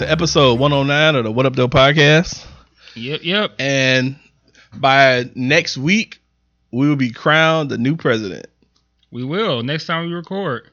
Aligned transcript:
to 0.00 0.10
episode 0.10 0.58
109 0.58 1.14
of 1.14 1.24
the 1.24 1.30
What 1.30 1.44
Up, 1.44 1.54
Though 1.54 1.68
podcast. 1.68 2.46
Yep, 2.94 3.20
yep. 3.22 3.52
And 3.58 4.16
by 4.72 5.28
next 5.34 5.76
week, 5.76 6.22
we 6.70 6.88
will 6.88 6.96
be 6.96 7.10
crowned 7.10 7.70
the 7.70 7.76
new 7.76 7.96
president, 7.96 8.46
We 9.10 9.24
will. 9.24 9.62
Next 9.62 9.84
time 9.84 10.06
we 10.06 10.14
record, 10.14 10.70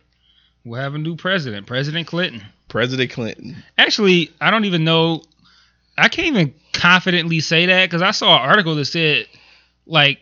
we'll 0.63 0.79
have 0.79 0.95
a 0.95 0.97
new 0.97 1.17
president, 1.17 1.67
President 1.67 2.07
Clinton. 2.07 2.41
President 2.69 3.11
Clinton. 3.11 3.61
Actually, 3.77 4.31
I 4.39 4.49
don't 4.49 4.63
even 4.63 4.85
know. 4.85 5.23
I 5.97 6.07
can't 6.07 6.29
even 6.29 6.53
confidently 6.71 7.41
say 7.41 7.65
that 7.65 7.89
because 7.89 8.01
I 8.01 8.11
saw 8.11 8.33
an 8.33 8.49
article 8.49 8.75
that 8.75 8.85
said, 8.85 9.27
like, 9.85 10.19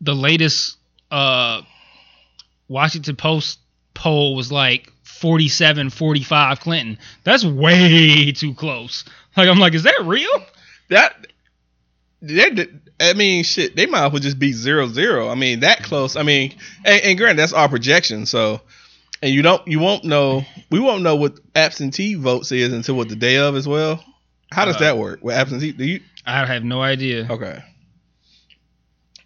the 0.00 0.16
latest 0.16 0.78
uh, 1.12 1.62
Washington 2.66 3.14
Post 3.14 3.60
poll 3.94 4.34
was 4.34 4.50
like 4.50 4.92
47 5.18 5.90
45 5.90 6.60
Clinton. 6.60 6.98
That's 7.24 7.44
way 7.44 8.32
too 8.32 8.54
close. 8.54 9.04
Like, 9.36 9.48
I'm 9.48 9.58
like, 9.58 9.74
is 9.74 9.82
that 9.84 10.00
real? 10.04 10.28
That, 10.88 11.26
that, 12.22 12.68
I 13.00 13.12
mean, 13.12 13.44
shit, 13.44 13.76
they 13.76 13.86
might 13.86 14.06
as 14.06 14.12
well 14.12 14.20
just 14.20 14.38
be 14.38 14.52
zero 14.52 14.88
zero. 14.88 15.28
I 15.28 15.34
mean, 15.34 15.60
that 15.60 15.82
close. 15.82 16.16
I 16.16 16.22
mean, 16.22 16.54
and, 16.84 17.02
and 17.02 17.18
granted, 17.18 17.38
that's 17.38 17.52
our 17.52 17.68
projection. 17.68 18.26
So, 18.26 18.60
and 19.22 19.32
you 19.32 19.42
don't, 19.42 19.66
you 19.68 19.78
won't 19.80 20.04
know, 20.04 20.44
we 20.70 20.80
won't 20.80 21.02
know 21.02 21.16
what 21.16 21.38
absentee 21.54 22.14
votes 22.14 22.50
is 22.52 22.72
until 22.72 22.94
what 22.96 23.08
the 23.08 23.16
day 23.16 23.36
of 23.36 23.54
as 23.56 23.68
well. 23.68 24.02
How 24.50 24.64
does 24.64 24.76
Uh, 24.76 24.80
that 24.80 24.98
work? 24.98 25.22
With 25.22 25.36
absentee, 25.36 25.72
do 25.72 25.84
you? 25.84 26.00
I 26.26 26.44
have 26.46 26.64
no 26.64 26.80
idea. 26.80 27.26
Okay. 27.30 27.62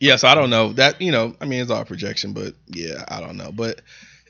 Yeah, 0.01 0.17
so 0.17 0.27
I 0.27 0.35
don't 0.35 0.51
know 0.51 0.73
that. 0.73 1.01
You 1.01 1.13
know, 1.13 1.37
I 1.41 1.45
mean, 1.45 1.63
it's 1.63 1.71
all 1.71 1.85
projection, 1.85 2.33
but 2.33 2.55
yeah, 2.67 3.05
I 3.09 3.21
don't 3.21 3.37
know. 3.37 3.53
But 3.53 3.83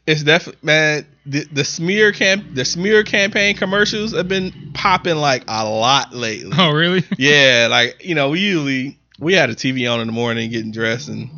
it's 0.07 0.23
definitely 0.23 0.61
man. 0.63 1.07
The, 1.25 1.45
the 1.53 1.65
smear 1.65 2.11
camp, 2.13 2.55
the 2.55 2.65
smear 2.65 3.05
campaign 3.05 3.57
commercials 3.57 4.13
have 4.13 4.27
been 4.27 4.73
popping 4.75 5.17
like 5.17 5.45
a 5.47 5.69
lot 5.69 6.13
lately. 6.13 6.53
Oh, 6.57 6.73
really? 6.73 7.05
Yeah, 7.19 7.69
like 7.71 8.05
you 8.05 8.15
know, 8.15 8.31
we 8.31 8.41
usually 8.41 8.99
we 9.21 9.35
had 9.35 9.51
a 9.51 9.55
TV 9.55 9.91
on 9.93 10.01
in 10.01 10.09
the 10.09 10.13
morning, 10.13 10.51
getting 10.51 10.73
dressed, 10.73 11.09
and 11.09 11.31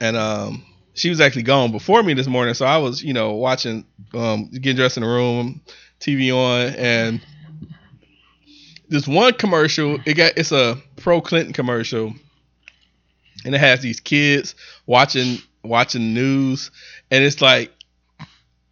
and 0.00 0.16
um, 0.16 0.64
she 0.94 1.08
was 1.08 1.20
actually 1.20 1.44
gone 1.44 1.72
before 1.72 2.02
me 2.02 2.12
this 2.12 2.26
morning, 2.26 2.54
so 2.54 2.66
I 2.66 2.76
was 2.78 3.02
you 3.02 3.14
know 3.14 3.32
watching, 3.32 3.86
um, 4.12 4.50
getting 4.50 4.76
dressed 4.76 4.98
in 4.98 5.02
the 5.02 5.08
room, 5.08 5.62
TV 6.00 6.30
on, 6.34 6.74
and 6.74 7.20
this 8.88 9.08
one 9.08 9.32
commercial, 9.32 9.98
it 10.04 10.14
got 10.14 10.32
it's 10.36 10.52
a 10.52 10.76
pro 10.96 11.22
Clinton 11.22 11.54
commercial, 11.54 12.12
and 13.44 13.54
it 13.54 13.58
has 13.58 13.80
these 13.80 14.00
kids 14.00 14.54
watching 14.86 15.38
watching 15.66 16.14
news, 16.14 16.70
and 17.10 17.24
it's 17.24 17.40
like 17.40 17.72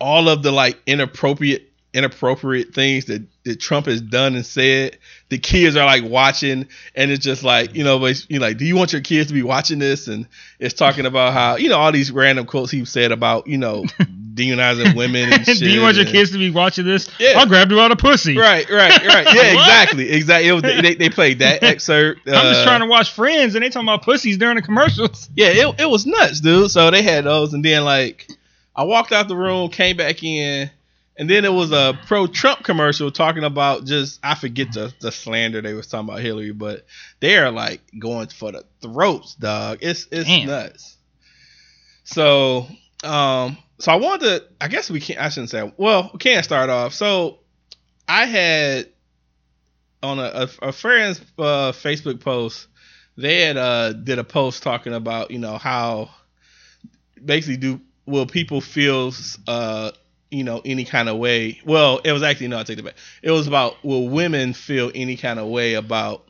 all 0.00 0.28
of 0.28 0.42
the 0.42 0.50
like 0.52 0.78
inappropriate 0.86 1.70
inappropriate 1.94 2.74
things 2.74 3.04
that, 3.06 3.22
that 3.44 3.60
Trump 3.60 3.86
has 3.86 4.00
done 4.00 4.34
and 4.34 4.44
said. 4.44 4.98
The 5.30 5.38
kids 5.38 5.74
are 5.76 5.86
like 5.86 6.04
watching, 6.04 6.68
and 6.94 7.10
it's 7.10 7.24
just 7.24 7.42
like 7.42 7.74
you 7.74 7.82
know, 7.82 7.98
but 7.98 8.24
you 8.28 8.38
like, 8.40 8.58
do 8.58 8.64
you 8.64 8.76
want 8.76 8.92
your 8.92 9.02
kids 9.02 9.28
to 9.28 9.34
be 9.34 9.42
watching 9.42 9.78
this? 9.78 10.06
And 10.06 10.28
it's 10.58 10.74
talking 10.74 11.06
about 11.06 11.32
how 11.32 11.56
you 11.56 11.68
know 11.68 11.78
all 11.78 11.92
these 11.92 12.12
random 12.12 12.46
quotes 12.46 12.70
he 12.70 12.84
said 12.84 13.10
about 13.10 13.46
you 13.46 13.58
know 13.58 13.84
demonizing 14.34 14.96
women 14.96 15.32
and 15.32 15.46
shit. 15.46 15.58
Do 15.60 15.70
you 15.70 15.80
want 15.80 15.96
your 15.96 16.04
and- 16.04 16.12
kids 16.14 16.32
to 16.32 16.38
be 16.38 16.50
watching 16.50 16.84
this? 16.84 17.08
Yeah. 17.18 17.38
I'll 17.38 17.46
grab 17.46 17.70
you 17.70 17.80
out 17.80 17.90
of 17.92 17.98
pussy. 17.98 18.36
Right, 18.36 18.68
right, 18.68 19.06
right. 19.06 19.26
Yeah, 19.34 19.52
exactly, 19.52 20.10
exactly. 20.10 20.48
It 20.48 20.52
was, 20.52 20.62
they, 20.62 20.94
they 20.94 21.08
played 21.08 21.38
that 21.38 21.62
excerpt. 21.62 22.22
I'm 22.26 22.32
just 22.34 22.60
uh, 22.60 22.64
trying 22.64 22.80
to 22.80 22.86
watch 22.86 23.12
Friends, 23.12 23.54
and 23.54 23.64
they 23.64 23.70
talking 23.70 23.88
about 23.88 24.02
pussies 24.02 24.36
during 24.38 24.56
the 24.56 24.62
commercials. 24.62 25.30
Yeah, 25.34 25.48
it, 25.48 25.80
it 25.80 25.88
was 25.88 26.04
nuts, 26.06 26.40
dude. 26.40 26.70
So 26.70 26.90
they 26.90 27.02
had 27.02 27.24
those, 27.24 27.54
and 27.54 27.64
then 27.64 27.84
like 27.84 28.28
I 28.76 28.84
walked 28.84 29.12
out 29.12 29.28
the 29.28 29.36
room, 29.36 29.70
came 29.70 29.96
back 29.96 30.22
in, 30.22 30.70
and 31.16 31.30
then 31.30 31.44
it 31.44 31.52
was 31.52 31.70
a 31.70 31.98
pro 32.06 32.26
Trump 32.26 32.64
commercial 32.64 33.10
talking 33.10 33.44
about 33.44 33.84
just 33.84 34.18
I 34.22 34.34
forget 34.34 34.72
the, 34.72 34.92
the 35.00 35.12
slander 35.12 35.62
they 35.62 35.74
was 35.74 35.86
talking 35.86 36.08
about 36.08 36.20
Hillary, 36.20 36.52
but 36.52 36.86
they're 37.20 37.50
like 37.50 37.80
going 37.98 38.28
for 38.28 38.52
the 38.52 38.64
throats, 38.80 39.34
dog. 39.34 39.78
It's 39.80 40.08
it's 40.10 40.28
Damn. 40.28 40.48
nuts. 40.48 40.96
So 42.04 42.66
um 43.04 43.58
so 43.78 43.92
I 43.92 43.96
wanted 43.96 44.26
to 44.26 44.44
I 44.60 44.68
guess 44.68 44.90
we 44.90 45.00
can't 45.00 45.20
I 45.20 45.28
shouldn't 45.28 45.50
say 45.50 45.72
well 45.76 46.10
we 46.12 46.18
can't 46.18 46.44
start 46.44 46.68
off. 46.68 46.94
So 46.94 47.38
I 48.08 48.26
had 48.26 48.88
on 50.02 50.18
a, 50.18 50.48
a, 50.62 50.68
a 50.68 50.72
friend's 50.72 51.20
uh, 51.38 51.72
Facebook 51.72 52.20
post, 52.20 52.66
they 53.16 53.42
had 53.42 53.56
uh 53.56 53.92
did 53.92 54.18
a 54.18 54.24
post 54.24 54.64
talking 54.64 54.92
about 54.92 55.30
you 55.30 55.38
know 55.38 55.58
how 55.58 56.10
basically 57.24 57.56
do 57.56 57.80
will 58.04 58.26
people 58.26 58.60
feel 58.60 59.12
uh 59.46 59.92
you 60.34 60.44
know 60.44 60.60
any 60.64 60.84
kind 60.84 61.08
of 61.08 61.16
way 61.18 61.60
well 61.64 62.00
it 62.04 62.12
was 62.12 62.22
actually 62.22 62.48
no 62.48 62.58
i 62.58 62.62
take 62.62 62.78
it 62.78 62.84
back 62.84 62.96
it 63.22 63.30
was 63.30 63.46
about 63.46 63.76
will 63.84 64.08
women 64.08 64.52
feel 64.52 64.90
any 64.94 65.16
kind 65.16 65.38
of 65.38 65.46
way 65.48 65.74
about 65.74 66.26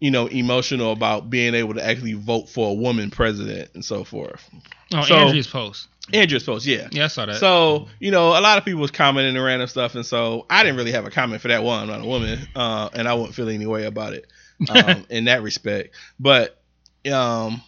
you 0.00 0.10
know 0.10 0.26
emotional 0.26 0.92
about 0.92 1.28
being 1.30 1.54
able 1.54 1.74
to 1.74 1.84
actually 1.84 2.12
vote 2.14 2.48
for 2.48 2.70
a 2.70 2.74
woman 2.74 3.10
president 3.10 3.70
and 3.74 3.84
so 3.84 4.04
forth 4.04 4.48
Oh, 4.94 5.02
So- 5.02 5.16
Andrea's 5.16 5.46
post. 5.46 5.88
andrew's 6.12 6.44
post 6.44 6.66
yeah 6.66 6.88
Yeah, 6.92 7.04
I 7.04 7.08
saw 7.08 7.26
that. 7.26 7.36
so 7.36 7.88
you 7.98 8.10
know, 8.10 8.28
a 8.38 8.40
lot 8.40 8.58
of 8.58 8.64
people 8.64 8.80
was 8.80 8.90
commenting 8.90 9.34
and 9.34 9.44
random 9.44 9.66
stuff, 9.66 9.94
and 9.94 10.04
so 10.06 10.44
I 10.50 10.62
didn't 10.62 10.76
really 10.76 10.92
have 10.92 11.06
a 11.06 11.10
comment 11.10 11.40
for 11.40 11.48
that 11.48 11.62
one. 11.64 11.80
I'm 11.82 11.88
not 11.88 12.00
a 12.02 12.06
woman, 12.06 12.46
uh, 12.54 12.90
and 12.92 13.08
I 13.08 13.14
wouldn't 13.14 13.34
feel 13.34 13.48
any 13.48 13.66
way 13.66 13.86
about 13.86 14.12
it 14.12 14.26
um, 14.68 15.06
in 15.08 15.24
that 15.24 15.42
respect. 15.42 15.94
But 16.20 16.60
um, 17.10 17.62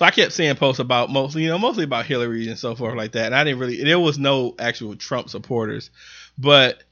so 0.00 0.06
I 0.06 0.10
kept 0.12 0.32
seeing 0.32 0.56
posts 0.56 0.80
about 0.80 1.10
mostly, 1.10 1.42
you 1.42 1.48
know, 1.50 1.58
mostly 1.58 1.84
about 1.84 2.06
Hillary 2.06 2.48
and 2.48 2.58
so 2.58 2.74
forth 2.74 2.96
like 2.96 3.12
that, 3.12 3.26
and 3.26 3.34
I 3.34 3.44
didn't 3.44 3.58
really. 3.58 3.84
There 3.84 4.00
was 4.00 4.18
no 4.18 4.54
actual 4.58 4.96
Trump 4.96 5.28
supporters, 5.28 5.90
but 6.38 6.82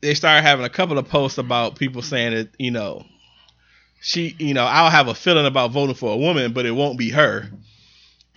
they 0.00 0.14
started 0.14 0.42
having 0.42 0.64
a 0.64 0.70
couple 0.70 0.98
of 0.98 1.08
posts 1.08 1.38
about 1.38 1.76
people 1.76 2.02
saying 2.02 2.34
that 2.34 2.48
you 2.58 2.72
know 2.72 3.06
she, 4.00 4.34
you 4.40 4.54
know, 4.54 4.64
I'll 4.64 4.90
have 4.90 5.06
a 5.06 5.14
feeling 5.14 5.46
about 5.46 5.70
voting 5.70 5.94
for 5.94 6.12
a 6.12 6.16
woman, 6.16 6.52
but 6.52 6.66
it 6.66 6.72
won't 6.72 6.98
be 6.98 7.10
her. 7.10 7.48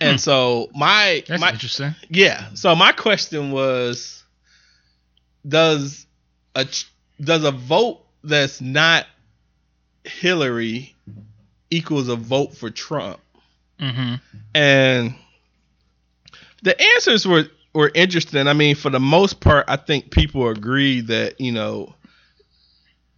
And 0.00 0.12
Hmm. 0.12 0.18
so 0.18 0.70
my 0.72 1.24
That's 1.26 1.40
my 1.40 1.50
interesting. 1.50 1.96
yeah. 2.08 2.54
So 2.54 2.76
my 2.76 2.92
question 2.92 3.50
was, 3.50 4.22
does 5.48 6.06
a 6.54 6.64
does 7.20 7.42
a 7.42 7.50
vote 7.50 8.04
that's 8.22 8.60
not 8.60 9.06
Hillary 10.04 10.94
equals 11.70 12.06
a 12.06 12.14
vote 12.14 12.54
for 12.54 12.70
Trump? 12.70 13.18
Hmm 13.78 14.14
And 14.54 15.14
the 16.62 16.80
answers 16.96 17.26
were 17.26 17.44
were 17.72 17.90
interesting. 17.94 18.46
I 18.46 18.52
mean, 18.52 18.74
for 18.76 18.90
the 18.90 19.00
most 19.00 19.40
part, 19.40 19.64
I 19.68 19.76
think 19.76 20.10
people 20.10 20.48
agree 20.48 21.00
that 21.02 21.40
you 21.40 21.52
know 21.52 21.94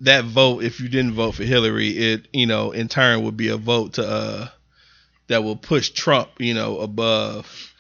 that 0.01 0.25
vote, 0.25 0.63
if 0.63 0.81
you 0.81 0.89
didn't 0.89 1.13
vote 1.13 1.33
for 1.33 1.45
Hillary, 1.45 1.89
it 1.89 2.29
you 2.33 2.47
know 2.47 2.73
in 2.73 2.89
turn 2.89 3.23
would 3.25 3.37
be 3.37 3.49
a 3.49 3.57
vote 3.57 3.95
to 3.95 4.07
uh 4.07 4.49
that 5.29 5.43
will 5.45 5.57
push 5.57 5.91
Trump, 5.91 6.31
you 6.39 6.55
know, 6.55 6.79
above. 6.81 7.73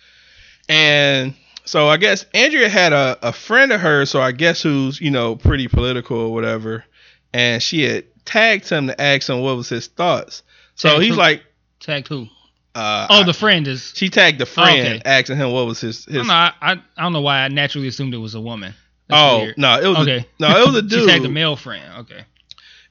And 0.68 1.34
so 1.64 1.88
I 1.88 1.96
guess 1.96 2.24
Andrea 2.34 2.68
had 2.68 2.92
a, 2.92 3.18
a 3.22 3.32
friend 3.32 3.72
of 3.72 3.80
hers, 3.80 4.10
so 4.10 4.20
I 4.20 4.32
guess 4.32 4.62
who's 4.62 5.00
you 5.00 5.10
know 5.10 5.36
pretty 5.36 5.68
political 5.68 6.18
or 6.18 6.32
whatever, 6.32 6.84
and 7.32 7.62
she 7.62 7.82
had 7.82 8.04
tagged 8.24 8.68
him 8.68 8.88
to 8.88 9.00
ask 9.00 9.28
him 9.28 9.40
what 9.40 9.56
was 9.56 9.68
his 9.68 9.86
thoughts. 9.86 10.42
So 10.76 10.88
Tagged 10.90 11.02
he's 11.02 11.14
who? 11.14 11.16
like, 11.16 11.44
Tagged 11.80 12.08
who? 12.08 12.28
Uh, 12.76 13.06
Oh, 13.10 13.24
the 13.24 13.32
friend 13.34 13.66
is. 13.66 13.92
she 13.96 14.08
tagged 14.10 14.38
the 14.38 14.46
friend, 14.46 14.86
okay. 14.86 15.02
asking 15.04 15.36
him 15.36 15.50
what 15.52 15.66
was 15.66 15.80
his 15.80 16.06
I 16.08 16.12
don't 16.12 16.26
know. 16.26 16.32
I, 16.34 16.52
I, 16.60 16.72
I 16.96 17.02
don't 17.02 17.12
know 17.12 17.20
why 17.22 17.40
I 17.40 17.48
naturally 17.48 17.88
assumed 17.88 18.14
it 18.14 18.18
was 18.18 18.34
a 18.34 18.40
woman. 18.40 18.74
That's 19.08 19.20
oh 19.20 19.38
weird. 19.42 19.58
no, 19.58 19.80
it 19.80 19.86
was 19.86 19.98
Okay. 19.98 20.18
a, 20.18 20.26
no, 20.42 20.60
it 20.62 20.66
was 20.66 20.76
a 20.76 20.82
dude. 20.82 21.00
she 21.00 21.06
tagged 21.06 21.24
a 21.24 21.28
male 21.28 21.56
friend. 21.56 22.00
Okay. 22.00 22.24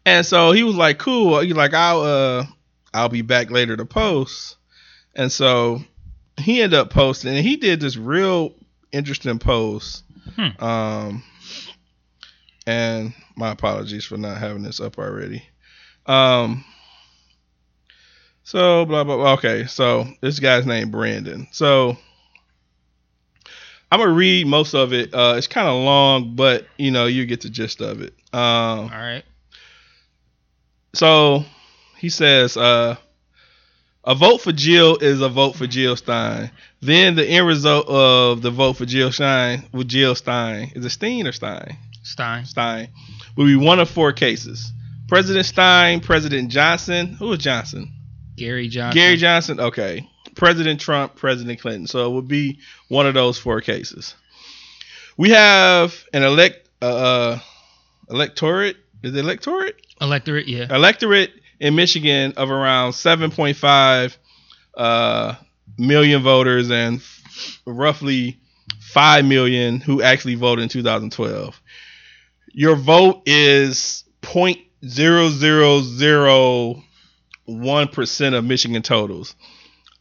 and 0.05 0.25
so 0.25 0.51
he 0.51 0.63
was 0.63 0.75
like, 0.75 0.97
"Cool." 0.97 1.39
He's 1.41 1.53
like, 1.53 1.73
"I'll 1.73 2.01
uh, 2.01 2.45
I'll 2.93 3.09
be 3.09 3.21
back 3.21 3.51
later 3.51 3.75
to 3.77 3.85
post." 3.85 4.55
And 5.13 5.31
so 5.31 5.81
he 6.37 6.61
ended 6.61 6.79
up 6.79 6.89
posting, 6.89 7.35
and 7.35 7.45
he 7.45 7.55
did 7.57 7.79
this 7.79 7.95
real 7.97 8.53
interesting 8.91 9.39
post. 9.39 10.03
Hmm. 10.37 10.63
Um, 10.63 11.23
and 12.67 13.13
my 13.35 13.51
apologies 13.51 14.05
for 14.05 14.17
not 14.17 14.37
having 14.37 14.63
this 14.63 14.79
up 14.79 14.97
already. 14.97 15.43
Um, 16.05 16.63
so 18.45 18.85
blah 18.85 19.03
blah 19.03 19.17
blah. 19.17 19.33
Okay, 19.33 19.65
so 19.65 20.05
this 20.21 20.39
guy's 20.39 20.65
named 20.65 20.91
Brandon. 20.91 21.47
So 21.51 21.97
I'm 23.91 23.99
gonna 23.99 24.11
read 24.11 24.47
most 24.47 24.73
of 24.73 24.93
it. 24.93 25.13
Uh, 25.13 25.33
it's 25.37 25.47
kind 25.47 25.67
of 25.67 25.83
long, 25.83 26.35
but 26.35 26.67
you 26.77 26.91
know 26.91 27.07
you 27.07 27.25
get 27.25 27.41
the 27.41 27.49
gist 27.49 27.81
of 27.81 28.01
it. 28.01 28.13
Um, 28.31 28.39
All 28.41 28.87
right. 28.89 29.23
so 30.93 31.43
he 31.97 32.09
says, 32.09 32.55
uh, 32.55 32.97
a 34.03 34.13
vote 34.13 34.41
for 34.41 34.51
Jill 34.51 34.97
is 34.97 35.21
a 35.21 35.29
vote 35.29 35.55
for 35.55 35.65
Jill 35.65 35.95
Stein. 35.95 36.51
Then 36.81 37.15
the 37.15 37.25
end 37.25 37.47
result 37.47 37.87
of 37.87 38.43
the 38.43 38.51
vote 38.51 38.73
for 38.73 38.85
Jill 38.85 39.11
Stein 39.11 39.63
with 39.71 39.87
Jill 39.87 40.13
Stein 40.13 40.71
is 40.75 40.85
it 40.85 40.89
Steen 40.91 41.25
or 41.25 41.31
Stein? 41.31 41.77
Stein. 42.03 42.45
Stein 42.45 42.89
will 43.35 43.45
be 43.47 43.55
one 43.55 43.79
of 43.79 43.89
four 43.89 44.13
cases. 44.13 44.71
President 45.07 45.45
Stein, 45.47 45.99
President 46.01 46.49
Johnson. 46.49 47.13
Who 47.13 47.29
was 47.29 47.39
Johnson? 47.39 47.91
Gary 48.35 48.67
Johnson. 48.67 48.97
Gary 48.97 49.17
Johnson. 49.17 49.59
Okay. 49.59 50.09
President 50.35 50.79
Trump, 50.79 51.15
President 51.15 51.59
Clinton. 51.59 51.87
So 51.87 52.11
it 52.11 52.13
would 52.13 52.27
be 52.27 52.59
one 52.89 53.07
of 53.07 53.13
those 53.13 53.37
four 53.37 53.61
cases. 53.61 54.15
We 55.17 55.29
have 55.29 56.03
an 56.13 56.23
elect 56.23 56.67
uh, 56.81 56.85
uh 56.85 57.39
electorate. 58.09 58.77
Is 59.01 59.15
it 59.15 59.19
electorate? 59.19 59.75
Electorate, 60.01 60.47
yeah. 60.47 60.67
Electorate 60.69 61.31
in 61.59 61.75
Michigan 61.75 62.33
of 62.37 62.51
around 62.51 62.91
7.5 62.91 64.17
uh, 64.75 65.35
million 65.77 66.21
voters 66.21 66.69
and 66.69 66.97
f- 66.97 67.61
roughly 67.65 68.39
5 68.81 69.25
million 69.25 69.79
who 69.79 70.01
actually 70.01 70.35
voted 70.35 70.63
in 70.63 70.69
2012. 70.69 71.61
Your 72.51 72.75
vote 72.75 73.21
is 73.25 74.03
0.0001% 77.47 78.37
of 78.37 78.45
Michigan 78.45 78.81
totals. 78.81 79.35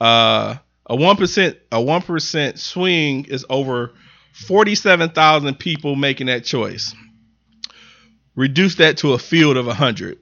Uh, 0.01 0.57
a 0.87 0.97
1% 0.97 1.57
a 1.73 1.77
1% 1.77 2.59
swing 2.59 3.25
is 3.25 3.47
over 3.49 3.93
47,000 4.35 5.59
people 5.59 5.95
making 5.97 6.27
that 6.27 6.45
choice. 6.45 6.95
Reduce 8.35 8.77
that 8.77 8.99
to 8.99 9.13
a 9.13 9.19
field 9.19 9.57
of 9.57 9.67
100. 9.67 10.19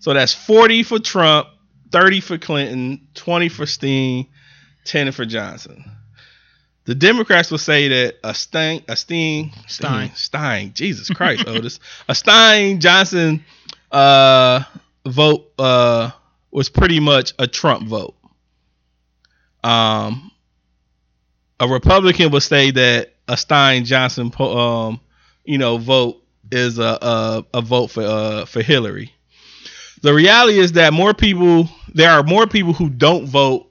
So 0.00 0.12
that's 0.12 0.34
40 0.34 0.82
for 0.82 0.98
Trump, 0.98 1.48
30 1.92 2.20
for 2.20 2.38
Clinton, 2.38 3.06
20 3.14 3.48
for 3.48 3.66
Steen, 3.66 4.26
10 4.84 5.12
for 5.12 5.24
Johnson. 5.24 5.84
The 6.84 6.96
Democrats 6.96 7.50
will 7.52 7.58
say 7.58 7.86
that 7.88 8.16
a 8.24 8.34
Stein, 8.34 8.82
a 8.88 8.96
Steen, 8.96 9.52
Stein. 9.68 10.10
Stein, 10.16 10.72
Jesus 10.74 11.08
Christ, 11.08 11.46
Otis, 11.46 11.78
a 12.08 12.14
Stein 12.14 12.80
Johnson 12.80 13.44
uh, 13.92 14.64
vote 15.06 15.52
uh, 15.58 16.10
was 16.52 16.68
pretty 16.68 17.00
much 17.00 17.32
a 17.38 17.46
Trump 17.46 17.88
vote. 17.88 18.14
Um, 19.64 20.30
a 21.58 21.66
Republican 21.66 22.30
would 22.32 22.42
say 22.42 22.70
that 22.72 23.14
a 23.28 23.36
Stein 23.36 23.84
Johnson, 23.84 24.32
um, 24.38 25.00
you 25.44 25.58
know, 25.58 25.78
vote 25.78 26.22
is 26.50 26.78
a 26.78 26.98
a, 27.00 27.44
a 27.54 27.62
vote 27.62 27.88
for 27.88 28.02
uh, 28.02 28.44
for 28.44 28.62
Hillary. 28.62 29.12
The 30.02 30.12
reality 30.12 30.58
is 30.58 30.72
that 30.72 30.92
more 30.92 31.14
people, 31.14 31.68
there 31.94 32.10
are 32.10 32.24
more 32.24 32.46
people 32.48 32.72
who 32.72 32.90
don't 32.90 33.26
vote 33.26 33.70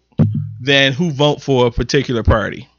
than 0.61 0.93
who 0.93 1.11
vote 1.11 1.41
for 1.41 1.67
a 1.67 1.71
particular 1.71 2.23
party. 2.23 2.69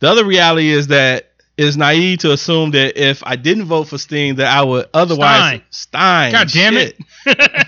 The 0.00 0.08
other 0.08 0.24
reality 0.24 0.70
is 0.70 0.86
that 0.86 1.32
it's 1.58 1.76
naive 1.76 2.20
to 2.20 2.32
assume 2.32 2.70
that 2.70 2.96
if 2.96 3.22
I 3.26 3.36
didn't 3.36 3.64
vote 3.64 3.88
for 3.88 3.98
Steen, 3.98 4.36
that 4.36 4.46
I 4.46 4.62
would 4.62 4.88
otherwise 4.94 5.60
Stein. 5.70 6.32
God 6.32 6.48
damn 6.48 6.76
it. 6.76 6.98
it! 7.26 7.66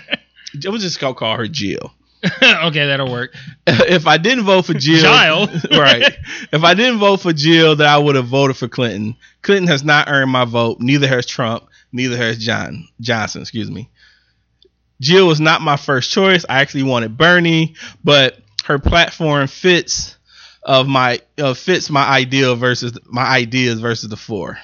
We'll 0.63 0.77
just 0.77 0.99
go 0.99 1.13
call 1.13 1.37
her 1.37 1.47
Jill. 1.47 1.93
okay, 2.43 2.85
that'll 2.85 3.11
work. 3.11 3.33
if 3.67 4.05
I 4.05 4.17
didn't 4.17 4.43
vote 4.43 4.65
for 4.65 4.73
Jill, 4.73 5.01
Jill. 5.01 5.47
right? 5.79 6.17
If 6.51 6.63
I 6.63 6.73
didn't 6.73 6.99
vote 6.99 7.21
for 7.21 7.33
Jill, 7.33 7.75
then 7.75 7.87
I 7.87 7.97
would 7.97 8.15
have 8.15 8.27
voted 8.27 8.57
for 8.57 8.67
Clinton. 8.67 9.15
Clinton 9.41 9.67
has 9.67 9.83
not 9.83 10.07
earned 10.07 10.31
my 10.31 10.45
vote. 10.45 10.79
Neither 10.79 11.07
has 11.07 11.25
Trump. 11.25 11.67
Neither 11.91 12.17
has 12.17 12.37
John 12.37 12.87
Johnson. 12.99 13.41
Excuse 13.41 13.71
me. 13.71 13.89
Jill 14.99 15.27
was 15.27 15.41
not 15.41 15.61
my 15.61 15.77
first 15.77 16.11
choice. 16.11 16.45
I 16.47 16.61
actually 16.61 16.83
wanted 16.83 17.17
Bernie, 17.17 17.75
but 18.03 18.37
her 18.65 18.77
platform 18.77 19.47
fits 19.47 20.15
of 20.63 20.87
my 20.87 21.21
uh, 21.39 21.55
fits 21.55 21.89
my 21.89 22.07
ideal 22.07 22.55
versus 22.55 22.97
my 23.05 23.23
ideas 23.23 23.79
versus 23.79 24.09
the 24.09 24.17
four. 24.17 24.59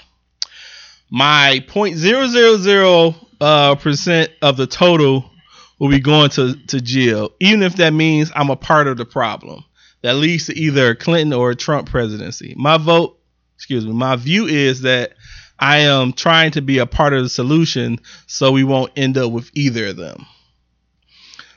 My 1.09 1.65
point 1.67 1.97
zero 1.97 2.27
zero 2.27 2.57
zero 2.57 3.15
uh, 3.41 3.75
percent 3.75 4.31
of 4.43 4.57
the 4.57 4.67
total 4.67 5.31
will 5.79 5.89
be 5.89 5.99
going 5.99 6.29
to 6.31 6.55
to 6.67 6.81
Jill, 6.81 7.31
even 7.39 7.63
if 7.63 7.75
that 7.77 7.93
means 7.93 8.31
I'm 8.35 8.49
a 8.49 8.55
part 8.55 8.87
of 8.87 8.97
the 8.97 9.05
problem 9.05 9.63
that 10.01 10.15
leads 10.15 10.45
to 10.47 10.57
either 10.57 10.91
a 10.91 10.95
Clinton 10.95 11.33
or 11.33 11.51
a 11.51 11.55
Trump 11.55 11.89
presidency. 11.89 12.53
My 12.57 12.77
vote, 12.77 13.19
excuse 13.55 13.85
me, 13.85 13.93
my 13.93 14.15
view 14.15 14.45
is 14.45 14.81
that 14.81 15.13
I 15.59 15.79
am 15.79 16.13
trying 16.13 16.51
to 16.51 16.61
be 16.61 16.77
a 16.77 16.85
part 16.85 17.13
of 17.13 17.23
the 17.23 17.29
solution 17.29 17.99
so 18.27 18.51
we 18.51 18.63
won't 18.63 18.91
end 18.95 19.17
up 19.17 19.31
with 19.31 19.49
either 19.53 19.87
of 19.87 19.97
them. 19.97 20.25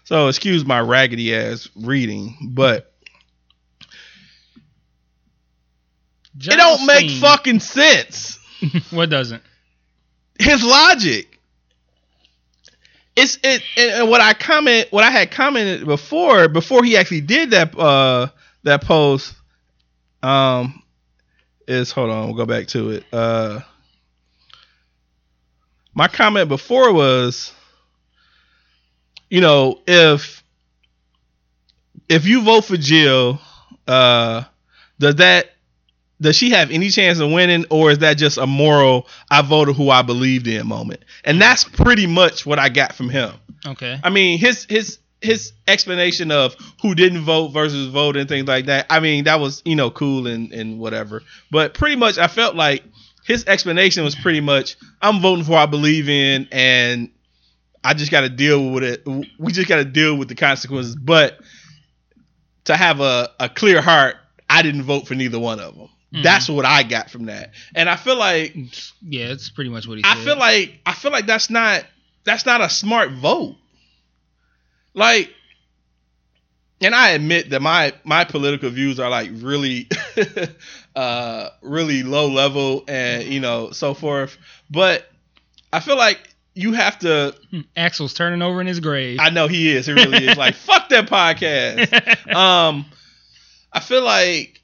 So 0.04 0.28
excuse 0.28 0.64
my 0.64 0.80
raggedy 0.80 1.34
ass 1.34 1.68
reading, 1.76 2.50
but 2.52 2.92
it 6.36 6.56
don't 6.56 6.86
make 6.86 7.10
fucking 7.10 7.60
sense. 7.60 8.38
what 8.90 9.10
doesn't? 9.10 9.42
His 10.38 10.62
logic. 10.62 11.38
It's 13.16 13.38
it 13.42 13.62
and 13.76 14.08
what 14.10 14.20
I 14.20 14.32
comment 14.34 14.88
what 14.90 15.04
I 15.04 15.10
had 15.10 15.30
commented 15.30 15.86
before 15.86 16.48
before 16.48 16.84
he 16.84 16.96
actually 16.96 17.22
did 17.22 17.50
that 17.50 17.78
uh 17.78 18.28
that 18.64 18.82
post 18.84 19.34
um 20.22 20.82
is 21.68 21.92
hold 21.92 22.10
on 22.10 22.26
we'll 22.26 22.36
go 22.36 22.46
back 22.46 22.68
to 22.68 22.90
it. 22.90 23.04
Uh 23.12 23.60
my 25.94 26.08
comment 26.08 26.48
before 26.48 26.92
was 26.92 27.52
you 29.30 29.40
know 29.40 29.80
if 29.86 30.42
if 32.08 32.26
you 32.26 32.42
vote 32.42 32.64
for 32.64 32.76
Jill 32.76 33.40
uh 33.88 34.44
does 34.98 35.16
that 35.16 35.50
does 36.20 36.36
she 36.36 36.50
have 36.50 36.70
any 36.70 36.90
chance 36.90 37.18
of 37.18 37.30
winning 37.30 37.64
or 37.70 37.90
is 37.90 37.98
that 37.98 38.18
just 38.18 38.38
a 38.38 38.46
moral 38.46 39.06
I 39.30 39.42
voted 39.42 39.76
who 39.76 39.90
I 39.90 40.02
believed 40.02 40.46
in 40.46 40.66
moment 40.66 41.04
and 41.24 41.40
that's 41.40 41.64
pretty 41.64 42.06
much 42.06 42.44
what 42.44 42.58
I 42.58 42.68
got 42.68 42.94
from 42.94 43.08
him 43.08 43.32
Okay. 43.66 43.98
I 44.02 44.10
mean, 44.10 44.38
his 44.38 44.64
his 44.64 44.98
his 45.20 45.52
explanation 45.68 46.30
of 46.30 46.56
who 46.80 46.94
didn't 46.94 47.22
vote 47.22 47.48
versus 47.48 47.88
vote 47.88 48.16
and 48.16 48.28
things 48.28 48.48
like 48.48 48.66
that. 48.66 48.86
I 48.88 49.00
mean, 49.00 49.24
that 49.24 49.40
was 49.40 49.62
you 49.64 49.76
know 49.76 49.90
cool 49.90 50.26
and 50.26 50.52
and 50.52 50.78
whatever. 50.78 51.22
But 51.50 51.74
pretty 51.74 51.96
much, 51.96 52.18
I 52.18 52.26
felt 52.26 52.56
like 52.56 52.82
his 53.24 53.44
explanation 53.46 54.04
was 54.04 54.14
pretty 54.14 54.40
much 54.40 54.76
I'm 55.02 55.20
voting 55.20 55.44
for 55.44 55.52
what 55.52 55.60
I 55.60 55.66
believe 55.66 56.08
in, 56.08 56.48
and 56.50 57.10
I 57.84 57.94
just 57.94 58.10
got 58.10 58.22
to 58.22 58.28
deal 58.28 58.70
with 58.70 58.82
it. 58.82 59.06
We 59.38 59.52
just 59.52 59.68
got 59.68 59.76
to 59.76 59.84
deal 59.84 60.16
with 60.16 60.28
the 60.28 60.34
consequences. 60.34 60.96
But 60.96 61.38
to 62.64 62.76
have 62.76 63.00
a 63.00 63.30
a 63.38 63.48
clear 63.48 63.82
heart, 63.82 64.16
I 64.48 64.62
didn't 64.62 64.82
vote 64.82 65.06
for 65.06 65.14
neither 65.14 65.38
one 65.38 65.60
of 65.60 65.76
them. 65.76 65.88
Mhm. 66.12 66.22
That's 66.24 66.48
what 66.48 66.64
I 66.64 66.82
got 66.82 67.08
from 67.10 67.26
that, 67.26 67.52
and 67.74 67.88
I 67.88 67.96
feel 67.96 68.16
like 68.16 68.54
Yeah, 69.00 69.26
it's 69.26 69.48
pretty 69.50 69.70
much 69.70 69.86
what 69.86 69.98
he 69.98 70.04
I 70.04 70.14
said. 70.14 70.24
feel 70.24 70.36
like 70.36 70.80
I 70.84 70.92
feel 70.92 71.12
like 71.12 71.26
that's 71.26 71.50
not 71.50 71.84
that's 72.24 72.44
not 72.44 72.60
a 72.60 72.68
smart 72.68 73.12
vote. 73.12 73.56
Like, 74.92 75.30
and 76.80 76.94
I 76.94 77.10
admit 77.10 77.50
that 77.50 77.62
my 77.62 77.92
my 78.04 78.24
political 78.24 78.70
views 78.70 78.98
are 78.98 79.08
like 79.10 79.30
really, 79.34 79.88
uh, 80.96 81.50
really 81.62 82.02
low 82.02 82.28
level 82.28 82.84
and 82.88 83.24
you 83.24 83.40
know 83.40 83.70
so 83.70 83.94
forth. 83.94 84.36
But 84.70 85.08
I 85.72 85.80
feel 85.80 85.96
like 85.96 86.18
you 86.54 86.72
have 86.72 86.98
to. 87.00 87.34
Hmm, 87.50 87.60
Axel's 87.76 88.14
turning 88.14 88.42
over 88.42 88.60
in 88.60 88.66
his 88.66 88.80
grave. 88.80 89.18
I 89.20 89.30
know 89.30 89.46
he 89.46 89.70
is. 89.70 89.86
He 89.86 89.92
really 89.92 90.26
is. 90.26 90.36
Like 90.36 90.54
fuck 90.56 90.88
that 90.88 91.06
podcast 91.08 92.34
um 92.34 92.86
I 93.72 93.78
feel 93.80 94.02
like 94.02 94.59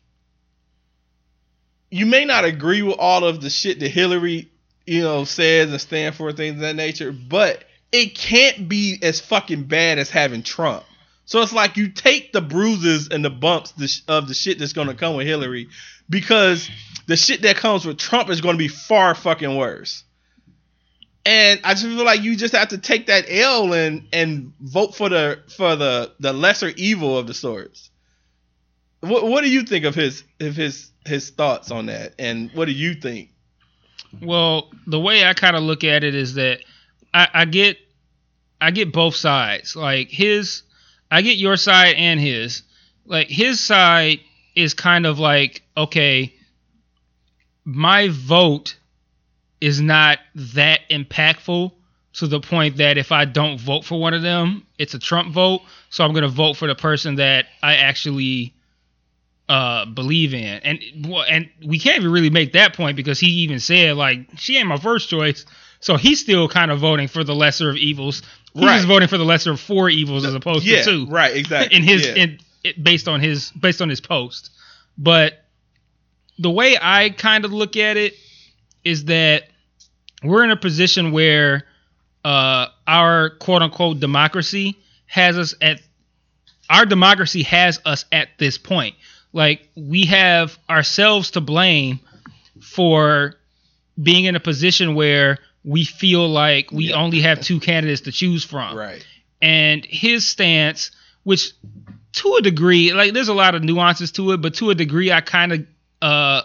you 1.90 2.07
may 2.07 2.25
not 2.25 2.45
agree 2.45 2.83
with 2.83 2.97
all 2.99 3.25
of 3.25 3.40
the 3.40 3.50
shit 3.50 3.81
that 3.81 3.88
Hillary, 3.88 4.50
you 4.87 5.02
know, 5.02 5.25
says 5.25 5.71
and 5.71 5.81
stand 5.81 6.14
for 6.14 6.33
things 6.33 6.57
of 6.57 6.61
that 6.61 6.76
nature, 6.76 7.12
but 7.12 7.64
it 7.93 8.14
can't 8.14 8.69
be 8.69 8.99
as 9.02 9.21
fucking 9.21 9.64
bad 9.64 9.99
as 9.99 10.11
having 10.11 10.43
Trump. 10.43 10.85
So 11.25 11.43
it's 11.43 11.52
like 11.52 11.76
you 11.76 11.88
take 11.88 12.33
the 12.33 12.40
bruises 12.40 13.09
and 13.09 13.25
the 13.25 13.31
bumps 13.31 14.02
of 14.07 14.28
the 14.28 14.35
shit 14.35 14.59
that's 14.59 14.73
going 14.73 14.88
to 14.88 14.95
come 14.95 15.16
with 15.16 15.26
Hillary 15.26 15.69
because 16.09 16.71
the 17.07 17.16
shit 17.16 17.43
that 17.43 17.57
comes 17.57 17.85
with 17.85 17.99
Trump 17.99 18.31
is 18.31 18.40
going 18.40 18.55
to 18.55 18.59
be 18.59 18.69
far 18.69 19.14
fucking 19.14 19.57
worse. 19.57 20.05
And 21.25 21.61
I 21.64 21.75
just 21.75 21.85
feel 21.85 22.05
like 22.05 22.23
you 22.23 22.37
just 22.37 22.55
have 22.55 22.69
to 22.69 22.78
take 22.78 23.09
that 23.09 23.25
L 23.28 23.73
and 23.73 24.07
and 24.12 24.52
vote 24.61 24.95
for 24.95 25.09
the 25.09 25.43
for 25.57 25.75
the 25.75 26.12
the 26.21 26.33
lesser 26.33 26.69
evil 26.69 27.19
of 27.19 27.26
the 27.26 27.35
sorts. 27.35 27.90
What 29.00 29.26
what 29.26 29.43
do 29.43 29.50
you 29.50 29.64
think 29.64 29.85
of 29.85 29.97
his 29.97 30.23
of 30.38 30.55
his 30.55 30.93
his 31.06 31.30
thoughts 31.30 31.70
on 31.70 31.86
that? 31.86 32.14
And 32.18 32.50
what 32.52 32.66
do 32.66 32.72
you 32.72 32.94
think? 32.94 33.30
Well, 34.22 34.70
the 34.86 35.00
way 35.00 35.25
I 35.25 35.34
kind 35.34 35.56
of 35.56 35.62
look 35.62 35.84
at 35.84 36.04
it 36.04 36.14
is 36.14 36.34
that 36.34 36.60
I, 37.12 37.28
I 37.32 37.44
get 37.44 37.78
I 38.60 38.70
get 38.70 38.92
both 38.92 39.14
sides. 39.14 39.76
Like 39.76 40.08
his 40.08 40.62
I 41.10 41.22
get 41.22 41.36
your 41.36 41.56
side 41.56 41.94
and 41.96 42.20
his. 42.20 42.62
Like 43.04 43.28
his 43.28 43.60
side 43.60 44.20
is 44.54 44.75
kind 44.75 45.06
of 45.06 45.18
like, 45.18 45.62
okay, 45.76 46.34
my 47.64 48.08
vote 48.10 48.76
is 49.60 49.80
not 49.80 50.18
that 50.34 50.80
impactful 50.90 51.72
to 52.14 52.26
the 52.26 52.40
point 52.40 52.78
that 52.78 52.96
if 52.96 53.12
I 53.12 53.26
don't 53.26 53.60
vote 53.60 53.84
for 53.84 54.00
one 54.00 54.14
of 54.14 54.22
them, 54.22 54.66
it's 54.78 54.94
a 54.94 54.98
Trump 54.98 55.32
vote. 55.32 55.60
So 55.90 56.04
I'm 56.04 56.12
going 56.12 56.22
to 56.22 56.28
vote 56.28 56.56
for 56.56 56.66
the 56.66 56.75
person 56.75 57.16
that 57.16 57.46
I 57.62 57.76
actually 57.76 58.54
uh, 59.48 59.84
believe 59.86 60.34
in. 60.34 60.60
And 60.64 60.80
and 61.28 61.48
we 61.64 61.78
can't 61.78 61.98
even 61.98 62.10
really 62.10 62.30
make 62.30 62.52
that 62.52 62.74
point 62.74 62.96
because 62.96 63.20
he 63.20 63.28
even 63.28 63.60
said 63.60 63.96
like 63.96 64.28
she 64.36 64.56
ain't 64.56 64.68
my 64.68 64.76
first 64.78 65.08
choice. 65.08 65.44
So 65.80 65.96
he's 65.96 66.20
still 66.20 66.48
kind 66.48 66.70
of 66.70 66.80
voting 66.80 67.06
for 67.08 67.22
the 67.22 67.34
lesser 67.34 67.70
of 67.70 67.76
evils. 67.76 68.22
He's 68.54 68.64
Right. 68.64 68.76
just 68.76 68.88
voting 68.88 69.08
for 69.08 69.18
the 69.18 69.24
lesser 69.24 69.52
of 69.52 69.60
four 69.60 69.90
evils 69.90 70.24
as 70.24 70.34
opposed 70.34 70.64
yeah, 70.64 70.82
to 70.82 70.84
two 70.84 71.06
right, 71.06 71.36
exactly. 71.36 71.76
in 71.76 71.82
his 71.82 72.06
yeah. 72.06 72.14
in 72.14 72.38
it, 72.64 72.82
based 72.82 73.06
on 73.06 73.20
his 73.20 73.50
based 73.52 73.82
on 73.82 73.88
his 73.88 74.00
post. 74.00 74.50
But 74.98 75.34
the 76.38 76.50
way 76.50 76.76
I 76.80 77.10
kind 77.10 77.44
of 77.44 77.52
look 77.52 77.76
at 77.76 77.96
it 77.96 78.14
is 78.84 79.04
that 79.06 79.44
we're 80.22 80.44
in 80.44 80.50
a 80.50 80.56
position 80.56 81.12
where 81.12 81.64
uh, 82.24 82.66
our 82.86 83.30
quote 83.30 83.62
unquote 83.62 84.00
democracy 84.00 84.76
has 85.06 85.38
us 85.38 85.54
at 85.60 85.80
our 86.68 86.86
democracy 86.86 87.42
has 87.44 87.80
us 87.84 88.04
at 88.10 88.28
this 88.38 88.58
point. 88.58 88.96
Like 89.37 89.69
we 89.76 90.07
have 90.07 90.57
ourselves 90.69 91.33
to 91.33 91.43
blame 91.43 92.00
for 92.62 93.35
being 94.02 94.25
in 94.25 94.35
a 94.35 94.40
position 94.40 94.95
where 94.95 95.37
we 95.62 95.85
feel 95.85 96.26
like 96.26 96.73
we 96.73 96.88
Yeah. 96.88 96.97
only 96.97 97.21
have 97.21 97.43
two 97.43 97.61
candidates 97.61 98.00
to 98.02 98.12
choose 98.12 98.45
from 98.45 98.75
right. 98.75 99.07
and 99.43 99.85
his 99.85 100.26
stance, 100.26 100.90
which 101.25 101.52
to 102.14 102.37
a 102.37 102.40
degree, 102.40 102.95
like 102.95 103.12
there's 103.12 103.28
a 103.28 103.35
lot 103.35 103.55
of 103.55 103.62
nuances 103.62 104.11
to 104.12 104.33
it, 104.33 104.38
but 104.40 104.55
to 104.55 104.71
a 104.71 104.75
degree, 104.75 105.12
I 105.12 105.21
kind 105.21 105.52
of, 105.52 105.66
uh, 106.00 106.40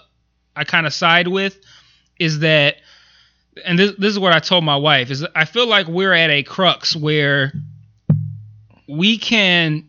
I 0.54 0.66
kind 0.66 0.86
of 0.86 0.94
side 0.94 1.30
with, 1.30 1.58
is 2.20 2.40
that, 2.40 2.76
and 3.66 3.80
this, 3.80 3.94
this 3.98 4.10
is 4.10 4.20
what 4.20 4.34
I 4.34 4.40
told 4.40 4.66
my 4.66 4.76
wife, 4.76 5.12
is 5.12 5.26
I 5.34 5.46
feel 5.46 5.66
like 5.66 5.88
we're 5.88 6.12
at 6.12 6.30
a 6.30 6.44
crux 6.44 6.94
where 6.94 7.54
we 8.86 9.18
can 9.18 9.88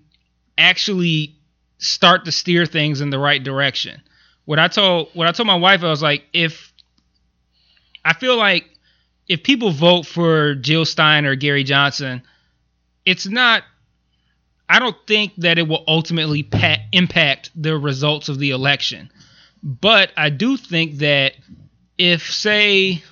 actually 0.56 1.34
start 1.82 2.24
to 2.24 2.32
steer 2.32 2.64
things 2.64 3.00
in 3.00 3.10
the 3.10 3.18
right 3.18 3.42
direction. 3.42 4.00
What 4.44 4.58
I 4.58 4.68
told, 4.68 5.08
what 5.14 5.26
I 5.26 5.32
told 5.32 5.46
my 5.46 5.56
wife, 5.56 5.82
I 5.82 5.90
was 5.90 6.02
like, 6.02 6.24
if 6.32 6.72
I 8.04 8.12
feel 8.14 8.36
like 8.36 8.68
if 9.28 9.42
people 9.42 9.70
vote 9.70 10.06
for 10.06 10.54
Jill 10.54 10.84
Stein 10.84 11.26
or 11.26 11.34
Gary 11.34 11.64
Johnson, 11.64 12.22
it's 13.04 13.26
not 13.26 13.64
I 14.68 14.78
don't 14.78 14.96
think 15.06 15.34
that 15.36 15.58
it 15.58 15.68
will 15.68 15.84
ultimately 15.86 16.44
pa- 16.44 16.78
impact 16.92 17.50
the 17.54 17.76
results 17.76 18.30
of 18.30 18.38
the 18.38 18.50
election. 18.52 19.10
But 19.62 20.12
I 20.16 20.30
do 20.30 20.56
think 20.56 20.98
that 20.98 21.34
if 21.98 22.32
say 22.32 23.02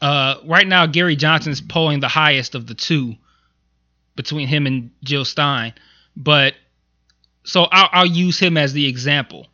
uh, 0.00 0.36
right 0.44 0.66
now 0.66 0.86
Gary 0.86 1.14
Johnson's 1.14 1.60
polling 1.60 2.00
the 2.00 2.08
highest 2.08 2.54
of 2.54 2.66
the 2.66 2.74
two 2.74 3.14
between 4.16 4.48
him 4.48 4.66
and 4.66 4.90
Jill 5.04 5.24
Stein, 5.24 5.72
but 6.16 6.54
so 7.44 7.64
I'll, 7.64 7.88
I'll 7.92 8.06
use 8.06 8.38
him 8.38 8.56
as 8.56 8.72
the 8.72 8.86
example. 8.86 9.48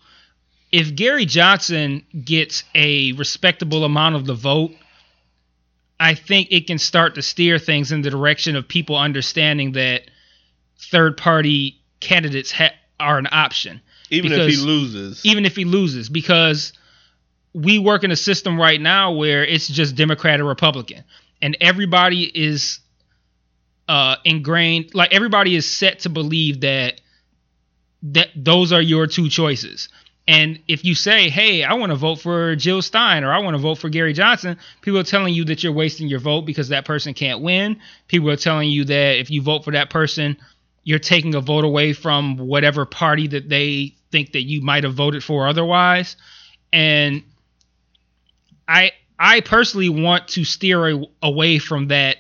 If 0.72 0.94
Gary 0.94 1.26
Johnson 1.26 2.04
gets 2.24 2.62
a 2.74 3.12
respectable 3.12 3.84
amount 3.84 4.14
of 4.14 4.26
the 4.26 4.34
vote, 4.34 4.72
I 5.98 6.14
think 6.14 6.48
it 6.50 6.66
can 6.66 6.78
start 6.78 7.16
to 7.16 7.22
steer 7.22 7.58
things 7.58 7.92
in 7.92 8.02
the 8.02 8.10
direction 8.10 8.56
of 8.56 8.68
people 8.68 8.96
understanding 8.96 9.72
that 9.72 10.02
third 10.78 11.16
party 11.16 11.80
candidates 12.00 12.52
ha- 12.52 12.72
are 12.98 13.18
an 13.18 13.26
option, 13.32 13.80
Even 14.10 14.32
if 14.32 14.48
he 14.48 14.56
loses. 14.56 15.26
even 15.26 15.44
if 15.44 15.56
he 15.56 15.64
loses, 15.64 16.08
because 16.08 16.72
we 17.52 17.78
work 17.78 18.04
in 18.04 18.10
a 18.12 18.16
system 18.16 18.58
right 18.58 18.80
now 18.80 19.12
where 19.12 19.44
it's 19.44 19.66
just 19.66 19.96
Democrat 19.96 20.40
or 20.40 20.44
Republican, 20.44 21.02
and 21.42 21.56
everybody 21.60 22.22
is 22.24 22.78
uh, 23.90 24.14
ingrained, 24.24 24.94
like 24.94 25.12
everybody 25.12 25.56
is 25.56 25.68
set 25.68 25.98
to 26.00 26.08
believe 26.08 26.60
that 26.60 27.00
that 28.02 28.28
those 28.36 28.72
are 28.72 28.80
your 28.80 29.08
two 29.08 29.28
choices. 29.28 29.88
And 30.28 30.60
if 30.68 30.84
you 30.84 30.94
say, 30.94 31.28
"Hey, 31.28 31.64
I 31.64 31.74
want 31.74 31.90
to 31.90 31.96
vote 31.96 32.20
for 32.20 32.54
Jill 32.54 32.82
Stein" 32.82 33.24
or 33.24 33.32
"I 33.32 33.40
want 33.40 33.54
to 33.54 33.58
vote 33.60 33.78
for 33.78 33.88
Gary 33.88 34.12
Johnson," 34.12 34.58
people 34.80 35.00
are 35.00 35.02
telling 35.02 35.34
you 35.34 35.44
that 35.46 35.64
you're 35.64 35.72
wasting 35.72 36.06
your 36.06 36.20
vote 36.20 36.42
because 36.42 36.68
that 36.68 36.84
person 36.84 37.14
can't 37.14 37.40
win. 37.40 37.80
People 38.06 38.30
are 38.30 38.36
telling 38.36 38.70
you 38.70 38.84
that 38.84 39.18
if 39.18 39.28
you 39.28 39.42
vote 39.42 39.64
for 39.64 39.72
that 39.72 39.90
person, 39.90 40.36
you're 40.84 41.00
taking 41.00 41.34
a 41.34 41.40
vote 41.40 41.64
away 41.64 41.92
from 41.92 42.36
whatever 42.36 42.86
party 42.86 43.26
that 43.26 43.48
they 43.48 43.96
think 44.12 44.34
that 44.34 44.42
you 44.42 44.62
might 44.62 44.84
have 44.84 44.94
voted 44.94 45.24
for 45.24 45.48
otherwise. 45.48 46.14
And 46.72 47.24
I 48.68 48.92
I 49.18 49.40
personally 49.40 49.88
want 49.88 50.28
to 50.28 50.44
steer 50.44 51.02
away 51.20 51.58
from 51.58 51.88
that 51.88 52.18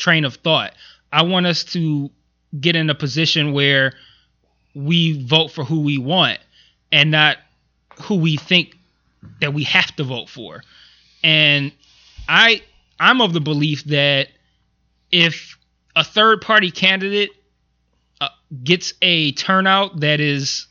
train 0.00 0.24
of 0.24 0.34
thought. 0.36 0.74
I 1.12 1.22
want 1.22 1.46
us 1.46 1.64
to 1.64 2.10
get 2.58 2.76
in 2.76 2.90
a 2.90 2.94
position 2.94 3.52
where 3.52 3.94
we 4.74 5.24
vote 5.24 5.50
for 5.50 5.64
who 5.64 5.80
we 5.80 5.98
want 5.98 6.38
and 6.92 7.10
not 7.10 7.38
who 8.02 8.16
we 8.16 8.36
think 8.36 8.76
that 9.40 9.52
we 9.54 9.64
have 9.64 9.94
to 9.96 10.04
vote 10.04 10.28
for. 10.28 10.62
And 11.22 11.72
I 12.28 12.62
I'm 12.98 13.20
of 13.20 13.32
the 13.32 13.40
belief 13.40 13.84
that 13.84 14.28
if 15.10 15.58
a 15.96 16.04
third 16.04 16.40
party 16.40 16.70
candidate 16.70 17.30
uh, 18.20 18.28
gets 18.62 18.94
a 19.02 19.32
turnout 19.32 20.00
that 20.00 20.20
is 20.20 20.66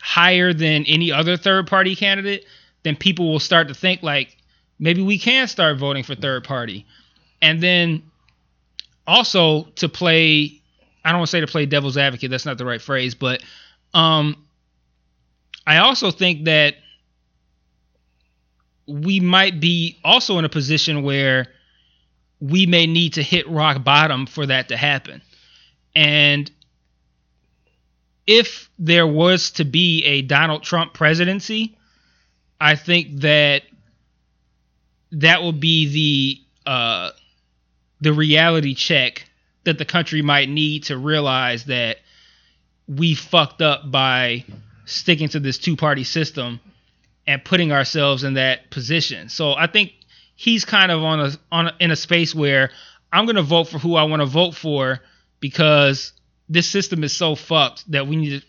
higher 0.00 0.52
than 0.52 0.84
any 0.86 1.12
other 1.12 1.36
third 1.36 1.66
party 1.66 1.94
candidate, 1.94 2.44
then 2.82 2.96
people 2.96 3.30
will 3.30 3.40
start 3.40 3.68
to 3.68 3.74
think 3.74 4.02
like 4.02 4.36
maybe 4.78 5.02
we 5.02 5.18
can 5.18 5.46
start 5.46 5.78
voting 5.78 6.02
for 6.02 6.14
third 6.14 6.44
party. 6.44 6.86
And 7.40 7.62
then 7.62 8.02
also 9.08 9.64
to 9.76 9.88
play 9.88 10.60
I 11.04 11.10
don't 11.10 11.20
want 11.20 11.28
to 11.28 11.30
say 11.30 11.40
to 11.40 11.46
play 11.46 11.64
devil's 11.64 11.96
advocate, 11.96 12.30
that's 12.30 12.44
not 12.44 12.58
the 12.58 12.66
right 12.66 12.80
phrase, 12.80 13.14
but 13.14 13.42
um 13.94 14.44
I 15.66 15.78
also 15.78 16.10
think 16.10 16.44
that 16.44 16.74
we 18.86 19.20
might 19.20 19.60
be 19.60 19.98
also 20.04 20.38
in 20.38 20.44
a 20.44 20.48
position 20.48 21.02
where 21.02 21.48
we 22.40 22.66
may 22.66 22.86
need 22.86 23.14
to 23.14 23.22
hit 23.22 23.48
rock 23.48 23.82
bottom 23.84 24.26
for 24.26 24.46
that 24.46 24.68
to 24.68 24.76
happen. 24.76 25.20
And 25.94 26.50
if 28.26 28.70
there 28.78 29.06
was 29.06 29.50
to 29.52 29.64
be 29.64 30.04
a 30.04 30.22
Donald 30.22 30.62
Trump 30.62 30.94
presidency, 30.94 31.76
I 32.60 32.76
think 32.76 33.20
that 33.20 33.62
that 35.12 35.42
would 35.42 35.60
be 35.60 36.44
the 36.64 36.70
uh, 36.70 37.10
the 38.00 38.12
reality 38.12 38.74
check 38.74 39.28
that 39.64 39.78
the 39.78 39.84
country 39.84 40.22
might 40.22 40.48
need 40.48 40.84
to 40.84 40.96
realize 40.96 41.64
that 41.64 41.98
we 42.86 43.14
fucked 43.14 43.60
up 43.60 43.90
by 43.90 44.44
sticking 44.86 45.28
to 45.28 45.40
this 45.40 45.58
two 45.58 45.76
party 45.76 46.04
system 46.04 46.60
and 47.26 47.44
putting 47.44 47.72
ourselves 47.72 48.24
in 48.24 48.34
that 48.34 48.70
position. 48.70 49.28
So 49.28 49.52
I 49.52 49.66
think 49.66 49.92
he's 50.34 50.64
kind 50.64 50.90
of 50.90 51.02
on 51.02 51.20
a 51.20 51.32
on 51.52 51.66
a, 51.66 51.74
in 51.80 51.90
a 51.90 51.96
space 51.96 52.34
where 52.34 52.70
I'm 53.12 53.26
going 53.26 53.36
to 53.36 53.42
vote 53.42 53.68
for 53.68 53.78
who 53.78 53.96
I 53.96 54.04
want 54.04 54.22
to 54.22 54.26
vote 54.26 54.54
for 54.54 55.00
because 55.40 56.12
this 56.48 56.66
system 56.66 57.04
is 57.04 57.14
so 57.14 57.34
fucked 57.34 57.90
that 57.90 58.06
we 58.06 58.16
need 58.16 58.40
to 58.40 58.46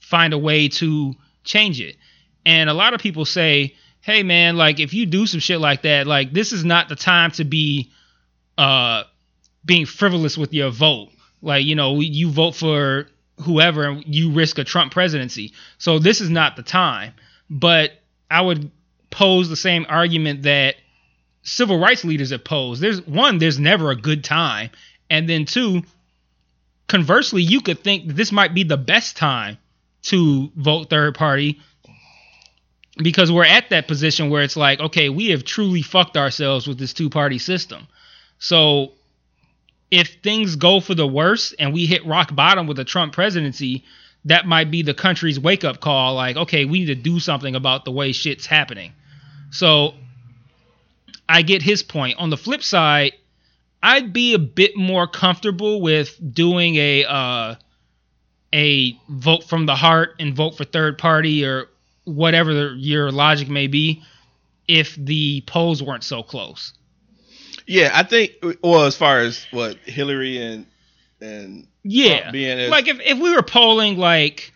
find 0.00 0.34
a 0.34 0.38
way 0.38 0.68
to 0.68 1.14
change 1.44 1.80
it. 1.80 1.96
And 2.44 2.68
a 2.68 2.74
lot 2.74 2.92
of 2.92 3.00
people 3.00 3.24
say, 3.24 3.74
"Hey 4.02 4.22
man, 4.22 4.56
like 4.56 4.80
if 4.80 4.92
you 4.92 5.06
do 5.06 5.26
some 5.26 5.40
shit 5.40 5.60
like 5.60 5.82
that, 5.82 6.06
like 6.06 6.32
this 6.32 6.52
is 6.52 6.64
not 6.64 6.90
the 6.90 6.96
time 6.96 7.30
to 7.32 7.44
be 7.44 7.90
uh 8.58 9.04
being 9.64 9.86
frivolous 9.86 10.36
with 10.36 10.52
your 10.52 10.70
vote. 10.70 11.10
Like, 11.40 11.64
you 11.64 11.74
know, 11.74 12.00
you 12.00 12.30
vote 12.30 12.54
for 12.54 13.06
whoever 13.40 13.84
and 13.84 14.04
you 14.06 14.32
risk 14.32 14.58
a 14.58 14.64
Trump 14.64 14.92
presidency. 14.92 15.52
So 15.78 15.98
this 15.98 16.20
is 16.20 16.30
not 16.30 16.56
the 16.56 16.62
time. 16.62 17.14
But 17.50 17.92
I 18.30 18.40
would 18.40 18.70
pose 19.10 19.48
the 19.48 19.56
same 19.56 19.86
argument 19.88 20.42
that 20.42 20.76
civil 21.42 21.78
rights 21.78 22.04
leaders 22.04 22.30
have 22.30 22.44
posed. 22.44 22.80
There's 22.80 23.06
one, 23.06 23.38
there's 23.38 23.58
never 23.58 23.90
a 23.90 23.96
good 23.96 24.24
time. 24.24 24.70
And 25.10 25.28
then 25.28 25.44
two, 25.44 25.82
conversely, 26.88 27.42
you 27.42 27.60
could 27.60 27.82
think 27.82 28.06
that 28.06 28.14
this 28.14 28.32
might 28.32 28.54
be 28.54 28.64
the 28.64 28.76
best 28.76 29.16
time 29.16 29.58
to 30.02 30.50
vote 30.56 30.88
third 30.90 31.14
party 31.14 31.60
because 32.96 33.30
we're 33.30 33.44
at 33.44 33.70
that 33.70 33.88
position 33.88 34.30
where 34.30 34.42
it's 34.42 34.56
like, 34.56 34.80
okay, 34.80 35.08
we 35.08 35.30
have 35.30 35.44
truly 35.44 35.82
fucked 35.82 36.16
ourselves 36.16 36.66
with 36.66 36.78
this 36.78 36.92
two 36.92 37.10
party 37.10 37.38
system. 37.38 37.86
So 38.42 38.94
if 39.92 40.16
things 40.20 40.56
go 40.56 40.80
for 40.80 40.96
the 40.96 41.06
worse 41.06 41.52
and 41.60 41.72
we 41.72 41.86
hit 41.86 42.04
rock 42.04 42.34
bottom 42.34 42.66
with 42.66 42.76
a 42.80 42.84
Trump 42.84 43.12
presidency, 43.12 43.84
that 44.24 44.46
might 44.46 44.68
be 44.68 44.82
the 44.82 44.94
country's 44.94 45.38
wake 45.38 45.62
up 45.62 45.78
call. 45.78 46.16
Like, 46.16 46.36
okay, 46.36 46.64
we 46.64 46.80
need 46.80 46.86
to 46.86 46.96
do 46.96 47.20
something 47.20 47.54
about 47.54 47.84
the 47.84 47.92
way 47.92 48.10
shit's 48.10 48.44
happening. 48.44 48.94
So 49.52 49.94
I 51.28 51.42
get 51.42 51.62
his 51.62 51.84
point. 51.84 52.18
On 52.18 52.30
the 52.30 52.36
flip 52.36 52.64
side, 52.64 53.12
I'd 53.80 54.12
be 54.12 54.34
a 54.34 54.40
bit 54.40 54.76
more 54.76 55.06
comfortable 55.06 55.80
with 55.80 56.18
doing 56.34 56.74
a 56.74 57.04
uh, 57.04 57.54
a 58.52 58.98
vote 59.08 59.44
from 59.44 59.66
the 59.66 59.76
heart 59.76 60.16
and 60.18 60.34
vote 60.34 60.56
for 60.56 60.64
third 60.64 60.98
party 60.98 61.46
or 61.46 61.68
whatever 62.02 62.74
your 62.74 63.12
logic 63.12 63.48
may 63.48 63.68
be 63.68 64.02
if 64.66 64.96
the 64.96 65.42
polls 65.46 65.80
weren't 65.80 66.02
so 66.02 66.24
close. 66.24 66.72
Yeah, 67.66 67.90
I 67.92 68.02
think. 68.02 68.32
Well, 68.62 68.84
as 68.84 68.96
far 68.96 69.20
as 69.20 69.46
what 69.50 69.76
Hillary 69.78 70.38
and 70.38 70.66
and 71.20 71.66
Yeah, 71.82 72.30
as- 72.34 72.70
like 72.70 72.88
if 72.88 73.00
if 73.00 73.18
we 73.18 73.34
were 73.34 73.42
polling 73.42 73.96
like, 73.96 74.52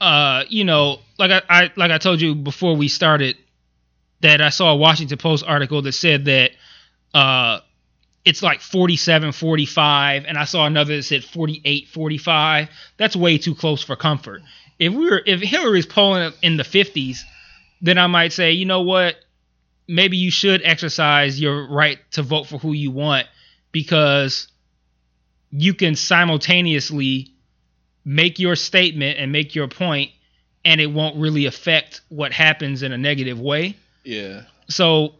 uh, 0.00 0.44
you 0.48 0.64
know, 0.64 1.00
like 1.18 1.30
I, 1.30 1.42
I 1.48 1.70
like 1.76 1.90
I 1.90 1.98
told 1.98 2.20
you 2.20 2.34
before 2.34 2.76
we 2.76 2.88
started 2.88 3.36
that 4.20 4.40
I 4.40 4.48
saw 4.50 4.72
a 4.72 4.76
Washington 4.76 5.18
Post 5.18 5.44
article 5.46 5.82
that 5.82 5.92
said 5.92 6.24
that 6.26 6.52
uh 7.14 7.60
it's 8.24 8.42
like 8.42 8.60
47 8.60 9.32
45 9.32 10.24
and 10.26 10.36
I 10.36 10.44
saw 10.44 10.66
another 10.66 10.96
that 10.96 11.02
said 11.04 11.24
48 11.24 11.88
45. 11.88 12.68
That's 12.98 13.16
way 13.16 13.38
too 13.38 13.54
close 13.54 13.82
for 13.82 13.96
comfort. 13.96 14.42
If 14.78 14.92
we 14.92 15.08
were 15.08 15.22
if 15.24 15.40
Hillary's 15.40 15.86
polling 15.86 16.32
in 16.42 16.56
the 16.56 16.62
50s, 16.62 17.18
then 17.80 17.96
I 17.98 18.06
might 18.06 18.32
say, 18.32 18.52
you 18.52 18.66
know 18.66 18.82
what? 18.82 19.16
Maybe 19.88 20.16
you 20.18 20.30
should 20.30 20.60
exercise 20.64 21.40
your 21.40 21.66
right 21.68 21.98
to 22.12 22.22
vote 22.22 22.46
for 22.46 22.58
who 22.58 22.72
you 22.72 22.90
want 22.90 23.26
because 23.72 24.48
you 25.50 25.72
can 25.74 25.96
simultaneously 25.96 27.32
make 28.04 28.38
your 28.38 28.54
statement 28.54 29.18
and 29.18 29.32
make 29.32 29.54
your 29.54 29.66
point 29.68 30.10
and 30.64 30.80
it 30.80 30.86
won't 30.86 31.16
really 31.16 31.46
affect 31.46 32.02
what 32.08 32.32
happens 32.32 32.82
in 32.82 32.92
a 32.92 32.98
negative 32.98 33.40
way. 33.40 33.76
yeah, 34.04 34.42
So 34.68 35.14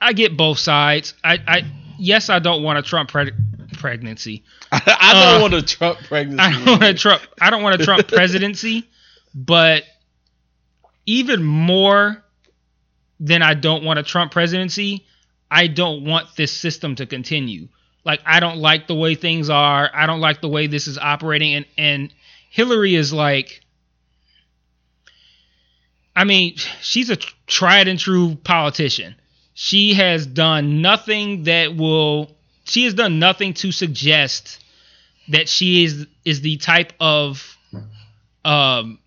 I 0.00 0.12
get 0.12 0.36
both 0.36 0.58
sides. 0.58 1.14
I, 1.24 1.38
I 1.46 1.62
yes, 1.98 2.28
I 2.28 2.38
don't 2.40 2.62
want 2.62 2.78
a 2.78 2.82
Trump 2.82 3.10
pre- 3.10 3.32
pregnancy. 3.78 4.44
I, 4.72 4.82
I 5.00 5.12
don't 5.14 5.38
Uh, 5.38 5.42
want 5.42 5.54
a 5.54 5.62
Trump 5.62 5.98
pregnancy. 6.00 6.42
I 6.42 6.50
don't 6.52 6.66
want 6.66 6.82
a 6.82 6.94
Trump. 6.94 7.22
I 7.40 7.50
don't 7.50 7.62
want 7.62 7.80
a 7.80 7.84
Trump 7.84 8.08
presidency. 8.08 8.88
But 9.34 9.84
even 11.06 11.42
more 11.42 12.22
than 13.24 13.40
I 13.40 13.54
don't 13.54 13.84
want 13.84 13.98
a 13.98 14.02
Trump 14.02 14.32
presidency, 14.32 15.06
I 15.50 15.66
don't 15.66 16.04
want 16.04 16.36
this 16.36 16.52
system 16.52 16.94
to 16.96 17.06
continue. 17.06 17.68
Like 18.04 18.20
I 18.26 18.38
don't 18.38 18.58
like 18.58 18.86
the 18.86 18.94
way 18.94 19.14
things 19.14 19.48
are. 19.48 19.90
I 19.94 20.04
don't 20.04 20.20
like 20.20 20.42
the 20.42 20.48
way 20.48 20.66
this 20.66 20.86
is 20.86 20.98
operating. 20.98 21.54
And 21.54 21.66
and 21.78 22.14
Hillary 22.50 22.94
is 22.94 23.12
like. 23.12 23.62
I 26.16 26.24
mean, 26.24 26.54
she's 26.80 27.10
a 27.10 27.16
tried 27.16 27.88
and 27.88 27.98
true 27.98 28.36
politician. 28.36 29.16
She 29.54 29.94
has 29.94 30.26
done 30.26 30.82
nothing 30.82 31.44
that 31.44 31.74
will. 31.74 32.30
She 32.64 32.84
has 32.84 32.94
done 32.94 33.18
nothing 33.18 33.54
to 33.54 33.72
suggest 33.72 34.62
that 35.28 35.48
she 35.48 35.84
is 35.84 36.06
is 36.26 36.42
the 36.42 36.58
type 36.58 36.92
of 37.00 37.56
um 38.44 38.98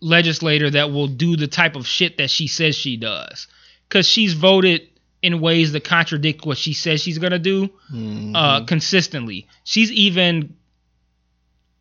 legislator 0.00 0.70
that 0.70 0.90
will 0.92 1.06
do 1.08 1.36
the 1.36 1.46
type 1.46 1.76
of 1.76 1.86
shit 1.86 2.18
that 2.18 2.30
she 2.30 2.46
says 2.46 2.74
she 2.76 2.96
does. 2.96 3.46
Cuz 3.88 4.06
she's 4.06 4.34
voted 4.34 4.82
in 5.22 5.40
ways 5.40 5.72
that 5.72 5.84
contradict 5.84 6.46
what 6.46 6.56
she 6.56 6.72
says 6.72 7.02
she's 7.02 7.18
going 7.18 7.32
to 7.32 7.38
do 7.38 7.68
Mhm. 7.92 8.32
uh 8.34 8.64
consistently. 8.64 9.46
She's 9.64 9.92
even 9.92 10.54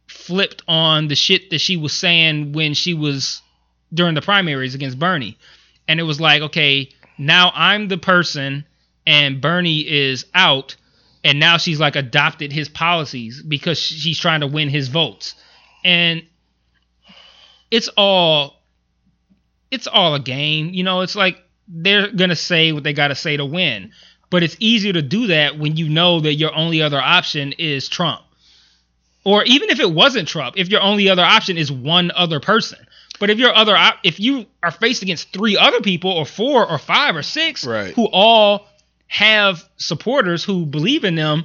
flipped 0.08 0.64
on 0.68 1.08
the 1.08 1.16
shit 1.16 1.50
that 1.52 1.62
she 1.62 1.78
was 1.78 1.94
saying 1.94 2.52
when 2.54 2.74
she 2.74 2.94
was 2.94 3.42
during 3.94 4.16
the 4.16 4.22
primaries 4.22 4.76
against 4.76 5.00
Bernie. 5.00 5.38
And 5.88 6.00
it 6.00 6.04
was 6.04 6.20
like 6.20 6.42
okay 6.42 6.90
now 7.18 7.52
I'm 7.56 7.88
the 7.88 7.98
person 7.98 8.66
and 9.06 9.40
Bernie 9.42 9.88
is 9.88 10.26
out 10.34 10.76
and 11.24 11.40
now 11.40 11.58
she's 11.58 11.80
like 11.80 11.96
adopted 11.96 12.52
his 12.52 12.70
policies 12.70 13.42
because 13.42 13.80
she's 13.80 14.20
trying 14.20 14.40
to 14.42 14.48
win 14.48 14.70
his 14.70 14.88
votes. 14.88 15.36
And 15.84 16.24
it's 17.72 17.88
all 17.98 18.62
it's 19.72 19.88
all 19.88 20.16
a 20.16 20.20
game 20.20 20.74
you 20.74 20.84
know? 20.84 21.02
It's 21.02 21.16
like 21.16 21.38
they're 21.68 22.12
gonna 22.12 22.36
say 22.36 22.72
what 22.72 22.84
they 22.84 22.94
gotta 22.94 23.16
say 23.16 23.38
to 23.38 23.46
win. 23.46 23.92
But 24.32 24.44
it's 24.44 24.56
easier 24.60 24.94
to 24.94 25.02
do 25.02 25.28
that 25.28 25.58
when 25.58 25.76
you 25.76 25.90
know 25.90 26.20
that 26.20 26.36
your 26.36 26.54
only 26.56 26.82
other 26.82 27.00
option 27.02 27.54
is 27.54 27.88
trump. 27.90 28.22
Or 29.24 29.44
even 29.44 29.70
if 29.70 29.80
it 29.80 29.92
wasn't 29.92 30.28
trump 30.28 30.56
if 30.58 30.70
your 30.70 30.82
only 30.82 31.10
other 31.10 31.24
option 31.24 31.58
is 31.58 31.72
one 31.72 32.12
other 32.16 32.40
person. 32.40 32.80
But 33.20 33.30
if 33.30 33.38
your 33.38 33.54
other 33.54 33.76
op- 33.76 34.00
if 34.04 34.20
you 34.20 34.46
are 34.64 34.72
faced 34.72 35.02
against 35.02 35.34
three 35.34 35.58
other 35.58 35.82
people 35.82 36.12
or 36.12 36.26
four 36.26 36.70
or 36.70 36.78
five 36.78 37.16
or 37.16 37.24
six 37.24 37.66
Right. 37.66 37.94
who 37.94 38.06
all 38.06 38.68
have 39.08 39.68
supporters 39.78 40.44
who 40.44 40.66
believe 40.66 41.04
in 41.04 41.16
them 41.16 41.44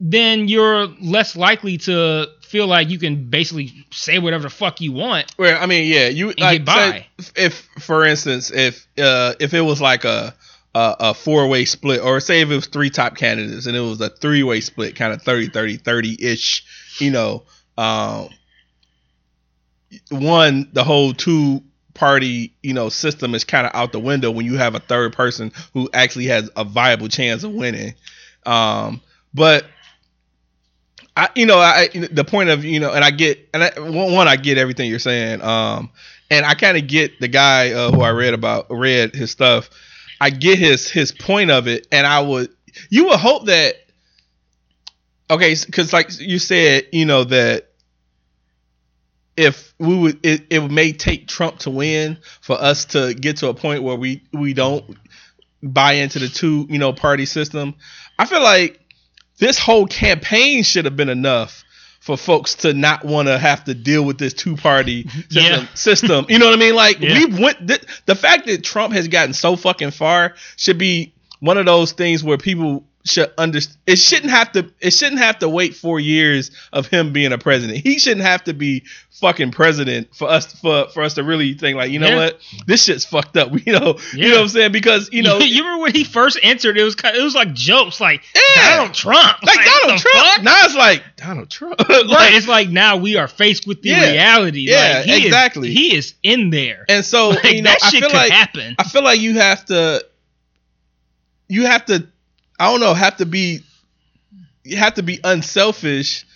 then 0.00 0.48
you're 0.48 0.86
less 1.00 1.36
likely 1.36 1.78
to 1.78 2.26
feel 2.54 2.68
like 2.68 2.88
you 2.88 3.00
can 3.00 3.28
basically 3.28 3.84
say 3.90 4.20
whatever 4.20 4.44
the 4.44 4.50
fuck 4.50 4.80
you 4.80 4.92
want 4.92 5.34
Well, 5.36 5.60
I 5.60 5.66
mean, 5.66 5.92
yeah, 5.92 6.06
you 6.06 6.28
like 6.38 6.64
get 6.64 6.64
by. 6.64 7.06
say, 7.18 7.32
if, 7.46 7.68
for 7.80 8.06
instance, 8.06 8.52
if 8.52 8.86
uh 8.96 9.34
if 9.40 9.54
it 9.54 9.60
was 9.60 9.80
like 9.80 10.04
a 10.04 10.32
a, 10.72 10.96
a 11.00 11.14
four 11.14 11.48
way 11.48 11.64
split, 11.64 12.00
or 12.00 12.20
say 12.20 12.42
if 12.42 12.50
it 12.50 12.54
was 12.54 12.66
three 12.68 12.90
top 12.90 13.16
candidates 13.16 13.66
and 13.66 13.76
it 13.76 13.80
was 13.80 14.00
a 14.00 14.08
three 14.08 14.44
way 14.44 14.60
split, 14.60 14.94
kind 14.94 15.12
of 15.12 15.20
30 15.22 15.48
30 15.48 15.78
30 15.78 16.16
ish, 16.24 16.64
you 17.00 17.10
know, 17.10 17.42
um, 17.76 18.28
one 20.10 20.68
the 20.72 20.84
whole 20.84 21.12
two 21.12 21.60
party 21.94 22.54
you 22.62 22.72
know 22.72 22.88
system 22.88 23.34
is 23.34 23.42
kind 23.42 23.66
of 23.66 23.74
out 23.74 23.90
the 23.90 24.00
window 24.00 24.30
when 24.30 24.46
you 24.46 24.56
have 24.56 24.76
a 24.76 24.80
third 24.80 25.12
person 25.12 25.50
who 25.72 25.88
actually 25.92 26.26
has 26.26 26.48
a 26.56 26.62
viable 26.62 27.08
chance 27.08 27.42
of 27.42 27.52
winning. 27.52 27.94
Um, 28.46 29.00
but 29.32 29.64
I, 31.16 31.28
you 31.36 31.46
know, 31.46 31.58
I 31.58 31.88
the 31.88 32.24
point 32.24 32.48
of 32.48 32.64
you 32.64 32.80
know, 32.80 32.92
and 32.92 33.04
I 33.04 33.10
get, 33.10 33.48
and 33.54 33.62
I, 33.62 33.70
one, 33.78 34.26
I 34.26 34.36
get 34.36 34.58
everything 34.58 34.90
you're 34.90 34.98
saying, 34.98 35.42
um, 35.42 35.90
and 36.30 36.44
I 36.44 36.54
kind 36.54 36.76
of 36.76 36.88
get 36.88 37.20
the 37.20 37.28
guy 37.28 37.72
uh, 37.72 37.92
who 37.92 38.00
I 38.00 38.10
read 38.10 38.34
about, 38.34 38.66
read 38.70 39.14
his 39.14 39.30
stuff. 39.30 39.70
I 40.20 40.30
get 40.30 40.58
his 40.58 40.90
his 40.90 41.12
point 41.12 41.50
of 41.50 41.68
it, 41.68 41.86
and 41.92 42.06
I 42.06 42.20
would, 42.20 42.50
you 42.90 43.06
would 43.06 43.20
hope 43.20 43.46
that, 43.46 43.76
okay, 45.30 45.54
because 45.66 45.92
like 45.92 46.10
you 46.18 46.40
said, 46.40 46.88
you 46.92 47.04
know 47.04 47.22
that 47.24 47.70
if 49.36 49.72
we 49.78 49.96
would, 49.96 50.26
it, 50.26 50.46
it 50.50 50.68
may 50.68 50.92
take 50.92 51.28
Trump 51.28 51.60
to 51.60 51.70
win 51.70 52.18
for 52.40 52.60
us 52.60 52.86
to 52.86 53.14
get 53.14 53.36
to 53.38 53.48
a 53.48 53.54
point 53.54 53.84
where 53.84 53.96
we 53.96 54.24
we 54.32 54.52
don't 54.52 54.84
buy 55.62 55.92
into 55.94 56.18
the 56.18 56.28
two 56.28 56.66
you 56.68 56.78
know 56.78 56.92
party 56.92 57.26
system. 57.26 57.74
I 58.18 58.26
feel 58.26 58.42
like 58.42 58.80
this 59.38 59.58
whole 59.58 59.86
campaign 59.86 60.62
should 60.62 60.84
have 60.84 60.96
been 60.96 61.08
enough 61.08 61.64
for 62.00 62.16
folks 62.18 62.54
to 62.56 62.74
not 62.74 63.04
want 63.04 63.28
to 63.28 63.38
have 63.38 63.64
to 63.64 63.74
deal 63.74 64.04
with 64.04 64.18
this 64.18 64.34
two 64.34 64.56
party 64.56 65.08
system, 65.08 65.42
Yeah. 65.42 65.66
system. 65.74 66.26
You 66.28 66.38
know 66.38 66.46
what 66.46 66.54
I 66.54 66.58
mean? 66.58 66.74
Like 66.74 67.00
Yeah. 67.00 67.14
we 67.18 67.26
went 67.42 67.66
th- 67.66 67.82
the 68.06 68.14
fact 68.14 68.46
that 68.46 68.62
Trump 68.62 68.92
has 68.92 69.08
gotten 69.08 69.32
so 69.32 69.56
fucking 69.56 69.90
far 69.92 70.34
should 70.56 70.76
be 70.78 71.14
one 71.40 71.56
of 71.58 71.64
those 71.66 71.92
things 71.92 72.22
where 72.22 72.36
people 72.38 72.84
should 73.06 73.30
understand 73.36 73.76
it 73.86 73.96
shouldn't 73.96 74.30
have 74.30 74.50
to 74.52 74.70
it 74.80 74.92
shouldn't 74.92 75.20
have 75.20 75.38
to 75.40 75.48
wait 75.48 75.74
4 75.76 76.00
years 76.00 76.50
of 76.72 76.86
him 76.86 77.12
being 77.12 77.32
a 77.32 77.38
president. 77.38 77.78
He 77.80 77.98
shouldn't 77.98 78.22
have 78.26 78.44
to 78.44 78.54
be 78.54 78.84
fucking 79.10 79.52
president 79.52 80.14
for 80.14 80.28
us 80.28 80.46
for 80.60 80.88
for 80.88 81.02
us 81.02 81.14
to 81.14 81.22
really 81.22 81.52
think 81.54 81.76
like, 81.76 81.90
you 81.90 81.98
know 81.98 82.08
Yeah. 82.08 82.16
what? 82.16 82.40
This 82.66 82.84
shit's 82.84 83.04
fucked 83.04 83.36
up. 83.36 83.50
You 83.66 83.72
know, 83.78 83.98
you 84.14 84.28
know 84.30 84.36
what 84.36 84.42
I'm 84.42 84.48
saying? 84.48 84.72
Because, 84.72 85.10
you 85.12 85.22
know, 85.22 85.38
you 85.40 85.62
remember 85.64 85.82
when 85.82 85.92
he 85.94 86.04
first 86.04 86.38
entered? 86.42 86.78
It 86.78 86.82
was 86.84 86.96
it 87.02 87.22
was 87.22 87.34
like 87.34 87.52
jokes, 87.52 88.00
like 88.00 88.22
Yeah. 88.34 88.76
Donald 88.76 88.94
Trump, 88.94 89.42
like 89.42 89.56
what 89.58 89.82
Donald 89.82 90.00
Trump. 90.00 90.26
fuck? 90.26 90.42
Now 90.42 90.56
it's 90.64 90.74
like 90.74 91.02
Donald 91.16 91.50
Trump. 91.50 91.74
Right, 91.88 92.34
it's 92.34 92.48
like 92.48 92.70
now 92.70 92.96
we 92.96 93.16
are 93.16 93.28
faced 93.28 93.66
with 93.66 93.82
the 93.82 93.90
Yeah. 93.90 94.12
reality. 94.12 94.60
Yeah, 94.70 95.02
like, 95.06 95.06
he 95.06 95.26
exactly. 95.26 95.68
Is, 95.68 95.74
he 95.74 95.96
is 95.96 96.14
in 96.22 96.48
there. 96.50 96.84
and 96.88 97.04
so 97.04 97.30
Like, 97.30 97.44
you 97.52 97.62
know, 97.62 97.70
that 97.70 97.78
I 97.82 97.90
feel 97.90 98.00
could 98.02 98.12
like 98.12 98.32
happen. 98.32 98.76
I 98.78 98.84
feel 98.84 99.04
like 99.04 99.20
you 99.20 99.34
have 99.34 99.64
to, 99.66 100.04
you 101.48 101.66
have 101.66 101.84
to, 101.86 102.06
I 102.58 102.70
don't 102.70 102.80
know, 102.80 102.94
have 102.94 103.16
to 103.18 103.26
be, 103.26 103.60
you 104.62 104.76
have 104.76 104.94
to 104.94 105.02
be 105.02 105.20
unselfish 105.24 106.26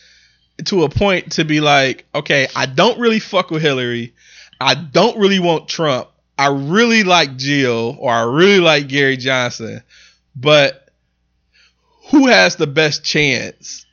to 0.65 0.85
a 0.85 0.89
point 0.89 1.33
to 1.33 1.45
be 1.45 1.61
like, 1.61 2.07
okay, 2.15 2.49
I 2.55 2.67
don't 2.67 2.99
really 2.99 3.21
fuck 3.21 3.51
with 3.51 3.63
Hillary, 3.63 4.15
I 4.61 4.75
don't 4.75 5.19
really 5.19 5.39
want 5.39 5.69
Trump, 5.69 6.09
I 6.39 6.49
really 6.49 7.05
like 7.05 7.37
Jill 7.37 7.97
or 7.99 8.13
I 8.13 8.23
really 8.23 8.61
like 8.61 8.89
Gary 8.89 9.17
Johnson, 9.17 9.83
but 10.37 10.89
who 12.11 12.27
has 12.27 12.57
the 12.57 12.67
best 12.67 13.05
chance 13.05 13.87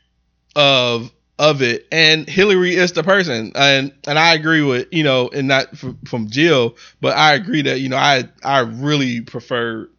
of 0.56 1.12
of 1.38 1.62
it? 1.62 1.86
And 1.92 2.30
Hillary 2.30 2.76
is 2.76 2.94
the 2.94 3.04
person. 3.04 3.52
And 3.56 3.92
and 4.08 4.18
I 4.18 4.34
agree 4.36 4.62
with 4.62 4.88
you 4.92 5.04
know 5.04 5.30
and 5.30 5.48
not 5.48 5.78
from, 5.78 5.98
from 6.06 6.30
Jill 6.30 6.76
but 7.02 7.18
I 7.18 7.34
agree 7.34 7.64
that 7.64 7.80
you 7.80 7.90
know 7.90 7.98
I 7.98 8.30
I 8.44 8.60
really 8.60 9.22
prefer 9.22 9.90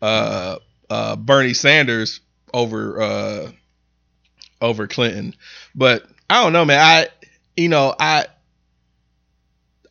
uh 0.00 0.58
uh 0.90 1.16
Bernie 1.16 1.54
Sanders 1.54 2.20
over 2.52 3.00
uh 3.00 3.50
over 4.60 4.86
Clinton 4.86 5.34
but 5.74 6.04
I 6.28 6.42
don't 6.42 6.52
know 6.52 6.64
man 6.64 6.80
I 6.80 7.08
you 7.56 7.68
know 7.68 7.94
I 7.98 8.26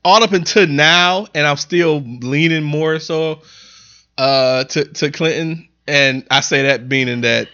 all 0.03 0.23
up 0.23 0.31
until 0.31 0.67
now 0.67 1.27
and 1.33 1.45
I'm 1.45 1.57
still 1.57 1.99
leaning 2.01 2.63
more 2.63 2.99
so 2.99 3.41
uh 4.17 4.63
to 4.65 4.86
to 4.86 5.12
Clinton 5.12 5.67
and 5.88 6.25
I 6.29 6.41
say 6.41 6.63
that 6.63 6.88
meaning 6.88 7.21
that 7.21 7.47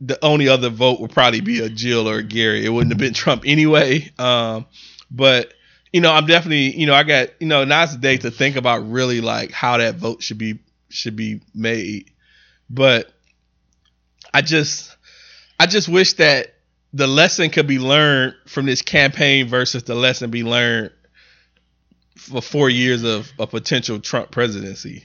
the 0.00 0.22
only 0.24 0.48
other 0.48 0.68
vote 0.68 1.00
would 1.00 1.10
probably 1.10 1.40
be 1.40 1.60
a 1.60 1.68
Jill 1.68 2.08
or 2.08 2.18
a 2.18 2.22
Gary. 2.22 2.64
It 2.64 2.68
wouldn't 2.68 2.92
have 2.92 2.98
been 2.98 3.14
Trump 3.14 3.44
anyway. 3.46 4.10
Um, 4.18 4.66
but 5.10 5.52
you 5.92 6.00
know, 6.00 6.12
I'm 6.12 6.26
definitely, 6.26 6.76
you 6.76 6.86
know, 6.86 6.94
I 6.94 7.04
got, 7.04 7.30
you 7.40 7.46
know, 7.46 7.64
now's 7.64 7.92
the 7.92 7.98
day 7.98 8.16
to 8.18 8.30
think 8.30 8.56
about 8.56 8.90
really 8.90 9.20
like 9.20 9.52
how 9.52 9.78
that 9.78 9.96
vote 9.96 10.22
should 10.22 10.38
be 10.38 10.58
should 10.90 11.16
be 11.16 11.40
made. 11.54 12.10
But 12.68 13.12
I 14.32 14.42
just 14.42 14.94
I 15.58 15.66
just 15.66 15.88
wish 15.88 16.14
that 16.14 16.54
the 16.92 17.06
lesson 17.06 17.50
could 17.50 17.66
be 17.66 17.78
learned 17.78 18.34
from 18.46 18.66
this 18.66 18.82
campaign 18.82 19.48
versus 19.48 19.84
the 19.84 19.94
lesson 19.94 20.30
be 20.30 20.42
learned 20.42 20.92
for 22.16 22.42
four 22.42 22.70
years 22.70 23.04
of 23.04 23.30
a 23.38 23.46
potential 23.46 24.00
Trump 24.00 24.30
presidency. 24.30 25.04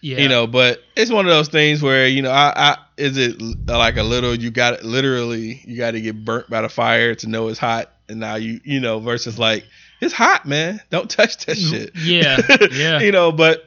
Yeah. 0.00 0.18
You 0.18 0.28
know, 0.28 0.46
but 0.46 0.80
it's 0.94 1.10
one 1.10 1.26
of 1.26 1.30
those 1.30 1.48
things 1.48 1.82
where 1.82 2.06
you 2.06 2.22
know, 2.22 2.30
I, 2.30 2.52
I 2.54 2.78
is 2.96 3.16
it 3.16 3.40
like 3.66 3.96
a 3.96 4.02
little 4.02 4.34
you 4.34 4.50
got 4.50 4.84
literally 4.84 5.60
you 5.64 5.76
got 5.76 5.92
to 5.92 6.00
get 6.00 6.24
burnt 6.24 6.48
by 6.48 6.62
the 6.62 6.68
fire 6.68 7.14
to 7.16 7.28
know 7.28 7.48
it's 7.48 7.58
hot, 7.58 7.90
and 8.08 8.20
now 8.20 8.36
you 8.36 8.60
you 8.62 8.78
know 8.78 9.00
versus 9.00 9.38
like 9.38 9.64
it's 10.00 10.12
hot, 10.12 10.46
man. 10.46 10.80
Don't 10.90 11.10
touch 11.10 11.46
that 11.46 11.56
mm-hmm. 11.56 11.70
shit. 11.70 11.96
Yeah, 11.96 12.40
yeah. 12.72 13.00
you 13.00 13.10
know, 13.10 13.32
but 13.32 13.64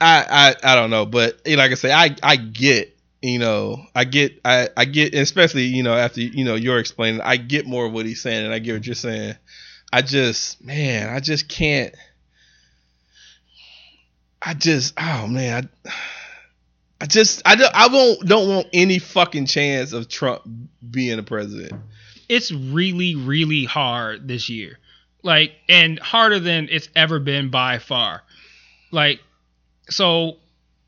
I 0.00 0.54
I 0.64 0.72
I 0.72 0.74
don't 0.76 0.90
know, 0.90 1.06
but 1.06 1.40
you 1.46 1.56
know, 1.56 1.62
like 1.62 1.72
I 1.72 1.74
say, 1.74 1.92
I 1.92 2.14
I 2.22 2.36
get 2.36 2.96
you 3.22 3.38
know 3.38 3.84
I 3.94 4.04
get 4.04 4.40
I 4.44 4.68
I 4.76 4.84
get 4.84 5.14
especially 5.14 5.64
you 5.64 5.82
know 5.82 5.94
after 5.94 6.20
you 6.20 6.44
know 6.44 6.54
you're 6.56 6.78
explaining, 6.78 7.20
I 7.20 7.36
get 7.36 7.66
more 7.66 7.86
of 7.86 7.92
what 7.92 8.06
he's 8.06 8.20
saying, 8.22 8.44
and 8.44 8.54
I 8.54 8.58
get 8.58 8.74
what 8.74 8.86
you're 8.86 8.94
saying. 8.94 9.34
I 9.92 10.02
just 10.02 10.62
man, 10.64 11.08
I 11.14 11.20
just 11.20 11.48
can't. 11.48 11.94
I 14.42 14.54
just 14.54 14.94
oh 14.98 15.26
man, 15.26 15.68
I, 15.86 15.90
I 17.00 17.06
just 17.06 17.42
I 17.46 17.54
don't 17.56 17.74
I 17.74 17.88
won't 17.88 18.26
don't 18.26 18.48
want 18.48 18.66
any 18.72 18.98
fucking 18.98 19.46
chance 19.46 19.92
of 19.92 20.08
Trump 20.08 20.42
being 20.90 21.18
a 21.18 21.22
president. 21.22 21.72
it's 22.28 22.52
really 22.52 23.14
really 23.14 23.64
hard 23.64 24.28
this 24.28 24.48
year 24.48 24.78
like 25.22 25.52
and 25.68 25.98
harder 25.98 26.38
than 26.38 26.68
it's 26.70 26.88
ever 26.96 27.18
been 27.18 27.50
by 27.50 27.78
far 27.78 28.22
like 28.90 29.20
so 29.88 30.36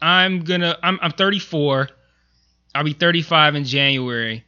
i'm 0.00 0.44
gonna 0.44 0.76
i'm, 0.82 0.98
I'm 1.02 1.12
34 1.12 1.88
i'll 2.74 2.84
be 2.84 2.92
35 2.92 3.54
in 3.54 3.64
january. 3.64 4.44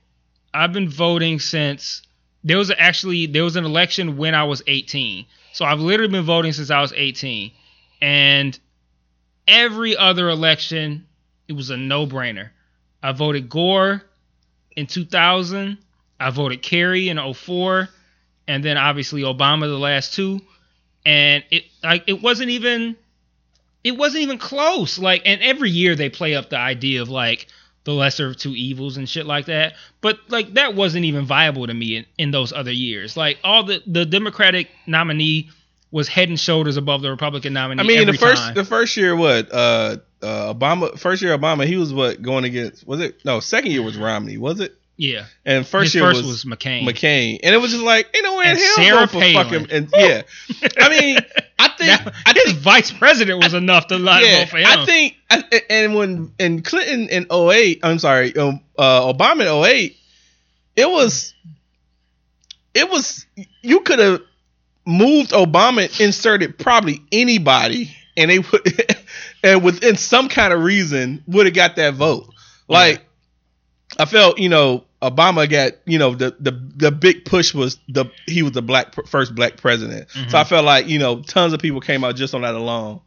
I've 0.53 0.73
been 0.73 0.89
voting 0.89 1.39
since 1.39 2.03
there 2.43 2.59
was 2.59 2.73
actually 2.77 3.27
there 3.27 3.45
was 3.45 3.57
an 3.57 3.65
election 3.65 4.17
when 4.17 4.35
i 4.35 4.45
was 4.45 4.63
18 4.67 5.27
so 5.53 5.65
i've 5.65 5.81
literally 5.81 6.13
been 6.13 6.25
voting 6.25 6.53
since 6.53 6.71
i 6.71 6.81
was 6.81 6.93
18 6.93 7.53
and 8.01 8.59
every 9.47 9.97
other 9.97 10.29
election 10.29 11.07
it 11.49 11.55
was 11.55 11.71
a 11.71 11.77
no-brainer. 11.77 12.51
I 13.03 13.13
voted 13.13 13.49
gore 13.49 14.03
in 14.77 14.87
2000 14.87 15.79
I 16.21 16.31
voted 16.31 16.63
Kerry 16.63 17.09
in 17.09 17.35
04 17.35 17.89
and 18.47 18.65
then 18.65 18.77
obviously 18.77 19.23
Obama 19.23 19.63
the 19.63 19.79
last 19.79 20.15
two. 20.15 20.41
And 21.07 21.45
it 21.51 21.65
like 21.83 22.05
it 22.07 22.21
wasn't 22.21 22.51
even 22.51 22.97
it 23.85 23.97
wasn't 23.97 24.23
even 24.23 24.39
close. 24.39 24.99
Like 24.99 25.23
and 25.25 25.41
every 25.43 25.71
year 25.71 25.95
they 25.95 26.09
play 26.09 26.35
up 26.35 26.51
the 26.51 26.59
idea 26.59 27.03
of 27.03 27.09
like 27.09 27.47
the 27.85 27.93
lesser 27.93 28.27
of 28.27 28.37
two 28.37 28.55
evils 28.55 28.97
and 28.97 29.09
shit 29.09 29.27
like 29.27 29.47
that. 29.47 29.75
But 30.01 30.19
like 30.29 30.55
that 30.55 30.75
wasn't 30.75 31.05
even 31.05 31.25
viable 31.25 31.67
to 31.67 31.75
me 31.75 31.97
in, 31.97 32.07
in 32.19 32.31
those 32.31 32.53
other 32.53 32.73
years. 32.73 33.17
Like 33.17 33.39
all 33.43 33.65
the 33.65 33.83
the 33.87 34.05
Democratic 34.05 34.69
nominee 34.87 35.51
was 35.91 36.09
head 36.09 36.29
and 36.29 36.39
shoulders 36.39 36.77
above 36.77 37.01
the 37.01 37.11
Republican 37.11 37.55
nominee 37.55 37.81
I 37.81 37.87
mean, 37.87 38.07
the 38.07 38.13
first 38.13 38.43
time. 38.43 38.55
the 38.55 38.65
first 38.65 38.97
year, 38.97 39.17
what 39.17 39.51
uh, 39.51 39.97
uh, 40.23 40.53
Obama 40.53 40.99
first 40.99 41.23
year 41.23 41.37
Obama, 41.37 41.67
he 41.67 41.77
was 41.77 41.95
what 41.95 42.21
going 42.21 42.45
against 42.45 42.87
was 42.87 43.01
it? 43.01 43.25
No 43.25 43.41
second 43.41 43.71
year 43.71 43.83
was 43.83 43.97
Romney 43.97 44.37
was 44.37 44.61
it 44.61 44.77
yeah. 44.99 45.25
And 45.47 45.67
first 45.67 45.87
his 45.87 45.95
year 45.95 46.05
first 46.05 46.19
was, 46.25 46.27
was, 46.27 46.45
McCain. 46.45 46.83
McCain. 46.87 47.41
And 47.43 47.55
it 47.55 47.59
was 47.59 47.71
just 47.71 47.83
like 47.83 48.07
ain't 48.15 48.25
no 48.25 48.37
way 48.37 48.45
in 48.45 48.51
And 48.51 48.59
hell 48.59 48.75
Sarah 48.75 49.07
for 49.07 49.21
Palin. 49.21 49.45
fucking 49.45 49.71
and 49.71 49.91
yeah. 49.97 50.23
I 50.79 50.89
mean 50.91 51.19
I 51.59 51.69
think 51.79 52.05
That- 52.05 52.15
I 52.27 52.33
think 52.35 52.59
vice 52.59 52.91
president 52.91 53.43
was 53.43 53.55
enough 53.55 53.87
to 53.87 53.99
not 53.99 54.23
yeah 54.23 54.45
for 54.45 54.59
him. 54.59 54.67
I 54.67 54.85
think 54.85 55.17
I, 55.31 55.63
and 55.71 55.95
when 55.95 56.33
in 56.39 56.63
Clinton 56.63 57.09
in 57.09 57.27
08 57.33 57.81
I'm 57.83 57.99
sorry 57.99 58.37
um, 58.37 58.61
uh, 58.77 59.11
Obama 59.13 59.43
in 59.43 59.65
08 59.67 59.97
it 60.77 60.91
was 60.91 61.35
it 62.75 62.89
was 62.91 63.27
you 63.63 63.81
could 63.81 63.99
have 63.99 64.21
moved 64.87 65.33
Obama, 65.33 66.01
inserted 66.01 66.59
probably 66.59 67.03
anybody, 67.13 67.95
and 68.17 68.31
they 68.31 68.39
would, 68.39 68.97
and 69.43 69.63
within 69.63 69.97
some 69.97 70.29
kind 70.29 70.53
of 70.53 70.63
reason 70.63 71.23
would 71.27 71.47
have 71.47 71.55
got 71.55 71.77
that 71.77 71.95
vote. 71.95 72.33
Like 72.69 73.05
I 73.99 74.05
felt, 74.05 74.39
you 74.39 74.49
know, 74.49 74.85
Obama 75.03 75.49
got, 75.49 75.73
you 75.85 75.99
know, 75.99 76.15
the 76.15 76.37
the 76.41 76.53
the 76.77 76.91
big 76.91 77.25
push 77.25 77.55
was 77.55 77.79
the 77.89 78.07
he 78.27 78.43
was 78.43 78.53
the 78.53 78.63
black 78.63 78.95
first 79.07 79.35
black 79.35 79.57
president. 79.57 80.09
Mhm. 80.09 80.31
So 80.31 80.39
I 80.39 80.45
felt 80.45 80.65
like, 80.65 80.89
you 80.89 80.99
know, 80.99 81.23
tons 81.23 81.53
of 81.53 81.61
people 81.61 81.81
came 81.81 82.05
out 82.05 82.17
just 82.17 82.35
on 82.35 82.43
that 82.43 82.55
alone. 82.55 83.01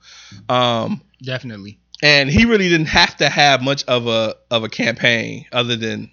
Um, 0.49 1.01
definitely 1.21 1.79
and 2.01 2.29
he 2.29 2.45
really 2.45 2.69
didn't 2.69 2.87
have 2.87 3.15
to 3.17 3.29
have 3.29 3.61
much 3.61 3.83
of 3.85 4.07
a 4.07 4.35
of 4.49 4.63
a 4.63 4.69
campaign 4.69 5.45
other 5.51 5.75
than 5.75 6.09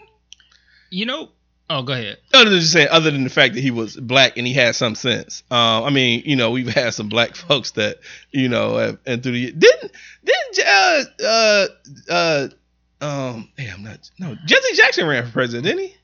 you 0.91 1.07
know 1.07 1.31
oh 1.71 1.83
go 1.83 1.93
ahead 1.93 2.19
other 2.35 2.51
than 2.51 2.61
just 2.61 2.73
saying 2.73 2.89
other 2.91 3.11
than 3.11 3.25
the 3.25 3.31
fact 3.31 3.55
that 3.55 3.61
he 3.61 3.71
was 3.71 3.97
black 3.97 4.37
and 4.37 4.47
he 4.47 4.53
had 4.53 4.75
some 4.75 4.95
sense. 4.95 5.43
Um, 5.51 5.85
I 5.85 5.91
mean, 5.91 6.23
you 6.25 6.37
know, 6.37 6.51
we've 6.51 6.73
had 6.73 6.95
some 6.95 7.09
black 7.09 7.37
folks 7.37 7.73
that 7.73 7.99
you 8.31 8.49
know, 8.49 8.77
have, 8.77 8.99
and 9.07 9.23
through 9.23 9.33
the 9.33 9.53
didn't 9.53 9.93
didn't 10.25 10.67
uh 10.67 11.05
uh 11.25 11.67
uh 12.11 12.49
um 13.01 13.49
damn 13.57 13.83
not 13.85 14.11
no 14.19 14.35
Jesse 14.45 14.75
Jackson 14.77 15.07
ran 15.07 15.25
for 15.27 15.33
president, 15.33 15.65
didn't 15.65 15.81
he? 15.91 15.97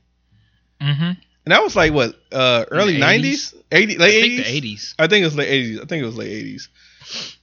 mm-hmm. 0.81 1.03
And 1.03 1.51
that 1.53 1.61
was 1.63 1.75
like 1.75 1.93
what 1.93 2.15
uh 2.31 2.65
early 2.71 2.97
nineties, 2.97 3.51
80s? 3.53 3.63
eighty 3.71 3.95
I 3.95 3.99
late 3.99 4.21
think 4.21 4.47
eighties. 4.47 4.95
the 4.97 5.03
80s 5.03 5.03
I 5.03 5.07
think 5.07 5.21
it 5.21 5.25
was 5.25 5.35
late 5.35 5.49
eighties. 5.49 5.79
I 5.81 5.85
think 5.85 6.01
it 6.03 6.05
was 6.05 6.17
late 6.17 6.31
eighties. 6.31 6.69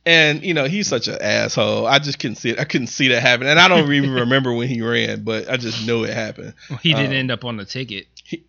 And 0.05 0.43
you 0.43 0.55
know 0.55 0.65
he's 0.65 0.89
such 0.89 1.07
an 1.07 1.19
asshole. 1.21 1.87
I 1.87 1.99
just 2.01 2.19
couldn't 2.19 2.35
see 2.37 2.51
it. 2.51 2.59
I 2.59 2.65
couldn't 2.65 2.89
see 2.89 3.09
that 3.09 3.21
happen, 3.21 3.47
and 3.47 3.61
I 3.61 3.69
don't 3.69 3.93
even 3.93 4.11
remember 4.23 4.53
when 4.53 4.67
he 4.69 4.83
ran, 4.83 5.23
but 5.23 5.49
I 5.49 5.57
just 5.57 5.87
know 5.87 6.03
it 6.03 6.11
happened. 6.13 6.55
he 6.81 6.93
didn't 6.95 7.07
Um, 7.07 7.13
end 7.13 7.31
up 7.31 7.45
on 7.45 7.57
the 7.59 7.65
ticket 7.65 8.07
he- 8.25 8.45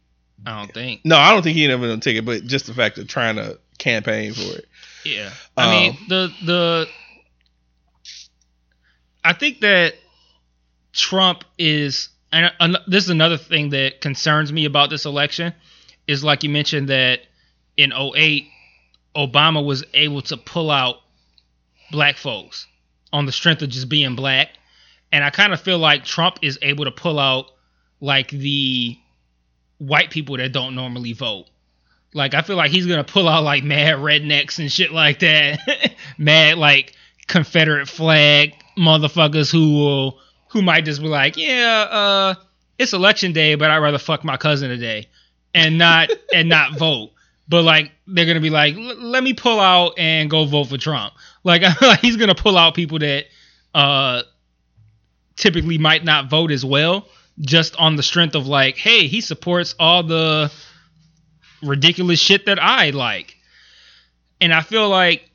I 0.46 0.58
don't 0.60 0.74
think 0.74 1.02
No, 1.06 1.16
I 1.18 1.32
don't 1.32 1.44
think 1.44 1.56
he 1.56 1.64
ended 1.66 1.78
up 1.80 1.84
on 1.84 1.90
the 1.90 1.98
ticket, 2.04 2.26
but 2.26 2.44
just 2.46 2.66
the 2.66 2.74
fact 2.74 2.98
of 2.98 3.08
trying 3.08 3.36
to 3.36 3.60
campaign 3.78 4.34
for 4.34 4.58
it. 4.58 4.66
Yeah. 5.06 5.30
I 5.56 5.70
mean 5.72 5.92
Um, 5.92 6.06
the 6.10 6.34
the 6.46 6.88
I 9.24 9.34
think 9.34 9.62
that 9.62 9.94
Trump 10.94 11.44
is 11.58 12.10
and 12.32 12.52
an- 12.60 12.78
this 12.88 13.04
is 13.04 13.10
another 13.10 13.38
thing 13.38 13.70
that 13.70 14.02
concerns 14.02 14.52
me 14.52 14.66
about 14.66 14.90
this 14.90 15.06
election 15.06 15.54
is 16.08 16.24
like 16.24 16.44
you 16.44 16.50
mentioned 16.50 16.90
that 16.90 17.22
in 17.78 17.92
08 17.92 18.48
Obama 19.16 19.64
was 19.64 19.84
able 19.94 20.22
to 20.24 20.38
pull 20.38 20.72
out 20.72 20.98
black 21.92 22.18
folks 22.18 22.68
on 23.12 23.26
the 23.26 23.32
strength 23.32 23.62
of 23.62 23.70
just 23.70 23.90
being 23.90 24.16
black. 24.16 24.50
And 25.12 25.24
I 25.24 25.30
kind 25.30 25.54
of 25.54 25.62
feel 25.62 25.78
like 25.78 26.04
Trump 26.04 26.40
is 26.42 26.58
able 26.62 26.86
to 26.86 26.92
pull 26.92 27.20
out 27.20 27.52
like 28.02 28.30
the 28.30 28.98
white 29.78 30.10
people 30.10 30.38
that 30.38 30.52
don't 30.52 30.74
normally 30.74 31.14
vote. 31.14 31.46
Like 32.16 32.34
I 32.34 32.42
feel 32.42 32.56
like 32.56 32.72
he's 32.72 32.88
gonna 32.88 33.04
pull 33.04 33.28
out 33.28 33.44
like 33.44 33.64
mad 33.64 33.98
rednecks 33.98 34.60
and 34.60 34.72
shit 34.72 34.92
like 34.92 35.20
that, 35.20 35.60
mad 36.18 36.58
like 36.58 36.94
Confederate 37.28 37.88
flag 37.88 38.54
motherfuckers 38.78 39.52
who 39.52 39.74
will 39.76 40.20
who 40.54 40.62
might 40.62 40.86
just 40.86 41.02
be 41.02 41.08
like, 41.08 41.36
yeah, 41.36 41.88
uh, 41.90 42.36
it's 42.78 42.94
election 42.94 43.34
day, 43.34 43.56
but 43.56 43.72
I'd 43.72 43.80
rather 43.80 43.98
fuck 43.98 44.24
my 44.24 44.38
cousin 44.38 44.70
today 44.70 45.08
and 45.54 45.78
not 45.78 46.10
and 46.34 46.48
not 46.48 46.78
vote. 46.78 47.12
But 47.50 47.64
like 47.64 47.92
they're 48.08 48.26
gonna 48.26 48.40
be 48.40 48.52
like, 48.52 48.76
let 48.78 49.24
me 49.24 49.34
pull 49.34 49.60
out 49.60 49.98
and 49.98 50.30
go 50.30 50.46
vote 50.46 50.66
for 50.66 50.78
Trump. 50.78 51.14
Like 51.46 51.62
he's 52.00 52.16
gonna 52.16 52.36
pull 52.36 52.58
out 52.58 52.74
people 52.74 53.00
that 53.00 53.26
uh 53.76 54.22
typically 55.36 55.78
might 55.78 56.06
not 56.06 56.30
vote 56.30 56.52
as 56.52 56.64
well, 56.64 57.06
just 57.42 57.76
on 57.76 57.98
the 57.98 58.04
strength 58.04 58.36
of 58.36 58.48
like, 58.48 58.78
hey, 58.78 59.08
he 59.08 59.20
supports 59.20 59.76
all 59.78 60.04
the 60.04 60.50
ridiculous 61.62 62.20
shit 62.20 62.46
that 62.46 62.64
I 62.64 62.92
like. 62.92 63.36
And 64.40 64.54
I 64.54 64.62
feel 64.62 64.88
like 64.88 65.30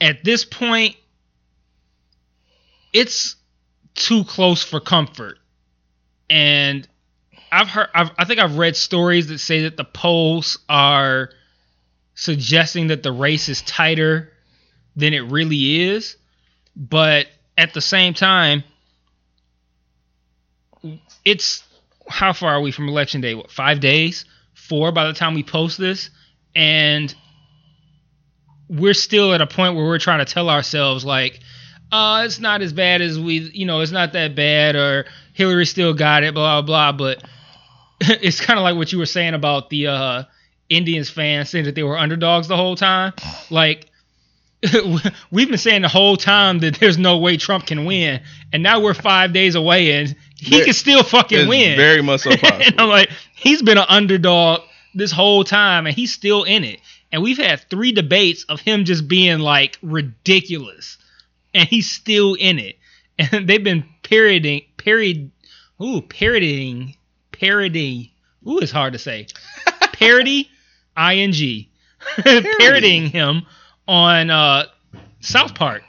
at 0.00 0.22
this 0.22 0.44
point, 0.44 0.94
it's 2.92 3.34
too 3.94 4.24
close 4.24 4.62
for 4.62 4.80
comfort. 4.80 5.38
And 6.30 6.88
I've 7.50 7.68
heard, 7.68 7.88
I've, 7.94 8.10
I 8.18 8.24
think 8.24 8.40
I've 8.40 8.56
read 8.56 8.76
stories 8.76 9.28
that 9.28 9.38
say 9.38 9.62
that 9.62 9.76
the 9.76 9.84
polls 9.84 10.58
are 10.68 11.30
suggesting 12.14 12.88
that 12.88 13.02
the 13.02 13.12
race 13.12 13.48
is 13.48 13.62
tighter 13.62 14.32
than 14.96 15.12
it 15.14 15.30
really 15.30 15.82
is. 15.82 16.16
But 16.74 17.26
at 17.58 17.74
the 17.74 17.80
same 17.80 18.14
time, 18.14 18.64
it's 21.24 21.62
how 22.08 22.32
far 22.32 22.54
are 22.54 22.60
we 22.60 22.72
from 22.72 22.88
election 22.88 23.20
day? 23.20 23.34
What, 23.34 23.50
five 23.50 23.80
days? 23.80 24.24
Four 24.54 24.92
by 24.92 25.06
the 25.06 25.12
time 25.12 25.34
we 25.34 25.42
post 25.42 25.78
this? 25.78 26.10
And 26.54 27.14
we're 28.68 28.94
still 28.94 29.34
at 29.34 29.42
a 29.42 29.46
point 29.46 29.76
where 29.76 29.84
we're 29.84 29.98
trying 29.98 30.24
to 30.24 30.32
tell 30.32 30.48
ourselves, 30.48 31.04
like, 31.04 31.40
uh, 31.92 32.22
it's 32.24 32.40
not 32.40 32.62
as 32.62 32.72
bad 32.72 33.02
as 33.02 33.20
we, 33.20 33.38
you 33.38 33.66
know, 33.66 33.80
it's 33.80 33.92
not 33.92 34.14
that 34.14 34.34
bad, 34.34 34.74
or 34.76 35.04
Hillary 35.34 35.66
still 35.66 35.94
got 35.94 36.24
it, 36.24 36.34
blah, 36.34 36.62
blah, 36.62 36.92
blah. 36.92 36.92
But 36.92 37.24
it's 38.00 38.40
kind 38.40 38.58
of 38.58 38.62
like 38.64 38.76
what 38.76 38.92
you 38.92 38.98
were 38.98 39.06
saying 39.06 39.34
about 39.34 39.70
the 39.70 39.88
uh, 39.88 40.22
Indians 40.68 41.10
fans 41.10 41.50
saying 41.50 41.66
that 41.66 41.74
they 41.74 41.82
were 41.82 41.98
underdogs 41.98 42.48
the 42.48 42.56
whole 42.56 42.76
time. 42.76 43.12
Like, 43.50 43.86
we've 45.30 45.48
been 45.48 45.58
saying 45.58 45.82
the 45.82 45.88
whole 45.88 46.16
time 46.16 46.60
that 46.60 46.76
there's 46.78 46.96
no 46.98 47.18
way 47.18 47.36
Trump 47.36 47.66
can 47.66 47.84
win, 47.84 48.20
and 48.52 48.62
now 48.62 48.80
we're 48.80 48.94
five 48.94 49.32
days 49.32 49.54
away, 49.54 49.92
and 50.00 50.16
he 50.36 50.50
Very- 50.50 50.64
can 50.64 50.74
still 50.74 51.02
fucking 51.02 51.48
win. 51.48 51.76
Very 51.76 52.02
much 52.02 52.22
so 52.22 52.30
and. 52.30 52.80
I'm 52.80 52.88
like, 52.88 53.10
he's 53.34 53.60
been 53.62 53.78
an 53.78 53.86
underdog 53.88 54.62
this 54.94 55.12
whole 55.12 55.44
time, 55.44 55.86
and 55.86 55.94
he's 55.94 56.12
still 56.12 56.44
in 56.44 56.64
it. 56.64 56.80
And 57.10 57.22
we've 57.22 57.36
had 57.38 57.60
three 57.68 57.92
debates 57.92 58.44
of 58.44 58.60
him 58.60 58.84
just 58.84 59.06
being 59.06 59.38
like 59.40 59.78
ridiculous, 59.82 60.96
and 61.54 61.68
he's 61.68 61.90
still 61.90 62.34
in 62.34 62.58
it. 62.58 62.76
And 63.18 63.46
they've 63.46 63.62
been 63.62 63.84
parodying, 64.02 64.62
parod, 64.78 65.30
ooh, 65.80 66.00
parodying, 66.00 66.96
parody. 67.30 68.14
Ooh, 68.48 68.58
it's 68.58 68.72
hard 68.72 68.94
to 68.94 68.98
say. 68.98 69.26
Parody, 69.92 70.50
ing, 70.98 71.66
parodying 72.58 73.06
him 73.06 73.42
on 73.86 74.30
uh, 74.30 74.64
South 75.20 75.54
Park. 75.54 75.82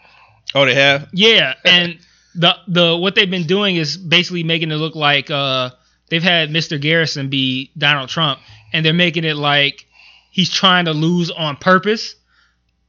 oh, 0.54 0.66
they 0.66 0.76
have. 0.76 1.10
Yeah, 1.14 1.56
and 1.64 1.98
the 2.36 2.56
the 2.68 2.98
what 2.98 3.16
they've 3.16 3.30
been 3.30 3.48
doing 3.48 3.76
is 3.76 3.98
basically 3.98 4.44
making 4.44 4.72
it 4.72 4.76
look 4.76 4.96
like 4.96 5.30
uh 5.32 5.72
they've 6.10 6.24
had 6.24 6.50
Mr. 6.50 6.80
Garrison 6.80 7.30
be 7.30 7.72
Donald 7.78 8.10
Trump, 8.10 8.40
and 8.72 8.86
they're 8.86 8.94
making 8.94 9.24
it 9.24 9.36
like 9.36 9.88
he's 10.30 10.50
trying 10.50 10.86
to 10.86 10.94
lose 10.94 11.32
on 11.32 11.56
purpose, 11.56 12.16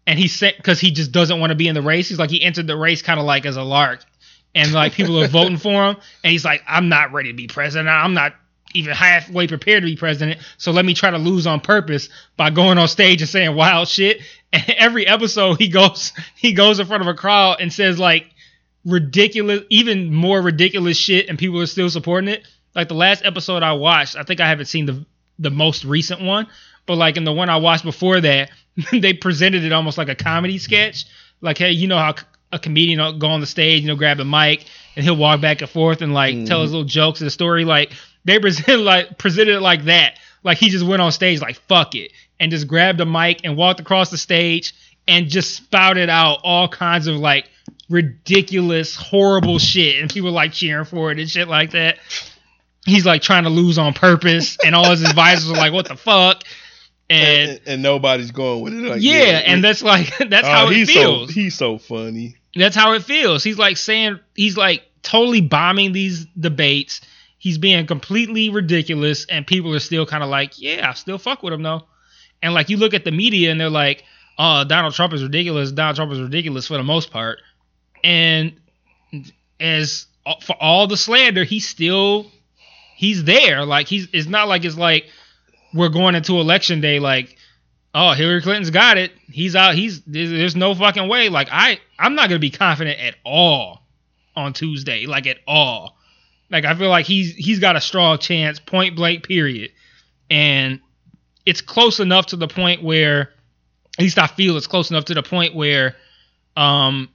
and 0.07 0.19
he 0.19 0.29
said 0.29 0.55
because 0.57 0.81
he 0.81 0.91
just 0.91 1.13
doesn't 1.13 1.41
want 1.41 1.51
to 1.51 1.57
be 1.57 1.69
in 1.69 1.75
the 1.75 1.83
race. 1.83 2.09
He's 2.09 2.19
like 2.19 2.31
he 2.31 2.43
entered 2.43 2.67
the 2.67 2.77
race 2.77 3.03
kind 3.03 3.19
of 3.19 3.27
like 3.27 3.47
as 3.47 3.57
a 3.57 3.63
lark, 3.63 4.05
and 4.55 4.73
like 4.73 4.93
people 4.93 5.21
are 5.21 5.29
voting 5.29 5.57
for 5.57 5.91
him, 5.91 5.97
and 6.23 6.31
he's 6.31 6.45
like, 6.45 6.63
I'm 6.67 6.89
not 6.89 7.13
ready 7.13 7.31
to 7.31 7.37
be 7.37 7.47
president. 7.47 7.89
I'm 7.89 8.15
not 8.15 8.35
even 8.75 8.93
halfway 8.93 9.47
prepared 9.47 9.83
to 9.83 9.87
be 9.87 9.97
president. 9.97 10.41
So 10.59 10.73
let 10.73 10.85
me 10.85 10.95
try 10.95 11.11
to 11.11 11.19
lose 11.19 11.47
on 11.47 11.61
purpose 11.61 12.09
by 12.37 12.51
going 12.51 12.77
on 12.77 12.89
stage 12.89 13.23
and 13.23 13.29
saying 13.29 13.55
wild 13.55 13.89
shit. 13.89 14.21
And 14.55 14.71
every 14.79 15.05
episode 15.05 15.59
he 15.59 15.67
goes 15.67 16.13
he 16.37 16.53
goes 16.53 16.79
in 16.79 16.87
front 16.87 17.03
of 17.03 17.09
a 17.09 17.15
crowd 17.15 17.57
and 17.59 17.73
says 17.73 17.99
like 17.99 18.31
ridiculous, 18.85 19.63
even 19.69 20.15
more 20.15 20.41
ridiculous 20.41 20.97
shit, 20.97 21.29
and 21.29 21.37
people 21.37 21.61
are 21.61 21.67
still 21.67 21.91
supporting 21.91 22.29
it. 22.29 22.47
Like 22.73 22.87
the 22.87 22.95
last 22.95 23.25
episode 23.25 23.65
I 23.65 23.73
watched, 23.73 24.15
I 24.15 24.23
think 24.23 24.41
I 24.41 24.49
haven't 24.49 24.67
seen 24.67 24.87
the 24.87 25.05
the 25.41 25.51
most 25.51 25.85
recent 25.85 26.21
one, 26.21 26.47
but 26.87 26.97
like 26.97 27.17
in 27.17 27.25
the 27.25 27.33
one 27.33 27.49
I 27.49 27.57
watched 27.57 27.83
before 27.83 28.21
that, 28.21 28.53
they 28.93 29.13
presented 29.13 29.65
it 29.65 29.73
almost 29.73 29.99
like 29.99 30.09
a 30.09 30.15
comedy 30.15 30.59
sketch. 30.59 31.07
Like, 31.41 31.59
hey, 31.59 31.71
you 31.71 31.89
know 31.89 31.99
how 31.99 32.15
a 32.53 32.59
comedian 32.59 33.01
will 33.01 33.19
go 33.19 33.29
on 33.29 33.41
the 33.41 33.47
stage, 33.47 33.83
you 33.83 33.89
know, 33.89 33.97
grab 33.97 34.21
a 34.21 34.25
mic 34.25 34.65
and 34.97 35.05
he'll 35.05 35.17
walk 35.17 35.41
back 35.41 35.61
and 35.61 35.71
forth 35.71 36.03
and 36.03 36.15
like 36.15 36.45
tell 36.47 36.63
his 36.63 36.69
mm-hmm. 36.69 36.77
little 36.77 36.85
jokes 36.85 37.21
and 37.21 37.27
the 37.27 37.31
story. 37.31 37.65
Like 37.65 37.93
they 38.25 38.39
present 38.41 38.81
like 38.81 39.19
presented 39.19 39.57
it 39.57 39.61
like 39.61 39.85
that. 39.85 40.19
Like 40.43 40.59
he 40.59 40.69
just 40.69 40.87
went 40.87 41.03
on 41.03 41.11
stage 41.13 41.41
like 41.41 41.57
fuck 41.57 41.95
it 41.95 42.13
and 42.39 42.51
just 42.51 42.69
grabbed 42.69 43.01
a 43.01 43.07
mic 43.07 43.41
and 43.45 43.57
walked 43.57 43.81
across 43.81 44.11
the 44.11 44.19
stage 44.19 44.75
and 45.07 45.29
just 45.29 45.55
spouted 45.55 46.09
out 46.09 46.41
all 46.45 46.69
kinds 46.69 47.07
of 47.07 47.17
like 47.17 47.49
ridiculous, 47.89 48.97
horrible 48.97 49.59
shit, 49.59 50.01
and 50.01 50.11
people 50.11 50.33
like 50.33 50.53
cheering 50.53 50.85
for 50.85 51.11
it 51.11 51.19
and 51.19 51.29
shit 51.29 51.49
like 51.49 51.73
that. 51.73 51.99
He's 52.85 53.07
like 53.07 53.23
trying 53.23 53.45
to 53.45 53.51
lose 53.51 53.79
on 53.79 53.95
purpose, 53.95 54.59
and 54.65 54.75
all 54.75 54.91
his 54.91 55.03
advisors 55.03 55.51
are 55.51 55.57
like, 55.57 55.73
"What 55.73 55.89
the 55.89 55.97
fuck?" 55.97 56.45
And 57.11 57.51
And, 57.51 57.61
and 57.67 57.83
nobody's 57.83 58.31
going 58.31 58.63
with 58.63 58.75
it. 58.75 58.79
Like, 58.79 59.03
yeah, 59.03 59.43
and 59.45 59.63
that's 59.63 59.83
like 59.83 60.17
that's 60.29 60.47
oh, 60.47 60.51
how 60.51 60.71
it 60.71 60.77
he's 60.77 60.91
feels. 60.91 61.29
So, 61.29 61.35
he's 61.35 61.55
so 61.55 61.79
funny. 61.79 62.37
That's 62.57 62.77
how 62.77 62.93
it 62.93 63.03
feels. 63.03 63.43
He's 63.45 63.59
like 63.59 63.77
saying 63.77 64.21
he's 64.35 64.57
like 64.57 64.85
totally 65.03 65.41
bombing 65.41 65.93
these 65.93 66.25
debates. 66.39 67.01
He's 67.39 67.59
being 67.59 67.87
completely 67.87 68.49
ridiculous, 68.49 69.27
and 69.27 69.47
people 69.47 69.75
are 69.75 69.81
still 69.81 70.07
kind 70.07 70.23
of 70.23 70.31
like, 70.31 70.61
yeah, 70.61 70.89
I 70.89 70.95
still 70.95 71.19
fuck 71.19 71.43
with 71.43 71.53
him 71.53 71.63
though. 71.63 71.83
And 72.43 72.55
like 72.55 72.71
you 72.71 72.77
look 72.79 72.95
at 72.95 73.05
the 73.05 73.11
media, 73.11 73.51
and 73.51 73.61
they're 73.61 73.69
like, 73.69 74.05
oh, 74.39 74.65
Donald 74.65 74.95
Trump 74.95 75.13
is 75.13 75.23
ridiculous. 75.23 75.73
Donald 75.73 75.97
Trump 75.97 76.13
is 76.13 76.21
ridiculous 76.21 76.67
for 76.67 76.77
the 76.77 76.83
most 76.83 77.11
part. 77.11 77.39
And 78.03 78.55
as 79.61 80.07
uh, 80.27 80.35
for 80.41 80.57
all 80.61 80.87
the 80.87 80.97
slander, 80.97 81.45
he's 81.45 81.69
still 81.69 82.31
he's 82.97 83.25
there. 83.25 83.65
Like 83.65 83.89
he's 83.89 84.09
it's 84.13 84.29
not 84.29 84.49
like 84.49 84.65
it's 84.65 84.77
like 84.77 85.07
we're 85.75 85.91
going 85.91 86.15
into 86.15 86.39
election 86.39 86.81
day 86.81 87.01
like 87.01 87.37
oh 87.95 88.13
Hillary 88.13 88.43
Clinton's 88.43 88.71
got 88.71 88.99
it. 88.99 89.13
He's 89.31 89.55
out. 89.55 89.75
He's 89.75 90.03
there's, 90.03 90.57
no 90.57 90.75
fucking 90.75 91.09
way. 91.09 91.29
Like 91.29 91.49
I 91.51 91.81
I'm 91.99 92.15
not 92.15 92.29
gonna 92.29 92.39
be 92.39 92.51
confident 92.51 92.99
at 92.99 93.17
all 93.25 93.83
on 94.35 94.53
Tuesday. 94.53 95.07
Like 95.07 95.27
at 95.27 95.39
all. 95.47 95.97
Like 96.51 96.65
I 96.65 96.75
feel 96.75 96.89
like 96.89 97.07
he's 97.07 97.35
he's 97.35 97.59
got 97.59 97.77
a 97.77 97.81
strong 97.81 98.19
chance, 98.19 98.59
point 98.59 98.97
blank, 98.97 99.25
period. 99.25 99.71
And 100.31 100.81
it's 101.47 101.61
close 101.61 102.01
enough 102.01 102.27
to 102.27 102.37
the 102.37 102.49
point 102.49 102.83
where 102.83 103.33
at 103.99 104.03
least 104.03 104.19
I 104.19 104.27
feel 104.27 104.57
it's 104.57 104.67
close 104.67 104.91
enough 104.91 105.07
to 105.07 105.15
the 105.15 105.23
point 105.23 105.55
where 105.55 105.97
um 106.57 107.09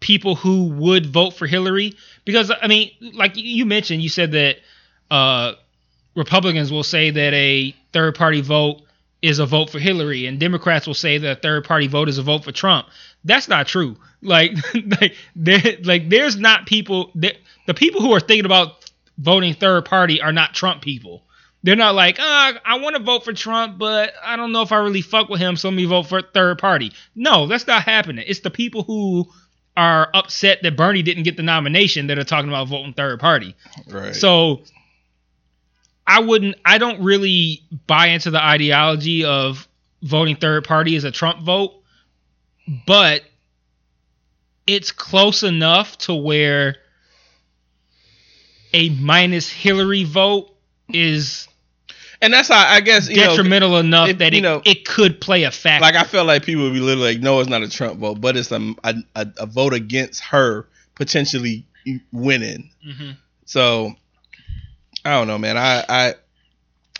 people 0.00 0.34
who 0.34 0.64
would 0.70 1.06
vote 1.06 1.30
for 1.30 1.46
Hillary 1.46 1.94
because 2.24 2.50
I 2.60 2.66
mean 2.66 2.90
like 3.14 3.32
you 3.36 3.64
mentioned 3.64 4.02
you 4.02 4.08
said 4.08 4.32
that 4.32 4.56
uh 5.10 5.52
Republicans 6.14 6.70
will 6.70 6.84
say 6.84 7.10
that 7.10 7.34
a 7.34 7.74
third 7.92 8.14
party 8.14 8.40
vote 8.40 8.82
is 9.22 9.38
a 9.38 9.46
vote 9.46 9.70
for 9.70 9.78
Hillary, 9.78 10.26
and 10.26 10.38
Democrats 10.38 10.86
will 10.86 10.94
say 10.94 11.18
that 11.18 11.38
a 11.38 11.40
third 11.40 11.64
party 11.64 11.86
vote 11.86 12.08
is 12.08 12.18
a 12.18 12.22
vote 12.22 12.44
for 12.44 12.52
Trump. 12.52 12.88
That's 13.24 13.48
not 13.48 13.66
true. 13.68 13.96
Like, 14.20 14.52
like, 15.00 15.14
there, 15.36 15.60
like 15.84 16.08
there's 16.08 16.36
not 16.36 16.66
people. 16.66 17.10
That, 17.14 17.36
the 17.66 17.74
people 17.74 18.00
who 18.00 18.12
are 18.12 18.20
thinking 18.20 18.46
about 18.46 18.90
voting 19.18 19.54
third 19.54 19.84
party 19.84 20.20
are 20.20 20.32
not 20.32 20.54
Trump 20.54 20.82
people. 20.82 21.22
They're 21.62 21.76
not 21.76 21.94
like, 21.94 22.18
uh, 22.18 22.54
I 22.64 22.78
want 22.80 22.96
to 22.96 23.02
vote 23.02 23.24
for 23.24 23.32
Trump, 23.32 23.78
but 23.78 24.12
I 24.24 24.34
don't 24.34 24.50
know 24.50 24.62
if 24.62 24.72
I 24.72 24.78
really 24.78 25.00
fuck 25.00 25.28
with 25.28 25.40
him, 25.40 25.56
so 25.56 25.68
let 25.68 25.76
me 25.76 25.84
vote 25.84 26.08
for 26.08 26.20
third 26.20 26.58
party. 26.58 26.92
No, 27.14 27.46
that's 27.46 27.68
not 27.68 27.84
happening. 27.84 28.24
It's 28.26 28.40
the 28.40 28.50
people 28.50 28.82
who 28.82 29.28
are 29.76 30.10
upset 30.12 30.58
that 30.64 30.76
Bernie 30.76 31.02
didn't 31.02 31.22
get 31.22 31.36
the 31.36 31.44
nomination 31.44 32.08
that 32.08 32.18
are 32.18 32.24
talking 32.24 32.48
about 32.48 32.66
voting 32.66 32.94
third 32.94 33.20
party. 33.20 33.54
Right. 33.88 34.14
So 34.14 34.64
I 36.12 36.20
wouldn't 36.20 36.56
I 36.62 36.76
don't 36.76 37.02
really 37.02 37.62
buy 37.86 38.08
into 38.08 38.30
the 38.30 38.42
ideology 38.42 39.24
of 39.24 39.66
voting 40.02 40.36
third 40.36 40.64
party 40.64 40.94
as 40.96 41.04
a 41.04 41.10
Trump 41.10 41.40
vote, 41.40 41.72
but 42.86 43.22
it's 44.66 44.92
close 44.92 45.42
enough 45.42 45.96
to 45.98 46.14
where 46.14 46.76
a 48.74 48.90
minus 48.90 49.48
Hillary 49.48 50.04
vote 50.04 50.54
is 50.90 51.48
and 52.20 52.32
that's 52.32 52.48
how 52.48 52.58
I 52.58 52.80
guess 52.82 53.08
you 53.08 53.16
know. 53.16 53.30
detrimental 53.30 53.78
enough 53.78 54.10
it- 54.10 54.18
that 54.18 54.34
you 54.34 54.42
know, 54.42 54.60
it 54.66 54.84
could 54.84 55.18
play 55.18 55.44
a 55.44 55.50
factor. 55.50 55.82
Like 55.82 55.96
I 55.96 56.04
feel 56.04 56.26
like 56.26 56.44
people 56.44 56.64
would 56.64 56.74
be 56.74 56.80
literally 56.80 57.14
like, 57.14 57.22
no, 57.22 57.40
it's 57.40 57.48
not 57.48 57.62
a 57.62 57.70
Trump 57.70 57.98
vote, 57.98 58.20
but 58.20 58.36
it's 58.36 58.52
a 58.52 58.74
a, 58.84 58.94
a, 59.16 59.46
vote 59.46 59.72
against 59.72 60.22
her 60.24 60.66
potentially 60.94 61.64
winning. 62.12 62.70
Mhm. 62.86 63.16
So 63.46 63.96
I 65.04 65.10
don't 65.10 65.26
know, 65.26 65.38
man. 65.38 65.56
I 65.56 65.84
I 65.88 66.14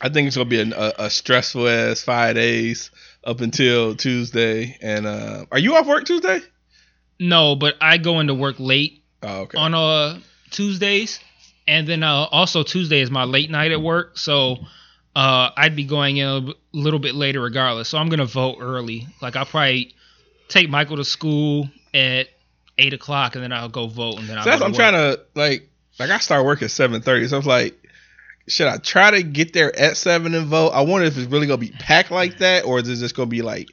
I 0.00 0.08
think 0.08 0.26
it's 0.26 0.36
gonna 0.36 0.48
be 0.48 0.60
a, 0.60 0.92
a, 0.98 1.10
stressful 1.10 1.68
ass 1.68 2.02
five 2.02 2.34
days 2.34 2.90
up 3.24 3.40
until 3.40 3.94
Tuesday. 3.94 4.76
And 4.80 5.06
uh 5.06 5.46
are 5.52 5.58
you 5.58 5.76
off 5.76 5.86
work 5.86 6.04
Tuesday? 6.04 6.40
No, 7.20 7.54
but 7.54 7.76
I 7.80 7.98
go 7.98 8.20
into 8.20 8.34
work 8.34 8.56
late 8.58 9.02
Oh, 9.22 9.42
okay. 9.42 9.58
on 9.58 9.74
uh 9.74 10.18
Tuesdays, 10.50 11.20
and 11.66 11.88
then 11.88 12.02
uh, 12.02 12.26
also 12.30 12.62
Tuesday 12.62 13.00
is 13.00 13.10
my 13.10 13.24
late 13.24 13.50
night 13.50 13.72
at 13.72 13.80
work, 13.80 14.18
so 14.18 14.58
uh, 15.16 15.50
I'd 15.56 15.74
be 15.74 15.84
going 15.84 16.18
in 16.18 16.26
a 16.26 16.52
little 16.72 17.00
bit 17.00 17.14
later 17.14 17.40
regardless. 17.40 17.88
So 17.88 17.98
I'm 17.98 18.08
gonna 18.08 18.26
vote 18.26 18.58
early. 18.60 19.06
Like 19.20 19.34
I'll 19.36 19.46
probably 19.46 19.94
take 20.48 20.68
Michael 20.70 20.96
to 20.98 21.04
school 21.04 21.68
at 21.92 22.28
eight 22.78 22.92
o'clock, 22.92 23.34
and 23.34 23.42
then 23.42 23.52
I'll 23.52 23.68
go 23.68 23.86
vote, 23.86 24.18
and 24.18 24.28
then 24.28 24.38
I'll. 24.38 24.44
So 24.44 24.50
that's, 24.50 24.60
go 24.60 24.66
I'm 24.66 24.72
to 24.72 24.78
trying 24.78 24.92
to 24.92 25.20
like 25.34 25.68
like 25.98 26.10
I 26.10 26.18
start 26.18 26.44
work 26.44 26.62
at 26.62 26.70
seven 26.70 27.02
thirty. 27.02 27.26
So 27.28 27.36
I 27.36 27.38
was 27.38 27.46
like, 27.46 27.81
should 28.48 28.68
I 28.68 28.76
try 28.78 29.10
to 29.12 29.22
get 29.22 29.52
there 29.52 29.76
at 29.78 29.96
seven 29.96 30.34
and 30.34 30.46
vote? 30.46 30.70
I 30.70 30.82
wonder 30.82 31.06
if 31.06 31.16
it's 31.16 31.30
really 31.30 31.46
gonna 31.46 31.58
be 31.58 31.70
packed 31.70 32.10
like 32.10 32.38
that, 32.38 32.64
or 32.64 32.80
is 32.80 32.88
it 32.88 32.96
just 32.96 33.14
gonna 33.14 33.26
be 33.26 33.42
like? 33.42 33.68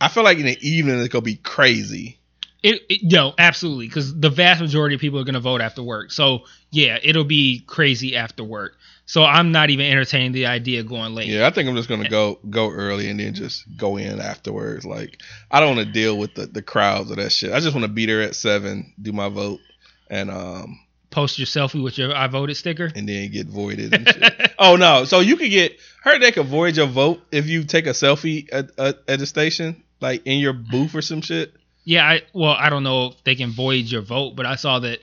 I 0.00 0.08
feel 0.08 0.24
like 0.24 0.38
in 0.38 0.46
the 0.46 0.58
evening 0.60 0.98
it's 0.98 1.08
gonna 1.08 1.22
be 1.22 1.36
crazy. 1.36 2.18
It, 2.62 2.82
it 2.88 3.00
no, 3.04 3.34
absolutely, 3.38 3.88
because 3.88 4.18
the 4.18 4.30
vast 4.30 4.60
majority 4.60 4.94
of 4.94 5.00
people 5.00 5.18
are 5.18 5.24
gonna 5.24 5.40
vote 5.40 5.60
after 5.60 5.82
work. 5.82 6.12
So 6.12 6.44
yeah, 6.70 6.98
it'll 7.02 7.24
be 7.24 7.60
crazy 7.66 8.16
after 8.16 8.44
work. 8.44 8.76
So 9.04 9.24
I'm 9.24 9.52
not 9.52 9.70
even 9.70 9.86
entertaining 9.86 10.32
the 10.32 10.46
idea 10.46 10.80
of 10.80 10.88
going 10.88 11.14
late. 11.14 11.28
Yeah, 11.28 11.46
I 11.46 11.50
think 11.50 11.68
I'm 11.68 11.76
just 11.76 11.88
gonna 11.88 12.08
go 12.08 12.38
go 12.48 12.70
early 12.70 13.08
and 13.08 13.20
then 13.20 13.34
just 13.34 13.64
go 13.76 13.96
in 13.96 14.20
afterwards. 14.20 14.84
Like 14.84 15.20
I 15.50 15.60
don't 15.60 15.76
want 15.76 15.86
to 15.86 15.92
deal 15.92 16.16
with 16.16 16.34
the 16.34 16.46
the 16.46 16.62
crowds 16.62 17.10
or 17.10 17.16
that 17.16 17.30
shit. 17.30 17.52
I 17.52 17.60
just 17.60 17.74
want 17.74 17.84
to 17.84 17.92
be 17.92 18.06
there 18.06 18.22
at 18.22 18.34
seven, 18.34 18.92
do 19.00 19.12
my 19.12 19.28
vote, 19.28 19.60
and 20.08 20.30
um 20.30 20.78
Post 21.12 21.38
your 21.38 21.46
selfie 21.46 21.82
with 21.82 21.96
your 21.98 22.12
I 22.16 22.26
voted 22.26 22.56
sticker. 22.56 22.90
and 22.96 23.08
then 23.08 23.30
get 23.30 23.46
voided. 23.46 23.94
And 23.94 24.08
shit. 24.12 24.52
oh 24.58 24.74
no, 24.76 25.04
so 25.04 25.20
you 25.20 25.36
could 25.36 25.50
get 25.50 25.78
heard 26.02 26.20
they 26.20 26.32
could 26.32 26.46
void 26.46 26.76
your 26.76 26.86
vote 26.88 27.20
if 27.30 27.46
you 27.46 27.62
take 27.64 27.86
a 27.86 27.90
selfie 27.90 28.48
at 28.52 28.70
at, 28.78 28.98
at 29.06 29.18
the 29.20 29.26
station, 29.26 29.82
like 30.00 30.26
in 30.26 30.40
your 30.40 30.54
booth 30.54 30.94
or 30.94 31.02
some 31.02 31.20
shit. 31.20 31.52
Yeah, 31.84 32.04
I 32.08 32.22
well, 32.32 32.56
I 32.58 32.70
don't 32.70 32.82
know 32.82 33.08
if 33.08 33.22
they 33.24 33.34
can 33.34 33.50
void 33.52 33.84
your 33.84 34.02
vote, 34.02 34.34
but 34.36 34.46
I 34.46 34.56
saw 34.56 34.78
that 34.80 34.98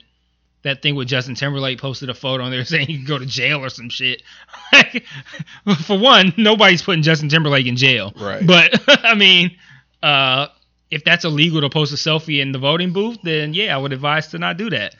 that 0.62 0.82
thing 0.82 0.94
with 0.94 1.08
Justin 1.08 1.34
Timberlake 1.34 1.78
posted 1.80 2.10
a 2.10 2.14
photo 2.14 2.44
on 2.44 2.50
there 2.50 2.64
saying 2.66 2.90
you 2.90 2.98
can 2.98 3.06
go 3.06 3.18
to 3.18 3.26
jail 3.26 3.64
or 3.64 3.70
some 3.70 3.88
shit. 3.88 4.22
For 5.84 5.98
one, 5.98 6.34
nobody's 6.36 6.82
putting 6.82 7.02
Justin 7.02 7.28
Timberlake 7.28 7.66
in 7.66 7.76
jail. 7.76 8.12
Right. 8.16 8.46
But 8.46 8.82
I 8.88 9.14
mean, 9.14 9.56
uh, 10.02 10.48
if 10.90 11.04
that's 11.04 11.24
illegal 11.24 11.60
to 11.60 11.70
post 11.70 11.92
a 11.92 11.96
selfie 11.96 12.40
in 12.42 12.52
the 12.52 12.58
voting 12.58 12.92
booth, 12.92 13.18
then 13.22 13.54
yeah, 13.54 13.74
I 13.74 13.78
would 13.78 13.92
advise 13.92 14.28
to 14.28 14.38
not 14.38 14.56
do 14.56 14.70
that. 14.70 14.96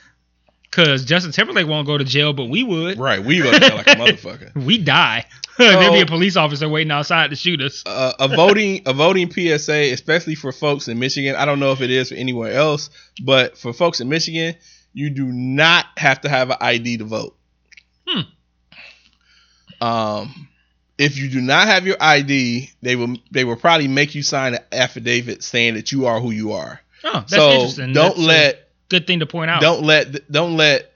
Because 0.70 1.04
Justin 1.04 1.32
Timberlake 1.32 1.66
won't 1.66 1.86
go 1.86 1.98
to 1.98 2.04
jail, 2.04 2.32
but 2.32 2.44
we 2.44 2.62
would. 2.62 2.98
Right, 2.98 3.22
we 3.22 3.38
go 3.38 3.50
to 3.50 3.58
jail 3.58 3.76
like 3.76 3.86
a 3.88 3.90
motherfucker. 3.96 4.54
We 4.54 4.78
die. 4.78 5.26
There'd 5.58 5.92
be 5.92 6.00
a 6.00 6.06
police 6.06 6.36
officer 6.36 6.68
waiting 6.68 6.90
outside 6.92 7.30
to 7.30 7.36
shoot 7.36 7.60
us. 7.60 7.82
Uh, 7.84 8.12
a 8.18 8.28
voting 8.28 8.82
a 8.86 8.92
voting 8.92 9.30
PSA, 9.30 9.92
especially 9.92 10.34
for 10.34 10.52
folks 10.52 10.88
in 10.88 10.98
Michigan. 10.98 11.34
I 11.36 11.44
don't 11.44 11.60
know 11.60 11.72
if 11.72 11.80
it 11.80 11.90
is 11.90 12.10
for 12.10 12.14
anywhere 12.14 12.52
else, 12.52 12.88
but 13.22 13.58
for 13.58 13.72
folks 13.72 14.00
in 14.00 14.08
Michigan, 14.08 14.54
you 14.92 15.10
do 15.10 15.26
not 15.26 15.86
have 15.96 16.22
to 16.22 16.28
have 16.28 16.50
an 16.50 16.56
ID 16.60 16.98
to 16.98 17.04
vote. 17.04 17.36
Hmm. 18.06 18.20
Um, 19.80 20.48
if 20.98 21.18
you 21.18 21.28
do 21.28 21.40
not 21.40 21.66
have 21.66 21.86
your 21.86 21.96
ID, 21.98 22.70
they 22.80 22.96
will 22.96 23.16
they 23.30 23.44
will 23.44 23.56
probably 23.56 23.88
make 23.88 24.14
you 24.14 24.22
sign 24.22 24.54
an 24.54 24.60
affidavit 24.72 25.42
saying 25.42 25.74
that 25.74 25.92
you 25.92 26.06
are 26.06 26.20
who 26.20 26.30
you 26.30 26.52
are. 26.52 26.80
Oh, 27.04 27.12
that's 27.12 27.34
so 27.34 27.50
interesting. 27.50 27.92
don't 27.92 28.16
That's 28.16 28.18
let 28.18 28.69
good 28.90 29.06
thing 29.06 29.20
to 29.20 29.26
point 29.26 29.50
out. 29.50 29.62
don't 29.62 29.82
let 29.82 30.30
don't 30.30 30.56
let 30.56 30.90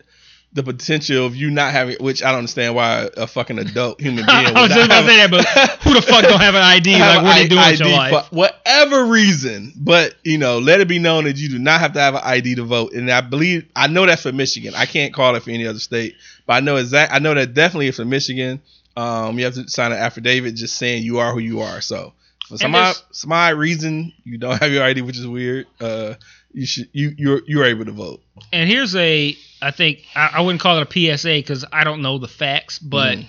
the 0.52 0.62
potential 0.62 1.26
of 1.26 1.34
you 1.34 1.50
not 1.50 1.72
having 1.72 1.96
which 1.96 2.22
I 2.22 2.28
don't 2.28 2.38
understand 2.38 2.76
why 2.76 3.08
a 3.16 3.26
fucking 3.26 3.58
adult 3.58 4.00
human 4.00 4.24
being 4.26 4.28
I 4.28 4.62
was 4.62 4.70
just 4.70 4.86
about 4.86 5.00
to 5.02 5.08
say 5.08 5.16
that, 5.16 5.30
but 5.30 5.44
who 5.82 5.94
the 5.94 6.02
fuck 6.02 6.22
don't 6.22 6.40
have 6.40 6.54
an 6.54 6.62
ID? 6.62 6.92
Like, 7.00 7.22
what 7.24 7.36
are 7.36 7.42
you 7.42 7.48
doing 7.48 7.70
with 7.70 7.80
your 7.80 7.88
life? 7.90 8.28
for 8.28 8.36
whatever 8.36 9.06
reason. 9.06 9.72
But 9.76 10.14
you 10.22 10.38
know, 10.38 10.58
let 10.58 10.80
it 10.80 10.86
be 10.86 11.00
known 11.00 11.24
that 11.24 11.36
you 11.36 11.48
do 11.48 11.58
not 11.58 11.80
have 11.80 11.94
to 11.94 12.00
have 12.00 12.14
an 12.14 12.20
ID 12.22 12.54
to 12.56 12.62
vote. 12.64 12.92
And 12.92 13.10
I 13.10 13.20
believe 13.20 13.66
I 13.74 13.88
know 13.88 14.06
that's 14.06 14.22
for 14.22 14.32
Michigan. 14.32 14.74
I 14.76 14.86
can't 14.86 15.12
call 15.12 15.34
it 15.34 15.42
for 15.42 15.50
any 15.50 15.66
other 15.66 15.80
state, 15.80 16.14
but 16.46 16.54
I 16.54 16.60
know 16.60 16.76
exact. 16.76 17.12
I 17.12 17.18
know 17.18 17.34
that 17.34 17.54
definitely 17.54 17.90
for 17.90 18.04
Michigan. 18.04 18.62
Um, 18.96 19.38
you 19.38 19.44
have 19.46 19.54
to 19.54 19.68
sign 19.68 19.90
an 19.90 19.98
affidavit 19.98 20.54
just 20.54 20.76
saying 20.76 21.02
you 21.02 21.18
are 21.18 21.32
who 21.32 21.40
you 21.40 21.62
are. 21.62 21.80
So 21.80 22.12
for 22.46 22.58
some 22.58 22.74
odd, 22.76 22.94
some 23.10 23.32
odd 23.32 23.54
reason 23.54 24.12
you 24.22 24.38
don't 24.38 24.60
have 24.60 24.70
your 24.70 24.84
ID, 24.84 25.02
which 25.02 25.18
is 25.18 25.26
weird. 25.26 25.66
Uh, 25.80 26.14
you 26.54 26.64
should 26.66 26.88
you 26.92 27.12
you're 27.18 27.42
you're 27.46 27.64
able 27.64 27.84
to 27.84 27.92
vote. 27.92 28.22
And 28.52 28.68
here's 28.68 28.94
a, 28.96 29.36
I 29.60 29.70
think 29.70 30.00
I, 30.14 30.30
I 30.34 30.40
wouldn't 30.40 30.60
call 30.60 30.78
it 30.78 30.88
a 30.96 31.16
PSA 31.18 31.28
because 31.34 31.64
I 31.72 31.84
don't 31.84 32.00
know 32.02 32.18
the 32.18 32.28
facts, 32.28 32.78
but 32.78 33.18
Mhm. 33.18 33.26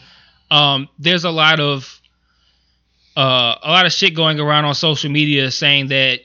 um, 0.55 0.89
there's 0.99 1.25
a 1.25 1.31
lot 1.31 1.59
of 1.59 1.99
uh, 3.17 3.55
a 3.63 3.69
lot 3.71 3.85
of 3.85 3.93
shit 3.93 4.13
going 4.15 4.39
around 4.39 4.65
on 4.65 4.75
social 4.75 5.09
media 5.09 5.49
saying 5.51 5.87
that 5.87 6.21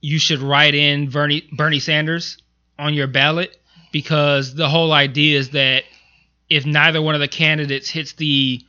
you 0.00 0.18
should 0.18 0.40
write 0.40 0.74
in 0.74 1.08
Bernie 1.08 1.48
Bernie 1.52 1.80
Sanders 1.80 2.38
on 2.78 2.92
your 2.94 3.06
ballot 3.06 3.56
because 3.92 4.54
the 4.54 4.68
whole 4.68 4.92
idea 4.92 5.38
is 5.38 5.50
that 5.50 5.84
if 6.50 6.66
neither 6.66 7.00
one 7.00 7.14
of 7.14 7.20
the 7.20 7.28
candidates 7.28 7.88
hits 7.88 8.12
the 8.14 8.60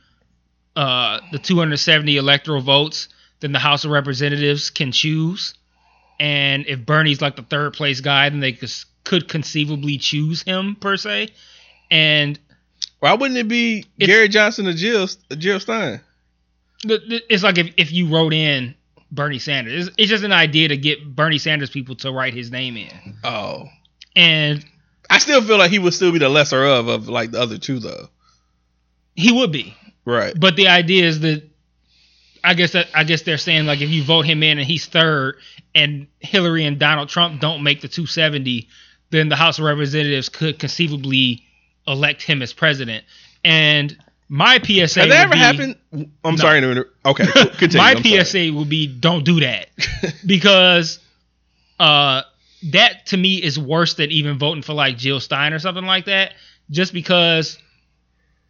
uh, 0.74 1.20
the 1.32 1.38
270 1.38 2.16
electoral 2.16 2.60
votes, 2.60 3.08
then 3.40 3.52
the 3.52 3.58
House 3.58 3.84
of 3.84 3.90
Representatives 3.90 4.70
can 4.70 4.92
choose. 4.92 5.54
And 6.18 6.66
if 6.66 6.84
Bernie's 6.86 7.20
like 7.20 7.36
the 7.36 7.42
third 7.42 7.74
place 7.74 8.00
guy, 8.00 8.28
then 8.28 8.40
they 8.40 8.52
could, 8.52 8.70
could 9.04 9.28
conceivably 9.28 9.98
choose 9.98 10.42
him 10.42 10.76
per 10.76 10.96
se. 10.96 11.28
And 11.90 12.38
Why 13.00 13.14
wouldn't 13.14 13.38
it 13.38 13.48
be 13.48 13.84
Gary 13.98 14.28
Johnson 14.28 14.66
or 14.66 14.72
Jill 14.72 15.08
Jill 15.36 15.60
Stein? 15.60 16.00
it's 16.84 17.42
like 17.42 17.58
if, 17.58 17.72
if 17.76 17.92
you 17.92 18.08
wrote 18.08 18.32
in 18.32 18.74
Bernie 19.10 19.38
Sanders, 19.38 19.88
it's, 19.88 19.96
it's 19.98 20.08
just 20.10 20.24
an 20.24 20.32
idea 20.32 20.68
to 20.68 20.76
get 20.76 21.14
Bernie 21.14 21.38
Sanders 21.38 21.70
people 21.70 21.96
to 21.96 22.12
write 22.12 22.34
his 22.34 22.50
name 22.50 22.76
in. 22.76 23.16
Oh, 23.24 23.68
And 24.14 24.64
I 25.10 25.18
still 25.18 25.42
feel 25.42 25.58
like 25.58 25.70
he 25.70 25.78
would 25.78 25.94
still 25.94 26.12
be 26.12 26.18
the 26.18 26.28
lesser 26.28 26.64
of 26.64 26.88
of 26.88 27.08
like 27.08 27.30
the 27.30 27.40
other 27.40 27.58
two 27.58 27.78
though. 27.78 28.08
he 29.14 29.32
would 29.32 29.52
be. 29.52 29.74
Right. 30.04 30.34
But 30.38 30.56
the 30.56 30.68
idea 30.68 31.04
is 31.06 31.20
that 31.20 31.42
I 32.44 32.54
guess 32.54 32.72
that 32.72 32.88
I 32.94 33.04
guess 33.04 33.22
they're 33.22 33.38
saying 33.38 33.66
like 33.66 33.80
if 33.80 33.90
you 33.90 34.02
vote 34.02 34.24
him 34.26 34.42
in 34.42 34.58
and 34.58 34.66
he's 34.66 34.86
third 34.86 35.36
and 35.74 36.06
Hillary 36.20 36.64
and 36.64 36.78
Donald 36.78 37.08
Trump 37.08 37.40
don't 37.40 37.62
make 37.62 37.80
the 37.80 37.88
270, 37.88 38.68
then 39.10 39.28
the 39.28 39.36
House 39.36 39.58
of 39.58 39.64
Representatives 39.64 40.28
could 40.28 40.58
conceivably 40.58 41.42
elect 41.86 42.22
him 42.22 42.42
as 42.42 42.52
president. 42.52 43.04
And 43.44 43.96
my 44.28 44.58
PSA 44.58 44.80
Has 44.80 44.94
that 44.94 45.10
ever 45.12 45.32
be- 45.34 45.38
happened? 45.38 45.76
I'm 45.92 46.10
No. 46.24 46.36
sorry 46.36 46.58
Okay, 47.04 47.24
continue. 47.58 47.78
my 47.78 47.92
I'm 47.92 48.02
sorry. 48.02 48.24
PSA 48.24 48.52
would 48.54 48.68
be 48.68 48.86
don't 48.86 49.24
do 49.24 49.40
that 49.40 49.68
because 50.26 50.98
uh 51.78 52.22
that 52.72 53.06
to 53.06 53.16
me 53.16 53.36
is 53.42 53.58
worse 53.58 53.94
than 53.94 54.10
even 54.10 54.38
voting 54.38 54.62
for 54.62 54.72
like 54.72 54.96
Jill 54.96 55.20
Stein 55.20 55.52
or 55.52 55.58
something 55.58 55.84
like 55.84 56.06
that 56.06 56.32
just 56.70 56.92
because 56.92 57.58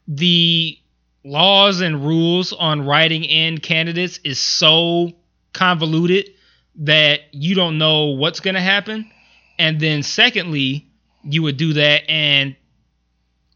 the 0.09 0.79
laws 1.27 1.81
and 1.81 2.07
rules 2.07 2.53
on 2.53 2.87
writing 2.87 3.25
in 3.25 3.59
candidates 3.59 4.21
is 4.23 4.39
so 4.39 5.11
convoluted 5.53 6.31
that 6.77 7.21
you 7.33 7.55
don't 7.57 7.79
know 7.79 8.07
what's 8.07 8.39
going 8.39 8.55
to 8.55 8.61
happen. 8.61 9.11
And 9.59 9.81
then 9.81 10.05
secondly 10.05 10.87
you 11.25 11.43
would 11.43 11.57
do 11.57 11.73
that 11.73 12.09
and 12.09 12.55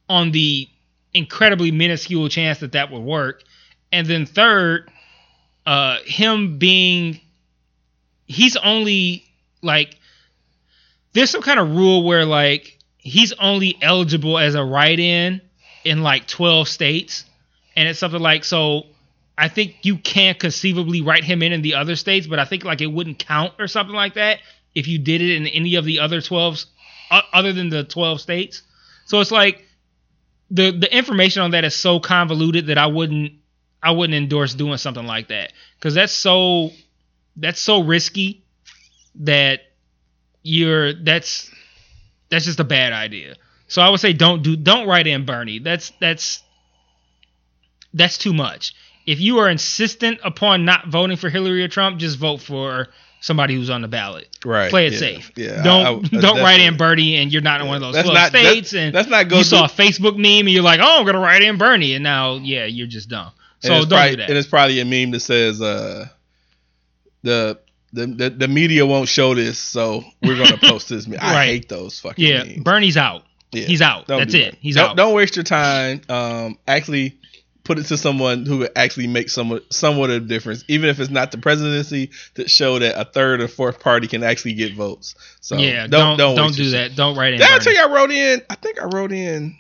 on 0.09 0.33
the 0.33 0.69
incredibly 1.15 1.71
minuscule 1.71 2.29
chance 2.29 2.59
that 2.59 2.73
that 2.73 2.91
would 2.91 3.03
work. 3.03 3.45
And 3.93 4.07
then 4.07 4.27
third 4.27 4.91
uh 5.67 5.99
him 6.07 6.59
being 6.59 7.21
he's 8.27 8.57
only 8.57 9.25
like 9.63 9.97
there's 11.13 11.31
some 11.31 11.43
kind 11.43 11.61
of 11.61 11.77
rule 11.77 12.03
where 12.03 12.25
like 12.25 12.79
he's 12.97 13.33
only 13.35 13.77
eligible 13.83 14.39
as 14.39 14.55
a 14.55 14.65
write-in 14.65 15.41
in 15.85 16.03
like 16.03 16.27
12 16.27 16.67
states 16.67 17.25
and 17.81 17.88
it's 17.88 17.99
something 17.99 18.21
like 18.21 18.45
so 18.45 18.85
i 19.38 19.49
think 19.49 19.77
you 19.83 19.97
can 19.97 20.35
conceivably 20.35 21.01
write 21.01 21.25
him 21.25 21.43
in 21.43 21.53
in 21.53 21.62
the 21.62 21.75
other 21.75 21.97
states 21.97 22.27
but 22.27 22.38
i 22.38 22.45
think 22.45 22.64
like 22.64 22.81
it 22.81 22.87
wouldn't 22.87 23.19
count 23.19 23.53
or 23.59 23.66
something 23.66 23.97
like 23.97 24.14
that 24.14 24.38
if 24.75 24.87
you 24.87 24.99
did 24.99 25.21
it 25.21 25.37
in 25.37 25.47
any 25.49 25.75
of 25.75 25.85
the 25.85 25.99
other 26.01 26.21
12 26.21 26.64
uh, 27.11 27.23
other 27.33 27.53
than 27.53 27.71
the 27.71 27.85
12 27.85 28.21
states 28.21 28.62
so 29.07 29.21
it's 29.21 29.31
like 29.31 29.64
the 30.51 30.71
the 30.71 30.95
information 30.95 31.43
on 31.43 31.53
that 31.53 31.64
is 31.64 31.75
so 31.75 31.99
convoluted 31.99 32.66
that 32.66 32.79
i 32.79 32.87
wouldn't 32.87 33.33
I 33.83 33.93
wouldn't 33.93 34.14
endorse 34.14 34.55
doing 34.55 34.77
something 34.79 35.07
like 35.07 35.29
that 35.29 35.53
because 35.79 35.95
that's 35.95 36.12
so 36.12 36.71
that's 37.37 37.61
so 37.61 37.83
risky 37.83 38.45
that 39.16 39.61
you're 40.43 40.93
that's 40.93 41.51
that's 42.31 42.45
just 42.45 42.61
a 42.61 42.64
bad 42.64 42.93
idea. 42.93 43.37
So 43.69 43.83
I 43.83 43.88
would 43.88 44.01
say 44.01 44.12
don't 44.12 44.43
do 44.43 44.57
don't 44.57 44.87
write 44.87 45.07
in 45.07 45.25
Bernie. 45.25 45.61
That's 45.61 45.93
that's 46.01 46.43
that's 47.94 48.18
too 48.18 48.33
much. 48.33 48.74
If 49.07 49.20
you 49.20 49.38
are 49.38 49.48
insistent 49.48 50.20
upon 50.22 50.64
not 50.64 50.88
voting 50.88 51.16
for 51.16 51.29
Hillary 51.31 51.62
or 51.64 51.68
Trump, 51.68 51.98
just 51.98 52.18
vote 52.18 52.40
for 52.40 52.88
somebody 53.22 53.55
who's 53.55 53.68
on 53.70 53.83
the 53.83 53.88
ballot. 53.88 54.29
Right. 54.44 54.70
Play 54.70 54.87
it 54.87 54.92
yeah, 54.94 54.98
safe. 54.98 55.33
Yeah. 55.37 55.62
Don't 55.62 56.05
I- 56.14 56.16
I- 56.18 56.20
don't 56.20 56.38
write 56.38 56.61
in 56.61 56.76
Bernie 56.76 57.16
and 57.16 57.33
you're 57.33 57.42
not 57.42 57.61
in 57.61 57.66
one 57.66 57.76
of 57.76 57.83
those 57.83 58.03
12 58.03 58.14
not- 58.14 58.29
states 58.31 58.72
and 58.74 58.94
Let's 58.94 59.09
not 59.09 59.29
go. 59.29 59.38
you 59.38 59.44
saw 59.44 59.64
a 59.64 59.68
Facebook 59.68 60.16
meme 60.16 60.46
and 60.46 60.50
you're 60.50 60.62
like, 60.62 60.81
oh, 60.83 61.00
I'm 61.00 61.07
gonna 61.07 61.18
write 61.18 61.42
in 61.42 61.59
Bernie, 61.59 61.94
and 61.94 62.03
now 62.05 62.37
yeah, 62.37 62.64
you're 62.66 62.87
just 62.87 63.09
dumb. 63.09 63.33
So 63.61 63.68
don't 63.70 63.88
probably, 63.88 64.11
do 64.12 64.16
that. 64.18 64.29
And 64.31 64.38
it's 64.38 64.48
probably 64.48 64.81
a 64.81 64.85
meme 64.85 65.11
that 65.12 65.20
says, 65.20 65.61
uh, 65.61 66.07
the. 67.22 67.59
The, 67.92 68.07
the, 68.07 68.31
the 68.31 68.46
media 68.46 68.87
won't 68.87 69.09
show 69.09 69.35
this, 69.35 69.59
so 69.59 70.05
we're 70.22 70.37
gonna 70.37 70.57
post 70.62 70.90
this. 70.90 71.09
meme. 71.09 71.18
I 71.20 71.35
Right. 71.35 71.46
hate 71.46 71.68
those 71.68 71.98
fucking 71.98 72.24
Yeah, 72.24 72.44
memes. 72.44 72.62
Bernie's 72.62 72.96
out. 72.96 73.24
Yeah. 73.50 73.64
He's 73.64 73.83
out. 73.83 74.07
Don't 74.07 74.20
That's 74.20 74.35
it. 74.35 74.53
that. 74.53 74.59
He's 74.61 74.76
don't, 74.76 74.90
out. 74.90 74.96
Don't 74.96 75.12
waste 75.12 75.35
your 75.35 75.42
time. 75.42 76.00
Um, 76.09 76.57
actually, 76.68 77.18
put 77.71 77.79
it 77.79 77.87
to 77.87 77.97
someone 77.97 78.45
who 78.47 78.59
would 78.59 78.73
actually 78.75 79.07
make 79.07 79.31
somewhat 79.31 79.73
somewhat 79.73 80.11
of 80.11 80.17
a 80.17 80.27
difference, 80.27 80.65
even 80.67 80.91
if 80.91 80.99
it's 80.99 81.09
not 81.09 81.31
the 81.31 81.39
presidency, 81.39 82.11
to 82.35 82.49
show 82.49 82.81
that 82.81 83.01
a 83.01 83.05
third 83.05 83.41
or 83.41 83.47
fourth 83.47 83.79
party 83.79 84.09
can 84.09 84.25
actually 84.25 84.55
get 84.55 84.75
votes. 84.75 85.15
So 85.41 85.57
yeah, 85.57 85.87
don't 85.87 86.19
don't, 86.19 86.35
don't 86.35 86.57
do 86.57 86.71
that. 86.71 86.97
Don't 86.97 87.17
write 87.17 87.35
in. 87.35 87.39
Did 87.39 87.49
I 87.49 87.59
tell 87.61 87.73
you 87.73 87.81
I 87.81 87.95
wrote 87.95 88.11
in? 88.11 88.43
I 88.51 88.57
think 88.57 88.83
I 88.83 88.87
wrote 88.87 89.13
in. 89.13 89.57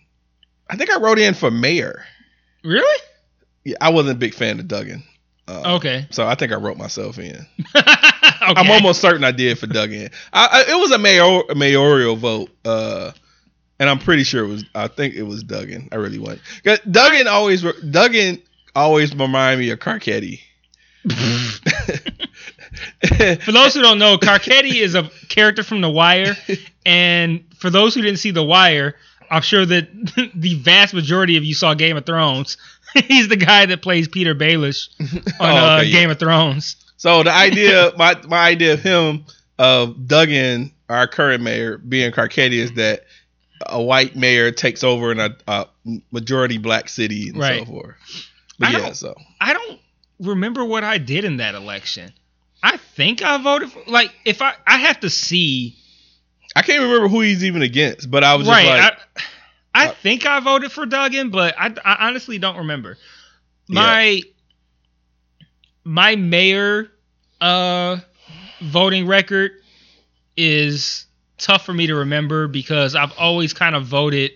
I 0.68 0.74
think 0.74 0.90
I 0.90 0.98
wrote 0.98 1.20
in 1.20 1.34
for 1.34 1.52
mayor. 1.52 2.04
Really? 2.64 3.00
Yeah, 3.62 3.76
I 3.80 3.90
wasn't 3.90 4.16
a 4.16 4.18
big 4.18 4.34
fan 4.34 4.58
of 4.58 4.66
Duggan. 4.66 5.04
Uh, 5.46 5.76
Okay. 5.76 6.08
So 6.10 6.26
I 6.26 6.34
think 6.34 6.50
I 6.50 6.56
wrote 6.56 6.78
myself 6.78 7.16
in. 7.20 7.46
okay. 7.76 7.84
I'm 8.40 8.72
almost 8.72 9.00
certain 9.00 9.22
I 9.22 9.30
did 9.30 9.56
for 9.56 9.68
Duggan. 9.68 10.10
I, 10.32 10.64
I, 10.66 10.72
it 10.72 10.80
was 10.80 10.90
a 10.90 10.98
mayor 10.98 11.42
a 11.48 11.54
mayoral 11.54 12.16
vote, 12.16 12.50
uh, 12.64 13.12
and 13.80 13.88
I'm 13.90 13.98
pretty 13.98 14.22
sure 14.22 14.44
it 14.44 14.48
was. 14.48 14.64
I 14.74 14.86
think 14.86 15.14
it 15.14 15.22
was 15.24 15.42
Duggan. 15.42 15.88
I 15.90 15.96
really 15.96 16.18
want. 16.20 16.38
Duggan 16.88 17.26
always 17.26 17.64
Duggan 17.90 18.40
always 18.76 19.12
remind 19.16 19.58
me 19.58 19.70
of 19.70 19.80
Carcetti. 19.80 20.40
For 23.42 23.52
those 23.52 23.74
who 23.74 23.80
don't 23.82 23.98
know, 23.98 24.18
Carcetti 24.18 24.74
is 24.74 24.94
a 24.94 25.10
character 25.28 25.62
from 25.62 25.80
The 25.80 25.88
Wire, 25.90 26.36
and 26.86 27.42
for 27.58 27.70
those 27.70 27.94
who 27.94 28.02
didn't 28.02 28.18
see 28.18 28.30
The 28.30 28.44
Wire, 28.44 28.94
I'm 29.30 29.42
sure 29.42 29.64
that 29.64 29.88
the 30.34 30.54
vast 30.56 30.92
majority 30.94 31.36
of 31.36 31.44
you 31.44 31.54
saw 31.54 31.74
Game 31.74 31.96
of 31.96 32.04
Thrones. 32.04 32.58
He's 33.06 33.28
the 33.28 33.36
guy 33.36 33.66
that 33.66 33.82
plays 33.82 34.08
Petyr 34.08 34.34
Baelish 34.38 34.88
on 35.40 35.50
Oh, 35.50 35.56
uh, 35.56 35.78
okay, 35.78 35.88
yeah. 35.88 36.00
Game 36.00 36.10
of 36.10 36.18
Thrones. 36.18 36.76
So 36.96 37.22
the 37.22 37.32
idea, 37.32 37.92
my 37.96 38.20
my 38.28 38.46
idea 38.48 38.74
of 38.74 38.80
him, 38.82 39.24
of 39.58 40.06
Duggan, 40.06 40.70
our 40.88 41.06
current 41.06 41.42
mayor, 41.42 41.78
being 41.78 42.12
Carcetti, 42.12 42.58
is 42.58 42.72
that 42.74 43.04
a 43.66 43.82
white 43.82 44.16
mayor 44.16 44.50
takes 44.50 44.82
over 44.84 45.12
in 45.12 45.20
a, 45.20 45.36
a 45.46 45.66
majority 46.10 46.58
black 46.58 46.88
city 46.88 47.28
and 47.28 47.38
Right. 47.38 47.60
so 47.60 47.64
forth. 47.72 47.96
But 48.58 48.68
I 48.68 48.72
yeah, 48.72 48.78
don't- 48.78 48.94
so 48.96 49.14
I 49.40 49.52
don't 49.52 49.80
remember 50.20 50.64
what 50.64 50.84
I 50.84 50.98
did 50.98 51.24
in 51.24 51.38
that 51.38 51.54
election. 51.54 52.12
I 52.62 52.76
think 52.76 53.22
I 53.22 53.38
voted 53.42 53.72
for 53.72 53.82
like 53.86 54.12
if 54.24 54.42
I 54.42 54.54
I 54.66 54.78
have 54.78 55.00
to 55.00 55.10
see 55.10 55.76
I 56.54 56.62
can't 56.62 56.82
remember 56.82 57.08
who 57.08 57.20
he's 57.20 57.44
even 57.44 57.62
against, 57.62 58.10
but 58.10 58.24
I 58.24 58.34
was 58.34 58.46
right. 58.48 58.64
just 58.66 58.82
like, 58.82 58.98
I, 59.74 59.84
I 59.84 59.88
Uh, 59.88 59.94
think 60.02 60.26
I 60.26 60.40
voted 60.40 60.72
for 60.72 60.84
Duggan, 60.84 61.30
but 61.30 61.54
I, 61.58 61.72
I 61.84 62.08
honestly 62.08 62.38
don't 62.38 62.56
remember. 62.58 62.98
My 63.68 64.20
my 65.84 66.16
mayor 66.16 66.90
uh 67.40 67.98
voting 68.60 69.06
record 69.06 69.52
is 70.36 71.06
tough 71.40 71.64
for 71.64 71.72
me 71.72 71.86
to 71.88 71.96
remember 71.96 72.48
because 72.48 72.94
I've 72.94 73.12
always 73.18 73.52
kind 73.52 73.74
of 73.74 73.84
voted 73.84 74.32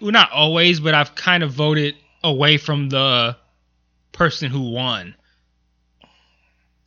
well 0.00 0.10
not 0.10 0.32
always, 0.32 0.80
but 0.80 0.94
I've 0.94 1.14
kind 1.14 1.42
of 1.42 1.52
voted 1.52 1.94
away 2.22 2.58
from 2.58 2.88
the 2.88 3.36
person 4.12 4.50
who 4.50 4.70
won. 4.70 5.14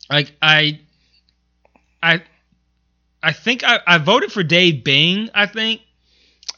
Like 0.10 0.34
I 0.42 0.82
I 2.02 2.22
I 3.22 3.34
think 3.34 3.64
I, 3.64 3.80
I 3.86 3.98
voted 3.98 4.32
for 4.32 4.44
Dave 4.44 4.84
Bing, 4.84 5.30
I 5.34 5.48
think. 5.48 5.82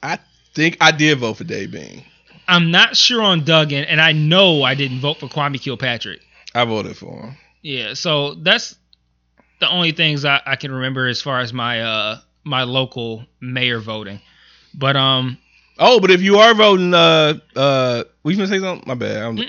I 0.04 0.20
think 0.54 0.78
I 0.82 0.92
did 0.92 1.20
vote 1.20 1.38
for 1.38 1.44
Dave 1.44 1.72
Bing. 1.72 2.04
I'm 2.48 2.72
not 2.72 2.98
sure 2.98 3.22
on 3.22 3.44
Duggan, 3.44 3.86
and 3.86 4.02
I 4.02 4.12
know 4.12 4.64
I 4.64 4.76
didn't 4.76 5.00
vote 5.00 5.20
for 5.20 5.28
Kwame 5.28 5.62
Kilpatrick. 5.62 6.22
I 6.56 6.66
voted 6.66 6.98
for 6.98 7.22
him. 7.22 7.38
Yeah, 7.62 7.94
so 7.94 8.34
that's 8.36 8.76
the 9.60 9.70
only 9.70 9.92
things 9.92 10.26
I, 10.26 10.42
I 10.46 10.56
can 10.56 10.72
remember 10.72 11.08
as 11.08 11.22
far 11.22 11.40
as 11.40 11.54
my 11.54 11.82
uh 11.82 12.18
my 12.44 12.64
local 12.64 13.26
mayor 13.40 13.80
voting. 13.80 14.20
But 14.74 14.96
um 14.96 15.38
Oh, 15.82 16.02
but 16.02 16.12
if 16.12 16.22
you 16.22 16.40
are 16.40 16.54
voting, 16.54 16.94
uh, 16.94 17.36
uh, 17.56 18.04
we 18.24 18.36
gonna 18.36 18.50
say 18.50 18.60
something? 18.60 18.84
My 18.86 18.96
bad. 18.96 19.40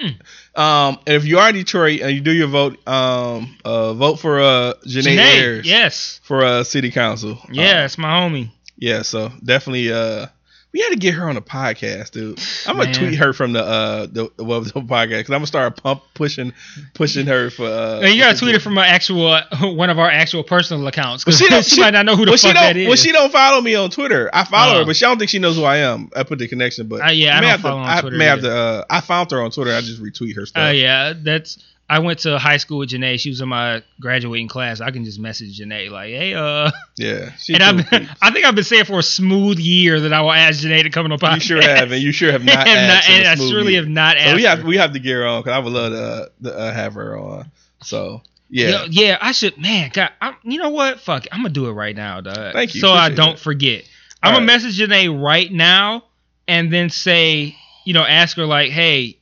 Um, 0.54 0.98
if 1.04 1.24
you 1.24 1.38
are 1.40 1.48
in 1.48 1.56
Detroit 1.56 2.02
and 2.02 2.12
you 2.14 2.20
do 2.20 2.30
your 2.30 2.46
vote, 2.46 2.78
um, 2.86 3.56
uh, 3.64 3.94
vote 3.94 4.20
for 4.20 4.40
uh 4.40 4.74
Janae, 4.86 5.16
Janae, 5.16 5.34
Ayers 5.34 5.66
yes. 5.66 6.20
for 6.22 6.44
uh 6.44 6.62
city 6.62 6.92
council. 6.92 7.36
Yeah, 7.50 7.80
Uh, 7.80 7.84
it's 7.84 7.98
my 7.98 8.08
homie. 8.20 8.50
yeah. 8.76 9.02
So 9.02 9.32
definitely, 9.42 9.92
uh, 9.92 10.26
we 10.72 10.80
had 10.80 10.90
to 10.90 10.96
get 10.96 11.14
her 11.14 11.28
on 11.28 11.34
the 11.34 11.42
podcast, 11.42 12.12
dude. 12.12 12.38
I'm 12.66 12.76
gonna 12.76 12.90
Man. 12.90 12.94
tweet 12.94 13.14
her 13.18 13.32
from 13.32 13.52
the 13.52 13.62
uh 13.64 14.06
the, 14.06 14.30
the, 14.36 14.44
well, 14.44 14.60
the 14.60 14.70
podcast 14.72 15.08
because 15.18 15.30
I'm 15.30 15.38
gonna 15.38 15.46
start 15.46 15.82
pump 15.82 16.02
pushing 16.14 16.52
pushing 16.94 17.26
her 17.26 17.50
for. 17.50 17.64
uh 17.66 18.00
And 18.00 18.14
you 18.14 18.20
gotta 18.20 18.38
tweet 18.38 18.54
it 18.54 18.60
from 18.62 18.74
my 18.74 18.86
actual 18.86 19.36
one 19.60 19.90
of 19.90 19.98
our 19.98 20.10
actual 20.10 20.44
personal 20.44 20.86
accounts 20.86 21.24
because 21.24 21.38
she 21.38 21.46
she, 21.62 21.62
she- 21.76 21.80
might 21.80 21.90
not 21.94 22.06
know 22.06 22.14
who 22.16 22.24
the 22.24 22.30
well, 22.32 22.38
fuck 22.38 22.54
that 22.54 22.76
is. 22.76 22.86
Well, 22.86 22.96
she 22.96 23.10
don't 23.12 23.32
follow 23.32 23.60
me 23.60 23.74
on 23.74 23.90
Twitter. 23.90 24.30
I 24.32 24.44
follow 24.44 24.74
Oh. 24.74 24.78
her, 24.80 24.84
but 24.86 24.96
she 24.96 25.04
don't 25.04 25.18
think 25.18 25.30
she 25.30 25.38
knows 25.40 25.56
who 25.56 25.64
I 25.64 25.78
am. 25.78 26.10
I 26.14 26.22
put 26.22 26.38
the 26.38 26.46
connection, 26.46 26.86
but 26.88 27.00
Uh, 27.02 27.10
yeah, 27.10 27.36
I 27.36 27.40
may 27.40 27.46
don't 27.46 27.50
have 27.50 27.60
follow 27.60 27.74
to, 27.82 27.88
on 27.88 27.88
I 27.88 28.00
Twitter 28.00 28.16
may 28.16 28.24
have 28.26 28.40
to. 28.42 28.54
Uh, 28.56 28.84
I 28.88 29.00
found 29.00 29.30
her 29.32 29.42
on 29.42 29.50
Twitter. 29.50 29.72
I 29.74 29.80
just 29.80 30.00
retweet 30.02 30.36
her 30.36 30.46
stuff. 30.46 30.62
Oh 30.68 30.70
yeah, 30.70 31.14
that's. 31.16 31.58
I 31.90 31.98
went 31.98 32.20
to 32.20 32.38
high 32.38 32.58
school 32.58 32.78
with 32.78 32.90
Janae. 32.90 33.18
She 33.18 33.30
was 33.30 33.40
in 33.40 33.48
my 33.48 33.82
graduating 34.00 34.46
class. 34.46 34.80
I 34.80 34.92
can 34.92 35.04
just 35.04 35.18
message 35.18 35.58
Janae 35.58 35.90
like, 35.90 36.10
"Hey, 36.10 36.34
uh," 36.34 36.70
Yeah, 36.96 37.32
and 37.52 37.62
I've. 37.62 38.10
I 38.22 38.30
think 38.30 38.44
I've 38.46 38.54
been 38.54 38.62
saying 38.62 38.84
for 38.84 39.00
a 39.00 39.02
smooth 39.02 39.58
year 39.58 39.98
that 40.00 40.12
I 40.12 40.20
will 40.20 40.30
ask 40.32 40.60
Janae 40.60 40.84
to 40.84 40.90
come 40.90 41.04
on 41.04 41.10
the 41.10 41.16
podcast. 41.16 41.34
You 41.34 41.40
sure 41.40 41.62
have, 41.62 41.90
and 41.90 42.00
you 42.00 42.12
sure 42.12 42.30
have 42.30 42.44
not. 42.44 42.68
Asked 42.68 43.08
not- 43.08 43.10
and 43.16 43.26
I 43.28 43.34
surely 43.34 43.72
year. 43.72 43.82
have 43.82 43.90
not 43.90 44.16
asked. 44.16 44.28
So 44.30 44.36
we 44.36 44.42
have 44.44 44.58
her. 44.60 44.66
we 44.68 44.76
have 44.76 44.92
to 44.92 45.00
get 45.00 45.14
her 45.14 45.26
on 45.26 45.42
because 45.42 45.52
I 45.52 45.58
would 45.58 45.72
love 45.72 45.92
to, 45.92 46.30
to 46.44 46.56
uh, 46.56 46.72
have 46.72 46.94
her 46.94 47.18
on. 47.18 47.50
So 47.82 48.22
yeah, 48.48 48.68
Yeah, 48.68 48.86
yeah, 48.88 49.18
I 49.20 49.32
should. 49.32 49.58
Man, 49.58 49.90
God, 49.92 50.10
I'm, 50.20 50.36
you 50.44 50.60
know 50.60 50.70
what? 50.70 51.00
Fuck, 51.00 51.26
it, 51.26 51.34
I'm 51.34 51.40
gonna 51.40 51.48
do 51.52 51.66
it 51.66 51.72
right 51.72 51.96
now, 51.96 52.20
dog. 52.20 52.52
Thank 52.52 52.74
you, 52.76 52.80
So 52.82 52.92
I 52.92 53.08
don't 53.10 53.36
that. 53.36 53.42
forget. 53.42 53.82
I'm 54.22 54.34
All 54.34 54.40
gonna 54.40 54.46
right. 54.52 54.62
message 54.62 54.78
Janae 54.78 55.20
right 55.20 55.50
now, 55.50 56.04
and 56.46 56.72
then 56.72 56.88
say, 56.90 57.56
you 57.84 57.94
know, 57.94 58.04
ask 58.04 58.36
her 58.36 58.46
like, 58.46 58.70
hey, 58.70 59.18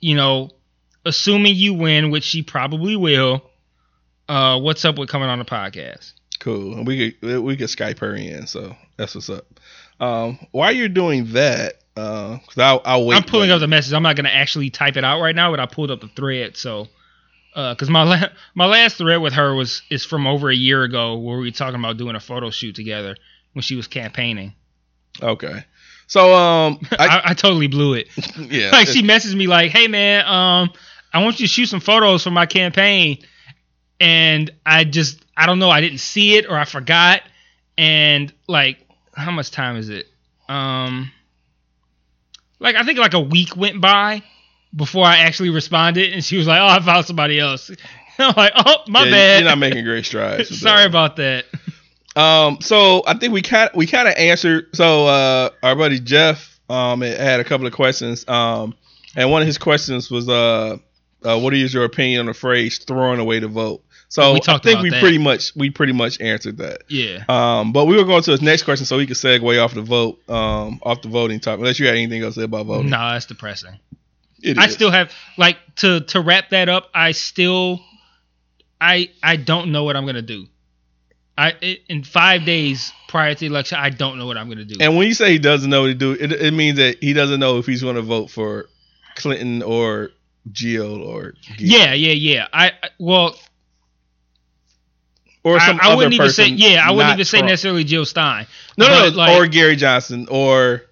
you 0.00 0.14
know, 0.14 0.50
assuming 1.04 1.54
you 1.56 1.74
win, 1.74 2.10
which 2.10 2.24
she 2.24 2.42
probably 2.42 2.96
will. 2.96 3.42
Uh, 4.28 4.58
what's 4.58 4.84
up 4.84 4.98
with 4.98 5.08
coming 5.08 5.28
on 5.28 5.38
the 5.38 5.44
podcast? 5.44 6.12
cool. 6.44 6.74
And 6.74 6.86
we 6.86 7.12
could 7.12 7.42
we 7.42 7.56
could 7.56 7.68
Skype 7.68 7.98
her 7.98 8.14
in. 8.14 8.46
So 8.46 8.76
that's 8.96 9.14
what's 9.14 9.30
up. 9.30 9.46
Um, 9.98 10.38
while 10.52 10.72
you're 10.72 10.88
doing 10.88 11.32
that, 11.32 11.74
uh, 11.96 12.36
because 12.36 12.58
I'll, 12.58 12.82
I'll 12.84 13.06
wait. 13.06 13.16
I'm 13.16 13.22
pulling 13.22 13.50
up 13.50 13.60
the 13.60 13.66
message. 13.66 13.92
I'm 13.92 14.02
not 14.02 14.16
gonna 14.16 14.28
actually 14.28 14.70
type 14.70 14.96
it 14.96 15.04
out 15.04 15.20
right 15.20 15.34
now, 15.34 15.50
but 15.50 15.60
I 15.60 15.66
pulled 15.66 15.90
up 15.90 16.00
the 16.00 16.08
thread. 16.08 16.56
So, 16.56 16.88
because 17.54 17.88
my 17.88 18.02
la- 18.02 18.28
my 18.54 18.66
last 18.66 18.98
thread 18.98 19.20
with 19.20 19.32
her 19.32 19.54
was 19.54 19.82
is 19.90 20.04
from 20.04 20.26
over 20.26 20.50
a 20.50 20.54
year 20.54 20.82
ago, 20.82 21.16
where 21.16 21.38
we 21.38 21.46
were 21.46 21.50
talking 21.50 21.78
about 21.78 21.96
doing 21.96 22.14
a 22.14 22.20
photo 22.20 22.50
shoot 22.50 22.74
together 22.74 23.16
when 23.54 23.62
she 23.62 23.76
was 23.76 23.86
campaigning. 23.86 24.54
Okay. 25.22 25.64
So 26.06 26.34
um, 26.34 26.80
I, 26.98 27.06
I, 27.06 27.22
I 27.30 27.34
totally 27.34 27.68
blew 27.68 27.94
it. 27.94 28.08
yeah, 28.36 28.70
like 28.70 28.88
she 28.88 29.02
messaged 29.02 29.36
me 29.36 29.46
like, 29.46 29.70
"Hey 29.70 29.88
man, 29.88 30.26
um, 30.26 30.70
I 31.14 31.22
want 31.22 31.40
you 31.40 31.46
to 31.46 31.52
shoot 31.52 31.66
some 31.66 31.80
photos 31.80 32.24
for 32.24 32.30
my 32.30 32.46
campaign," 32.46 33.18
and 34.00 34.50
I 34.66 34.84
just 34.84 35.24
I 35.36 35.46
don't 35.46 35.58
know, 35.58 35.70
I 35.70 35.80
didn't 35.80 35.98
see 35.98 36.36
it 36.36 36.46
or 36.46 36.58
I 36.58 36.64
forgot, 36.64 37.22
and 37.78 38.32
like, 38.48 38.78
how 39.14 39.30
much 39.30 39.50
time 39.50 39.76
is 39.76 39.88
it? 39.88 40.06
Um, 40.48 41.10
like 42.58 42.76
I 42.76 42.82
think 42.82 42.98
like 42.98 43.14
a 43.14 43.20
week 43.20 43.56
went 43.56 43.80
by 43.80 44.22
before 44.74 45.04
I 45.04 45.18
actually 45.18 45.50
responded, 45.50 46.12
and 46.12 46.24
she 46.24 46.36
was 46.36 46.46
like, 46.46 46.60
"Oh, 46.60 46.66
I 46.66 46.80
found 46.80 47.06
somebody 47.06 47.38
else." 47.38 47.70
I'm 48.18 48.34
like, 48.36 48.52
"Oh, 48.56 48.76
my 48.88 49.04
yeah, 49.04 49.10
bad." 49.10 49.40
You're 49.40 49.50
not 49.50 49.58
making 49.58 49.84
great 49.84 50.04
strides. 50.04 50.58
Sorry 50.60 50.82
that. 50.82 50.88
about 50.88 51.16
that. 51.16 51.44
Um, 52.16 52.60
so 52.60 53.02
I 53.06 53.14
think 53.14 53.32
we 53.32 53.42
kind 53.42 53.70
we 53.74 53.86
kind 53.86 54.08
of 54.08 54.14
answered. 54.14 54.74
So 54.74 55.06
uh, 55.06 55.50
our 55.62 55.76
buddy 55.76 56.00
Jeff 56.00 56.60
um 56.68 57.02
had 57.02 57.40
a 57.40 57.44
couple 57.44 57.66
of 57.66 57.72
questions. 57.72 58.26
Um, 58.28 58.74
and 59.16 59.30
one 59.30 59.42
of 59.42 59.46
his 59.46 59.58
questions 59.58 60.10
was 60.10 60.28
uh, 60.28 60.78
uh 61.24 61.38
what 61.38 61.54
is 61.54 61.72
your 61.72 61.84
opinion 61.84 62.20
on 62.20 62.26
the 62.26 62.34
phrase 62.34 62.78
throwing 62.78 63.20
away 63.20 63.38
the 63.40 63.48
vote? 63.48 63.82
So 64.08 64.36
I 64.46 64.58
think 64.58 64.80
we 64.80 64.90
that. 64.90 65.00
pretty 65.00 65.18
much 65.18 65.56
we 65.56 65.70
pretty 65.70 65.92
much 65.92 66.20
answered 66.20 66.58
that. 66.58 66.82
Yeah. 66.88 67.24
Um, 67.28 67.72
but 67.72 67.86
we 67.86 67.96
were 67.96 68.04
going 68.04 68.22
to 68.22 68.30
his 68.30 68.42
next 68.42 68.62
question 68.62 68.86
so 68.86 68.96
we 68.96 69.08
could 69.08 69.16
segue 69.16 69.60
off 69.60 69.74
the 69.74 69.82
vote, 69.82 70.20
um, 70.28 70.78
off 70.84 71.02
the 71.02 71.08
voting 71.08 71.40
topic. 71.40 71.60
Unless 71.60 71.80
you 71.80 71.86
had 71.86 71.96
anything 71.96 72.22
else 72.22 72.34
to 72.34 72.42
say 72.42 72.44
about 72.44 72.66
voting. 72.66 72.90
No, 72.90 72.98
that's 72.98 73.26
depressing. 73.26 73.80
It 74.40 74.56
I 74.56 74.66
is. 74.66 74.72
still 74.72 74.92
have 74.92 75.12
like 75.36 75.56
to 75.76 76.00
to 76.00 76.20
wrap 76.20 76.50
that 76.50 76.68
up. 76.68 76.90
I 76.94 77.10
still, 77.10 77.80
I 78.80 79.10
I 79.20 79.34
don't 79.34 79.72
know 79.72 79.82
what 79.82 79.96
I'm 79.96 80.06
gonna 80.06 80.22
do. 80.22 80.46
I 81.36 81.54
it, 81.60 81.80
in 81.88 82.04
five 82.04 82.44
days 82.44 82.92
prior 83.08 83.34
to 83.34 83.40
the 83.40 83.46
election, 83.46 83.78
I 83.80 83.90
don't 83.90 84.18
know 84.18 84.26
what 84.26 84.36
I'm 84.36 84.48
gonna 84.48 84.64
do. 84.64 84.76
And 84.78 84.96
when 84.96 85.08
you 85.08 85.14
say 85.14 85.32
he 85.32 85.38
doesn't 85.38 85.68
know 85.68 85.80
what 85.82 85.88
to 85.88 85.94
do, 85.94 86.12
it, 86.12 86.30
it 86.30 86.54
means 86.54 86.78
that 86.78 87.02
he 87.02 87.14
doesn't 87.14 87.40
know 87.40 87.58
if 87.58 87.66
he's 87.66 87.82
going 87.82 87.96
to 87.96 88.02
vote 88.02 88.30
for 88.30 88.68
Clinton 89.16 89.62
or 89.62 90.10
Jill 90.52 91.02
or 91.02 91.34
yeah, 91.58 91.92
yeah, 91.94 92.12
yeah. 92.12 92.48
I 92.52 92.66
I- 92.82 92.88
well, 92.98 93.36
or 95.42 95.56
I, 95.58 95.66
some 95.66 95.80
I 95.80 95.86
other 95.88 95.96
wouldn't 95.96 96.14
even 96.14 96.30
say 96.30 96.48
yeah. 96.48 96.86
I 96.86 96.90
wouldn't 96.90 97.14
even 97.14 97.24
say 97.24 97.38
Trump. 97.38 97.50
necessarily 97.50 97.84
Jill 97.84 98.04
Stein. 98.04 98.46
No, 98.78 98.88
no, 98.88 99.00
but, 99.10 99.14
like- 99.14 99.36
or 99.36 99.46
Gary 99.46 99.76
Johnson 99.76 100.26
or 100.30 100.82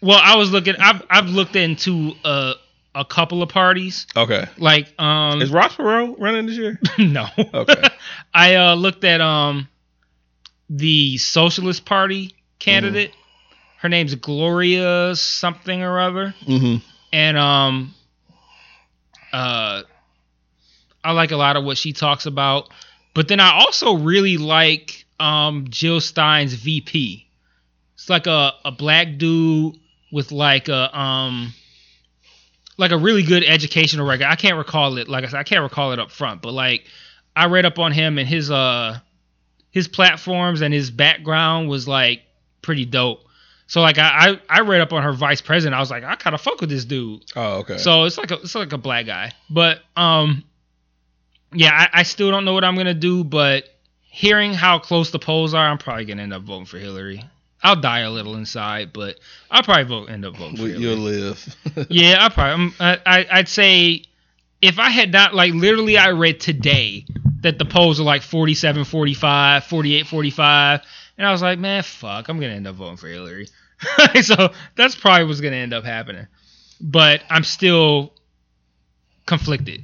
Well, 0.00 0.20
I 0.22 0.36
was 0.36 0.50
looking. 0.50 0.74
I've 0.78 1.02
I've 1.10 1.28
looked 1.28 1.56
into 1.56 2.12
a 2.24 2.54
a 2.94 3.04
couple 3.04 3.42
of 3.42 3.48
parties. 3.48 4.06
okay. 4.16 4.46
Like 4.58 4.88
um 5.00 5.40
Is 5.42 5.50
Ross 5.50 5.76
Perot 5.76 6.16
running 6.18 6.46
this 6.46 6.56
year? 6.56 6.80
no. 6.98 7.26
Okay. 7.38 7.82
I 8.34 8.54
uh 8.56 8.74
looked 8.74 9.04
at 9.04 9.20
um 9.20 9.68
the 10.70 11.16
Socialist 11.18 11.84
Party 11.84 12.34
candidate. 12.58 13.12
Her 13.78 13.88
name's 13.88 14.14
Gloria 14.16 15.14
something 15.14 15.82
or 15.82 16.00
other. 16.00 16.34
Mm-hmm. 16.46 16.84
and 17.12 17.36
um 17.38 17.94
uh 19.32 19.82
I 21.04 21.12
like 21.12 21.30
a 21.30 21.36
lot 21.36 21.56
of 21.56 21.64
what 21.64 21.78
she 21.78 21.92
talks 21.92 22.26
about. 22.26 22.68
But 23.14 23.28
then 23.28 23.40
I 23.40 23.52
also 23.52 23.96
really 23.96 24.36
like 24.36 25.06
um 25.20 25.66
Jill 25.68 26.00
Stein's 26.00 26.54
VP. 26.54 27.26
It's 27.94 28.08
like 28.08 28.26
a, 28.26 28.52
a 28.64 28.70
black 28.70 29.18
dude 29.18 29.76
with 30.12 30.32
like 30.32 30.68
a 30.68 30.98
um 30.98 31.52
like 32.76 32.92
a 32.92 32.98
really 32.98 33.22
good 33.22 33.42
educational 33.44 34.06
record. 34.06 34.26
I 34.26 34.36
can't 34.36 34.56
recall 34.56 34.98
it 34.98 35.08
like 35.08 35.24
I 35.24 35.28
said, 35.28 35.38
I 35.38 35.44
can't 35.44 35.62
recall 35.62 35.92
it 35.92 35.98
up 35.98 36.10
front, 36.10 36.42
but 36.42 36.52
like 36.52 36.84
I 37.34 37.46
read 37.46 37.66
up 37.66 37.78
on 37.78 37.92
him 37.92 38.18
and 38.18 38.28
his 38.28 38.50
uh 38.50 38.98
his 39.70 39.88
platforms 39.88 40.60
and 40.60 40.72
his 40.72 40.90
background 40.90 41.68
was 41.68 41.86
like 41.86 42.22
pretty 42.62 42.84
dope. 42.84 43.27
So 43.68 43.80
like 43.80 43.98
I 43.98 44.30
I, 44.30 44.40
I 44.58 44.60
read 44.62 44.80
up 44.80 44.92
on 44.92 45.02
her 45.04 45.12
vice 45.12 45.40
president. 45.40 45.76
I 45.76 45.80
was 45.80 45.90
like, 45.90 46.02
I 46.02 46.16
kind 46.16 46.34
of 46.34 46.40
fuck 46.40 46.60
with 46.60 46.70
this 46.70 46.84
dude. 46.84 47.22
Oh, 47.36 47.58
okay. 47.60 47.78
So 47.78 48.04
it's 48.04 48.18
like 48.18 48.30
a 48.32 48.34
it's 48.40 48.54
like 48.56 48.72
a 48.72 48.78
black 48.78 49.06
guy. 49.06 49.30
But 49.48 49.78
um 49.96 50.42
yeah, 51.54 51.70
I, 51.72 52.00
I 52.00 52.02
still 52.02 52.30
don't 52.30 52.44
know 52.44 52.52
what 52.52 52.64
I'm 52.64 52.76
gonna 52.76 52.92
do, 52.94 53.24
but 53.24 53.64
hearing 54.02 54.52
how 54.52 54.78
close 54.78 55.10
the 55.10 55.18
polls 55.18 55.54
are, 55.54 55.66
I'm 55.66 55.78
probably 55.78 56.04
gonna 56.04 56.22
end 56.22 56.32
up 56.34 56.42
voting 56.42 56.66
for 56.66 56.78
Hillary. 56.78 57.24
I'll 57.62 57.80
die 57.80 58.00
a 58.00 58.10
little 58.10 58.34
inside, 58.36 58.92
but 58.92 59.18
I'll 59.50 59.62
probably 59.62 59.84
vote 59.84 60.10
end 60.10 60.24
up 60.24 60.36
voting 60.36 60.56
for 60.56 60.62
Hillary. 60.66 60.80
you'll 60.82 60.96
live. 60.98 61.56
Yeah, 61.90 62.18
I 62.24 62.28
probably. 62.28 62.72
I'm- 62.80 63.00
I, 63.04 63.18
I 63.20 63.26
I'd 63.38 63.48
say 63.48 64.02
if 64.62 64.78
I 64.78 64.90
had 64.90 65.12
not 65.12 65.34
like 65.34 65.52
literally, 65.54 65.96
I 65.98 66.10
read 66.10 66.40
today 66.40 67.04
that 67.42 67.58
the 67.58 67.64
polls 67.64 68.00
are 68.00 68.04
like 68.04 68.22
47, 68.22 68.84
45, 68.84 69.64
48, 69.64 70.06
45, 70.06 70.80
and 71.18 71.26
I 71.26 71.32
was 71.32 71.42
like, 71.42 71.58
man, 71.58 71.82
fuck, 71.82 72.28
I'm 72.28 72.38
gonna 72.40 72.54
end 72.54 72.66
up 72.66 72.76
voting 72.76 72.96
for 72.96 73.08
Hillary. 73.08 73.48
so 74.22 74.52
that's 74.76 74.94
probably 74.94 75.26
what's 75.26 75.40
gonna 75.40 75.56
end 75.56 75.74
up 75.74 75.84
happening. 75.84 76.28
But 76.80 77.22
I'm 77.28 77.44
still 77.44 78.12
conflicted. 79.26 79.82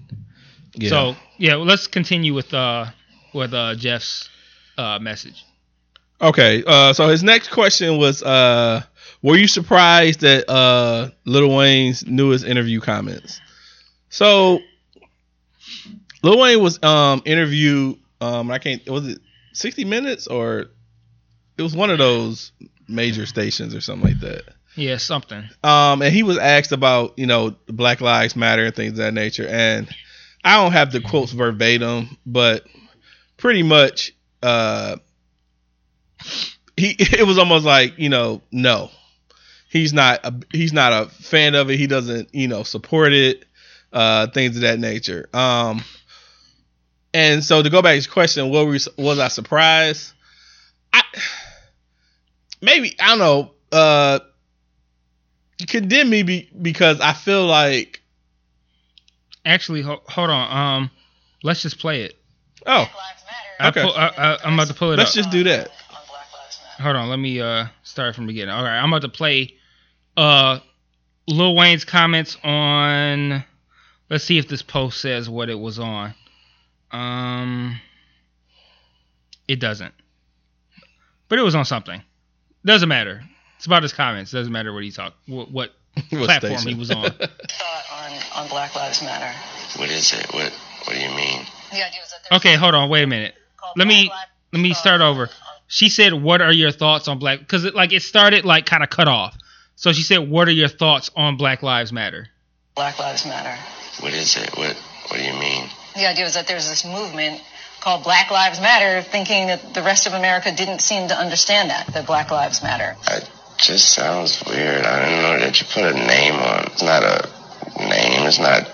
yeah. 0.75 0.89
So 0.89 1.17
yeah, 1.37 1.57
well, 1.57 1.67
let's 1.67 1.89
continue 1.89 2.33
with 2.33 2.55
uh 2.55 2.87
with 3.35 3.53
uh 3.53 3.75
Jeff's 3.75 4.31
uh 4.79 4.99
message. 5.01 5.45
Okay, 6.21 6.63
uh, 6.65 6.93
so 6.93 7.09
his 7.09 7.25
next 7.25 7.49
question 7.51 7.99
was, 7.99 8.23
uh, 8.23 8.83
were 9.21 9.37
you 9.37 9.49
surprised 9.49 10.21
that 10.21 10.49
uh 10.49 11.11
Lil 11.25 11.55
Wayne's 11.55 12.07
newest 12.07 12.45
interview 12.45 12.81
comments? 12.81 13.41
So 14.09 14.61
Lil 16.23 16.39
Wayne 16.39 16.63
was 16.63 16.81
um 16.83 17.23
interviewed 17.25 17.99
um 18.21 18.51
I 18.53 18.59
can't 18.59 18.89
was 18.89 19.09
it 19.09 19.19
60 19.55 19.85
minutes 19.85 20.27
or 20.29 20.67
it 21.57 21.63
was 21.63 21.77
one 21.77 21.91
of 21.91 21.99
those 21.99 22.53
major 22.89 23.27
stations 23.27 23.75
or 23.75 23.81
something 23.81 24.09
like 24.09 24.21
that. 24.21 24.43
Yeah, 24.77 24.97
something. 24.97 25.49
Um, 25.63 26.03
and 26.03 26.13
he 26.13 26.23
was 26.23 26.39
asked 26.39 26.73
about 26.73 27.19
you 27.19 27.27
know 27.27 27.55
Black 27.67 28.01
Lives 28.01 28.37
Matter 28.37 28.67
and 28.67 28.75
things 28.75 28.93
of 28.93 28.97
that 28.99 29.15
nature, 29.15 29.47
and 29.47 29.89
I 30.45 30.63
don't 30.63 30.73
have 30.73 30.93
the 30.93 31.01
quotes 31.01 31.33
verbatim, 31.33 32.17
but 32.27 32.65
pretty 33.37 33.63
much, 33.63 34.13
uh, 34.43 34.97
he 36.77 36.97
it 36.99 37.27
was 37.27 37.39
almost 37.39 37.65
like 37.65 37.99
you 37.99 38.09
know 38.09 38.43
no, 38.51 38.91
he's 39.71 39.93
not 39.93 40.21
a, 40.25 40.35
he's 40.53 40.73
not 40.73 40.93
a 40.93 41.09
fan 41.09 41.55
of 41.55 41.71
it. 41.71 41.79
He 41.79 41.87
doesn't 41.87 42.35
you 42.35 42.49
know 42.49 42.65
support 42.65 43.13
it, 43.13 43.45
uh, 43.93 44.27
things 44.29 44.57
of 44.57 44.63
that 44.63 44.81
nature. 44.81 45.29
Um, 45.33 45.85
and 47.13 47.45
so 47.45 47.63
to 47.63 47.71
go 47.71 47.81
back 47.81 47.93
to 47.93 47.97
his 47.97 48.07
question, 48.09 48.51
what 48.51 48.67
was 48.67 49.19
I 49.21 49.29
surprised? 49.29 50.13
I 50.93 51.03
maybe 52.65 52.97
I 53.01 53.09
don't 53.11 53.19
know. 53.19 53.51
Uh, 53.73 54.19
condemn 55.69 56.11
me 56.11 56.23
be, 56.23 56.51
because 56.61 57.01
I 57.01 57.13
feel 57.13 57.47
like 57.47 58.01
Actually, 59.47 59.83
ho- 59.83 60.03
hold 60.09 60.31
on. 60.31 60.57
Um, 60.57 60.91
let's 61.43 61.61
just 61.63 61.79
play 61.79 62.03
it. 62.03 62.17
oh 62.67 62.87
I 63.61 63.69
Okay. 63.69 63.83
pull, 63.83 63.93
I, 63.93 64.09
I, 64.09 64.39
I'm 64.45 64.55
about 64.55 64.69
to 64.69 64.75
pull 64.75 64.93
it 64.93 64.97
let's 64.99 65.11
up. 65.11 65.17
just 65.17 65.31
do 65.31 65.45
that. 65.45 65.71
Hold 66.81 66.97
on, 66.97 67.09
let 67.09 67.19
me 67.19 67.41
uh 67.41 67.67
start 67.83 68.15
from 68.15 68.25
the 68.27 68.33
beginning. 68.33 68.55
All 68.55 68.65
right, 68.65 68.79
I'm 68.79 68.91
about 68.93 69.03
to 69.03 69.09
play 69.11 69.55
uh 70.17 70.61
Lil 71.29 71.55
Wayne's 71.55 71.85
comments 71.85 72.37
on. 72.43 73.45
Let's 74.11 74.25
see 74.25 74.39
if 74.39 74.49
this 74.49 74.63
post 74.63 75.01
says 75.01 75.29
what 75.29 75.49
it 75.51 75.59
was 75.59 75.79
on. 75.79 76.15
Um, 76.91 77.81
it 79.49 79.61
doesn't, 79.61 79.95
but 81.29 81.39
it 81.39 81.43
was 81.43 81.55
on 81.55 81.65
something. 81.65 82.03
Doesn't 82.65 82.89
matter. 82.89 83.23
It's 83.57 83.67
about 83.67 83.83
his 83.83 83.93
comments. 83.93 84.31
Doesn't 84.31 84.53
matter 84.53 84.73
what 84.73 84.85
he 84.85 84.91
talked. 84.91 85.17
What, 85.27 85.51
what 85.51 85.71
What 86.11 86.25
platform 86.25 86.59
station? 86.59 86.73
he 86.73 86.79
was 86.79 86.91
on. 86.91 87.11
thought 87.11 87.85
on, 87.93 88.13
on 88.45 88.49
Black 88.49 88.75
Lives 88.75 89.03
Matter? 89.03 89.33
What 89.79 89.91
is 89.91 90.13
it? 90.13 90.27
What 90.33 90.53
What 90.85 90.95
do 90.97 91.01
you 91.01 91.11
mean? 91.11 91.47
The 91.71 91.85
idea 91.87 92.01
was 92.01 92.11
that 92.11 92.21
there's 92.29 92.41
Okay, 92.41 92.57
hold 92.57 92.75
on. 92.75 92.89
Wait 92.89 93.03
a 93.03 93.07
minute. 93.07 93.35
let 93.77 93.87
me- 93.87 94.09
Black 94.09 94.29
Let 94.53 94.61
me 94.61 94.75
start 94.75 95.01
over. 95.01 95.29
She 95.67 95.89
said, 95.89 96.13
"What 96.13 96.41
are 96.43 96.53
your 96.53 96.71
thoughts 96.71 97.09
on 97.09 97.19
black?" 97.19 97.39
Because 97.41 97.65
it 97.65 97.75
like 97.75 97.93
it 97.93 98.03
started 98.03 98.45
like 98.45 98.67
kind 98.67 98.83
of 98.83 98.91
cut 98.91 99.09
off. 99.09 99.37
So 99.77 99.93
she 99.93 100.03
said, 100.03 100.19
"What 100.29 100.47
are 100.47 100.53
your 100.53 100.69
thoughts 100.69 101.11
on 101.17 101.37
Black 101.37 101.63
Lives 101.63 101.91
Matter?" 101.93 102.29
Black 102.77 102.99
Lives 102.99 103.25
Matter. 103.25 103.57
What 104.01 104.13
is 104.13 104.37
it? 104.37 104.51
What 104.57 104.77
What 105.09 105.17
do 105.19 105.25
you 105.25 105.33
mean? 105.33 105.69
The 105.97 106.07
idea 106.07 106.25
was 106.25 106.35
that 106.35 106.47
there's 106.47 106.69
this 106.69 106.85
movement 106.85 107.41
called 107.85 108.03
Black 108.03 108.31
Lives 108.31 108.63
Matter, 108.63 109.03
thinking 109.03 109.49
that 109.49 109.75
the 109.75 109.83
rest 109.83 110.07
of 110.07 110.15
America 110.15 110.51
didn't 110.51 110.81
seem 110.81 111.09
to 111.09 111.15
understand 111.15 111.69
that, 111.69 111.87
that 111.89 112.07
Black 112.07 112.31
Lives 112.31 112.63
Matter. 112.63 112.97
It 113.09 113.29
just 113.59 113.93
sounds 113.93 114.43
weird. 114.47 114.87
I 114.87 115.05
don't 115.05 115.23
know 115.23 115.39
that 115.45 115.61
you 115.61 115.67
put 115.67 115.85
a 115.85 115.93
name 115.93 116.35
on. 116.35 116.65
It's 116.73 116.83
not 116.83 117.03
a 117.05 117.29
name. 117.79 118.27
It's 118.27 118.39
not 118.39 118.67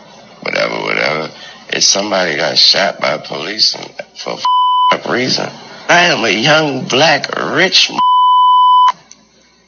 whatever, 0.46 0.80
whatever. 0.82 1.34
It's 1.70 1.86
somebody 1.86 2.36
got 2.36 2.56
shot 2.56 3.00
by 3.00 3.18
police 3.18 3.74
for 4.14 4.38
a 4.92 5.12
reason. 5.12 5.48
I 5.88 6.14
am 6.14 6.24
a 6.24 6.30
young 6.30 6.86
black 6.86 7.34
rich. 7.36 7.90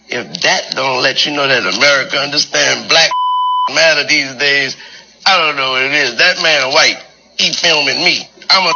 If 0.07 0.40
that 0.43 0.70
don't 0.76 1.03
let 1.03 1.26
you 1.26 1.32
know 1.32 1.49
that 1.49 1.62
America 1.62 2.16
understand 2.16 2.88
black 2.88 3.11
matter 3.74 4.07
these 4.07 4.34
days, 4.36 4.76
I 5.26 5.36
don't 5.36 5.57
know 5.57 5.72
what 5.72 5.82
it 5.82 5.93
is. 5.95 6.16
That 6.18 6.40
man 6.43 6.72
white, 6.72 7.03
he 7.40 7.53
filming 7.53 8.05
me. 8.05 8.28
I'm 8.49 8.70
a. 8.70 8.74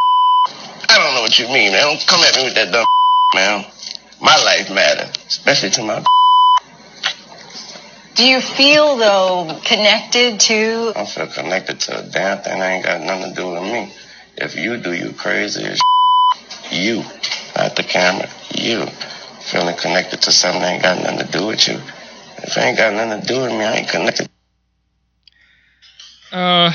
I 0.88 0.98
don't 0.98 1.14
know 1.14 1.22
what 1.22 1.38
you 1.38 1.46
mean, 1.48 1.72
man. 1.72 1.82
Don't 1.82 2.06
come 2.06 2.20
at 2.22 2.36
me 2.36 2.44
with 2.44 2.54
that 2.54 2.72
dumb 2.72 2.86
man. 3.34 3.64
My 4.20 4.36
life 4.44 4.70
matters, 4.70 5.14
especially 5.26 5.70
to 5.70 5.82
my. 5.82 6.04
Do 8.14 8.26
you 8.26 8.40
feel, 8.40 8.96
though, 8.96 9.60
connected 9.64 10.40
to 10.40 10.92
I 10.94 10.98
don't 10.98 11.08
feel 11.08 11.26
connected 11.26 11.80
to 11.80 11.98
a 11.98 12.02
damn 12.02 12.38
thing. 12.42 12.58
that 12.60 12.70
ain't 12.70 12.84
got 12.84 13.02
nothing 13.02 13.34
to 13.34 13.40
do 13.40 13.50
with 13.50 13.62
me. 13.62 13.92
If 14.36 14.56
you 14.56 14.78
do, 14.78 14.92
you 14.92 15.12
crazy 15.12 15.64
as 15.64 15.80
you, 16.70 17.04
not 17.56 17.76
the 17.76 17.82
camera. 17.82 18.28
You 18.54 18.86
feeling 19.40 19.76
connected 19.76 20.22
to 20.22 20.32
something 20.32 20.62
that 20.62 20.72
ain't 20.72 20.82
got 20.82 21.02
nothing 21.02 21.26
to 21.26 21.38
do 21.38 21.46
with 21.46 21.68
you. 21.68 21.74
If 22.38 22.56
it 22.56 22.60
ain't 22.60 22.78
got 22.78 22.94
nothing 22.94 23.20
to 23.20 23.26
do 23.26 23.40
with 23.42 23.52
me, 23.52 23.64
I 23.64 23.76
ain't 23.76 23.88
connected. 23.88 24.28
Uh, 26.32 26.72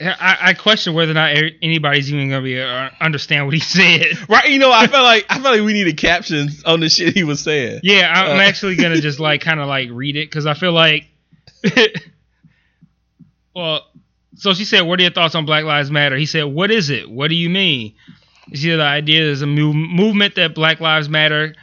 I, 0.00 0.36
I 0.40 0.54
question 0.54 0.92
whether 0.94 1.12
or 1.12 1.14
not 1.14 1.34
anybody's 1.62 2.12
even 2.12 2.28
gonna 2.28 2.42
be 2.42 2.60
uh, 2.60 2.90
understand 3.00 3.46
what 3.46 3.54
he 3.54 3.60
said. 3.78 4.28
Right? 4.28 4.50
You 4.50 4.58
know, 4.58 4.70
I 4.72 4.86
felt 4.86 5.04
like 5.04 5.24
I 5.30 5.34
felt 5.40 5.56
like 5.56 5.64
we 5.64 5.72
needed 5.72 5.96
captions 5.96 6.62
on 6.64 6.80
the 6.80 6.88
shit 6.88 7.14
he 7.14 7.24
was 7.24 7.40
saying. 7.40 7.80
Yeah, 7.82 8.12
I'm 8.14 8.36
Uh. 8.36 8.42
actually 8.42 8.76
gonna 8.76 9.00
just 9.00 9.20
like 9.20 9.40
kind 9.40 9.60
of 9.60 9.68
like 9.68 9.88
read 9.90 10.16
it 10.16 10.28
because 10.28 10.44
I 10.46 10.54
feel 10.54 10.72
like, 10.72 11.06
well, 13.54 13.86
so 14.36 14.52
she 14.54 14.64
said, 14.64 14.82
"What 14.82 14.98
are 15.00 15.02
your 15.02 15.12
thoughts 15.12 15.34
on 15.34 15.46
Black 15.46 15.64
Lives 15.64 15.90
Matter?" 15.90 16.16
He 16.16 16.26
said, 16.26 16.44
"What 16.44 16.70
is 16.70 16.90
it? 16.90 17.10
What 17.10 17.28
do 17.28 17.34
you 17.34 17.48
mean?" 17.48 17.94
She 18.52 18.68
said, 18.68 18.76
"The 18.78 18.84
idea 18.84 19.22
is 19.22 19.42
a 19.42 19.46
move, 19.46 19.74
movement 19.74 20.34
that 20.36 20.54
Black 20.54 20.80
Lives 20.80 21.08
Matter." 21.08 21.54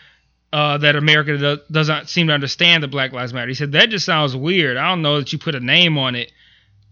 Uh, 0.51 0.77
that 0.77 0.95
America 0.95 1.35
do, 1.35 1.57
doesn't 1.71 2.07
seem 2.09 2.27
to 2.27 2.33
understand 2.33 2.83
the 2.83 2.87
Black 2.87 3.11
Lives 3.11 3.33
Matter. 3.33 3.47
He 3.47 3.55
said 3.55 3.71
that 3.71 3.89
just 3.89 4.05
sounds 4.05 4.35
weird. 4.35 4.77
I 4.77 4.87
don't 4.89 5.01
know 5.01 5.17
that 5.17 5.33
you 5.33 5.39
put 5.39 5.55
a 5.55 5.59
name 5.59 5.97
on 5.97 6.13
it. 6.13 6.31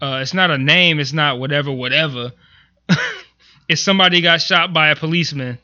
Uh, 0.01 0.19
it's 0.21 0.33
not 0.33 0.49
a 0.51 0.57
name. 0.57 0.99
It's 0.99 1.13
not 1.13 1.39
whatever, 1.39 1.71
whatever. 1.71 2.31
if 3.69 3.79
somebody 3.79 4.21
got 4.21 4.41
shot 4.41 4.73
by 4.73 4.89
a 4.89 4.95
policeman 4.95 5.59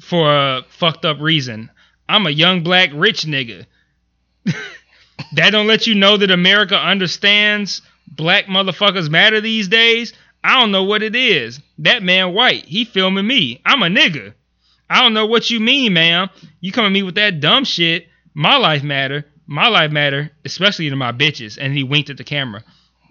for 0.00 0.32
a 0.32 0.62
fucked 0.68 1.04
up 1.04 1.20
reason, 1.20 1.70
I'm 2.08 2.26
a 2.26 2.30
young 2.30 2.62
black 2.62 2.90
rich 2.94 3.24
nigga. 3.24 3.66
that 4.44 5.50
don't 5.50 5.66
let 5.66 5.86
you 5.86 5.94
know 5.94 6.16
that 6.16 6.30
America 6.30 6.76
understands 6.76 7.82
black 8.06 8.46
motherfuckers 8.46 9.10
matter 9.10 9.40
these 9.40 9.68
days. 9.68 10.12
I 10.44 10.60
don't 10.60 10.72
know 10.72 10.84
what 10.84 11.02
it 11.02 11.16
is. 11.16 11.60
That 11.78 12.02
man 12.02 12.34
white, 12.34 12.64
he 12.64 12.84
filming 12.84 13.26
me. 13.26 13.60
I'm 13.64 13.82
a 13.82 13.86
nigga. 13.86 14.34
I 14.88 15.00
don't 15.00 15.14
know 15.14 15.26
what 15.26 15.50
you 15.50 15.58
mean, 15.58 15.94
ma'am. 15.94 16.28
You 16.60 16.70
come 16.70 16.84
at 16.84 16.92
me 16.92 17.02
with 17.02 17.14
that 17.14 17.40
dumb 17.40 17.64
shit. 17.64 18.08
My 18.34 18.56
life 18.56 18.82
matter. 18.82 19.24
My 19.46 19.68
life 19.68 19.90
matter, 19.90 20.30
especially 20.44 20.90
to 20.90 20.96
my 20.96 21.12
bitches. 21.12 21.58
And 21.60 21.72
he 21.72 21.82
winked 21.82 22.10
at 22.10 22.16
the 22.16 22.24
camera. 22.24 22.62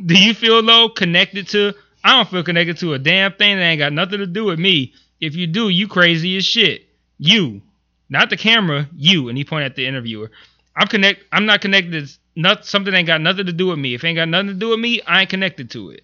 Do 0.06 0.18
you 0.18 0.34
feel 0.34 0.64
though 0.64 0.90
connected 0.90 1.48
to? 1.50 1.74
I 2.04 2.16
don't 2.16 2.30
feel 2.30 2.44
connected 2.44 2.78
to 2.80 2.94
a 2.94 3.00
damn 3.00 3.34
thing 3.34 3.58
that 3.58 3.64
ain't 3.64 3.80
got 3.80 3.94
nothing 3.94 4.20
to 4.20 4.28
do 4.28 4.46
with 4.46 4.60
me. 4.60 4.94
If 5.20 5.36
you 5.36 5.48
do, 5.48 5.70
you 5.70 5.88
crazy 5.88 6.36
as 6.38 6.46
shit. 6.46 6.88
You, 7.20 7.62
not 8.10 8.30
the 8.32 8.38
camera. 8.38 8.90
You. 8.96 9.30
And 9.30 9.38
he 9.38 9.44
pointed 9.44 9.72
at 9.72 9.76
the 9.76 9.86
interviewer. 9.86 10.32
I'm 10.76 10.88
connect. 10.88 11.24
I'm 11.32 11.46
not 11.46 11.62
connected. 11.62 12.08
to 12.08 12.14
Not 12.36 12.66
something 12.66 12.94
ain't 12.94 13.08
got 13.08 13.22
nothing 13.22 13.46
to 13.46 13.54
do 13.54 13.68
with 13.68 13.78
me. 13.78 13.94
If 13.94 14.04
it 14.04 14.08
ain't 14.08 14.16
got 14.16 14.30
nothing 14.30 14.48
to 14.48 14.54
do 14.54 14.70
with 14.70 14.80
me, 14.80 15.02
I 15.02 15.22
ain't 15.22 15.30
connected 15.30 15.70
to 15.72 15.92
it. 15.92 16.04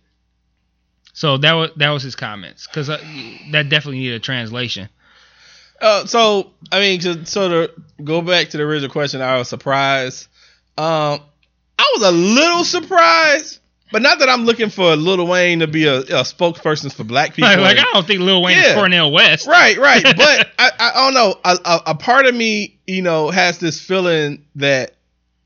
So 1.13 1.37
that 1.37 1.53
was 1.53 1.71
that 1.77 1.89
was 1.89 2.03
his 2.03 2.15
comments 2.15 2.67
because 2.67 2.87
that 2.87 3.69
definitely 3.69 3.99
needed 3.99 4.17
a 4.17 4.19
translation. 4.19 4.87
Uh, 5.81 6.05
so 6.05 6.51
I 6.71 6.79
mean, 6.79 7.25
so 7.25 7.49
to 7.49 7.73
go 8.03 8.21
back 8.21 8.49
to 8.49 8.57
the 8.57 8.63
original 8.63 8.91
question, 8.91 9.21
I 9.21 9.37
was 9.37 9.47
surprised. 9.47 10.27
Um, 10.77 11.21
I 11.79 11.91
was 11.95 12.03
a 12.03 12.11
little 12.11 12.63
surprised, 12.63 13.57
but 13.91 14.01
not 14.01 14.19
that 14.19 14.29
I'm 14.29 14.45
looking 14.45 14.69
for 14.69 14.95
Lil 14.95 15.25
Wayne 15.27 15.59
to 15.59 15.67
be 15.67 15.85
a, 15.85 15.99
a 15.99 16.23
spokesperson 16.23 16.93
for 16.93 17.03
Black 17.03 17.33
people. 17.33 17.49
Like, 17.49 17.59
like, 17.59 17.77
I 17.77 17.83
don't 17.93 18.05
think 18.05 18.21
Lil 18.21 18.41
Wayne 18.41 18.57
is 18.57 18.65
Yeah. 18.65 18.73
Cornel 18.75 19.11
West. 19.11 19.47
Right, 19.47 19.77
right. 19.77 20.03
But 20.17 20.49
I, 20.59 20.71
I 20.79 21.05
don't 21.05 21.13
know. 21.13 21.35
A, 21.43 21.57
a, 21.65 21.81
a 21.87 21.95
part 21.95 22.25
of 22.25 22.35
me, 22.35 22.79
you 22.85 23.01
know, 23.01 23.29
has 23.29 23.59
this 23.59 23.79
feeling 23.81 24.45
that 24.55 24.95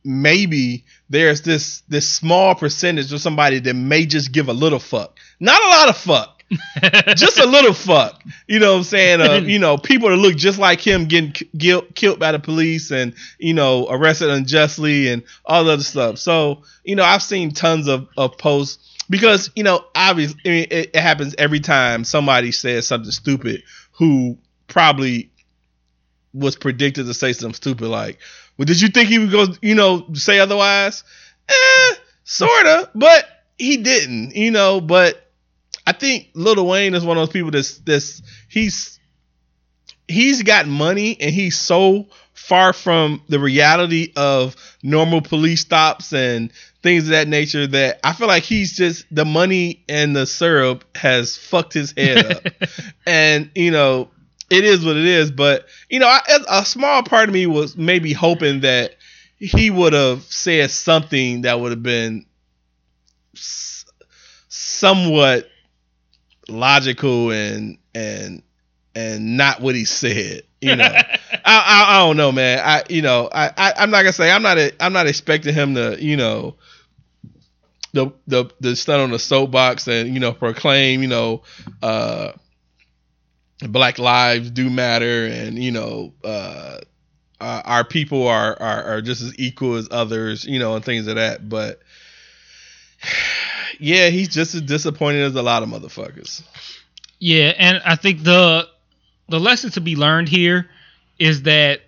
maybe 0.03 0.83
there's 1.09 1.41
this 1.41 1.81
this 1.89 2.07
small 2.07 2.55
percentage 2.55 3.11
of 3.13 3.21
somebody 3.21 3.59
that 3.59 3.73
may 3.75 4.05
just 4.05 4.31
give 4.31 4.49
a 4.49 4.53
little 4.53 4.79
fuck, 4.79 5.17
not 5.39 5.61
a 5.61 5.67
lot 5.67 5.89
of 5.89 5.97
fuck, 5.97 6.40
just 7.15 7.39
a 7.39 7.45
little 7.45 7.73
fuck. 7.73 8.21
You 8.47 8.59
know 8.59 8.71
what 8.71 8.77
I'm 8.79 8.83
saying? 8.83 9.21
Uh, 9.21 9.33
you 9.45 9.59
know, 9.59 9.77
people 9.77 10.09
that 10.09 10.17
look 10.17 10.35
just 10.35 10.59
like 10.59 10.81
him 10.81 11.05
getting 11.05 11.33
guilt, 11.57 11.95
killed 11.95 12.19
by 12.19 12.31
the 12.31 12.39
police 12.39 12.91
and 12.91 13.13
you 13.39 13.53
know 13.53 13.87
arrested 13.89 14.29
unjustly 14.29 15.07
and 15.09 15.23
all 15.45 15.63
the 15.63 15.73
other 15.73 15.83
stuff. 15.83 16.17
So 16.17 16.63
you 16.83 16.95
know, 16.95 17.03
I've 17.03 17.23
seen 17.23 17.51
tons 17.51 17.87
of 17.87 18.07
of 18.17 18.37
posts 18.37 18.91
because 19.09 19.51
you 19.55 19.63
know, 19.63 19.85
obviously, 19.95 20.39
I 20.45 20.49
mean, 20.49 20.67
it, 20.71 20.91
it 20.93 20.99
happens 20.99 21.35
every 21.37 21.59
time 21.59 22.03
somebody 22.03 22.51
says 22.51 22.87
something 22.87 23.11
stupid 23.11 23.63
who 23.93 24.37
probably 24.67 25.29
was 26.33 26.55
predicted 26.55 27.05
to 27.05 27.13
say 27.13 27.33
something 27.33 27.53
stupid 27.53 27.87
like, 27.87 28.19
"Well, 28.57 28.65
did 28.65 28.81
you 28.81 28.89
think 28.89 29.09
he 29.09 29.19
would 29.19 29.31
go, 29.31 29.47
you 29.61 29.75
know, 29.75 30.07
say 30.13 30.39
otherwise?" 30.39 31.03
Eh, 31.49 31.95
sorta, 32.23 32.89
but 32.95 33.25
he 33.57 33.77
didn't, 33.77 34.35
you 34.35 34.51
know. 34.51 34.81
But 34.81 35.30
I 35.85 35.93
think 35.93 36.29
Lil 36.33 36.65
Wayne 36.65 36.93
is 36.93 37.05
one 37.05 37.17
of 37.17 37.27
those 37.27 37.33
people 37.33 37.51
that's 37.51 37.77
that's 37.79 38.21
he's 38.49 38.99
he's 40.07 40.43
got 40.43 40.67
money 40.67 41.17
and 41.19 41.31
he's 41.31 41.57
so 41.57 42.07
far 42.33 42.73
from 42.73 43.21
the 43.29 43.39
reality 43.39 44.11
of 44.15 44.55
normal 44.83 45.21
police 45.21 45.61
stops 45.61 46.13
and 46.13 46.51
things 46.81 47.03
of 47.05 47.11
that 47.11 47.27
nature 47.27 47.67
that 47.67 47.99
I 48.03 48.13
feel 48.13 48.27
like 48.27 48.43
he's 48.43 48.75
just 48.75 49.05
the 49.11 49.25
money 49.25 49.83
and 49.87 50.15
the 50.15 50.25
syrup 50.25 50.85
has 50.97 51.37
fucked 51.37 51.73
his 51.73 51.93
head 51.95 52.25
up. 52.25 52.47
and, 53.05 53.51
you 53.55 53.71
know, 53.71 54.09
it 54.49 54.65
is 54.65 54.83
what 54.83 54.97
it 54.97 55.05
is. 55.05 55.31
But, 55.31 55.67
you 55.89 55.99
know, 55.99 56.07
I, 56.07 56.21
a 56.49 56.65
small 56.65 57.03
part 57.03 57.29
of 57.29 57.33
me 57.33 57.45
was 57.45 57.77
maybe 57.77 58.13
hoping 58.13 58.61
that 58.61 58.95
he 59.37 59.69
would 59.69 59.93
have 59.93 60.23
said 60.23 60.71
something 60.71 61.41
that 61.41 61.59
would 61.59 61.71
have 61.71 61.83
been 61.83 62.25
somewhat 64.49 65.50
logical 66.51 67.31
and 67.31 67.77
and 67.95 68.43
and 68.95 69.37
not 69.37 69.61
what 69.61 69.75
he 69.75 69.85
said. 69.85 70.43
You 70.61 70.75
know, 70.75 70.85
I, 70.85 71.05
I 71.45 71.85
I 71.89 71.99
don't 71.99 72.17
know, 72.17 72.31
man. 72.31 72.59
I 72.63 72.83
you 72.89 73.01
know 73.01 73.29
I, 73.31 73.51
I 73.57 73.73
I'm 73.77 73.89
not 73.91 74.03
gonna 74.03 74.13
say 74.13 74.31
I'm 74.31 74.43
not 74.43 74.57
a, 74.57 74.71
I'm 74.79 74.93
not 74.93 75.07
expecting 75.07 75.53
him 75.53 75.75
to 75.75 75.97
you 75.99 76.17
know 76.17 76.55
the 77.93 78.11
the 78.27 78.45
the 78.59 78.75
stand 78.75 79.01
on 79.01 79.11
the 79.11 79.19
soapbox 79.19 79.87
and 79.87 80.13
you 80.13 80.19
know 80.19 80.31
proclaim 80.33 81.01
you 81.01 81.07
know 81.07 81.41
uh 81.81 82.31
black 83.67 83.99
lives 83.99 84.49
do 84.49 84.69
matter 84.69 85.25
and 85.27 85.61
you 85.61 85.71
know 85.71 86.13
uh 86.23 86.77
uh, 87.41 87.61
our 87.65 87.83
people 87.83 88.27
are, 88.27 88.55
are 88.61 88.83
are 88.83 89.01
just 89.01 89.21
as 89.21 89.37
equal 89.39 89.75
as 89.75 89.87
others, 89.89 90.45
you 90.45 90.59
know, 90.59 90.75
and 90.75 90.85
things 90.85 91.07
of 91.07 91.15
that. 91.15 91.49
But 91.49 91.81
yeah, 93.81 94.09
he's 94.09 94.29
just 94.29 94.53
as 94.53 94.61
disappointed 94.61 95.23
as 95.23 95.35
a 95.35 95.41
lot 95.41 95.63
of 95.63 95.69
motherfuckers. 95.69 96.43
Yeah, 97.19 97.53
and 97.57 97.81
I 97.83 97.95
think 97.95 98.23
the 98.23 98.67
the 99.27 99.39
lesson 99.39 99.71
to 99.71 99.81
be 99.81 99.95
learned 99.95 100.29
here 100.29 100.69
is 101.17 101.43
that 101.43 101.81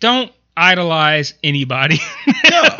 don't 0.00 0.32
idolize 0.56 1.34
anybody. 1.42 1.98
No. 2.50 2.62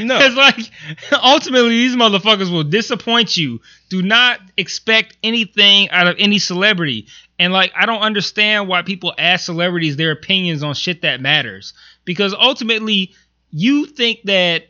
No. 0.00 0.16
Because 0.16 0.36
like 0.36 0.70
ultimately 1.12 1.70
these 1.70 1.96
motherfuckers 1.96 2.52
will 2.52 2.62
disappoint 2.62 3.36
you. 3.36 3.60
Do 3.88 4.00
not 4.00 4.38
expect 4.56 5.16
anything 5.24 5.90
out 5.90 6.06
of 6.06 6.16
any 6.18 6.38
celebrity. 6.38 7.08
And 7.38 7.52
like 7.52 7.72
I 7.74 7.86
don't 7.86 8.02
understand 8.02 8.68
why 8.68 8.82
people 8.82 9.12
ask 9.18 9.46
celebrities 9.46 9.96
their 9.96 10.12
opinions 10.12 10.62
on 10.62 10.74
shit 10.74 11.02
that 11.02 11.20
matters. 11.20 11.72
Because 12.04 12.32
ultimately 12.32 13.12
you 13.50 13.86
think 13.86 14.20
that 14.24 14.68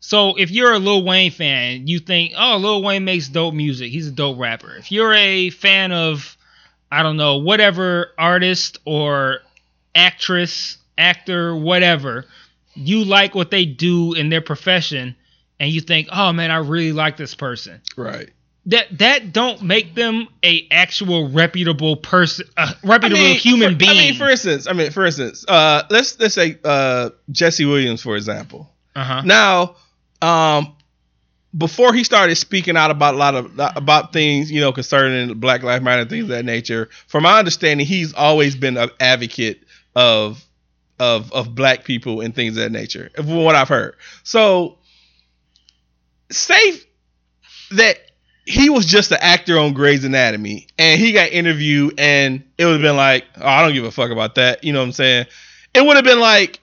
so 0.00 0.36
if 0.36 0.50
you're 0.50 0.72
a 0.72 0.78
Lil 0.78 1.04
Wayne 1.04 1.30
fan, 1.30 1.86
you 1.86 1.98
think, 1.98 2.32
oh, 2.36 2.56
Lil 2.58 2.82
Wayne 2.82 3.04
makes 3.04 3.28
dope 3.28 3.54
music. 3.54 3.90
He's 3.90 4.08
a 4.08 4.12
dope 4.12 4.38
rapper. 4.38 4.74
If 4.76 4.92
you're 4.92 5.12
a 5.12 5.50
fan 5.50 5.92
of, 5.92 6.36
I 6.90 7.02
don't 7.02 7.16
know, 7.16 7.38
whatever 7.38 8.12
artist 8.16 8.78
or 8.84 9.40
actress, 9.94 10.78
actor, 10.96 11.54
whatever, 11.56 12.26
you 12.74 13.04
like 13.04 13.34
what 13.34 13.50
they 13.50 13.64
do 13.64 14.14
in 14.14 14.28
their 14.28 14.40
profession, 14.40 15.16
and 15.58 15.70
you 15.70 15.80
think, 15.80 16.08
oh 16.12 16.32
man, 16.32 16.50
I 16.50 16.58
really 16.58 16.92
like 16.92 17.16
this 17.16 17.34
person. 17.34 17.80
Right. 17.96 18.30
That 18.66 18.98
that 18.98 19.32
don't 19.32 19.62
make 19.62 19.94
them 19.94 20.28
a 20.44 20.68
actual 20.70 21.30
reputable 21.30 21.96
person, 21.96 22.46
a 22.56 22.74
reputable 22.84 23.20
I 23.20 23.30
mean, 23.30 23.38
human 23.38 23.72
for, 23.72 23.78
being. 23.78 23.90
I 23.90 23.94
mean, 23.94 24.14
for 24.14 24.28
instance, 24.28 24.66
I 24.66 24.74
mean, 24.74 24.90
for 24.90 25.06
instance, 25.06 25.44
uh, 25.48 25.82
let's 25.90 26.20
let's 26.20 26.34
say 26.34 26.58
uh, 26.64 27.10
Jesse 27.32 27.64
Williams, 27.64 28.02
for 28.02 28.14
example. 28.14 28.70
uh-huh. 28.94 29.22
Now, 29.24 29.76
um, 30.22 30.74
before 31.56 31.94
he 31.94 32.04
started 32.04 32.36
speaking 32.36 32.76
out 32.76 32.90
about 32.90 33.14
a 33.14 33.18
lot 33.18 33.34
of 33.34 33.58
about 33.76 34.12
things, 34.12 34.50
you 34.50 34.60
know, 34.60 34.72
concerning 34.72 35.38
Black 35.38 35.62
Lives 35.62 35.82
Matter 35.84 36.02
and 36.02 36.10
things 36.10 36.24
of 36.24 36.28
that 36.28 36.44
nature, 36.44 36.88
from 37.06 37.22
my 37.22 37.38
understanding, 37.38 37.86
he's 37.86 38.12
always 38.14 38.54
been 38.56 38.76
an 38.76 38.90
advocate 39.00 39.64
of 39.96 40.44
of 41.00 41.32
of 41.32 41.54
black 41.54 41.84
people 41.84 42.20
and 42.20 42.34
things 42.34 42.56
of 42.56 42.62
that 42.62 42.72
nature, 42.72 43.10
from 43.14 43.44
what 43.44 43.54
I've 43.54 43.68
heard. 43.68 43.96
So, 44.24 44.78
say 46.30 46.80
that 47.72 47.98
he 48.44 48.70
was 48.70 48.86
just 48.86 49.12
an 49.12 49.18
actor 49.20 49.58
on 49.58 49.72
Grey's 49.72 50.04
Anatomy, 50.04 50.66
and 50.78 51.00
he 51.00 51.12
got 51.12 51.30
interviewed, 51.30 51.94
and 51.98 52.42
it 52.56 52.64
would 52.64 52.72
have 52.72 52.82
been 52.82 52.96
like, 52.96 53.24
oh, 53.36 53.46
I 53.46 53.62
don't 53.62 53.74
give 53.74 53.84
a 53.84 53.90
fuck 53.90 54.10
about 54.10 54.36
that. 54.36 54.64
You 54.64 54.72
know 54.72 54.80
what 54.80 54.86
I'm 54.86 54.92
saying? 54.92 55.26
It 55.74 55.84
would 55.84 55.96
have 55.96 56.04
been 56.04 56.20
like, 56.20 56.60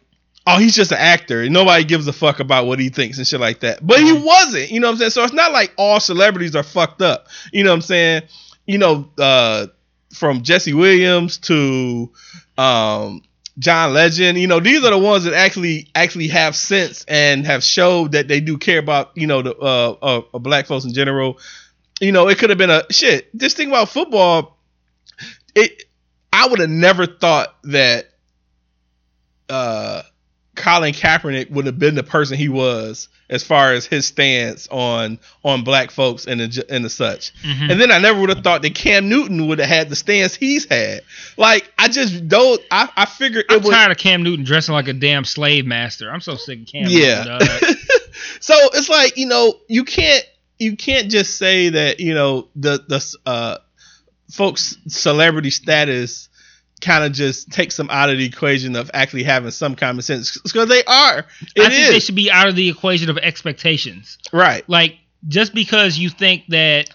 oh, 0.47 0.57
he's 0.57 0.75
just 0.75 0.91
an 0.91 0.97
actor. 0.99 1.41
and 1.41 1.53
Nobody 1.53 1.83
gives 1.83 2.07
a 2.07 2.13
fuck 2.13 2.39
about 2.39 2.67
what 2.67 2.79
he 2.79 2.89
thinks 2.89 3.17
and 3.17 3.27
shit 3.27 3.39
like 3.39 3.61
that. 3.61 3.85
But 3.85 3.99
he 3.99 4.13
wasn't. 4.13 4.71
You 4.71 4.79
know 4.79 4.87
what 4.87 4.93
I'm 4.93 4.97
saying? 4.99 5.11
So 5.11 5.23
it's 5.23 5.33
not 5.33 5.51
like 5.51 5.73
all 5.77 5.99
celebrities 5.99 6.55
are 6.55 6.63
fucked 6.63 7.01
up. 7.01 7.27
You 7.51 7.63
know 7.63 7.71
what 7.71 7.75
I'm 7.75 7.81
saying? 7.81 8.23
You 8.65 8.77
know, 8.77 9.09
uh, 9.17 9.67
from 10.13 10.43
Jesse 10.43 10.73
Williams 10.73 11.37
to 11.39 12.11
um, 12.57 13.21
John 13.59 13.93
Legend. 13.93 14.37
You 14.37 14.47
know, 14.47 14.59
these 14.59 14.83
are 14.83 14.91
the 14.91 14.97
ones 14.97 15.23
that 15.25 15.33
actually 15.33 15.89
actually 15.95 16.29
have 16.29 16.55
sense 16.55 17.05
and 17.07 17.45
have 17.45 17.63
showed 17.63 18.13
that 18.13 18.27
they 18.27 18.39
do 18.39 18.57
care 18.57 18.79
about 18.79 19.11
you 19.15 19.27
know 19.27 19.41
the 19.41 19.55
uh, 19.55 19.95
uh, 20.01 20.21
uh 20.33 20.39
black 20.39 20.65
folks 20.65 20.85
in 20.85 20.93
general. 20.93 21.39
You 22.01 22.11
know, 22.11 22.27
it 22.27 22.37
could 22.37 22.49
have 22.49 22.59
been 22.59 22.69
a 22.69 22.83
shit. 22.91 23.29
This 23.33 23.53
thing 23.53 23.69
about 23.69 23.89
football, 23.89 24.57
it 25.53 25.83
I 26.33 26.47
would 26.47 26.59
have 26.59 26.69
never 26.69 27.05
thought 27.05 27.55
that 27.63 28.09
uh 29.47 30.01
Colin 30.55 30.93
Kaepernick 30.93 31.51
would 31.51 31.65
have 31.65 31.77
been 31.77 31.95
the 31.95 32.03
person 32.03 32.37
he 32.37 32.49
was 32.49 33.09
as 33.29 33.43
far 33.43 33.73
as 33.73 33.85
his 33.85 34.05
stance 34.05 34.67
on 34.69 35.19
on 35.43 35.63
black 35.63 35.91
folks 35.91 36.25
and 36.25 36.39
the 36.39 36.65
and 36.69 36.85
the 36.85 36.89
such. 36.89 37.33
Mhm. 37.43 37.71
And 37.71 37.81
then 37.81 37.91
I 37.91 37.99
never 37.99 38.19
would 38.19 38.29
have 38.29 38.43
thought 38.43 38.61
that 38.61 38.75
Cam 38.75 39.09
Newton 39.09 39.47
would 39.47 39.59
have 39.59 39.67
had 39.67 39.89
the 39.89 39.95
stance 39.95 40.35
he's 40.35 40.65
had. 40.65 41.01
Like 41.37 41.71
I 41.77 41.87
just 41.87 42.27
don't. 42.27 42.61
I 42.71 42.89
I 42.95 43.05
figured 43.05 43.45
I'm 43.49 43.57
it 43.57 43.63
was 43.63 43.71
tired 43.71 43.91
of 43.91 43.97
Cam 43.97 44.23
Newton 44.23 44.45
dressing 44.45 44.73
like 44.73 44.87
a 44.87 44.93
damn 44.93 45.25
slave 45.25 45.65
master. 45.65 46.11
I'm 46.11 46.21
so 46.21 46.35
sick 46.35 46.61
of 46.61 46.67
Cam 46.67 46.85
yeah. 46.87 47.23
Newton. 47.23 47.77
so 48.39 48.55
it's 48.73 48.89
like 48.89 49.17
you 49.17 49.27
know 49.27 49.55
you 49.67 49.83
can't 49.83 50.25
you 50.59 50.75
can't 50.77 51.09
just 51.09 51.37
say 51.37 51.69
that 51.69 51.99
you 51.99 52.13
know 52.13 52.47
the 52.55 52.83
the 52.87 53.15
uh 53.25 53.57
folks 54.31 54.77
celebrity 54.87 55.49
status 55.51 56.29
kind 56.81 57.03
of 57.03 57.11
just 57.13 57.51
takes 57.51 57.77
them 57.77 57.89
out 57.89 58.09
of 58.09 58.17
the 58.17 58.25
equation 58.25 58.75
of 58.75 58.91
actually 58.93 59.23
having 59.23 59.51
some 59.51 59.75
common 59.75 60.01
sense 60.01 60.37
because 60.41 60.67
they 60.69 60.83
are. 60.83 61.19
It 61.55 61.63
I 61.63 61.69
think 61.69 61.81
is. 61.83 61.89
they 61.89 61.99
should 61.99 62.15
be 62.15 62.29
out 62.31 62.47
of 62.47 62.55
the 62.55 62.69
equation 62.69 63.09
of 63.09 63.17
expectations. 63.17 64.17
right. 64.33 64.67
Like 64.69 64.97
just 65.27 65.53
because 65.53 65.97
you 65.97 66.09
think 66.09 66.43
that 66.49 66.89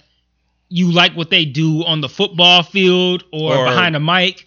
you 0.68 0.92
like 0.92 1.16
what 1.16 1.30
they 1.30 1.44
do 1.44 1.84
on 1.84 2.00
the 2.00 2.08
football 2.08 2.62
field 2.62 3.24
or, 3.32 3.56
Or- 3.56 3.64
behind 3.64 3.96
a 3.96 4.00
mic, 4.00 4.46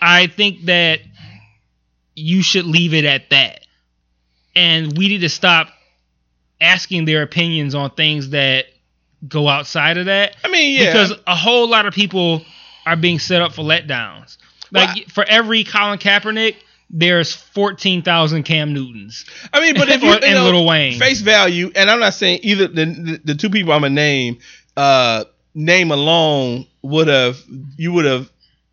I 0.00 0.26
think 0.26 0.64
that 0.64 1.00
you 2.16 2.42
should 2.42 2.64
leave 2.66 2.94
it 2.94 3.04
at 3.04 3.30
that. 3.30 3.60
And 4.56 4.96
we 4.96 5.08
need 5.08 5.20
to 5.20 5.28
stop 5.28 5.68
asking 6.60 7.04
their 7.04 7.22
opinions 7.22 7.74
on 7.74 7.90
things 7.90 8.30
that 8.30 8.66
go 9.26 9.48
outside 9.48 9.96
of 9.98 10.06
that 10.06 10.36
I 10.44 10.48
mean, 10.48 10.78
yeah. 10.78 10.92
because 10.92 11.12
a 11.26 11.34
whole 11.34 11.68
lot 11.68 11.86
of 11.86 11.94
people 11.94 12.42
are 12.86 12.96
being 12.96 13.18
set 13.18 13.40
up 13.42 13.52
for 13.52 13.62
letdowns. 13.62 14.36
Like 14.74 14.94
Well, 14.94 15.04
for 15.08 15.24
every 15.24 15.64
Colin 15.64 15.98
Kaepernick, 15.98 16.56
there's 16.90 17.34
fourteen 17.34 18.02
thousand 18.02 18.42
Cam 18.42 18.74
Newtons. 18.74 19.24
I 19.52 19.60
mean, 19.60 19.74
but 19.74 19.88
if 19.88 20.02
you, 20.02 20.08
you 20.08 20.14
and 20.14 20.34
know, 20.34 20.50
Lil 20.50 20.66
Wayne. 20.66 20.98
face 20.98 21.20
value, 21.20 21.70
and 21.74 21.90
I'm 21.90 22.00
not 22.00 22.14
saying 22.14 22.40
either 22.42 22.68
the, 22.68 22.84
the 22.84 23.20
the 23.24 23.34
two 23.34 23.50
people 23.50 23.72
I'm 23.72 23.82
gonna 23.82 23.94
name, 23.94 24.38
uh, 24.76 25.24
name 25.54 25.90
alone 25.90 26.66
would 26.82 27.08
have 27.08 27.40
you 27.76 27.92
would 27.92 28.04
have 28.04 28.30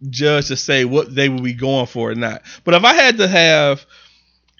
judged 0.10 0.48
to 0.48 0.58
say 0.58 0.84
what 0.86 1.14
they 1.14 1.30
would 1.30 1.44
be 1.44 1.54
going 1.54 1.86
for 1.86 2.12
or 2.12 2.16
not. 2.16 2.42
But 2.64 2.74
if 2.74 2.84
I 2.84 2.94
had 2.94 3.18
to 3.18 3.28
have 3.28 3.86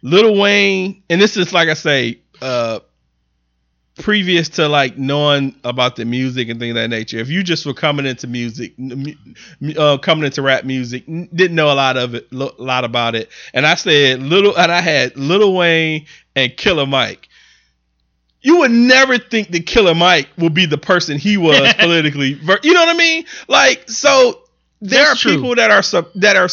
Little 0.04 0.40
Wayne, 0.40 1.04
and 1.10 1.20
this 1.20 1.38
is 1.38 1.52
like 1.54 1.70
I 1.70 1.74
say, 1.74 2.20
uh, 2.42 2.80
previous 4.02 4.50
to 4.50 4.68
like 4.68 4.98
knowing 4.98 5.56
about 5.64 5.96
the 5.96 6.04
music 6.06 6.50
and 6.50 6.60
things 6.60 6.72
of 6.72 6.76
that 6.76 6.90
nature, 6.90 7.20
if 7.20 7.30
you 7.30 7.44
just 7.44 7.66
were 7.66 7.74
coming 7.74 8.06
into 8.06 8.28
music, 8.28 8.74
uh, 9.78 9.98
coming 10.00 10.26
into 10.26 10.42
rap 10.42 10.66
music, 10.66 11.06
didn't 11.06 11.56
know 11.56 11.72
a 11.72 11.76
lot 11.76 11.96
of 11.98 12.16
it, 12.16 12.28
a 12.32 12.36
lot 12.36 12.84
about 12.84 13.16
it, 13.16 13.30
and 13.54 13.66
I 13.66 13.76
said 13.76 14.22
little, 14.22 14.58
and 14.58 14.72
I 14.72 14.82
had 14.82 15.16
Little 15.16 15.56
Wayne 15.56 16.06
and 16.36 16.56
Killer 16.58 16.86
Mike. 16.86 17.30
You 18.42 18.58
would 18.60 18.72
never 18.72 19.20
think 19.20 19.52
that 19.52 19.68
Killer 19.68 19.94
Mike 19.94 20.28
would 20.38 20.54
be 20.54 20.66
the 20.66 20.78
person 20.78 21.18
he 21.18 21.38
was 21.38 21.74
politically. 21.80 22.40
You 22.64 22.74
know 22.74 22.82
what 22.82 22.90
I 22.90 22.98
mean? 22.98 23.26
Like, 23.48 23.88
so 23.90 24.42
there 24.82 25.06
That's 25.06 25.20
are 25.26 25.30
true. 25.30 25.36
people 25.36 25.56
that 25.56 25.70
are 25.72 25.84
that 26.16 26.36
are 26.36 26.50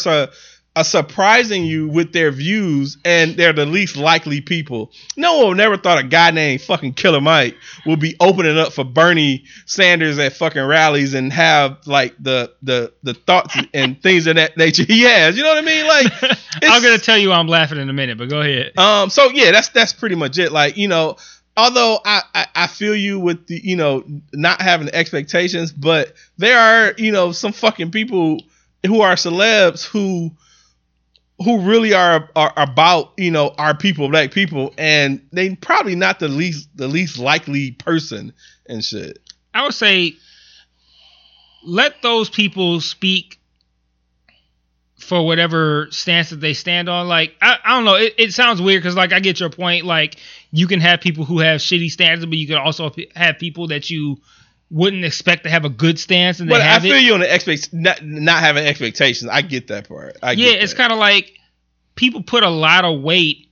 are 0.79 0.83
surprising 0.83 1.65
you 1.65 1.89
with 1.89 2.13
their 2.13 2.31
views, 2.31 2.97
and 3.03 3.35
they're 3.35 3.51
the 3.51 3.65
least 3.65 3.97
likely 3.97 4.39
people. 4.39 4.91
No 5.17 5.45
one 5.45 5.57
never 5.57 5.75
thought 5.75 5.99
a 5.99 6.03
guy 6.03 6.31
named 6.31 6.61
fucking 6.61 6.93
Killer 6.93 7.19
Mike 7.19 7.57
would 7.85 7.99
be 7.99 8.15
opening 8.21 8.57
up 8.57 8.71
for 8.71 8.85
Bernie 8.85 9.43
Sanders 9.65 10.17
at 10.19 10.33
fucking 10.33 10.63
rallies 10.63 11.13
and 11.13 11.33
have 11.33 11.85
like 11.85 12.15
the 12.19 12.53
the 12.61 12.93
the 13.03 13.13
thoughts 13.13 13.57
and 13.73 14.01
things 14.01 14.25
of 14.27 14.35
that 14.37 14.55
nature 14.55 14.83
he 14.83 15.01
has. 15.03 15.35
You 15.35 15.43
know 15.43 15.49
what 15.49 15.57
I 15.57 15.61
mean? 15.61 15.85
Like, 15.85 16.37
I'm 16.63 16.81
gonna 16.81 16.97
tell 16.97 17.17
you 17.17 17.33
I'm 17.33 17.47
laughing 17.47 17.77
in 17.77 17.89
a 17.89 17.93
minute, 17.93 18.17
but 18.17 18.29
go 18.29 18.39
ahead. 18.41 18.77
um. 18.77 19.09
So 19.09 19.29
yeah, 19.29 19.51
that's 19.51 19.69
that's 19.69 19.91
pretty 19.91 20.15
much 20.15 20.37
it. 20.37 20.53
Like 20.53 20.77
you 20.77 20.87
know, 20.87 21.17
although 21.57 21.99
I, 22.05 22.21
I 22.33 22.47
I 22.55 22.67
feel 22.67 22.95
you 22.95 23.19
with 23.19 23.47
the 23.47 23.59
you 23.61 23.75
know 23.75 24.05
not 24.31 24.61
having 24.61 24.89
expectations, 24.93 25.73
but 25.73 26.13
there 26.37 26.57
are 26.57 26.93
you 26.97 27.11
know 27.11 27.33
some 27.33 27.51
fucking 27.51 27.91
people 27.91 28.41
who 28.85 29.01
are 29.01 29.15
celebs 29.15 29.85
who 29.85 30.31
who 31.43 31.61
really 31.61 31.93
are 31.93 32.29
are 32.35 32.53
about 32.57 33.13
you 33.17 33.31
know 33.31 33.53
our 33.57 33.75
people, 33.75 34.09
black 34.09 34.31
people, 34.31 34.73
and 34.77 35.25
they 35.31 35.55
probably 35.55 35.95
not 35.95 36.19
the 36.19 36.27
least 36.27 36.69
the 36.75 36.87
least 36.87 37.17
likely 37.17 37.71
person 37.71 38.33
and 38.67 38.83
shit. 38.83 39.19
I 39.53 39.63
would 39.63 39.73
say 39.73 40.15
let 41.63 42.01
those 42.01 42.29
people 42.29 42.81
speak 42.81 43.39
for 44.97 45.25
whatever 45.25 45.87
stance 45.91 46.29
that 46.29 46.41
they 46.41 46.53
stand 46.53 46.89
on. 46.89 47.07
Like 47.07 47.35
I, 47.41 47.57
I 47.63 47.75
don't 47.75 47.85
know, 47.85 47.95
it, 47.95 48.13
it 48.17 48.33
sounds 48.33 48.61
weird 48.61 48.83
because 48.83 48.95
like 48.95 49.13
I 49.13 49.19
get 49.19 49.39
your 49.39 49.49
point. 49.49 49.85
Like 49.85 50.17
you 50.51 50.67
can 50.67 50.81
have 50.81 50.99
people 50.99 51.25
who 51.25 51.39
have 51.39 51.61
shitty 51.61 51.89
stances, 51.89 52.25
but 52.25 52.37
you 52.37 52.47
can 52.47 52.57
also 52.57 52.91
have 53.15 53.39
people 53.39 53.67
that 53.67 53.89
you 53.89 54.17
wouldn't 54.71 55.03
expect 55.03 55.43
to 55.43 55.49
have 55.49 55.65
a 55.65 55.69
good 55.69 55.99
stance 55.99 56.39
and 56.39 56.49
they 56.49 56.53
But 56.53 56.61
I 56.61 56.79
feel 56.79 56.93
it. 56.93 57.03
you 57.03 57.13
on 57.13 57.21
the 57.21 57.33
expect 57.33 57.73
not 57.73 58.03
not 58.03 58.39
having 58.39 58.65
expectations. 58.65 59.29
I 59.29 59.41
get 59.41 59.67
that 59.67 59.87
part. 59.87 60.17
I 60.21 60.33
yeah, 60.33 60.51
it's 60.51 60.73
kind 60.73 60.91
of 60.91 60.99
like 60.99 61.33
people 61.95 62.21
put 62.23 62.43
a 62.43 62.49
lot 62.49 62.85
of 62.85 63.01
weight 63.01 63.49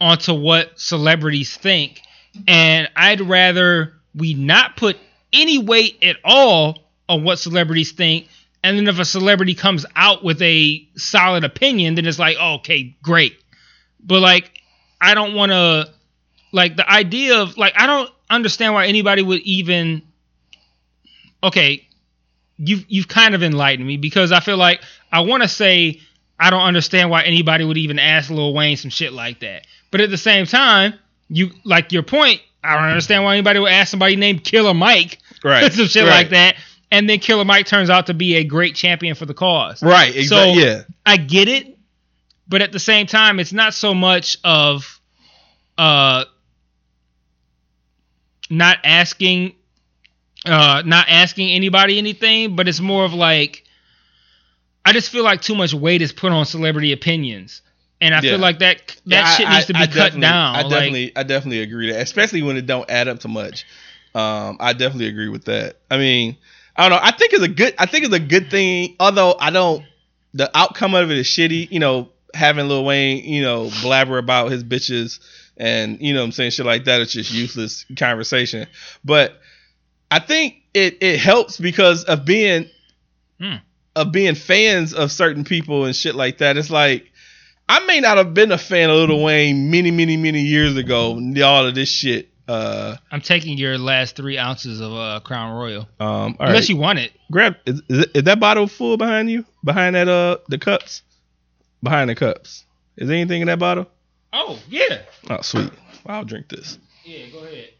onto 0.00 0.34
what 0.34 0.78
celebrities 0.78 1.56
think, 1.56 2.00
and 2.46 2.88
I'd 2.94 3.20
rather 3.20 3.94
we 4.14 4.34
not 4.34 4.76
put 4.76 4.96
any 5.32 5.58
weight 5.58 5.98
at 6.02 6.16
all 6.24 6.78
on 7.08 7.24
what 7.24 7.38
celebrities 7.38 7.92
think. 7.92 8.28
And 8.62 8.78
then 8.78 8.88
if 8.88 8.98
a 8.98 9.04
celebrity 9.04 9.54
comes 9.54 9.84
out 9.94 10.24
with 10.24 10.40
a 10.40 10.88
solid 10.96 11.44
opinion, 11.44 11.96
then 11.96 12.06
it's 12.06 12.18
like, 12.18 12.36
oh, 12.40 12.54
okay, 12.54 12.96
great. 13.02 13.36
But 14.00 14.20
like, 14.20 14.50
I 15.00 15.14
don't 15.14 15.34
want 15.34 15.52
to, 15.52 15.90
like, 16.50 16.76
the 16.76 16.90
idea 16.90 17.42
of 17.42 17.58
like, 17.58 17.74
I 17.76 17.86
don't 17.86 18.10
understand 18.30 18.72
why 18.72 18.86
anybody 18.86 19.20
would 19.20 19.40
even. 19.42 20.02
Okay, 21.44 21.86
you've 22.56 22.84
you've 22.88 23.08
kind 23.08 23.34
of 23.34 23.42
enlightened 23.42 23.86
me 23.86 23.96
because 23.96 24.32
I 24.32 24.40
feel 24.40 24.56
like 24.56 24.82
I 25.12 25.20
want 25.20 25.42
to 25.42 25.48
say 25.48 26.00
I 26.38 26.50
don't 26.50 26.62
understand 26.62 27.10
why 27.10 27.22
anybody 27.22 27.64
would 27.64 27.76
even 27.76 27.98
ask 27.98 28.30
Lil 28.30 28.54
Wayne 28.54 28.76
some 28.76 28.90
shit 28.90 29.12
like 29.12 29.40
that. 29.40 29.66
But 29.90 30.00
at 30.00 30.10
the 30.10 30.18
same 30.18 30.46
time, 30.46 30.94
you 31.28 31.50
like 31.64 31.92
your 31.92 32.02
point. 32.02 32.40
I 32.62 32.74
don't 32.74 32.84
understand 32.84 33.24
why 33.24 33.34
anybody 33.34 33.60
would 33.60 33.70
ask 33.70 33.90
somebody 33.90 34.16
named 34.16 34.42
Killer 34.42 34.74
Mike 34.74 35.18
right. 35.44 35.72
some 35.72 35.86
shit 35.86 36.04
right. 36.04 36.10
like 36.10 36.30
that. 36.30 36.56
And 36.90 37.08
then 37.08 37.18
Killer 37.18 37.44
Mike 37.44 37.66
turns 37.66 37.90
out 37.90 38.06
to 38.06 38.14
be 38.14 38.36
a 38.36 38.44
great 38.44 38.74
champion 38.74 39.14
for 39.14 39.26
the 39.26 39.34
cause. 39.34 39.82
Right. 39.82 40.12
So 40.14 40.18
Exactly. 40.20 40.62
yeah. 40.62 40.82
I 41.04 41.16
get 41.18 41.48
it, 41.48 41.76
but 42.48 42.62
at 42.62 42.72
the 42.72 42.78
same 42.78 43.06
time, 43.06 43.38
it's 43.38 43.52
not 43.52 43.74
so 43.74 43.94
much 43.94 44.38
of 44.44 45.00
uh 45.76 46.24
not 48.48 48.78
asking 48.84 49.54
uh 50.44 50.82
not 50.84 51.06
asking 51.08 51.50
anybody 51.50 51.98
anything, 51.98 52.56
but 52.56 52.68
it's 52.68 52.80
more 52.80 53.04
of 53.04 53.14
like 53.14 53.64
I 54.84 54.92
just 54.92 55.10
feel 55.10 55.24
like 55.24 55.40
too 55.40 55.54
much 55.54 55.72
weight 55.72 56.02
is 56.02 56.12
put 56.12 56.32
on 56.32 56.44
celebrity 56.44 56.92
opinions. 56.92 57.62
And 58.00 58.14
I 58.14 58.20
Yeah. 58.20 58.32
feel 58.32 58.38
like 58.40 58.58
that 58.58 58.96
that 59.06 59.16
Yeah, 59.16 59.24
I- 59.24 59.36
shit 59.36 59.48
needs 59.48 59.66
to 59.66 59.72
be 59.72 59.78
I- 59.78 59.82
I 59.82 59.86
cut 59.86 60.20
down. 60.20 60.54
I 60.56 60.60
like, 60.62 60.70
definitely, 60.70 61.12
I 61.16 61.22
definitely 61.22 61.60
agree 61.62 61.92
that, 61.92 62.00
especially 62.02 62.42
when 62.42 62.56
it 62.56 62.66
don't 62.66 62.88
add 62.90 63.08
up 63.08 63.20
to 63.20 63.28
much. 63.28 63.64
Um, 64.14 64.58
I 64.60 64.72
definitely 64.74 65.06
agree 65.06 65.28
with 65.28 65.46
that. 65.46 65.76
I 65.90 65.96
mean, 65.96 66.36
I 66.76 66.82
don't 66.88 66.98
know. 66.98 67.04
I 67.04 67.12
think 67.12 67.32
it's 67.32 67.42
a 67.42 67.48
good. 67.48 67.74
I 67.78 67.86
think 67.86 68.04
it's 68.04 68.14
a 68.14 68.20
good 68.20 68.50
thing. 68.50 68.96
Although 69.00 69.36
I 69.40 69.50
don't, 69.50 69.84
the 70.34 70.50
outcome 70.56 70.94
of 70.94 71.10
it 71.10 71.16
is 71.18 71.26
shitty. 71.26 71.70
You 71.70 71.80
know, 71.80 72.10
having 72.34 72.68
Lil 72.68 72.84
Wayne, 72.84 73.24
you 73.24 73.42
know, 73.42 73.70
blabber 73.80 74.18
about 74.18 74.50
his 74.50 74.62
bitches 74.64 75.18
and 75.56 75.98
you 76.00 76.12
know, 76.12 76.20
what 76.20 76.26
I'm 76.26 76.32
saying 76.32 76.50
shit 76.50 76.66
like 76.66 76.84
that. 76.84 77.00
It's 77.00 77.12
just 77.12 77.32
useless 77.32 77.86
conversation. 77.96 78.66
But 79.04 79.40
I 80.10 80.18
think 80.20 80.56
it 80.74 80.98
it 81.00 81.18
helps 81.20 81.58
because 81.58 82.04
of 82.04 82.24
being 82.24 82.68
Hmm. 83.40 83.56
of 83.96 84.12
being 84.12 84.34
fans 84.36 84.94
of 84.94 85.10
certain 85.10 85.44
people 85.44 85.84
and 85.84 85.94
shit 85.96 86.14
like 86.14 86.38
that. 86.38 86.56
It's 86.56 86.70
like 86.70 87.10
I 87.68 87.84
may 87.86 87.98
not 88.00 88.16
have 88.18 88.32
been 88.34 88.52
a 88.52 88.58
fan 88.58 88.90
of 88.90 88.96
Lil 89.08 89.22
Wayne 89.22 89.70
many, 89.70 89.90
many, 89.90 90.16
many 90.16 90.42
years 90.42 90.76
ago. 90.76 91.12
All 91.44 91.66
of 91.66 91.74
this 91.74 91.88
shit. 91.88 92.28
Uh, 92.46 92.96
I'm 93.10 93.22
taking 93.22 93.56
your 93.56 93.78
last 93.78 94.16
three 94.16 94.36
ounces 94.36 94.78
of 94.80 94.92
uh, 94.92 95.18
Crown 95.24 95.54
Royal. 95.54 95.88
um, 95.98 96.36
all 96.38 96.46
Unless 96.46 96.64
right. 96.64 96.68
you 96.68 96.76
want 96.76 96.98
it. 96.98 97.12
grab. 97.32 97.56
Is, 97.64 97.80
is, 97.88 98.04
is 98.14 98.22
that 98.24 98.38
bottle 98.38 98.66
full 98.66 98.98
behind 98.98 99.30
you? 99.30 99.46
Behind 99.64 99.96
that 99.96 100.08
uh 100.08 100.36
the 100.48 100.58
cups? 100.58 101.00
Behind 101.82 102.10
the 102.10 102.14
cups. 102.14 102.64
Is 102.98 103.08
there 103.08 103.16
anything 103.16 103.40
in 103.40 103.46
that 103.46 103.58
bottle? 103.58 103.86
Oh, 104.34 104.58
yeah. 104.68 105.00
Oh, 105.30 105.40
sweet. 105.40 105.70
I'll 106.06 106.24
drink 106.24 106.48
this. 106.50 106.78
Yeah, 107.04 107.26
go 107.32 107.38
ahead. 107.44 107.70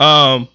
Um, 0.00 0.48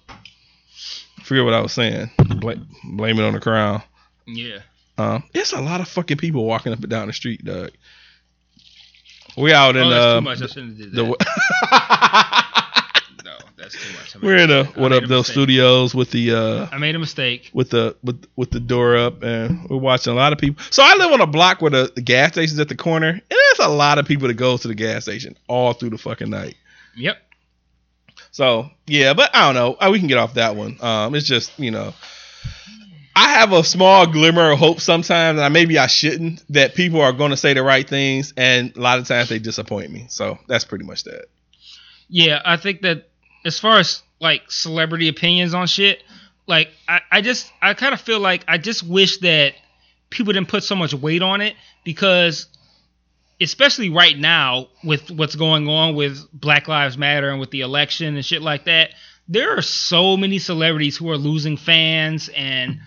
forget 1.28 1.44
what 1.44 1.54
I 1.54 1.60
was 1.60 1.72
saying. 1.72 2.10
Blame, 2.40 2.66
blame 2.84 3.18
it 3.18 3.24
on 3.24 3.34
the 3.34 3.40
crown. 3.40 3.82
Yeah. 4.26 4.60
Um, 4.96 5.22
it's 5.32 5.52
a 5.52 5.60
lot 5.60 5.80
of 5.80 5.88
fucking 5.88 6.16
people 6.16 6.44
walking 6.44 6.72
up 6.72 6.80
and 6.80 6.88
down 6.88 7.06
the 7.06 7.12
street, 7.12 7.44
Doug. 7.44 7.70
We 9.36 9.52
out 9.52 9.76
in 9.76 9.84
oh, 9.84 9.90
that's 9.90 10.04
uh, 10.04 10.14
too 10.16 10.20
much. 10.22 10.42
I 10.42 10.46
shouldn't 10.46 10.78
have 10.78 10.78
did 10.78 10.92
the. 10.92 11.04
no, 13.24 13.36
that's 13.56 13.74
too 13.74 13.92
much. 13.92 14.16
We're 14.20 14.38
in 14.38 14.50
a 14.50 14.64
mistake. 14.64 14.76
I 14.76 14.80
what 14.80 14.92
up 14.92 15.04
a 15.04 15.06
those 15.06 15.28
studios 15.28 15.94
with 15.94 16.10
the 16.10 16.32
uh 16.32 16.66
I 16.72 16.78
made 16.78 16.96
a 16.96 16.98
mistake. 16.98 17.50
with 17.52 17.70
the 17.70 17.94
with 18.02 18.26
with 18.34 18.50
the 18.50 18.58
door 18.58 18.96
up 18.96 19.22
and 19.22 19.68
we're 19.68 19.76
watching 19.76 20.12
a 20.12 20.16
lot 20.16 20.32
of 20.32 20.40
people. 20.40 20.64
So 20.70 20.82
I 20.82 20.96
live 20.96 21.12
on 21.12 21.20
a 21.20 21.26
block 21.26 21.62
where 21.62 21.70
the, 21.70 21.92
the 21.94 22.02
gas 22.02 22.32
station's 22.32 22.58
at 22.58 22.68
the 22.68 22.76
corner, 22.76 23.10
and 23.10 23.22
there's 23.28 23.60
a 23.60 23.68
lot 23.68 23.98
of 23.98 24.06
people 24.06 24.26
that 24.26 24.34
goes 24.34 24.62
to 24.62 24.68
the 24.68 24.74
gas 24.74 25.04
station 25.04 25.36
all 25.46 25.74
through 25.74 25.90
the 25.90 25.98
fucking 25.98 26.30
night. 26.30 26.56
Yep. 26.96 27.18
So 28.38 28.70
yeah, 28.86 29.14
but 29.14 29.34
I 29.34 29.46
don't 29.46 29.56
know. 29.56 29.76
Uh, 29.80 29.90
We 29.90 29.98
can 29.98 30.06
get 30.06 30.16
off 30.16 30.34
that 30.34 30.54
one. 30.54 30.76
Um, 30.80 31.16
it's 31.16 31.26
just 31.26 31.58
you 31.58 31.72
know, 31.72 31.92
I 33.16 33.30
have 33.30 33.52
a 33.52 33.64
small 33.64 34.06
glimmer 34.06 34.52
of 34.52 34.60
hope 34.60 34.78
sometimes, 34.78 35.40
and 35.40 35.52
maybe 35.52 35.76
I 35.76 35.88
shouldn't. 35.88 36.44
That 36.52 36.76
people 36.76 37.00
are 37.00 37.12
going 37.12 37.32
to 37.32 37.36
say 37.36 37.54
the 37.54 37.64
right 37.64 37.86
things, 37.86 38.32
and 38.36 38.76
a 38.76 38.80
lot 38.80 39.00
of 39.00 39.08
times 39.08 39.28
they 39.28 39.40
disappoint 39.40 39.90
me. 39.90 40.06
So 40.08 40.38
that's 40.46 40.64
pretty 40.64 40.84
much 40.84 41.02
that. 41.02 41.24
Yeah, 42.08 42.40
I 42.44 42.56
think 42.58 42.82
that 42.82 43.08
as 43.44 43.58
far 43.58 43.80
as 43.80 44.04
like 44.20 44.42
celebrity 44.52 45.08
opinions 45.08 45.52
on 45.52 45.66
shit, 45.66 46.04
like 46.46 46.68
I, 46.86 47.00
I 47.10 47.20
just 47.22 47.52
I 47.60 47.74
kind 47.74 47.92
of 47.92 48.00
feel 48.00 48.20
like 48.20 48.44
I 48.46 48.56
just 48.56 48.84
wish 48.84 49.18
that 49.18 49.54
people 50.10 50.32
didn't 50.32 50.48
put 50.48 50.62
so 50.62 50.76
much 50.76 50.94
weight 50.94 51.22
on 51.22 51.40
it 51.40 51.56
because 51.82 52.46
especially 53.40 53.90
right 53.90 54.18
now 54.18 54.68
with 54.82 55.10
what's 55.10 55.36
going 55.36 55.68
on 55.68 55.94
with 55.94 56.26
Black 56.32 56.68
Lives 56.68 56.98
Matter 56.98 57.30
and 57.30 57.40
with 57.40 57.50
the 57.50 57.60
election 57.60 58.16
and 58.16 58.24
shit 58.24 58.42
like 58.42 58.64
that, 58.64 58.90
there 59.28 59.56
are 59.56 59.62
so 59.62 60.16
many 60.16 60.38
celebrities 60.38 60.96
who 60.96 61.10
are 61.10 61.18
losing 61.18 61.56
fans 61.56 62.28
and 62.34 62.80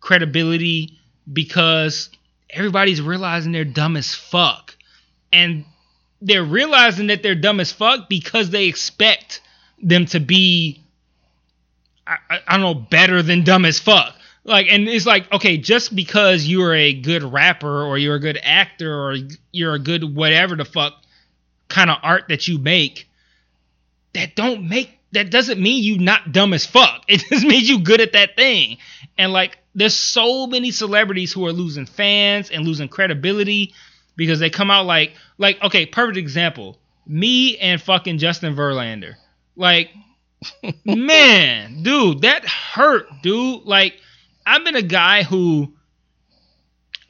credibility 0.00 0.98
because 1.30 2.10
everybody's 2.48 3.02
realizing 3.02 3.52
they're 3.52 3.64
dumb 3.64 3.96
as 3.96 4.14
fuck. 4.14 4.76
And 5.32 5.64
they're 6.22 6.44
realizing 6.44 7.08
that 7.08 7.22
they're 7.22 7.34
dumb 7.34 7.60
as 7.60 7.72
fuck 7.72 8.08
because 8.08 8.50
they 8.50 8.66
expect 8.66 9.40
them 9.82 10.06
to 10.06 10.20
be 10.20 10.82
I, 12.06 12.16
I, 12.46 12.56
don't 12.56 12.60
know 12.60 12.74
better 12.74 13.22
than 13.22 13.44
dumb 13.44 13.64
as 13.64 13.78
fuck 13.78 14.14
like 14.44 14.66
and 14.70 14.88
it's 14.88 15.06
like 15.06 15.30
okay 15.32 15.56
just 15.56 15.94
because 15.94 16.46
you're 16.46 16.74
a 16.74 16.92
good 16.92 17.22
rapper 17.22 17.82
or 17.84 17.98
you're 17.98 18.16
a 18.16 18.20
good 18.20 18.38
actor 18.42 18.92
or 18.92 19.16
you're 19.52 19.74
a 19.74 19.78
good 19.78 20.16
whatever 20.16 20.56
the 20.56 20.64
fuck 20.64 20.94
kind 21.68 21.90
of 21.90 21.98
art 22.02 22.24
that 22.28 22.48
you 22.48 22.58
make 22.58 23.08
that 24.12 24.34
don't 24.34 24.68
make 24.68 24.98
that 25.12 25.30
doesn't 25.30 25.60
mean 25.60 25.82
you 25.82 25.98
not 25.98 26.32
dumb 26.32 26.52
as 26.52 26.66
fuck. 26.66 27.04
It 27.08 27.22
just 27.28 27.44
means 27.44 27.68
you 27.68 27.80
good 27.80 28.00
at 28.00 28.12
that 28.12 28.36
thing. 28.36 28.78
And 29.18 29.32
like 29.32 29.58
there's 29.74 29.96
so 29.96 30.46
many 30.46 30.70
celebrities 30.70 31.32
who 31.32 31.46
are 31.46 31.52
losing 31.52 31.86
fans 31.86 32.50
and 32.50 32.64
losing 32.64 32.88
credibility 32.88 33.74
because 34.16 34.38
they 34.38 34.50
come 34.50 34.70
out 34.70 34.86
like 34.86 35.14
like 35.38 35.62
okay 35.62 35.86
perfect 35.86 36.18
example. 36.18 36.78
Me 37.06 37.56
and 37.58 37.80
fucking 37.80 38.18
justin 38.18 38.54
verlander. 38.54 39.14
Like 39.56 39.90
man 40.84 41.82
dude 41.82 42.22
that 42.22 42.46
hurt 42.46 43.06
dude. 43.22 43.64
Like 43.64 43.94
i've 44.46 44.64
been 44.64 44.76
a 44.76 44.82
guy 44.82 45.22
who 45.22 45.72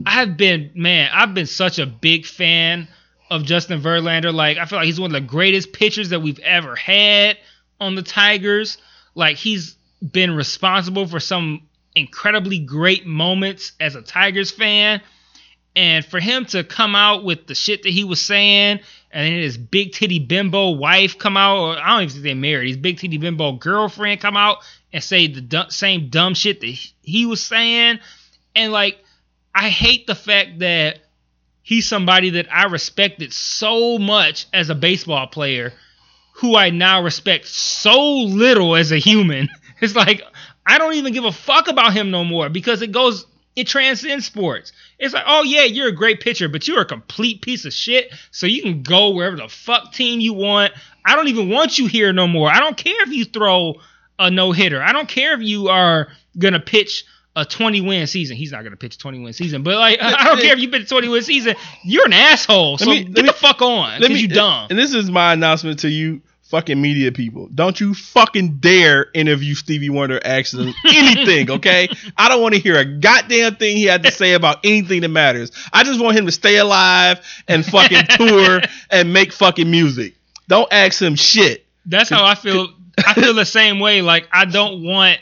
i've 0.07 0.37
been 0.37 0.71
man 0.75 1.11
i've 1.13 1.35
been 1.35 1.47
such 1.47 1.79
a 1.79 1.87
big 1.87 2.27
fan 2.27 2.89
of 3.31 3.45
justin 3.45 3.81
verlander. 3.81 4.35
Like 4.35 4.59
i 4.59 4.65
feel 4.65 4.79
like 4.79 4.87
he's 4.87 5.01
one 5.01 5.15
of 5.15 5.21
the 5.23 5.27
greatest 5.27 5.73
pitchers 5.73 6.09
that 6.11 6.21
we've 6.21 6.41
ever 6.41 6.75
had 6.77 7.37
on 7.81 7.95
the 7.95 8.03
tigers. 8.03 8.79
Like 9.15 9.37
he's 9.37 9.77
been 10.01 10.35
responsible 10.37 11.07
for 11.07 11.19
some 11.19 11.69
incredibly 11.95 12.59
great 12.59 13.07
moments 13.07 13.73
as 13.81 13.97
a 13.97 14.03
tigers 14.03 14.51
fan. 14.51 15.01
And 15.75 16.05
for 16.05 16.21
him 16.21 16.45
to 16.47 16.65
come 16.65 16.95
out 16.95 17.25
with 17.25 17.47
the 17.47 17.55
shit 17.55 17.85
that 17.85 17.91
he 17.91 18.05
was 18.05 18.21
saying, 18.21 18.81
and 19.13 19.27
then 19.27 19.41
his 19.41 19.59
big 19.59 19.93
titty 19.93 20.19
bimbo 20.19 20.71
wife 20.71 21.19
come 21.19 21.37
out, 21.37 21.59
or 21.59 21.79
I 21.79 21.89
don't 21.91 22.03
even 22.03 22.13
think 22.13 22.25
they're 22.25 22.35
married, 22.35 22.69
his 22.69 22.77
big 22.77 22.99
titty 22.99 23.19
bimbo 23.19 23.53
girlfriend 23.53 24.21
come 24.21 24.37
out 24.37 24.59
and 24.93 25.03
say 25.03 25.27
the 25.27 25.67
same 25.69 26.09
dumb 26.11 26.35
shit 26.35 26.61
that 26.61 26.91
he 27.03 27.27
was 27.27 27.43
saying. 27.43 28.01
And 28.55 28.73
like, 28.73 29.03
I 29.55 29.69
hate 29.69 30.07
the 30.07 30.15
fact 30.15 30.61
that 30.61 31.01
he's 31.63 31.87
somebody 31.87 32.31
that 32.31 32.53
I 32.53 32.65
respected 32.65 33.33
so 33.33 33.99
much 33.99 34.47
as 34.53 34.71
a 34.71 34.75
baseball 34.75 35.27
player, 35.27 35.73
who 36.35 36.57
I 36.57 36.71
now 36.71 37.03
respect 37.03 37.47
so 37.47 38.01
little 38.01 38.77
as 38.77 38.93
a 38.93 38.99
human. 38.99 39.49
It's 39.83 39.97
like, 39.97 40.21
I 40.67 40.77
don't 40.77 40.93
even 40.93 41.15
give 41.15 41.25
a 41.25 41.33
fuck 41.33 41.69
about 41.69 41.95
him 41.95 42.11
no 42.11 42.23
more 42.23 42.51
because 42.51 42.83
it 42.83 42.93
goes 42.93 43.25
it 43.57 43.67
transcends 43.67 44.27
sports. 44.27 44.73
It's 44.99 45.13
like, 45.13 45.25
oh 45.27 45.43
yeah, 45.43 45.65
you're 45.65 45.89
a 45.89 45.93
great 45.93 46.21
pitcher, 46.21 46.49
but 46.49 46.67
you're 46.69 46.81
a 46.81 46.85
complete 46.87 47.43
piece 47.43 47.65
of 47.65 47.73
shit. 47.73 48.13
So 48.31 48.47
you 48.47 48.63
can 48.63 48.83
go 48.83 49.11
wherever 49.11 49.37
the 49.37 49.49
fuck 49.49 49.93
team 49.93 50.21
you 50.21 50.33
want. 50.33 50.73
I 51.05 51.17
don't 51.17 51.29
even 51.29 51.49
want 51.49 51.79
you 51.79 51.87
here 51.87 52.13
no 52.13 52.27
more. 52.27 52.51
I 52.51 52.61
don't 52.61 52.77
care 52.77 53.03
if 53.03 53.11
you 53.11 53.25
throw 53.25 53.75
a 54.19 54.31
no 54.31 54.53
hitter. 54.53 54.83
I 54.83 54.93
don't 54.93 55.09
care 55.09 55.35
if 55.35 55.41
you 55.41 55.69
are 55.69 56.09
gonna 56.39 56.61
pitch 56.61 57.05
a 57.37 57.45
20 57.45 57.81
win 57.81 58.07
season. 58.07 58.37
He's 58.37 58.53
not 58.53 58.63
gonna 58.63 58.77
pitch 58.77 58.97
a 58.97 58.99
20 58.99 59.21
win 59.21 59.33
season, 59.33 59.63
but 59.63 59.77
like 59.77 59.99
I 60.03 60.25
don't 60.25 60.41
care 60.41 60.53
if 60.53 60.59
you 60.61 60.71
pitch 60.71 60.83
a 60.83 60.89
20 60.89 61.09
win 61.09 61.23
season. 61.23 61.57
You're 61.85 62.07
an 62.07 62.13
asshole. 62.13 62.79
So 62.79 62.87
me- 62.87 63.05
get 63.05 63.15
me- 63.17 63.23
the 63.23 63.33
fuck 63.33 63.63
on. 63.63 64.01
Let 64.01 64.11
Cause 64.11 64.21
you 64.21 64.29
dumb. 64.29 64.69
And 64.71 64.79
this 64.79 64.95
is 64.95 65.11
my 65.11 65.33
announcement 65.33 65.81
to 65.81 65.89
you, 65.89 66.23
fucking 66.51 66.81
media 66.81 67.13
people. 67.13 67.49
Don't 67.55 67.81
you 67.81 67.95
fucking 67.95 68.59
dare 68.59 69.07
interview 69.15 69.55
Stevie 69.55 69.89
Wonder 69.89 70.21
asking 70.23 70.75
anything, 70.85 71.51
okay? 71.59 71.89
I 72.19 72.29
don't 72.29 72.43
want 72.43 72.55
to 72.55 72.61
hear 72.61 72.77
a 72.77 72.85
goddamn 72.85 73.55
thing 73.55 73.77
he 73.77 73.85
had 73.85 74.03
to 74.03 74.11
say 74.11 74.35
about 74.35 74.59
anything 74.65 75.03
that 75.03 75.09
matters. 75.09 75.53
I 75.73 75.85
just 75.85 76.01
want 76.01 76.19
him 76.19 76.27
to 76.27 76.33
stay 76.33 76.59
alive 76.59 77.21
and 77.47 77.65
fucking 77.65 78.03
tour 78.11 78.61
and 78.91 79.13
make 79.13 79.33
fucking 79.33 79.71
music. 79.71 80.15
Don't 80.49 80.71
ask 80.73 81.01
him 81.01 81.15
shit. 81.15 81.65
That's 81.87 82.11
how 82.11 82.25
I 82.25 82.35
feel. 82.35 82.69
I 82.99 83.15
feel 83.15 83.33
the 83.33 83.47
same 83.47 83.79
way. 83.79 84.03
Like 84.03 84.29
I 84.33 84.45
don't 84.45 84.83
want 84.83 85.21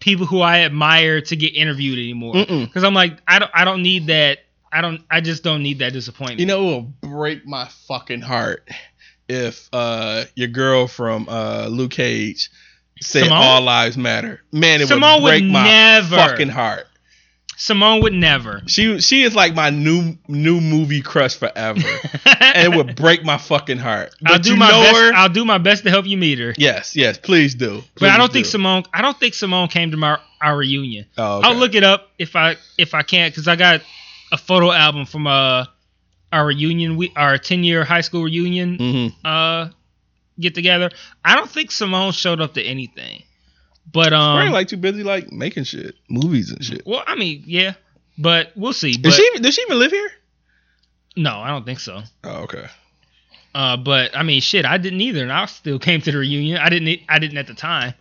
people 0.00 0.26
who 0.26 0.40
I 0.40 0.60
admire 0.60 1.22
to 1.22 1.36
get 1.36 1.54
interviewed 1.56 1.98
anymore. 1.98 2.34
Because 2.34 2.84
I'm 2.84 2.94
like, 2.94 3.18
I 3.26 3.38
don't, 3.38 3.50
I 3.54 3.64
don't 3.64 3.82
need 3.82 4.08
that. 4.08 4.40
I 4.70 4.82
don't, 4.82 5.02
I 5.10 5.22
just 5.22 5.42
don't 5.42 5.62
need 5.62 5.78
that 5.78 5.94
disappointment. 5.94 6.40
You 6.40 6.46
know, 6.46 6.60
it 6.60 6.64
will 6.64 6.82
break 7.10 7.46
my 7.46 7.66
fucking 7.88 8.20
heart 8.20 8.68
if 9.28 9.68
uh 9.72 10.24
your 10.34 10.48
girl 10.48 10.86
from 10.86 11.28
uh 11.28 11.66
Luke 11.70 11.90
Cage 11.92 12.50
said 13.00 13.24
Simone? 13.24 13.38
all 13.38 13.60
lives 13.62 13.96
matter. 13.96 14.40
Man, 14.52 14.80
it 14.80 14.88
Simone 14.88 15.22
would 15.22 15.32
would 15.34 15.40
break 15.40 15.44
my 15.44 15.64
never. 15.64 16.16
fucking 16.16 16.48
heart. 16.48 16.86
Simone 17.60 18.02
would 18.02 18.12
never. 18.12 18.62
She 18.66 19.00
she 19.00 19.22
is 19.24 19.34
like 19.34 19.52
my 19.52 19.70
new 19.70 20.16
new 20.28 20.60
movie 20.60 21.02
crush 21.02 21.34
forever, 21.34 21.80
and 22.40 22.72
it 22.72 22.76
would 22.76 22.94
break 22.94 23.24
my 23.24 23.36
fucking 23.36 23.78
heart. 23.78 24.14
But 24.20 24.32
I'll 24.32 24.38
do 24.38 24.54
my 24.54 24.70
best. 24.70 24.96
her. 24.96 25.12
I'll 25.14 25.28
do 25.28 25.44
my 25.44 25.58
best 25.58 25.82
to 25.82 25.90
help 25.90 26.06
you 26.06 26.16
meet 26.16 26.38
her. 26.38 26.54
yes, 26.56 26.94
yes, 26.94 27.18
please 27.18 27.56
do. 27.56 27.82
but 27.98 28.10
I 28.10 28.16
don't 28.16 28.32
think. 28.32 28.46
Simone. 28.46 28.84
I 28.94 29.02
don't 29.02 29.18
think 29.18 29.34
Simone 29.34 29.66
came 29.66 29.90
to 29.90 29.96
my 29.96 30.18
our 30.40 30.56
reunion. 30.56 31.06
Oh, 31.16 31.38
okay. 31.38 31.48
I'll 31.48 31.56
look 31.56 31.74
it 31.74 31.82
up 31.82 32.10
if 32.16 32.36
I 32.36 32.56
if 32.78 32.94
I 32.94 33.02
can't 33.02 33.34
because 33.34 33.48
I 33.48 33.56
got 33.56 33.82
a 34.30 34.38
photo 34.38 34.70
album 34.70 35.04
from 35.04 35.26
uh 35.26 35.64
our 36.32 36.46
reunion 36.46 36.96
we 36.96 37.12
our 37.16 37.38
ten 37.38 37.64
year 37.64 37.84
high 37.84 38.00
school 38.02 38.22
reunion 38.24 38.78
Mhm. 38.78 39.14
uh 39.24 39.70
get 40.40 40.54
together. 40.54 40.90
I 41.24 41.34
don't 41.36 41.50
think 41.50 41.70
Simone 41.70 42.12
showed 42.12 42.40
up 42.40 42.54
to 42.54 42.62
anything. 42.62 43.22
But 43.92 44.12
um 44.12 44.36
Probably 44.36 44.52
like 44.52 44.68
too 44.68 44.76
busy 44.76 45.02
like 45.02 45.32
making 45.32 45.64
shit, 45.64 45.94
movies 46.08 46.50
and 46.50 46.62
shit. 46.64 46.82
well 46.86 47.02
I 47.06 47.14
mean 47.16 47.42
yeah. 47.46 47.74
But 48.18 48.52
we'll 48.56 48.72
see. 48.72 48.96
But 48.96 49.04
Does 49.04 49.14
she 49.16 49.22
even- 49.32 49.42
does 49.42 49.54
she 49.54 49.62
even 49.62 49.78
live 49.78 49.90
here? 49.92 50.10
no, 51.16 51.38
I 51.38 51.48
don't 51.48 51.64
think 51.64 51.80
so. 51.80 52.02
Oh, 52.24 52.42
okay. 52.42 52.66
Uh 53.54 53.76
but 53.78 54.16
I 54.16 54.22
mean 54.22 54.40
shit, 54.40 54.64
I 54.66 54.76
didn't 54.78 55.00
either 55.00 55.22
and 55.22 55.32
I 55.32 55.46
still 55.46 55.78
came 55.88 56.00
to 56.02 56.12
the 56.12 56.18
reunion. 56.18 56.58
I 56.58 56.68
didn't 56.68 57.00
I 57.08 57.18
didn't 57.18 57.38
at 57.38 57.46
the 57.46 57.54
time. 57.54 57.94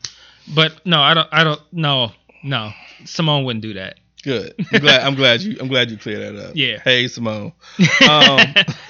But 0.54 0.86
no, 0.86 1.00
I 1.02 1.14
don't 1.14 1.30
I 1.32 1.44
don't 1.44 1.62
no 1.72 2.12
no. 2.44 2.72
Simone 3.06 3.44
wouldn't 3.46 3.62
do 3.64 3.74
that. 3.76 4.00
Good. 4.28 4.56
I'm 4.74 4.82
glad. 4.82 5.02
I'm 5.04 5.16
glad 5.16 5.42
you. 5.42 5.56
I'm 5.58 5.70
glad 5.70 5.90
you 5.90 5.96
cleared 5.96 6.36
that 6.36 6.50
up. 6.50 6.52
Yeah. 6.54 6.82
Hey, 6.84 7.08
Simone. 7.08 7.54
Um, 8.10 8.40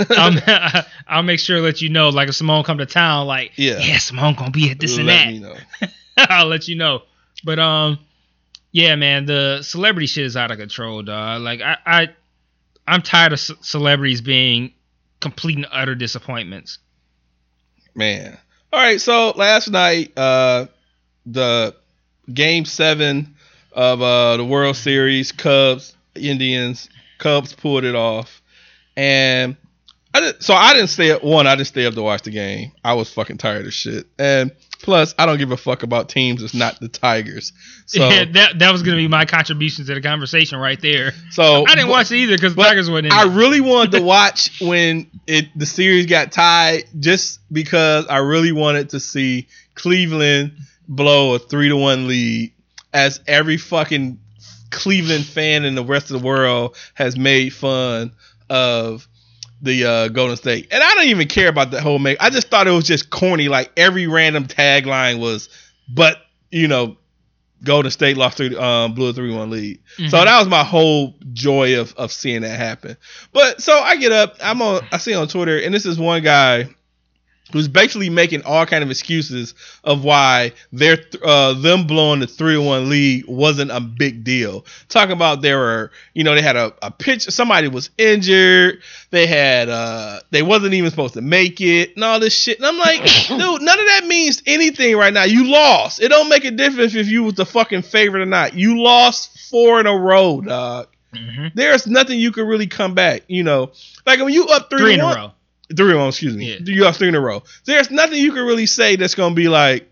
I'll, 1.08 1.22
make 1.22 1.40
sure 1.40 1.58
to 1.58 1.62
let 1.62 1.80
you 1.80 1.90
know. 1.90 2.10
Like 2.10 2.28
if 2.28 2.36
Simone 2.36 2.64
come 2.64 2.80
to 2.80 2.88
town, 2.88 3.28
like 3.28 3.52
Yeah. 3.56 3.78
yeah, 3.78 4.00
Simone 4.00 4.34
gonna 4.34 4.50
be 4.50 4.72
at 4.72 4.80
this 4.80 4.98
and 4.98 5.06
let 5.06 5.26
that. 5.26 5.28
me 5.28 5.38
know. 5.40 5.56
I'll 6.18 6.48
let 6.48 6.68
you 6.68 6.76
know. 6.76 7.04
But 7.44 7.60
um, 7.60 8.00
yeah, 8.72 8.96
man, 8.96 9.26
the 9.28 9.62
celebrity 9.62 10.08
shit 10.08 10.26
is 10.26 10.36
out 10.36 10.50
of 10.50 10.58
control, 10.58 11.04
dog. 11.04 11.44
Like 11.44 11.62
I, 11.62 11.78
I 11.86 12.08
I'm 12.88 13.04
tired 13.04 13.34
of 13.34 13.40
ce- 13.40 13.52
celebrities 13.62 14.22
being 14.22 14.74
complete 15.20 15.58
and 15.58 15.68
utter 15.72 15.94
disappointments. 15.94 16.80
Man. 17.94 18.40
All 18.74 18.80
right. 18.80 19.00
So 19.00 19.34
last 19.36 19.70
night, 19.70 20.18
uh, 20.18 20.66
the 21.28 21.76
game 22.34 22.66
seven 22.66 23.36
of 23.72 24.02
uh, 24.02 24.38
the 24.38 24.46
World 24.46 24.76
Series, 24.76 25.32
Cubs, 25.32 25.96
Indians, 26.16 26.90
Cubs 27.18 27.54
pulled 27.54 27.84
it 27.84 27.96
off, 27.96 28.42
and 28.96 29.56
I 30.14 30.20
did, 30.20 30.44
so 30.44 30.54
I 30.54 30.74
didn't 30.74 30.90
stay 30.90 31.12
up. 31.12 31.24
One, 31.24 31.48
I 31.48 31.56
didn't 31.56 31.68
stay 31.68 31.86
up 31.86 31.94
to 31.94 32.02
watch 32.02 32.24
the 32.24 32.32
game. 32.32 32.72
I 32.84 32.94
was 32.94 33.12
fucking 33.14 33.38
tired 33.38 33.66
of 33.66 33.74
shit, 33.74 34.08
and 34.18 34.52
plus, 34.82 35.14
I 35.18 35.26
don't 35.26 35.38
give 35.38 35.52
a 35.52 35.58
fuck 35.58 35.84
about 35.84 36.10
teams 36.10 36.42
It's 36.42 36.54
not 36.54 36.80
the 36.80 36.88
Tigers. 36.88 37.54
So, 37.86 38.00
yeah, 38.10 38.26
that 38.34 38.60
that 38.60 38.72
was 38.72 38.84
gonna 38.84 38.98
be 38.98 39.08
my 39.08 39.26
contribution 39.26 39.86
to 39.86 39.94
the 39.94 40.02
conversation 40.02 40.60
right 40.60 40.80
there. 40.82 41.12
so 41.32 41.66
I 41.68 41.76
didn't 41.76 41.90
watch 41.90 42.12
it 42.12 42.18
either 42.18 42.36
because 42.36 42.56
but 42.56 42.64
Tigers 42.64 42.90
wasn't 42.90 43.08
in. 43.08 43.14
I 43.14 43.24
really 43.24 43.62
wanted 43.62 43.92
to 43.98 44.02
watch 44.04 44.60
when 44.62 45.08
it 45.28 45.48
the 45.56 45.66
series 45.66 46.06
got 46.06 46.32
tied, 46.32 46.86
just 47.00 47.40
because 47.52 48.08
I 48.08 48.18
really 48.18 48.52
wanted 48.52 48.92
to 48.92 49.00
see 49.00 49.48
Cleveland 49.76 50.54
blow 50.88 51.36
a 51.36 51.40
three 51.40 51.70
to 51.70 51.78
one 51.78 52.08
lead, 52.08 52.54
as 52.98 53.20
every 53.28 53.58
fucking 53.58 54.20
Cleveland 54.72 55.26
fan 55.26 55.66
in 55.66 55.76
the 55.76 55.84
rest 55.84 56.10
of 56.12 56.20
the 56.20 56.26
world 56.28 56.76
has 56.96 57.16
made 57.18 57.54
fun 57.54 58.12
of 58.50 59.08
the 59.62 59.86
uh, 59.86 60.08
Golden 60.10 60.36
State, 60.36 60.68
and 60.72 60.84
I 60.84 60.94
don't 60.96 61.06
even 61.08 61.28
care 61.28 61.48
about 61.48 61.72
the 61.72 61.80
whole 61.82 62.00
make. 62.00 62.18
I 62.22 62.30
just 62.30 62.50
thought 62.50 62.68
it 62.68 62.72
was 62.72 62.86
just 62.86 63.10
corny. 63.10 63.48
Like 63.50 63.72
every 63.78 64.08
random 64.08 64.46
tagline 64.46 65.20
was, 65.20 65.50
but 65.88 66.18
you 66.52 66.68
know. 66.68 66.98
Golden 67.64 67.90
State 67.90 68.18
lost 68.18 68.38
three, 68.38 68.56
um, 68.56 68.94
blew 68.94 69.10
a 69.10 69.14
three 69.14 69.34
one 69.34 69.50
lead. 69.50 69.80
So 69.96 70.04
Mhm. 70.04 70.12
that 70.12 70.38
was 70.38 70.48
my 70.48 70.64
whole 70.64 71.16
joy 71.34 71.80
of 71.80 71.92
of 71.96 72.12
seeing 72.12 72.42
that 72.44 72.56
happen. 72.56 72.96
But 73.34 73.64
so 73.64 73.80
I 73.80 73.96
get 73.96 74.12
up, 74.12 74.36
I'm 74.44 74.62
on, 74.62 74.86
I 74.92 75.00
see 75.00 75.16
on 75.16 75.28
Twitter, 75.28 75.58
and 75.58 75.74
this 75.74 75.88
is 75.88 75.98
one 75.98 76.22
guy 76.22 76.70
who's 77.52 77.68
basically 77.68 78.10
making 78.10 78.44
all 78.44 78.66
kind 78.66 78.84
of 78.84 78.90
excuses 78.90 79.54
of 79.84 80.04
why 80.04 80.54
their 80.72 80.98
uh, 81.24 81.54
them 81.54 81.88
blowing 81.88 82.20
the 82.20 82.28
three 82.28 82.58
one 82.58 82.90
lead 82.90 83.26
wasn't 83.28 83.72
a 83.72 83.80
big 83.80 84.24
deal. 84.24 84.66
Talking 84.90 85.14
about 85.14 85.42
there 85.42 85.58
were, 85.58 85.92
you 86.14 86.24
know, 86.24 86.36
they 86.36 86.42
had 86.42 86.56
a, 86.56 86.74
a 86.82 86.92
pitch, 86.92 87.24
somebody 87.24 87.68
was 87.68 87.90
injured, 87.98 88.82
they 89.12 89.28
had, 89.28 89.70
uh, 89.70 90.20
they 90.32 90.42
wasn't 90.42 90.74
even 90.74 90.90
supposed 90.90 91.14
to 91.16 91.22
make 91.22 91.62
it, 91.62 91.96
and 91.96 92.04
all 92.04 92.20
this 92.20 92.36
shit. 92.36 92.58
And 92.58 92.66
I'm 92.66 92.78
like, 92.78 93.04
dude, 93.28 93.40
none 93.62 93.80
of 93.80 93.86
that 93.86 94.06
means 94.08 94.42
anything 94.46 94.96
right 94.98 95.14
now. 95.14 95.24
You 95.24 95.46
lost. 95.46 96.02
It 96.02 96.10
don't 96.10 96.30
make 96.30 96.46
a 96.46 96.52
difference 96.52 96.96
if 96.96 97.08
you 97.08 97.24
was 97.24 97.36
the 97.36 97.46
fucking 97.46 97.84
favorite 97.84 98.22
or 98.22 98.26
not. 98.26 98.54
You 98.54 98.82
lost 98.82 99.50
four 99.50 99.80
in 99.80 99.88
a 99.88 99.98
row, 99.98 100.42
dog. 100.42 100.88
Mhm. 101.14 101.52
There's 101.56 101.88
nothing 101.88 102.20
you 102.20 102.32
can 102.32 102.46
really 102.46 102.68
come 102.68 102.94
back. 102.94 103.24
You 103.28 103.44
know, 103.44 103.72
like 104.06 104.20
when 104.20 104.34
you 104.34 104.48
up 104.48 104.70
three, 104.70 104.80
three 104.80 104.94
in 104.96 105.00
a 105.00 105.06
row. 105.06 105.32
Three 105.76 105.94
a 105.94 105.96
row, 105.96 106.08
excuse 106.08 106.36
me. 106.36 106.54
Yeah. 106.54 106.60
You 106.62 106.86
up 106.86 106.96
three 106.96 107.10
in 107.10 107.16
a 107.16 107.20
row. 107.20 107.44
There's 107.66 107.92
nothing 107.92 108.20
you 108.20 108.32
can 108.32 108.46
really 108.46 108.66
say 108.66 108.96
that's 108.96 109.16
gonna 109.16 109.36
be 109.36 109.50
like, 109.50 109.90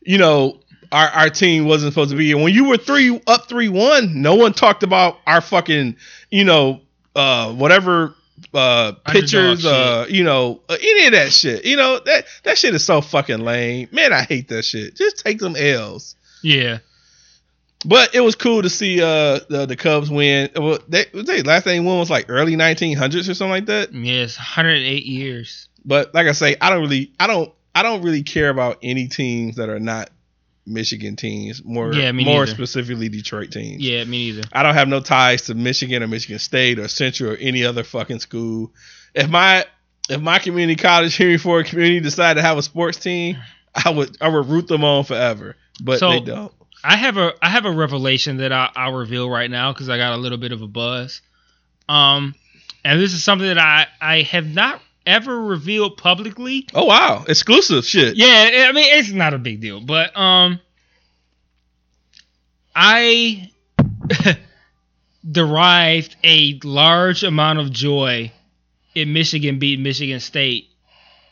you 0.00 0.18
know, 0.18 0.60
our 0.90 1.08
our 1.08 1.30
team 1.30 1.64
wasn't 1.64 1.92
supposed 1.92 2.10
to 2.10 2.16
be. 2.16 2.32
And 2.32 2.42
when 2.42 2.52
you 2.52 2.68
were 2.68 2.76
three 2.76 3.20
up 3.26 3.48
three 3.48 3.68
one, 3.68 4.20
no 4.20 4.34
one 4.34 4.52
talked 4.52 4.82
about 4.82 5.18
our 5.26 5.40
fucking, 5.40 5.96
you 6.30 6.44
know, 6.44 6.80
uh, 7.16 7.52
whatever 7.52 8.14
uh 8.54 8.92
pictures, 9.06 9.64
uh, 9.64 10.06
you 10.08 10.24
know, 10.24 10.60
uh, 10.68 10.76
any 10.80 11.06
of 11.06 11.12
that 11.12 11.32
shit. 11.32 11.64
You 11.64 11.76
know 11.76 12.00
that 12.00 12.26
that 12.44 12.58
shit 12.58 12.74
is 12.74 12.84
so 12.84 13.00
fucking 13.00 13.40
lame. 13.40 13.88
Man, 13.92 14.12
I 14.12 14.22
hate 14.22 14.48
that 14.48 14.64
shit. 14.64 14.96
Just 14.96 15.24
take 15.24 15.40
some 15.40 15.56
L's. 15.56 16.16
Yeah. 16.42 16.78
But 17.84 18.14
it 18.14 18.20
was 18.20 18.34
cool 18.36 18.62
to 18.62 18.70
see 18.70 19.00
uh 19.02 19.40
the, 19.48 19.66
the 19.66 19.76
Cubs 19.76 20.10
win. 20.10 20.50
Well, 20.54 20.78
they, 20.88 21.06
they 21.12 21.42
last 21.42 21.64
thing 21.64 21.84
won 21.84 21.98
was 21.98 22.10
like 22.10 22.26
early 22.28 22.54
1900s 22.56 23.28
or 23.28 23.34
something 23.34 23.48
like 23.50 23.66
that. 23.66 23.92
Yes. 23.92 24.36
108 24.38 25.04
years. 25.04 25.68
But 25.84 26.14
like 26.14 26.26
I 26.28 26.32
say, 26.32 26.54
I 26.60 26.70
don't 26.70 26.80
really, 26.82 27.12
I 27.18 27.26
don't, 27.26 27.52
I 27.74 27.82
don't 27.82 28.02
really 28.02 28.22
care 28.22 28.50
about 28.50 28.78
any 28.82 29.08
teams 29.08 29.56
that 29.56 29.68
are 29.68 29.80
not 29.80 30.10
Michigan 30.64 31.16
teams. 31.16 31.64
More, 31.64 31.92
Yeah, 31.92 32.12
me 32.12 32.24
more 32.24 32.44
neither. 32.44 32.54
specifically 32.54 33.08
Detroit 33.08 33.50
teams. 33.50 33.82
Yeah, 33.82 34.04
me 34.04 34.30
neither. 34.32 34.48
I 34.52 34.62
don't 34.62 34.74
have 34.74 34.86
no 34.86 35.00
ties 35.00 35.42
to 35.46 35.54
Michigan 35.54 36.04
or 36.04 36.06
Michigan 36.06 36.38
State 36.38 36.78
or 36.78 36.86
Central 36.86 37.32
or 37.32 37.36
any 37.36 37.64
other 37.64 37.82
fucking 37.82 38.20
school. 38.20 38.72
If 39.14 39.28
my 39.28 39.64
if 40.08 40.20
my 40.20 40.38
community 40.38 40.80
college 40.80 41.16
Henry 41.18 41.36
Ford 41.38 41.66
community 41.66 41.98
decided 41.98 42.40
to 42.40 42.46
have 42.46 42.58
a 42.58 42.62
sports 42.62 42.98
team, 42.98 43.38
I 43.74 43.90
would 43.90 44.16
I 44.20 44.28
would 44.28 44.46
root 44.46 44.68
them 44.68 44.84
on 44.84 45.02
forever. 45.02 45.56
But 45.82 45.98
So- 45.98 46.10
they 46.10 46.20
don't. 46.20 46.52
I 46.84 46.96
have 46.96 47.16
a 47.16 47.34
I 47.40 47.48
have 47.48 47.64
a 47.64 47.70
revelation 47.70 48.38
that 48.38 48.52
I, 48.52 48.70
I'll 48.74 48.92
reveal 48.92 49.30
right 49.30 49.50
now 49.50 49.72
because 49.72 49.88
I 49.88 49.96
got 49.96 50.14
a 50.14 50.16
little 50.16 50.38
bit 50.38 50.52
of 50.52 50.62
a 50.62 50.66
buzz. 50.66 51.20
Um, 51.88 52.34
and 52.84 53.00
this 53.00 53.12
is 53.12 53.22
something 53.22 53.46
that 53.46 53.58
I 53.58 53.86
I 54.00 54.22
have 54.22 54.46
not 54.46 54.80
ever 55.06 55.40
revealed 55.40 55.96
publicly. 55.96 56.66
Oh 56.74 56.86
wow, 56.86 57.24
exclusive 57.28 57.84
shit. 57.84 58.16
Yeah, 58.16 58.66
I 58.68 58.72
mean 58.72 58.86
it's 58.98 59.10
not 59.10 59.34
a 59.34 59.38
big 59.38 59.60
deal, 59.60 59.80
but 59.80 60.16
um, 60.16 60.60
I 62.74 63.50
derived 65.30 66.16
a 66.24 66.58
large 66.64 67.22
amount 67.22 67.60
of 67.60 67.70
joy 67.70 68.32
in 68.94 69.12
Michigan 69.12 69.58
beat 69.58 69.80
Michigan 69.80 70.20
State 70.20 70.68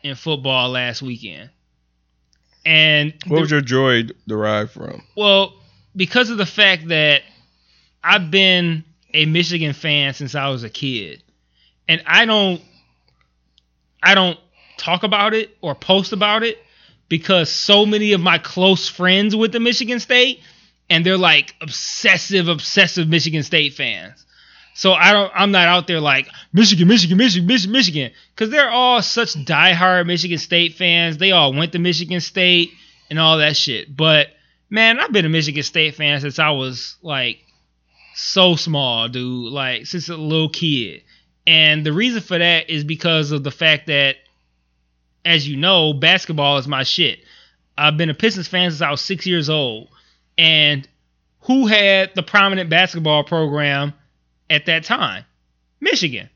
in 0.02 0.14
football 0.14 0.70
last 0.70 1.02
weekend, 1.02 1.50
and 2.64 3.14
What 3.26 3.40
was 3.40 3.50
your 3.50 3.60
joy 3.60 4.04
derived 4.26 4.72
from? 4.72 5.02
well, 5.16 5.54
because 5.96 6.30
of 6.30 6.38
the 6.38 6.46
fact 6.46 6.88
that 6.88 7.22
I've 8.02 8.30
been 8.30 8.84
a 9.12 9.26
Michigan 9.26 9.72
fan 9.72 10.14
since 10.14 10.34
I 10.34 10.48
was 10.48 10.62
a 10.64 10.70
kid, 10.70 11.22
and 11.88 12.02
I 12.06 12.24
don't 12.26 12.60
I 14.02 14.14
don't 14.14 14.38
talk 14.76 15.02
about 15.02 15.34
it 15.34 15.56
or 15.60 15.74
post 15.74 16.12
about 16.12 16.42
it 16.42 16.58
because 17.08 17.50
so 17.50 17.84
many 17.84 18.12
of 18.12 18.20
my 18.20 18.38
close 18.38 18.88
friends 18.88 19.34
with 19.36 19.52
the 19.52 19.60
Michigan 19.60 20.00
State 20.00 20.40
and 20.88 21.04
they're 21.04 21.18
like 21.18 21.54
obsessive, 21.60 22.48
obsessive 22.48 23.08
Michigan 23.08 23.42
State 23.42 23.74
fans. 23.74 24.24
So 24.74 24.92
I 24.92 25.12
don't 25.12 25.32
I'm 25.34 25.50
not 25.50 25.68
out 25.68 25.86
there 25.86 26.00
like 26.00 26.28
Michigan, 26.52 26.88
Michigan, 26.88 27.18
Michigan, 27.18 27.46
Michigan, 27.46 27.72
Michigan 27.72 28.10
cuz 28.36 28.50
they're 28.50 28.70
all 28.70 29.02
such 29.02 29.34
diehard 29.34 30.06
Michigan 30.06 30.38
State 30.38 30.74
fans. 30.74 31.18
They 31.18 31.32
all 31.32 31.52
went 31.52 31.72
to 31.72 31.78
Michigan 31.78 32.20
State 32.20 32.70
and 33.10 33.18
all 33.18 33.38
that 33.38 33.56
shit. 33.56 33.94
But 33.94 34.28
man, 34.70 35.00
I've 35.00 35.12
been 35.12 35.26
a 35.26 35.30
Michigan 35.30 35.62
State 35.62 35.96
fan 35.96 36.20
since 36.20 36.38
I 36.38 36.50
was 36.50 36.96
like 37.02 37.44
so 38.14 38.56
small, 38.56 39.08
dude, 39.08 39.52
like 39.52 39.86
since 39.86 40.08
a 40.08 40.16
little 40.16 40.48
kid. 40.48 41.02
And 41.46 41.84
the 41.84 41.92
reason 41.92 42.20
for 42.20 42.38
that 42.38 42.70
is 42.70 42.84
because 42.84 43.32
of 43.32 43.42
the 43.42 43.50
fact 43.50 43.88
that 43.88 44.16
as 45.24 45.48
you 45.48 45.56
know, 45.56 45.92
basketball 45.92 46.58
is 46.58 46.68
my 46.68 46.82
shit. 46.84 47.20
I've 47.76 47.96
been 47.96 48.10
a 48.10 48.14
Pistons 48.14 48.48
fan 48.48 48.70
since 48.70 48.82
I 48.82 48.90
was 48.90 49.00
6 49.02 49.26
years 49.26 49.50
old. 49.50 49.88
And 50.38 50.86
who 51.42 51.66
had 51.66 52.14
the 52.14 52.22
prominent 52.22 52.70
basketball 52.70 53.24
program 53.24 53.94
at 54.50 54.66
that 54.66 54.84
time? 54.84 55.24
Michigan. 55.80 56.28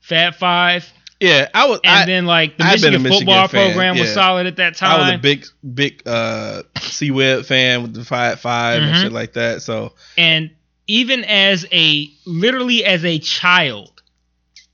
Fab 0.00 0.34
Five. 0.34 0.90
Yeah, 1.20 1.48
I 1.52 1.68
was. 1.68 1.80
And 1.84 1.92
I, 1.92 2.06
then 2.06 2.24
like 2.24 2.56
the 2.56 2.64
I've 2.64 2.80
been 2.80 2.94
a 2.94 2.98
Michigan, 2.98 3.02
Michigan 3.02 3.26
football 3.26 3.48
fan, 3.48 3.70
program 3.72 3.98
was 3.98 4.12
solid 4.14 4.46
at 4.46 4.56
that 4.56 4.74
time. 4.76 5.00
I 5.00 5.04
was 5.04 5.14
a 5.16 5.18
big, 5.18 5.44
big 5.74 6.02
uh, 6.06 6.62
C-Webb 6.80 7.44
fan 7.44 7.82
with 7.82 7.92
the 7.94 8.04
five 8.04 8.40
5 8.40 8.82
and 8.82 8.94
Mhm. 8.94 9.02
shit 9.02 9.12
like 9.12 9.34
that. 9.34 9.60
So 9.60 9.92
and 10.16 10.50
even 10.86 11.24
as 11.24 11.66
a 11.70 12.10
literally 12.24 12.84
as 12.86 13.04
a 13.04 13.18
child, 13.18 14.02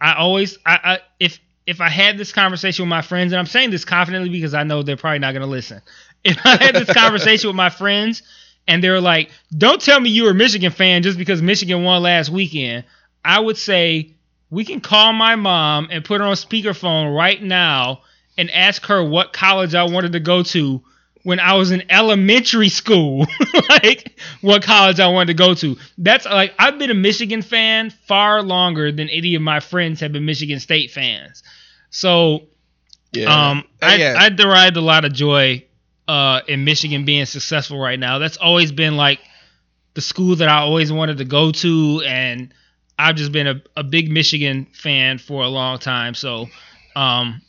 I 0.01 0.15
always 0.15 0.57
I, 0.65 0.79
I 0.85 0.99
if 1.19 1.41
if 1.67 1.81
I 1.81 1.89
had 1.89 2.17
this 2.17 2.33
conversation 2.33 2.85
with 2.85 2.91
my 2.91 3.03
friends, 3.03 3.33
and 3.33 3.41
I'm 3.41 3.47
saying 3.47 3.71
this 3.71 3.85
confidently 3.85 4.31
because 4.31 4.55
I 4.55 4.63
know 4.63 4.85
they're 4.85 4.97
probably 4.97 5.19
not 5.19 5.33
gonna 5.35 5.47
listen. 5.47 5.83
If 6.23 6.39
I 6.47 6.57
had 6.63 6.77
this 6.77 6.93
conversation 6.95 7.49
with 7.49 7.57
my 7.57 7.71
friends 7.71 8.23
and 8.69 8.83
they're 8.83 9.01
like, 9.01 9.31
"Don't 9.57 9.81
tell 9.81 10.01
me 10.01 10.11
you 10.11 10.25
were 10.25 10.31
a 10.31 10.35
Michigan 10.35 10.73
fan 10.73 11.03
just 11.03 11.19
because 11.19 11.43
Michigan 11.43 11.85
won 11.85 12.03
last 12.03 12.31
weekend," 12.31 12.85
I 13.25 13.41
would 13.41 13.57
say 13.57 14.13
we 14.51 14.65
can 14.65 14.81
call 14.81 15.13
my 15.13 15.37
mom 15.37 15.89
and 15.91 16.05
put 16.05 16.21
her 16.21 16.27
on 16.27 16.35
speakerphone 16.37 17.17
right 17.17 17.43
now 17.43 18.03
and 18.39 18.51
ask 18.51 18.85
her 18.87 19.03
what 19.03 19.33
college 19.33 19.75
I 19.75 19.85
wanted 19.85 20.13
to 20.13 20.21
go 20.21 20.43
to 20.45 20.83
when 21.23 21.41
I 21.41 21.55
was 21.55 21.73
in 21.73 21.83
elementary 21.91 22.69
school. 22.69 23.27
like 23.69 24.21
what 24.43 24.63
college 24.63 25.01
I 25.01 25.09
wanted 25.09 25.29
to 25.29 25.35
go 25.35 25.55
to. 25.55 25.77
That's 25.99 26.25
like 26.27 26.55
I've 26.59 26.79
been 26.79 26.91
a 26.91 26.95
Michigan 26.95 27.43
fan 27.43 27.91
far 27.91 28.43
longer 28.43 28.93
than 28.93 29.09
any 29.09 29.35
of 29.35 29.43
my 29.43 29.61
friends 29.61 30.01
have 30.01 30.13
been 30.13 30.25
Michigan 30.25 30.61
State 30.61 30.93
fans. 30.93 31.43
So 31.91 32.49
yeah, 33.13 33.51
um, 33.51 33.65
Uh, 33.83 33.87
I, 33.87 33.97
yeah. 33.97 34.15
I 34.19 34.29
derived 34.29 34.77
a 34.77 34.81
lot 34.83 35.05
of 35.05 35.13
joy 35.13 35.66
uh, 36.09 36.41
in 36.47 36.65
Michigan 36.65 37.05
being 37.05 37.27
successful 37.27 37.79
right 37.79 37.99
now. 37.99 38.19
That's 38.19 38.37
always 38.37 38.73
been 38.73 38.97
like 38.97 39.21
the 39.95 40.01
school 40.01 40.37
that 40.37 40.49
I 40.49 40.59
always 40.59 40.93
wanted 40.93 41.19
to 41.19 41.25
go 41.25 41.53
to, 41.53 42.03
and 42.07 42.53
I've 42.99 43.17
just 43.17 43.33
been 43.33 43.47
a, 43.47 43.63
a 43.77 43.83
big 43.83 44.11
Michigan 44.11 44.67
fan 44.73 45.19
for 45.19 45.43
a 45.43 45.49
long 45.49 45.79
time. 45.79 46.15
So, 46.15 46.47
um, 46.95 47.43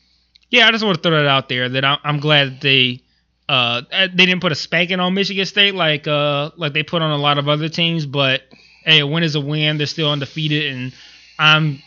yeah, 0.49 0.67
I 0.67 0.71
just 0.71 0.83
want 0.83 0.97
to 0.97 1.01
throw 1.03 1.17
that 1.17 1.27
out 1.27 1.49
there 1.49 1.69
that 1.69 1.85
I'm, 1.85 1.99
I'm 2.03 2.19
glad 2.19 2.51
that 2.53 2.61
they 2.61 3.03
uh, 3.49 3.81
they 3.91 4.25
didn't 4.25 4.41
put 4.41 4.51
a 4.51 4.55
spanking 4.55 4.99
on 4.99 5.13
Michigan 5.13 5.45
State 5.45 5.75
like 5.75 6.07
uh, 6.07 6.51
like 6.57 6.73
they 6.73 6.83
put 6.83 7.01
on 7.01 7.11
a 7.11 7.17
lot 7.17 7.37
of 7.37 7.47
other 7.47 7.69
teams, 7.69 8.05
but 8.05 8.41
hey, 8.83 8.99
a 8.99 9.07
win 9.07 9.23
is 9.23 9.35
a 9.35 9.41
win. 9.41 9.77
They're 9.77 9.87
still 9.87 10.11
undefeated, 10.11 10.73
and 10.73 10.93
I'm 11.39 11.81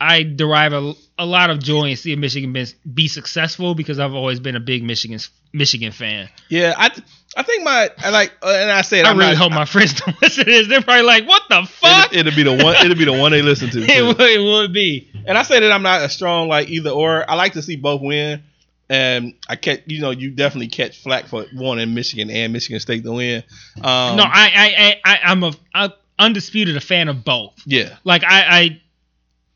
I 0.00 0.22
derive 0.22 0.72
a, 0.72 0.94
a 1.18 1.26
lot 1.26 1.50
of 1.50 1.60
joy 1.60 1.84
in 1.84 1.96
seeing 1.96 2.20
Michigan 2.20 2.52
be, 2.52 2.66
be 2.92 3.08
successful 3.08 3.74
because 3.74 3.98
I've 3.98 4.14
always 4.14 4.40
been 4.40 4.56
a 4.56 4.60
big 4.60 4.82
Michigan 4.82 5.20
Michigan 5.52 5.92
fan. 5.92 6.28
yeah, 6.48 6.74
I, 6.76 6.90
I 7.36 7.42
think 7.44 7.64
my, 7.64 7.90
I 7.98 8.10
like, 8.10 8.32
uh, 8.42 8.58
and 8.60 8.70
I 8.70 8.82
said, 8.82 9.04
I 9.04 9.10
I'm 9.10 9.18
really 9.18 9.32
not, 9.32 9.38
hope 9.38 9.52
my 9.52 9.64
friends 9.64 9.94
don't 9.94 10.16
listen 10.22 10.44
to 10.44 10.50
this. 10.50 10.68
They're 10.68 10.82
probably 10.82 11.04
like, 11.04 11.28
"What 11.28 11.42
the 11.48 11.66
fuck?" 11.66 12.12
It, 12.12 12.26
it'll 12.26 12.34
be 12.34 12.42
the 12.42 12.64
one. 12.64 12.76
It'll 12.76 12.96
be 12.96 13.04
the 13.04 13.12
one 13.12 13.32
they 13.32 13.42
listen 13.42 13.70
to. 13.70 13.78
it, 13.82 14.02
would, 14.02 14.20
it 14.20 14.40
would 14.40 14.72
be. 14.72 15.10
And 15.26 15.38
I 15.38 15.42
say 15.42 15.60
that 15.60 15.70
I'm 15.70 15.82
not 15.82 16.02
a 16.02 16.08
strong 16.08 16.48
like 16.48 16.68
either 16.68 16.90
or. 16.90 17.28
I 17.30 17.34
like 17.34 17.52
to 17.52 17.62
see 17.62 17.76
both 17.76 18.00
win. 18.00 18.42
And 18.86 19.34
I 19.48 19.56
catch, 19.56 19.80
you 19.86 20.02
know, 20.02 20.10
you 20.10 20.30
definitely 20.30 20.68
catch 20.68 21.02
flack 21.02 21.26
for 21.28 21.46
wanting 21.54 21.94
Michigan 21.94 22.28
and 22.28 22.52
Michigan 22.52 22.78
State 22.80 23.02
to 23.04 23.12
win. 23.12 23.42
Um, 23.76 24.16
no, 24.18 24.24
I, 24.24 24.52
I, 24.54 24.74
I, 24.76 25.00
I 25.04 25.18
I'm 25.24 25.42
a, 25.42 25.52
I'm 25.72 25.92
undisputed 26.18 26.76
a 26.76 26.80
fan 26.80 27.08
of 27.08 27.24
both. 27.24 27.54
yeah, 27.64 27.96
Like 28.04 28.24
I, 28.24 28.42
I, 28.42 28.82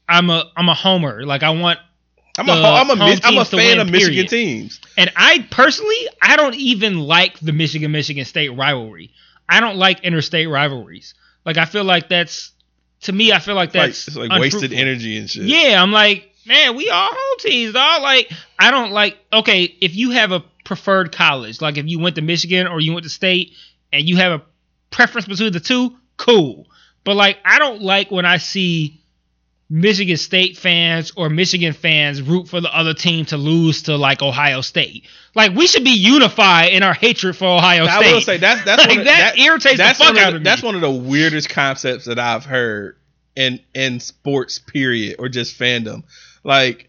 I'm 0.08 0.30
a, 0.30 0.50
I'm 0.56 0.68
a 0.68 0.74
homer. 0.74 1.24
Like 1.24 1.42
I 1.42 1.50
want, 1.50 1.78
I'm 2.38 2.48
a, 2.48 2.52
I'm 2.52 2.90
a, 2.90 3.20
I'm 3.24 3.38
a 3.38 3.44
fan 3.44 3.78
win, 3.78 3.80
of 3.80 3.90
Michigan 3.90 4.26
period. 4.26 4.28
teams. 4.28 4.80
and 4.96 5.12
I 5.16 5.46
personally, 5.50 6.08
I 6.22 6.36
don't 6.36 6.54
even 6.54 7.00
like 7.00 7.38
the 7.40 7.52
Michigan 7.52 7.92
Michigan 7.92 8.24
State 8.24 8.50
rivalry. 8.50 9.10
I 9.48 9.60
don't 9.60 9.76
like 9.76 10.00
interstate 10.04 10.48
rivalries. 10.48 11.14
Like 11.44 11.56
I 11.56 11.64
feel 11.64 11.84
like 11.84 12.08
that's, 12.08 12.52
to 13.02 13.12
me, 13.12 13.32
I 13.32 13.38
feel 13.38 13.54
like 13.54 13.68
It's 13.68 13.76
like, 13.76 13.86
that's 13.86 14.08
it's 14.08 14.16
like 14.16 14.40
wasted 14.40 14.72
energy 14.72 15.16
and 15.18 15.30
shit. 15.30 15.44
Yeah, 15.44 15.82
I'm 15.82 15.92
like, 15.92 16.32
man, 16.46 16.76
we 16.76 16.90
all 16.90 17.10
home 17.12 17.38
teams, 17.38 17.74
dog. 17.74 18.02
Like, 18.02 18.30
I 18.58 18.70
don't 18.70 18.90
like. 18.90 19.18
Okay, 19.32 19.64
if 19.64 19.94
you 19.94 20.10
have 20.10 20.32
a 20.32 20.42
preferred 20.64 21.12
college, 21.12 21.60
like 21.60 21.76
if 21.76 21.86
you 21.86 21.98
went 22.00 22.16
to 22.16 22.22
Michigan 22.22 22.66
or 22.66 22.80
you 22.80 22.92
went 22.92 23.04
to 23.04 23.10
State, 23.10 23.54
and 23.92 24.08
you 24.08 24.16
have 24.16 24.40
a 24.40 24.42
preference 24.90 25.26
between 25.26 25.52
the 25.52 25.60
two, 25.60 25.96
cool. 26.16 26.66
But 27.04 27.14
like, 27.14 27.38
I 27.44 27.58
don't 27.58 27.82
like 27.82 28.10
when 28.10 28.26
I 28.26 28.38
see 28.38 28.97
Michigan 29.70 30.16
State 30.16 30.56
fans 30.56 31.12
or 31.14 31.28
Michigan 31.28 31.74
fans 31.74 32.22
root 32.22 32.48
for 32.48 32.60
the 32.60 32.74
other 32.74 32.94
team 32.94 33.26
to 33.26 33.36
lose 33.36 33.82
to 33.82 33.96
like 33.96 34.22
Ohio 34.22 34.62
State. 34.62 35.04
Like, 35.34 35.54
we 35.54 35.66
should 35.66 35.84
be 35.84 35.90
unified 35.90 36.72
in 36.72 36.82
our 36.82 36.94
hatred 36.94 37.36
for 37.36 37.46
Ohio 37.46 37.84
Now, 37.84 38.00
State. 38.00 38.10
I 38.10 38.14
will 38.14 38.20
say 38.22 38.36
that's 38.38 38.64
that's 38.64 38.80
Like, 38.86 38.90
one 38.90 38.98
of, 39.00 39.04
that 39.04 39.38
irritates 39.38 39.76
the 39.76 39.94
fuck 39.94 40.16
out 40.16 40.34
of 40.34 40.40
me. 40.40 40.44
That's 40.44 40.62
one 40.62 40.74
of 40.74 40.80
the 40.80 40.90
weirdest 40.90 41.50
concepts 41.50 42.06
that 42.06 42.18
I've 42.18 42.46
heard 42.46 42.96
in 43.36 43.60
in 43.74 44.00
sports. 44.00 44.58
Period, 44.58 45.16
or 45.18 45.28
just 45.28 45.58
fandom. 45.58 46.04
Like, 46.44 46.87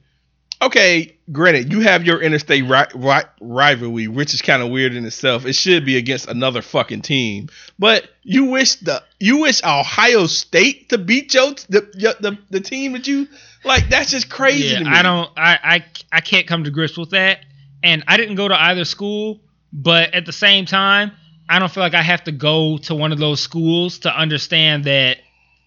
okay, 0.61 1.15
granted, 1.31 1.71
you 1.71 1.81
have 1.81 2.05
your 2.05 2.21
interstate 2.21 2.63
ri- 2.65 2.85
ri- 2.95 3.29
rivalry, 3.41 4.07
which 4.07 4.33
is 4.33 4.41
kind 4.41 4.61
of 4.61 4.69
weird 4.69 4.93
in 4.93 5.05
itself. 5.05 5.45
It 5.45 5.53
should 5.53 5.85
be 5.85 5.97
against 5.97 6.27
another 6.27 6.61
fucking 6.61 7.01
team, 7.01 7.49
but 7.77 8.09
you 8.23 8.45
wish 8.45 8.75
the 8.75 9.03
you 9.19 9.37
wish 9.41 9.63
Ohio 9.63 10.27
State 10.27 10.89
to 10.89 10.97
beat 10.97 11.33
your 11.33 11.51
the 11.69 11.81
the, 12.19 12.37
the 12.49 12.61
team 12.61 12.93
that 12.93 13.07
you 13.07 13.27
like. 13.63 13.89
That's 13.89 14.11
just 14.11 14.29
crazy 14.29 14.69
Yeah, 14.69 14.79
to 14.79 14.85
me. 14.85 14.91
I 14.91 15.01
don't. 15.01 15.29
I, 15.37 15.59
I 15.63 15.85
I 16.11 16.21
can't 16.21 16.47
come 16.47 16.63
to 16.65 16.71
grips 16.71 16.97
with 16.97 17.11
that. 17.11 17.39
And 17.81 18.03
I 18.07 18.17
didn't 18.17 18.35
go 18.35 18.47
to 18.47 18.61
either 18.61 18.83
school, 18.83 19.39
but 19.71 20.13
at 20.13 20.25
the 20.25 20.33
same 20.33 20.65
time, 20.65 21.11
I 21.47 21.59
don't 21.59 21.71
feel 21.71 21.81
like 21.81 21.93
I 21.93 22.01
have 22.01 22.25
to 22.25 22.33
go 22.33 22.77
to 22.79 22.93
one 22.95 23.13
of 23.13 23.19
those 23.19 23.39
schools 23.39 23.99
to 23.99 24.13
understand 24.15 24.83
that. 24.83 25.17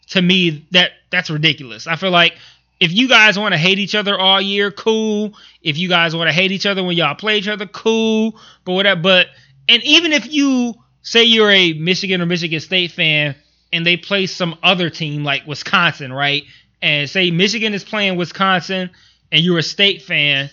To 0.09 0.20
me, 0.20 0.66
that 0.72 0.90
that's 1.11 1.30
ridiculous. 1.30 1.86
I 1.86 1.97
feel 1.97 2.11
like 2.11 2.34
if 2.83 2.93
you 2.93 3.07
guys 3.07 3.39
want 3.39 3.53
to 3.53 3.59
hate 3.59 3.78
each 3.78 3.95
other 3.95 4.18
all 4.18 4.41
year, 4.41 4.72
cool. 4.72 5.35
If 5.62 5.78
you 5.78 5.89
guys 5.89 6.16
want 6.16 6.28
to 6.28 6.33
hate 6.33 6.51
each 6.51 6.66
other 6.66 6.83
when 6.83 6.97
y'all 6.97 7.14
play 7.14 7.39
each 7.39 7.47
other, 7.47 7.64
cool. 7.64 8.41
But 8.64 8.72
whatever. 8.72 9.01
But 9.01 9.28
and 9.68 9.80
even 9.85 10.12
if 10.12 10.33
you 10.33 10.74
say 11.01 11.22
you're 11.22 11.53
a 11.53 11.74
Michigan 11.74 12.20
or 12.20 12.26
Michigan 12.26 12.59
State 12.59 12.91
fan 12.91 13.37
and 13.72 13.87
they 13.87 13.97
play 13.97 14.26
some 14.26 14.59
other 14.64 14.91
team 14.91 15.22
like 15.22 15.47
Wisconsin, 15.47 16.12
right? 16.12 16.43
And 16.83 17.09
say 17.09 17.30
Michigan 17.30 17.72
is 17.72 17.85
playing 17.85 18.16
Wisconsin 18.16 18.91
and 19.30 19.45
you're 19.45 19.59
a 19.59 19.62
state 19.62 20.03
fan 20.03 20.51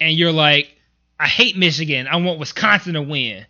and 0.00 0.16
you're 0.16 0.30
like, 0.30 0.72
I 1.18 1.26
hate 1.26 1.56
Michigan. 1.56 2.06
I 2.06 2.16
want 2.16 2.38
Wisconsin 2.38 2.94
to 2.94 3.02
win. 3.02 3.46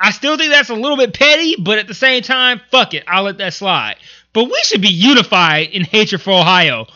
I 0.00 0.10
still 0.10 0.36
think 0.36 0.50
that's 0.50 0.70
a 0.70 0.74
little 0.74 0.96
bit 0.96 1.14
petty, 1.14 1.54
but 1.60 1.78
at 1.78 1.86
the 1.86 1.94
same 1.94 2.24
time, 2.24 2.60
fuck 2.72 2.92
it. 2.92 3.04
I'll 3.06 3.22
let 3.22 3.38
that 3.38 3.54
slide. 3.54 3.98
But 4.32 4.46
we 4.46 4.60
should 4.64 4.82
be 4.82 4.88
unified 4.88 5.68
in 5.68 5.84
hatred 5.84 6.22
for 6.22 6.32
Ohio. 6.32 6.88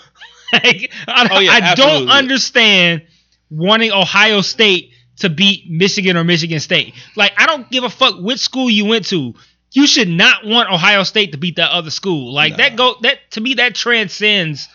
like, 0.52 0.92
I, 1.08 1.28
Oh, 1.30 1.38
yeah, 1.40 1.52
I 1.52 1.74
don't 1.74 2.08
understand 2.08 3.02
wanting 3.50 3.92
Ohio 3.92 4.40
State 4.40 4.90
to 5.18 5.30
beat 5.30 5.70
Michigan 5.70 6.16
or 6.16 6.24
Michigan 6.24 6.60
State. 6.60 6.94
Like, 7.16 7.32
I 7.38 7.46
don't 7.46 7.70
give 7.70 7.84
a 7.84 7.90
fuck 7.90 8.16
which 8.20 8.38
school 8.40 8.68
you 8.68 8.84
went 8.84 9.06
to. 9.06 9.34
You 9.72 9.86
should 9.86 10.08
not 10.08 10.44
want 10.46 10.70
Ohio 10.70 11.02
State 11.02 11.32
to 11.32 11.38
beat 11.38 11.56
that 11.56 11.70
other 11.70 11.90
school. 11.90 12.32
Like 12.32 12.52
No. 12.52 12.56
that 12.58 12.76
go 12.76 12.96
that 13.02 13.18
to 13.32 13.40
me 13.40 13.54
that 13.54 13.74
transcends 13.74 14.68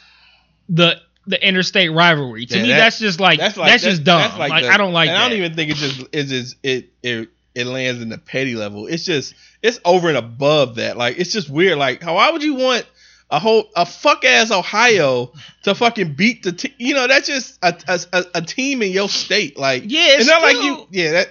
the 0.70 1.00
the 1.28 1.48
interstate 1.48 1.92
rivalry. 1.92 2.46
To 2.48 2.58
Yeah, 2.58 2.64
me, 2.64 2.70
that- 2.70 2.78
that's 2.78 3.00
just 3.00 3.20
like 3.20 3.40
that's, 3.40 3.58
like- 3.58 3.80
just 3.82 4.04
dumb. 4.04 4.22
that's 4.22 4.38
like 4.38 4.64
the- 4.64 4.70
I 4.70 4.78
don't 4.78 4.94
like. 4.94 5.10
I 5.10 5.28
don't 5.28 5.38
even 5.38 5.54
think 5.56 5.72
it 5.72 5.78
just 5.78 6.02
it 6.12 6.24
just 6.26 6.56
it 6.64 6.90
it 7.04 7.30
it 7.56 7.66
lands 7.66 8.02
in 8.02 8.10
the 8.10 8.18
petty 8.18 8.56
level. 8.56 8.88
It's 8.88 9.06
just 9.06 9.34
it's 9.62 9.80
over 9.86 10.08
and 10.10 10.18
above 10.18 10.76
that. 10.76 10.98
Like 10.98 11.18
it's 11.20 11.32
just 11.32 11.50
weird. 11.50 11.78
Like 11.78 12.02
how 12.02 12.16
why 12.16 12.30
would 12.32 12.44
you 12.44 12.56
want 12.56 12.86
a 13.32 13.40
whole 13.40 13.70
a 13.76 13.86
fuck 13.86 14.26
ass 14.26 14.52
Ohio 14.52 15.32
to 15.64 15.74
fucking 15.74 16.14
beat 16.14 16.44
the 16.44 16.52
te- 16.52 16.76
you 16.78 16.94
know 16.94 17.08
that's 17.08 17.28
just 17.28 17.58
a, 17.64 17.74
a, 17.88 18.26
a, 18.36 18.42
team 18.42 18.82
in 18.82 18.92
your 18.92 19.10
state. 19.10 19.58
Like 19.58 19.84
Yeah, 19.86 20.18
it's 20.18 20.28
not 20.28 20.42
like 20.42 20.58
you 20.58 20.86
yeah 20.92 21.12
that 21.12 21.30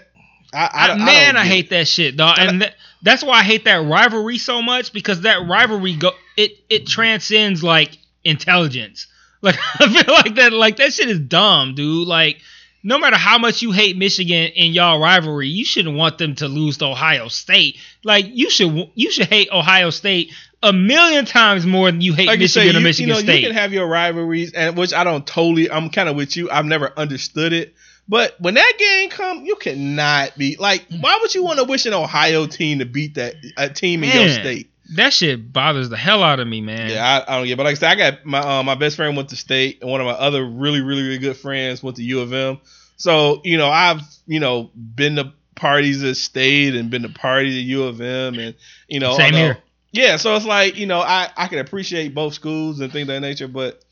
I, 0.52 0.58
I, 0.58 0.64
I, 0.64 0.92
I 0.92 0.96
man, 0.96 1.34
don't 1.34 1.42
I, 1.42 1.46
hate 1.46 1.66
it. 1.66 1.70
that 1.70 1.88
shit, 1.88 2.16
dog. 2.16 2.38
And 2.38 2.50
And 2.50 2.60
th- 2.62 2.72
That's 3.02 3.22
why 3.22 3.40
I 3.40 3.42
hate 3.42 3.66
that 3.66 3.86
rivalry 3.86 4.38
so 4.38 4.62
much 4.62 4.92
because 4.92 5.20
that 5.20 5.46
rivalry 5.46 5.94
go 5.94 6.12
it 6.36 6.52
it 6.68 6.86
transcends 6.86 7.62
like 7.62 7.96
intelligence. 8.24 9.06
Like 9.42 9.56
I 9.80 9.88
feel 9.88 10.14
like 10.14 10.34
that 10.34 10.52
like 10.52 10.76
that 10.76 10.92
shit 10.92 11.08
is 11.08 11.18
dumb, 11.18 11.74
dude. 11.74 12.06
Like 12.06 12.42
no 12.82 12.98
matter 12.98 13.16
how 13.16 13.38
much 13.38 13.62
you 13.62 13.72
hate 13.72 13.96
Michigan 13.96 14.52
in 14.54 14.72
y'all 14.72 15.00
rivalry, 15.00 15.48
you 15.48 15.64
shouldn't 15.64 15.96
want 15.96 16.18
them 16.18 16.34
to 16.36 16.48
lose 16.48 16.76
to 16.78 16.86
Ohio 16.86 17.28
State. 17.28 17.78
Like 18.04 18.26
you 18.28 18.50
should 18.50 18.90
you 18.94 19.10
should 19.10 19.28
hate 19.28 19.48
Ohio 19.50 19.88
State 19.88 20.32
a 20.62 20.72
million 20.72 21.24
times 21.24 21.64
more 21.64 21.90
than 21.90 22.00
you 22.00 22.12
hate 22.12 22.26
Like 22.26 22.38
you 22.38 22.44
Michigan 22.44 22.72
say, 22.72 22.76
or 22.76 22.78
you, 22.78 22.84
Michigan 22.84 23.08
you 23.08 23.14
know, 23.14 23.20
State. 23.20 23.40
you 23.40 23.46
can 23.48 23.56
have 23.56 23.72
your 23.72 23.86
rivalries, 23.86 24.52
and 24.52 24.76
which 24.76 24.92
I 24.92 25.04
don't 25.04 25.26
totally. 25.26 25.70
I'm 25.70 25.90
kind 25.90 26.08
of 26.08 26.16
with 26.16 26.36
you. 26.36 26.50
I've 26.50 26.66
never 26.66 26.92
understood 26.96 27.52
it, 27.52 27.74
but 28.08 28.38
when 28.40 28.54
that 28.54 28.72
game 28.78 29.10
come, 29.10 29.44
you 29.44 29.56
cannot 29.56 30.36
be 30.36 30.56
like. 30.56 30.84
Why 31.00 31.18
would 31.20 31.34
you 31.34 31.44
want 31.44 31.58
to 31.60 31.64
wish 31.64 31.86
an 31.86 31.94
Ohio 31.94 32.46
team 32.46 32.80
to 32.80 32.86
beat 32.86 33.14
that 33.14 33.34
a 33.56 33.68
team 33.68 34.04
in 34.04 34.10
your 34.10 34.28
state? 34.28 34.66
that 34.96 35.12
shit 35.12 35.52
bothers 35.52 35.88
the 35.88 35.96
hell 35.96 36.20
out 36.24 36.40
of 36.40 36.48
me, 36.48 36.60
man. 36.60 36.90
Yeah, 36.90 37.24
I, 37.28 37.34
I 37.34 37.38
don't 37.38 37.46
get. 37.46 37.56
But 37.56 37.62
like 37.62 37.76
I 37.76 37.78
said, 37.78 37.90
I 37.92 37.94
got 37.94 38.26
my 38.26 38.40
uh, 38.40 38.62
my 38.64 38.74
best 38.74 38.96
friend 38.96 39.16
went 39.16 39.28
to 39.28 39.36
state, 39.36 39.78
and 39.80 39.90
one 39.90 40.00
of 40.00 40.06
my 40.06 40.12
other 40.14 40.44
really 40.44 40.80
really 40.80 41.02
really 41.02 41.18
good 41.18 41.36
friends 41.36 41.82
went 41.82 41.96
to 41.98 42.02
U 42.02 42.20
of 42.20 42.32
M. 42.32 42.58
So 42.96 43.40
you 43.44 43.56
know, 43.56 43.68
I've 43.68 44.00
you 44.26 44.40
know 44.40 44.64
been 44.74 45.16
to 45.16 45.32
parties 45.54 46.02
at 46.02 46.16
state 46.16 46.74
and 46.74 46.90
been 46.90 47.02
to 47.02 47.08
parties 47.08 47.54
at 47.56 47.62
U 47.62 47.84
of 47.84 48.00
M, 48.00 48.38
and 48.38 48.54
you 48.88 48.98
know, 49.00 49.16
Same 49.16 49.26
although- 49.34 49.36
here. 49.46 49.58
Yeah, 49.92 50.16
so 50.16 50.36
it's 50.36 50.46
like 50.46 50.76
you 50.76 50.86
know, 50.86 51.00
I 51.00 51.28
I 51.36 51.48
can 51.48 51.58
appreciate 51.58 52.14
both 52.14 52.34
schools 52.34 52.80
and 52.80 52.92
things 52.92 53.04
of 53.04 53.08
that 53.08 53.20
nature, 53.20 53.48
but 53.48 53.82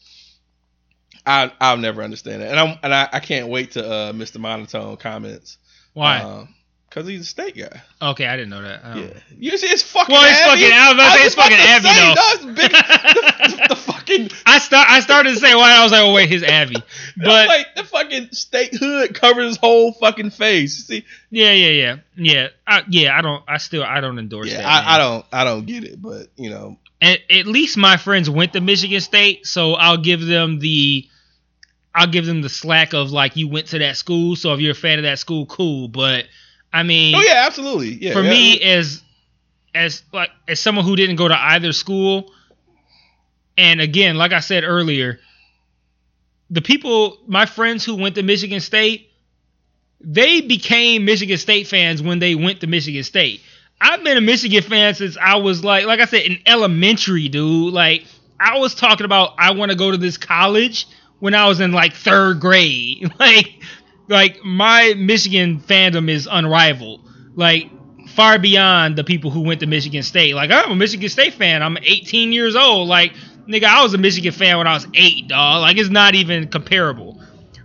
I 1.26 1.52
I'll 1.60 1.76
never 1.76 2.02
understand 2.02 2.42
it, 2.42 2.50
and 2.50 2.58
I'm 2.58 2.78
and 2.82 2.94
I, 2.94 3.08
I 3.12 3.20
can't 3.20 3.48
wait 3.48 3.72
to 3.72 3.84
uh 3.84 4.12
Mr. 4.12 4.38
Monotone 4.38 4.96
comments. 4.96 5.58
Why? 5.94 6.48
Because 6.98 7.08
he's 7.08 7.20
a 7.22 7.24
state 7.24 7.56
guy. 7.56 7.80
okay, 8.10 8.26
I 8.26 8.36
didn't 8.36 8.50
know 8.50 8.62
that. 8.62 8.82
Don't- 8.82 8.96
Yeah, 9.04 9.10
you 9.38 9.56
see, 9.58 9.66
it's 9.68 9.82
fucking. 9.82 10.12
Well, 10.12 10.24
it's 10.24 10.38
Abby. 10.40 10.62
fucking- 10.62 10.72
I 10.76 10.88
was 10.88 10.94
about 10.94 11.12
to 11.12 11.18
say 11.18 11.26
it's 11.26 11.34
fucking 11.34 11.56
Abby, 11.58 11.88
though. 11.88 12.48
no, 12.48 12.54
big, 12.54 12.70
the, 13.60 13.66
the 13.68 13.76
fucking 13.76 14.30
I 14.46 14.58
start. 14.58 14.90
I 14.90 15.00
started 15.00 15.30
to 15.30 15.36
say 15.36 15.54
why. 15.54 15.72
I 15.76 15.82
was 15.82 15.92
like, 15.92 16.02
oh 16.02 16.12
wait, 16.12 16.28
his 16.28 16.42
Abby. 16.42 16.76
But 17.16 17.48
like 17.48 17.74
the 17.74 17.84
fucking 17.84 18.30
state 18.32 18.74
hood 18.74 19.14
covers 19.14 19.46
his 19.46 19.56
whole 19.56 19.92
fucking 19.92 20.30
face. 20.30 20.86
See, 20.86 21.04
yeah, 21.30 21.52
yeah, 21.52 21.70
yeah, 21.70 21.96
yeah, 22.16 22.48
I, 22.66 22.82
yeah. 22.88 23.16
I 23.16 23.22
don't. 23.22 23.42
I 23.48 23.58
still. 23.58 23.82
I 23.82 24.00
don't 24.00 24.18
endorse 24.18 24.50
yeah, 24.50 24.58
that. 24.58 24.66
I. 24.66 24.94
I 24.94 24.98
don't, 24.98 25.26
I 25.32 25.44
don't 25.44 25.66
get 25.66 25.84
it, 25.84 26.00
but 26.00 26.28
you 26.36 26.50
know, 26.50 26.78
at, 27.00 27.20
at 27.30 27.46
least 27.46 27.76
my 27.76 27.96
friends 27.96 28.28
went 28.30 28.52
to 28.54 28.60
Michigan 28.60 29.00
State, 29.00 29.46
so 29.46 29.74
I'll 29.74 29.96
give 29.98 30.24
them 30.24 30.58
the 30.60 31.08
I'll 31.94 32.06
give 32.06 32.26
them 32.26 32.42
the 32.42 32.48
slack 32.48 32.92
of 32.94 33.10
like 33.10 33.36
you 33.36 33.48
went 33.48 33.68
to 33.68 33.80
that 33.80 33.96
school, 33.96 34.36
so 34.36 34.54
if 34.54 34.60
you're 34.60 34.72
a 34.72 34.74
fan 34.76 34.98
of 34.98 35.02
that 35.04 35.18
school, 35.18 35.46
cool. 35.46 35.88
But 35.88 36.26
I 36.72 36.82
mean, 36.82 37.14
oh 37.14 37.20
yeah, 37.20 37.44
absolutely, 37.46 37.94
yeah. 37.94 38.12
for 38.12 38.22
yeah. 38.22 38.30
me 38.30 38.60
as 38.60 39.02
as 39.74 40.02
like 40.12 40.30
as 40.46 40.60
someone 40.60 40.84
who 40.84 40.96
didn't 40.96 41.16
go 41.16 41.28
to 41.28 41.38
either 41.38 41.72
school, 41.72 42.32
and 43.56 43.80
again, 43.80 44.16
like 44.16 44.32
I 44.32 44.40
said 44.40 44.64
earlier, 44.64 45.18
the 46.50 46.62
people, 46.62 47.18
my 47.26 47.46
friends 47.46 47.84
who 47.84 47.96
went 47.96 48.14
to 48.16 48.22
Michigan 48.22 48.60
State, 48.60 49.10
they 50.00 50.40
became 50.40 51.04
Michigan 51.04 51.36
State 51.36 51.66
fans 51.66 52.02
when 52.02 52.18
they 52.18 52.34
went 52.34 52.60
to 52.60 52.66
Michigan 52.66 53.02
State. 53.02 53.40
I've 53.80 54.02
been 54.02 54.16
a 54.16 54.20
Michigan 54.20 54.62
fan 54.62 54.94
since 54.94 55.16
I 55.16 55.36
was 55.36 55.64
like, 55.64 55.86
like 55.86 56.00
I 56.00 56.06
said, 56.06 56.22
in 56.22 56.38
elementary, 56.46 57.28
dude. 57.28 57.72
Like 57.72 58.04
I 58.40 58.58
was 58.58 58.74
talking 58.74 59.04
about, 59.04 59.34
I 59.38 59.52
want 59.52 59.70
to 59.70 59.76
go 59.76 59.90
to 59.90 59.96
this 59.96 60.16
college 60.16 60.86
when 61.20 61.34
I 61.34 61.48
was 61.48 61.60
in 61.60 61.72
like 61.72 61.94
third 61.94 62.40
grade. 62.40 63.12
Like, 63.18 63.60
like 64.08 64.42
my 64.44 64.94
Michigan 64.96 65.60
fandom 65.60 66.10
is 66.10 66.28
unrivaled. 66.30 67.00
Like 67.34 67.70
far 68.10 68.38
beyond 68.38 68.96
the 68.96 69.04
people 69.04 69.30
who 69.30 69.42
went 69.42 69.60
to 69.60 69.66
Michigan 69.66 70.02
State. 70.02 70.34
Like 70.34 70.50
I'm 70.50 70.72
a 70.72 70.76
Michigan 70.76 71.08
State 71.08 71.34
fan. 71.34 71.62
I'm 71.62 71.76
18 71.76 72.32
years 72.32 72.56
old. 72.56 72.88
Like 72.88 73.12
nigga, 73.48 73.64
I 73.64 73.82
was 73.82 73.94
a 73.94 73.98
Michigan 73.98 74.32
fan 74.32 74.58
when 74.58 74.66
I 74.66 74.74
was 74.74 74.86
eight, 74.94 75.28
dog. 75.28 75.62
Like 75.62 75.76
it's 75.76 75.90
not 75.90 76.14
even 76.14 76.48
comparable. 76.48 77.20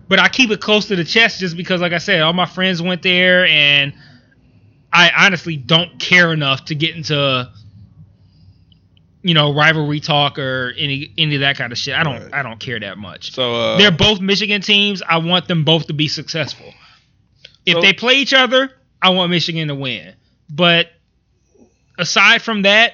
But 0.07 0.19
I 0.19 0.29
keep 0.29 0.51
it 0.51 0.61
close 0.61 0.87
to 0.87 0.95
the 0.95 1.03
chest 1.03 1.39
just 1.39 1.57
because, 1.57 1.81
like 1.81 1.93
I 1.93 1.97
said, 1.97 2.21
all 2.21 2.33
my 2.33 2.45
friends 2.45 2.81
went 2.81 3.01
there, 3.01 3.45
and 3.45 3.93
I 4.91 5.11
honestly 5.17 5.55
don't 5.55 5.99
care 5.99 6.31
enough 6.33 6.65
to 6.65 6.75
get 6.75 6.95
into, 6.95 7.51
you 9.23 9.33
know, 9.33 9.53
rivalry 9.53 9.99
talk 9.99 10.37
or 10.37 10.73
any 10.77 11.13
any 11.17 11.35
of 11.35 11.41
that 11.41 11.55
kind 11.57 11.71
of 11.71 11.77
shit. 11.77 11.95
I 11.95 12.03
don't 12.03 12.21
Right. 12.23 12.33
I 12.33 12.43
don't 12.43 12.59
care 12.59 12.79
that 12.79 12.97
much. 12.97 13.31
So 13.33 13.55
uh, 13.55 13.77
They're 13.77 13.91
both 13.91 14.19
Michigan 14.21 14.61
teams. 14.61 15.01
I 15.01 15.17
want 15.17 15.47
them 15.47 15.63
both 15.63 15.87
to 15.87 15.93
be 15.93 16.07
successful. 16.07 16.71
If 17.65 17.75
So- 17.75 17.81
they 17.81 17.93
play 17.93 18.15
each 18.15 18.33
other, 18.33 18.69
I 19.01 19.09
want 19.09 19.31
Michigan 19.31 19.69
to 19.69 19.75
win. 19.75 20.13
But 20.49 20.87
aside 21.97 22.41
from 22.41 22.63
that, 22.63 22.93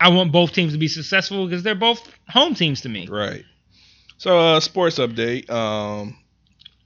I 0.00 0.08
want 0.08 0.32
both 0.32 0.52
teams 0.52 0.72
to 0.72 0.78
be 0.78 0.88
successful 0.88 1.46
because 1.46 1.62
they're 1.62 1.74
both 1.74 2.08
home 2.28 2.54
teams 2.54 2.80
to 2.82 2.88
me. 2.88 3.06
right. 3.08 3.44
So 4.18 4.38
uh, 4.38 4.60
sports 4.60 4.98
update. 4.98 5.50
Um, 5.50 6.16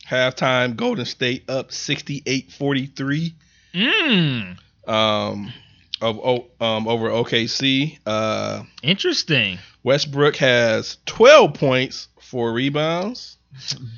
halftime, 0.09 0.75
Golden 0.77 1.05
State 1.05 1.49
up 1.51 1.71
68-43. 1.71 3.35
Mm, 3.75 4.57
Um, 4.89 5.53
of 6.01 6.19
um 6.61 6.89
over 6.89 7.09
OKC. 7.11 7.99
Uh, 8.07 8.63
interesting. 8.83 9.59
Westbrook 9.83 10.37
has 10.37 10.99
12 11.07 11.55
points, 11.55 12.09
four 12.21 12.53
rebounds. 12.53 13.37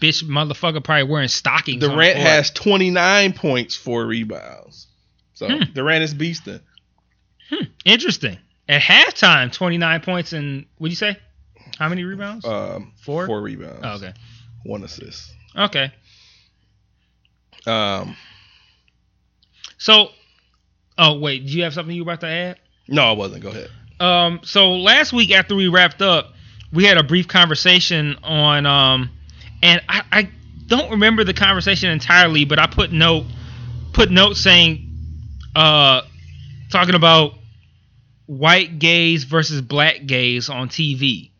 Bitch, 0.00 0.22
motherfucker, 0.22 0.84
probably 0.84 1.04
wearing 1.04 1.28
stockings. 1.28 1.80
the 1.80 1.88
Durant 1.88 2.16
has 2.18 2.50
29 2.50 3.32
points, 3.32 3.74
four 3.74 4.04
rebounds. 4.06 4.86
So 5.34 5.48
Hmm. 5.48 5.62
Durant 5.72 6.04
is 6.04 6.14
beasting. 6.14 6.60
interesting. 7.84 8.38
At 8.68 8.82
halftime, 8.82 9.50
twenty 9.52 9.78
nine 9.78 10.00
points 10.02 10.32
and 10.34 10.66
what'd 10.76 10.92
you 10.92 10.96
say? 10.96 11.16
How 11.78 11.88
many 11.88 12.04
rebounds? 12.04 12.44
Um, 12.44 12.92
Four? 13.02 13.26
four 13.26 13.40
rebounds. 13.40 13.80
oh, 13.82 13.94
okay. 13.96 14.12
One 14.64 14.84
assist. 14.84 15.32
Okay. 15.56 15.90
Um, 17.66 18.16
So, 19.78 20.10
oh 20.98 21.18
wait, 21.18 21.46
do 21.46 21.52
you 21.52 21.62
have 21.64 21.74
something 21.74 21.94
you 21.94 22.04
were 22.04 22.12
about 22.12 22.20
to 22.20 22.26
add? 22.28 22.58
no, 22.88 23.02
I 23.02 23.12
wasn't. 23.12 23.42
Go 23.42 23.50
ahead. 23.50 23.68
Um, 24.00 24.40
so 24.44 24.72
last 24.76 25.12
week 25.12 25.30
after 25.32 25.54
we 25.54 25.68
wrapped 25.68 26.02
up, 26.02 26.32
we 26.72 26.84
had 26.84 26.98
a 26.98 27.02
brief 27.02 27.28
conversation 27.28 28.16
on 28.22 28.66
um, 28.66 29.10
and 29.62 29.82
I, 29.88 30.02
I 30.12 30.30
don't 30.66 30.90
remember 30.90 31.24
the 31.24 31.34
conversation 31.34 31.90
entirely, 31.90 32.44
but 32.44 32.58
I 32.58 32.66
put 32.66 32.92
note 32.92 33.24
put 33.92 34.10
note 34.10 34.36
saying 34.36 34.84
uh 35.56 36.02
talking 36.70 36.94
about 36.94 37.32
white 38.26 38.78
gays 38.78 39.24
versus 39.24 39.60
black 39.62 40.06
gays 40.06 40.48
on 40.50 40.68
TV. 40.68 41.30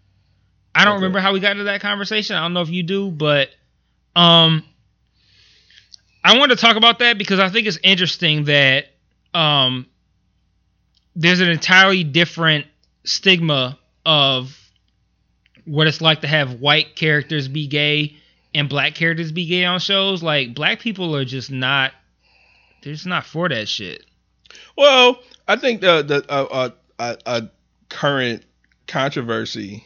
I 0.74 0.84
don't 0.84 0.94
Okay. 0.94 1.02
remember 1.02 1.20
how 1.20 1.32
we 1.32 1.40
got 1.40 1.52
into 1.52 1.64
that 1.64 1.80
conversation. 1.80 2.36
I 2.36 2.40
don't 2.40 2.54
know 2.54 2.62
if 2.62 2.70
you 2.70 2.82
do, 2.82 3.10
but 3.10 3.50
um 4.16 4.64
I 6.24 6.38
wanted 6.38 6.56
to 6.56 6.60
talk 6.60 6.76
about 6.76 6.98
that 7.00 7.16
because 7.18 7.38
I 7.38 7.48
think 7.48 7.66
it's 7.66 7.78
interesting 7.82 8.44
that 8.44 8.86
um 9.34 9.86
there's 11.14 11.40
an 11.40 11.50
entirely 11.50 12.04
different 12.04 12.66
stigma 13.04 13.78
of 14.06 14.56
what 15.64 15.86
it's 15.86 16.00
like 16.00 16.20
to 16.20 16.26
have 16.26 16.60
white 16.60 16.96
characters 16.96 17.48
be 17.48 17.66
gay 17.66 18.16
and 18.54 18.68
black 18.68 18.94
characters 18.94 19.32
be 19.32 19.46
gay 19.46 19.64
on 19.64 19.80
shows. 19.80 20.22
Like 20.22 20.54
black 20.54 20.80
people 20.80 21.14
are 21.16 21.24
just 21.24 21.50
not 21.50 21.92
they're 22.82 22.92
just 22.92 23.06
not 23.06 23.26
for 23.26 23.48
that 23.48 23.68
shit. 23.68 24.04
Well, 24.76 25.20
I 25.46 25.56
think 25.56 25.80
the 25.80 26.02
the 26.02 26.24
uh, 26.28 26.70
uh, 26.98 27.16
uh, 27.26 27.40
current 27.88 28.44
controversy 28.86 29.84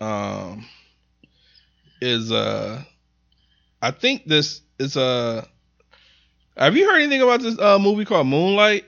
um 0.00 0.66
is 2.00 2.32
uh 2.32 2.82
I 3.82 3.90
think 3.90 4.26
this 4.26 4.62
is 4.78 4.96
uh 4.96 5.44
have 6.56 6.76
you 6.76 6.86
heard 6.86 7.00
anything 7.00 7.22
about 7.22 7.40
this 7.40 7.58
uh 7.58 7.78
movie 7.78 8.04
called 8.04 8.26
Moonlight? 8.26 8.84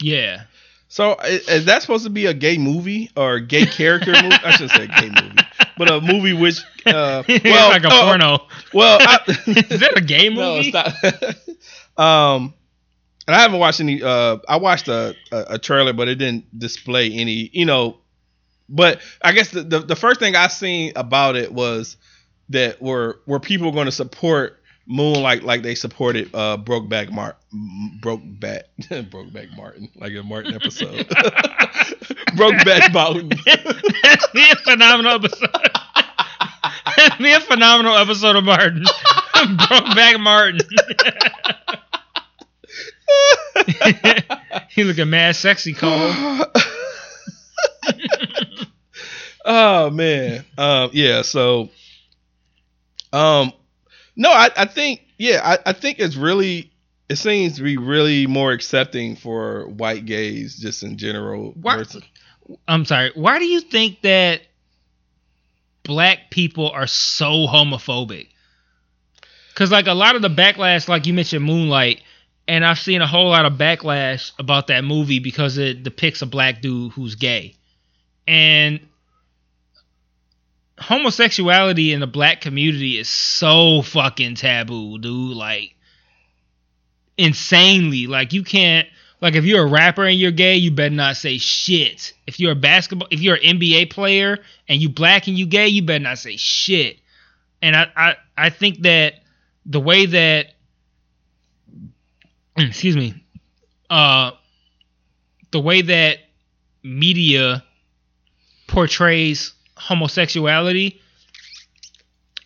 Yeah. 0.00 0.42
So 0.88 1.12
i- 1.20 1.40
is 1.48 1.66
that 1.66 1.82
supposed 1.82 2.04
to 2.04 2.10
be 2.10 2.26
a 2.26 2.34
gay 2.34 2.58
movie 2.58 3.10
or 3.16 3.34
a 3.34 3.40
gay 3.40 3.66
character 3.66 4.12
movie? 4.12 4.36
I 4.44 4.50
shouldn't 4.52 4.72
say 4.72 4.86
gay 4.88 5.08
movie, 5.10 5.38
but 5.76 5.88
a 5.88 6.00
movie 6.00 6.32
which 6.32 6.58
uh 6.86 7.22
It's 7.28 7.44
well 7.44 7.68
like 7.70 7.84
a 7.84 7.88
oh, 7.92 8.00
porno. 8.02 8.38
Well, 8.72 8.98
I, 9.00 9.20
Is 9.46 9.80
that 9.80 9.96
a 9.96 10.00
gay 10.00 10.28
no, 10.30 10.56
movie? 10.56 10.68
it's 10.68 11.96
not. 11.96 11.98
um, 12.36 12.54
and 13.26 13.36
I 13.36 13.40
haven't 13.40 13.60
watched 13.60 13.80
any. 13.80 14.02
Uh, 14.02 14.38
I 14.48 14.56
watched 14.56 14.88
a, 14.88 15.14
a 15.30 15.44
a 15.50 15.58
trailer, 15.58 15.92
but 15.92 16.08
it 16.08 16.16
didn't 16.16 16.58
display 16.58 17.12
any. 17.12 17.50
You 17.52 17.66
know, 17.66 17.98
but 18.68 19.00
I 19.22 19.32
guess 19.32 19.50
the 19.50 19.62
the, 19.62 19.78
the 19.80 19.96
first 19.96 20.18
thing 20.20 20.34
I 20.34 20.48
seen 20.48 20.92
about 20.96 21.36
it 21.36 21.52
was 21.52 21.96
that 22.48 22.82
were 22.82 23.20
were 23.26 23.38
people 23.38 23.70
going 23.70 23.86
to 23.86 23.92
support 23.92 24.59
Moonlight 24.90 25.22
like 25.22 25.42
like 25.44 25.62
they 25.62 25.76
supported 25.76 26.34
uh 26.34 26.56
Brokeback 26.56 27.12
Mart 27.12 27.36
Brokeback 28.00 28.62
Brokeback 29.08 29.56
Martin 29.56 29.88
like 29.94 30.12
a 30.14 30.22
Martin 30.24 30.52
episode. 30.52 31.06
Brokeback 32.36 32.92
Mountain. 32.92 33.28
That'd 33.46 34.32
be 34.34 34.50
a 34.50 34.56
phenomenal 34.56 35.12
episode. 35.12 35.48
That'd 36.96 37.18
be 37.18 37.30
a 37.30 37.38
phenomenal 37.38 37.96
episode 37.96 38.34
of 38.34 38.42
Martin. 38.42 38.82
Brokeback 38.82 40.18
Martin. 40.18 40.58
he 44.70 44.82
looking 44.82 45.08
mad 45.08 45.36
sexy, 45.36 45.72
Cole. 45.72 46.12
oh 49.44 49.90
man. 49.90 50.44
Um 50.58 50.90
yeah, 50.92 51.22
so 51.22 51.70
um 53.12 53.52
no, 54.16 54.30
I, 54.30 54.50
I 54.56 54.64
think 54.66 55.02
yeah, 55.18 55.40
I, 55.42 55.70
I 55.70 55.72
think 55.72 55.98
it's 55.98 56.16
really 56.16 56.70
it 57.08 57.16
seems 57.16 57.56
to 57.56 57.62
be 57.62 57.76
really 57.76 58.26
more 58.26 58.52
accepting 58.52 59.16
for 59.16 59.66
white 59.68 60.06
gays 60.06 60.56
just 60.58 60.82
in 60.82 60.96
general. 60.96 61.52
Why- 61.60 61.76
versus- 61.78 62.02
I'm 62.66 62.84
sorry. 62.84 63.12
Why 63.14 63.38
do 63.38 63.44
you 63.44 63.60
think 63.60 64.00
that 64.02 64.42
black 65.82 66.30
people 66.30 66.70
are 66.70 66.86
so 66.86 67.46
homophobic? 67.46 68.28
Because 69.50 69.70
like 69.70 69.86
a 69.86 69.92
lot 69.94 70.16
of 70.16 70.22
the 70.22 70.28
backlash, 70.30 70.88
like 70.88 71.06
you 71.06 71.14
mentioned, 71.14 71.44
Moonlight, 71.44 72.02
and 72.48 72.64
I've 72.64 72.78
seen 72.78 73.02
a 73.02 73.06
whole 73.06 73.28
lot 73.28 73.44
of 73.44 73.54
backlash 73.54 74.32
about 74.38 74.68
that 74.68 74.84
movie 74.84 75.18
because 75.18 75.58
it 75.58 75.82
depicts 75.82 76.22
a 76.22 76.26
black 76.26 76.60
dude 76.60 76.92
who's 76.92 77.14
gay, 77.14 77.56
and 78.26 78.80
homosexuality 80.80 81.92
in 81.92 82.00
the 82.00 82.06
black 82.06 82.40
community 82.40 82.98
is 82.98 83.08
so 83.08 83.82
fucking 83.82 84.34
taboo, 84.34 84.98
dude. 84.98 85.36
Like 85.36 85.74
insanely. 87.16 88.06
Like 88.06 88.32
you 88.32 88.42
can't 88.42 88.88
like 89.20 89.34
if 89.34 89.44
you're 89.44 89.62
a 89.62 89.70
rapper 89.70 90.04
and 90.04 90.18
you're 90.18 90.30
gay, 90.30 90.56
you 90.56 90.70
better 90.70 90.94
not 90.94 91.16
say 91.16 91.38
shit. 91.38 92.14
If 92.26 92.40
you're 92.40 92.52
a 92.52 92.56
basketball 92.56 93.08
if 93.10 93.20
you're 93.20 93.36
an 93.36 93.58
NBA 93.58 93.90
player 93.90 94.38
and 94.68 94.80
you 94.80 94.88
black 94.88 95.28
and 95.28 95.38
you 95.38 95.46
gay, 95.46 95.68
you 95.68 95.82
better 95.82 96.02
not 96.02 96.18
say 96.18 96.36
shit. 96.36 96.98
And 97.62 97.76
I 97.76 97.86
I, 97.94 98.16
I 98.36 98.50
think 98.50 98.80
that 98.82 99.14
the 99.66 99.80
way 99.80 100.06
that 100.06 100.54
excuse 102.56 102.96
me, 102.96 103.22
uh 103.90 104.32
the 105.52 105.60
way 105.60 105.82
that 105.82 106.18
media 106.82 107.62
portrays 108.66 109.52
homosexuality 109.80 111.00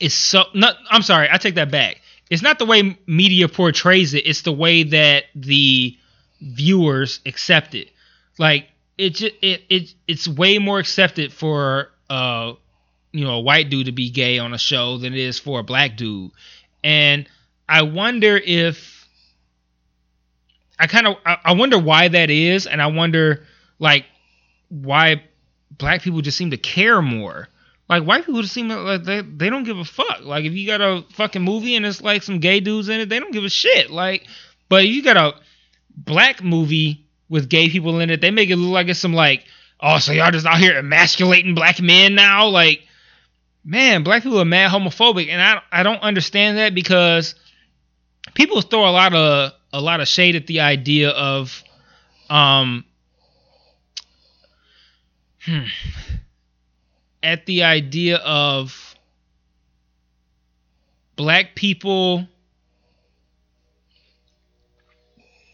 is 0.01 0.15
so 0.15 0.44
not 0.55 0.77
I'm 0.90 1.02
sorry, 1.02 1.28
I 1.31 1.39
take 1.39 1.56
that 1.56 1.70
back. 1.70 2.01
It's 2.31 2.43
not 2.43 2.59
the 2.59 2.66
way 2.66 2.98
media 3.06 3.48
portrays 3.48 4.15
it, 4.15 4.27
it's 4.27 4.43
the 4.43 4.52
way 4.52 4.85
that 4.85 5.24
the 5.35 5.97
viewers 6.40 7.20
accept 7.27 7.74
it. 7.74 7.90
Like 8.39 8.69
it 8.97 9.11
just 9.11 9.35
it, 9.43 9.62
it 9.69 9.94
it's 10.06 10.28
way 10.28 10.59
more 10.59 10.78
accepted 10.78 11.32
for 11.32 11.90
uh 12.09 12.55
you 13.12 13.24
know 13.24 13.35
a 13.35 13.40
white 13.40 13.70
dude 13.70 13.86
to 13.86 13.93
be 13.93 14.11
gay 14.11 14.39
on 14.39 14.55
a 14.55 14.59
show 14.59 14.98
than 14.98 15.12
it 15.12 15.19
is 15.19 15.39
for 15.39 15.61
a 15.61 15.62
black 15.62 15.97
dude. 15.97 16.31
And 16.82 17.28
I 17.69 17.82
wonder 17.82 18.36
if 18.36 19.06
I 20.78 20.86
kind 20.86 21.06
of 21.06 21.16
I, 21.27 21.39
I 21.44 21.52
wonder 21.55 21.78
why 21.78 22.09
that 22.09 22.31
is 22.31 22.66
and 22.66 22.81
I 22.81 22.86
wonder 22.89 23.44
like 23.78 24.05
why 24.69 25.23
black 25.78 26.02
people 26.02 26.20
just 26.20 26.36
seem 26.36 26.51
to 26.51 26.56
care 26.56 27.02
more. 27.02 27.48
Like 27.88 28.05
white 28.05 28.24
people 28.24 28.40
just 28.40 28.55
seem 28.55 28.68
like 28.68 29.05
they 29.05 29.20
they 29.20 29.51
don't 29.51 29.64
give 29.64 29.78
a 29.78 29.84
fuck. 29.84 30.22
Like 30.22 30.44
if 30.44 30.55
you 30.55 30.66
got 30.66 30.80
a 30.80 31.05
fucking 31.12 31.42
movie 31.42 31.76
and 31.76 31.84
it's 31.84 32.01
like 32.01 32.22
some 32.22 32.38
gay 32.38 32.60
dudes 32.60 32.88
in 32.88 33.01
it, 33.01 33.09
they 33.09 33.20
don't 33.20 33.32
give 33.32 33.44
a 33.44 33.51
shit. 33.51 33.90
Like, 33.90 34.26
but 34.68 34.84
if 34.84 34.90
you 34.90 35.02
got 35.02 35.16
a 35.16 35.34
black 35.94 36.42
movie 36.42 37.06
with 37.28 37.48
gay 37.48 37.68
people 37.68 38.01
in 38.01 38.10
it, 38.10 38.20
they 38.20 38.30
make 38.30 38.48
it 38.48 38.56
look 38.56 38.72
like 38.72 38.88
it's 38.88 39.01
some 39.01 39.12
like, 39.12 39.44
oh, 39.80 39.98
so 39.98 40.12
y'all 40.12 40.30
just 40.30 40.46
out 40.46 40.59
here 40.59 40.78
emasculating 40.78 41.55
black 41.55 41.80
men 41.80 42.14
now? 42.14 42.48
Like, 42.48 42.82
man, 43.64 44.02
black 44.02 44.22
people 44.22 44.40
are 44.40 44.46
mad 44.46 44.70
homophobic, 44.70 45.28
and 45.28 45.42
I 45.42 45.60
I 45.70 45.82
don't 45.82 46.01
understand 46.01 46.56
that 46.56 46.74
because 46.74 47.34
people 48.32 48.62
throw 48.62 48.88
a 48.88 48.90
lot 48.90 49.14
of 49.14 49.52
a 49.74 49.80
lot 49.80 50.01
of 50.01 50.09
shade 50.09 50.36
at 50.36 50.46
the 50.46 50.60
idea 50.60 51.10
of 51.10 51.62
um 52.30 52.86
hmm, 55.44 55.64
at 57.22 57.46
the 57.46 57.62
idea 57.62 58.16
of 58.18 58.94
black 61.16 61.54
people 61.54 62.26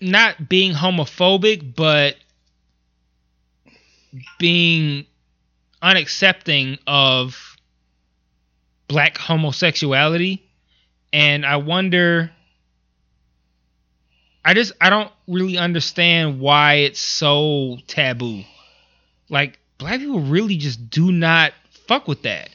not 0.00 0.48
being 0.48 0.72
homophobic 0.72 1.74
but 1.74 2.16
being 4.38 5.06
unaccepting 5.82 6.78
of 6.86 7.56
black 8.88 9.16
homosexuality. 9.16 10.42
And 11.12 11.44
i 11.44 11.56
wonder 11.56 12.30
i 14.44 14.54
just 14.54 14.72
i 14.80 14.90
don't 14.90 15.10
really 15.28 15.58
understand 15.58 16.40
why 16.40 16.74
it's 16.74 17.00
so 17.00 17.78
taboo. 17.86 18.42
Like 19.28 19.59
black 19.80 19.98
people 19.98 20.20
really 20.20 20.56
just 20.56 20.90
do 20.90 21.10
not 21.10 21.52
fuck 21.88 22.06
with 22.06 22.22
that. 22.22 22.50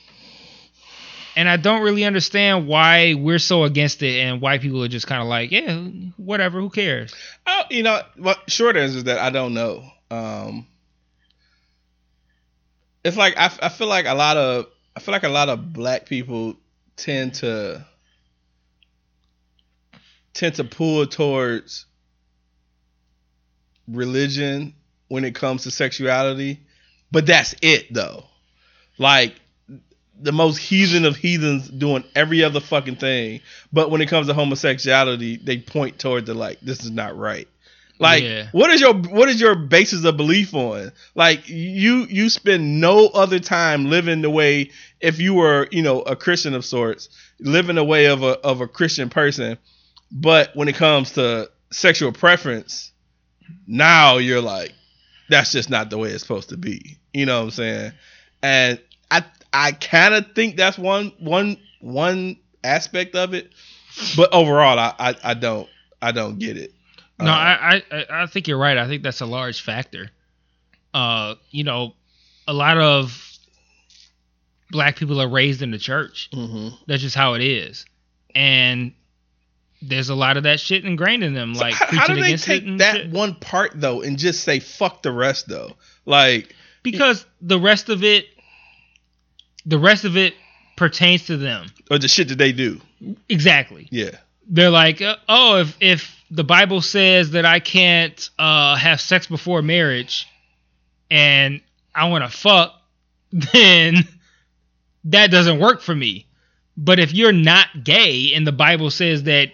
And 1.35 1.49
i 1.49 1.57
don't 1.57 1.81
really 1.81 2.05
understand 2.05 2.65
why 2.65 3.13
we're 3.13 3.39
so 3.39 3.65
against 3.65 4.01
it 4.01 4.21
and 4.21 4.39
white 4.39 4.61
people 4.61 4.81
are 4.81 4.87
just 4.87 5.05
kind 5.05 5.21
of 5.21 5.27
like 5.27 5.51
yeah 5.51 5.79
whatever 6.15 6.61
who 6.61 6.69
cares? 6.69 7.13
Oh, 7.45 7.63
you 7.69 7.83
know, 7.83 8.01
well, 8.17 8.37
short 8.47 8.77
answer 8.77 8.99
is 8.99 9.03
that 9.05 9.19
I 9.19 9.31
don't 9.31 9.53
know. 9.53 9.83
Um, 10.09 10.65
it's 13.03 13.17
like 13.17 13.35
I, 13.37 13.51
I 13.61 13.69
feel 13.69 13.87
like 13.87 14.05
a 14.05 14.13
lot 14.13 14.37
of 14.37 14.67
I 14.95 15.01
feel 15.01 15.11
like 15.11 15.23
a 15.23 15.29
lot 15.29 15.49
of 15.49 15.73
black 15.73 16.05
people 16.05 16.55
tend 16.95 17.33
to 17.35 17.85
tend 20.33 20.55
to 20.55 20.63
pull 20.63 21.05
towards 21.05 21.85
religion 23.87 24.73
when 25.07 25.23
it 25.25 25.35
comes 25.35 25.63
to 25.63 25.71
sexuality, 25.71 26.64
but 27.11 27.25
that's 27.25 27.55
it 27.61 27.93
though. 27.93 28.25
Like 28.97 29.35
the 30.19 30.31
most 30.31 30.57
heathen 30.57 31.05
of 31.05 31.15
heathens 31.15 31.67
doing 31.69 32.03
every 32.15 32.43
other 32.43 32.59
fucking 32.61 32.95
thing, 32.95 33.41
but 33.73 33.91
when 33.91 34.01
it 34.01 34.07
comes 34.07 34.27
to 34.27 34.33
homosexuality, 34.33 35.37
they 35.37 35.57
point 35.57 35.99
toward 35.99 36.25
the 36.25 36.33
like 36.33 36.59
this 36.61 36.83
is 36.83 36.91
not 36.91 37.17
right. 37.17 37.47
Like 37.99 38.23
Yeah. 38.23 38.47
what 38.51 38.69
is 38.71 38.81
your 38.81 38.93
what 38.93 39.29
is 39.29 39.39
your 39.39 39.55
basis 39.55 40.03
of 40.05 40.17
belief 40.17 40.53
on? 40.53 40.91
Like 41.15 41.47
you 41.47 42.05
you 42.09 42.29
spend 42.29 42.81
no 42.81 43.07
other 43.07 43.39
time 43.39 43.85
living 43.89 44.21
the 44.21 44.29
way 44.29 44.71
if 44.99 45.19
you 45.19 45.33
were, 45.33 45.67
you 45.71 45.81
know, 45.81 46.01
a 46.01 46.15
Christian 46.15 46.53
of 46.53 46.65
sorts, 46.65 47.09
living 47.39 47.75
the 47.75 47.83
way 47.85 48.05
of 48.07 48.23
a 48.23 48.39
of 48.39 48.61
a 48.61 48.67
Christian 48.67 49.09
person, 49.09 49.57
but 50.11 50.55
when 50.55 50.67
it 50.67 50.75
comes 50.75 51.11
to 51.13 51.49
sexual 51.71 52.11
preference, 52.11 52.91
now 53.67 54.17
you're 54.17 54.41
like 54.41 54.73
that's 55.29 55.51
just 55.51 55.69
not 55.69 55.89
the 55.89 55.97
way 55.97 56.09
it's 56.09 56.21
supposed 56.21 56.49
to 56.49 56.57
be. 56.57 56.97
You 57.13 57.25
know 57.25 57.37
what 57.39 57.43
I'm 57.45 57.51
saying? 57.51 57.91
And 58.43 58.81
I 59.11 59.23
I 59.53 59.71
kind 59.71 60.13
of 60.13 60.33
think 60.35 60.57
that's 60.57 60.77
one 60.77 61.11
one 61.19 61.57
one 61.79 62.37
aspect 62.63 63.15
of 63.15 63.33
it, 63.33 63.51
but 64.15 64.33
overall 64.33 64.77
I 64.79 64.93
I, 64.99 65.15
I 65.23 65.33
don't 65.33 65.67
I 66.01 66.11
don't 66.11 66.37
get 66.39 66.57
it. 66.57 66.73
No, 67.19 67.31
Uh, 67.31 67.33
I, 67.33 67.83
I 67.91 68.05
I 68.09 68.25
think 68.27 68.47
you're 68.47 68.57
right. 68.57 68.77
I 68.77 68.87
think 68.87 69.03
that's 69.03 69.21
a 69.21 69.25
large 69.25 69.61
factor. 69.61 70.09
Uh, 70.93 71.35
you 71.51 71.63
know, 71.63 71.93
a 72.47 72.53
lot 72.53 72.77
of 72.77 73.37
black 74.71 74.97
people 74.97 75.21
are 75.21 75.27
raised 75.29 75.61
in 75.61 75.71
the 75.71 75.77
church. 75.77 76.29
mhm. 76.33 76.73
That's 76.87 77.01
just 77.01 77.15
how 77.15 77.33
it 77.33 77.41
is, 77.41 77.85
and 78.33 78.93
there's 79.87 80.09
a 80.09 80.15
lot 80.15 80.37
of 80.37 80.43
that 80.43 80.59
shit 80.59 80.85
ingrained 80.85 81.23
in 81.23 81.33
them, 81.33 81.55
So 81.55 81.61
like 81.61 81.73
how, 81.75 81.85
how 81.99 82.07
do 82.07 82.15
they 82.21 82.35
take 82.37 82.63
that 82.79 82.95
shit. 82.95 83.11
one 83.11 83.35
part 83.35 83.71
though 83.75 84.01
and 84.01 84.17
just 84.17 84.43
say 84.43 84.59
fuck 84.59 85.01
the 85.03 85.11
rest 85.11 85.47
though? 85.47 85.73
Like 86.05 86.53
because 86.83 87.25
the 87.41 87.59
rest 87.59 87.89
of 87.89 88.03
it, 88.03 88.25
the 89.65 89.79
rest 89.79 90.05
of 90.05 90.17
it 90.17 90.33
pertains 90.77 91.25
to 91.27 91.37
them. 91.37 91.67
or 91.89 91.97
the 91.99 92.07
shit 92.07 92.27
that 92.29 92.37
they 92.37 92.51
do. 92.51 92.79
Exactly. 93.29 93.87
Yeah. 93.91 94.11
they're 94.47 94.69
like, 94.69 95.01
oh, 95.29 95.57
if 95.61 95.77
if 95.79 96.23
the 96.31 96.43
Bible 96.43 96.81
says 96.81 97.31
that 97.31 97.45
I 97.45 97.59
can't 97.59 98.29
uh, 98.39 98.75
have 98.75 98.99
sex 98.99 99.27
before 99.27 99.61
marriage, 99.61 100.27
and 101.11 101.61
I 101.93 102.09
want 102.09 102.23
to 102.29 102.35
fuck, 102.35 102.73
then 103.31 104.07
that 105.05 105.31
doesn't 105.31 105.59
work 105.59 105.81
for 105.81 105.95
me. 105.95 106.25
But 106.77 106.99
if 106.99 107.13
you're 107.13 107.31
not 107.31 107.67
gay 107.83 108.33
and 108.33 108.45
the 108.45 108.51
Bible 108.51 108.89
says 108.91 109.23
that 109.23 109.49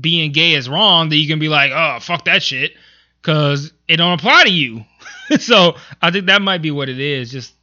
being 0.00 0.32
gay 0.32 0.54
is 0.54 0.68
wrong, 0.68 1.08
that 1.08 1.16
you 1.16 1.28
can 1.28 1.38
be 1.38 1.48
like, 1.48 1.72
oh, 1.74 1.98
fuck 2.00 2.24
that 2.26 2.42
shit, 2.42 2.72
because 3.20 3.72
it 3.88 3.96
don't 3.96 4.18
apply 4.18 4.44
to 4.44 4.50
you. 4.50 4.84
so 5.38 5.76
I 6.02 6.10
think 6.10 6.26
that 6.26 6.42
might 6.42 6.62
be 6.62 6.70
what 6.70 6.88
it 6.88 7.00
is. 7.00 7.30
Just 7.30 7.54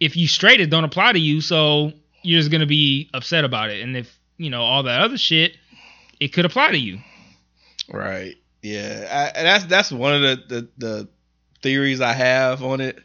if 0.00 0.16
you 0.16 0.26
straight, 0.26 0.60
it 0.60 0.70
don't 0.70 0.84
apply 0.84 1.12
to 1.12 1.18
you, 1.18 1.40
so 1.40 1.92
you're 2.22 2.40
just 2.40 2.50
gonna 2.50 2.66
be 2.66 3.08
upset 3.14 3.44
about 3.44 3.70
it. 3.70 3.82
And 3.82 3.96
if 3.96 4.18
you 4.36 4.50
know 4.50 4.62
all 4.62 4.82
that 4.84 5.00
other 5.00 5.18
shit, 5.18 5.56
it 6.20 6.28
could 6.28 6.44
apply 6.44 6.72
to 6.72 6.78
you. 6.78 6.98
Right. 7.88 8.36
Yeah. 8.62 9.06
I, 9.10 9.38
and 9.38 9.46
that's 9.46 9.64
that's 9.66 9.92
one 9.92 10.14
of 10.14 10.22
the, 10.22 10.44
the 10.48 10.68
the 10.78 11.08
theories 11.62 12.00
I 12.00 12.12
have 12.12 12.62
on 12.62 12.80
it. 12.80 12.98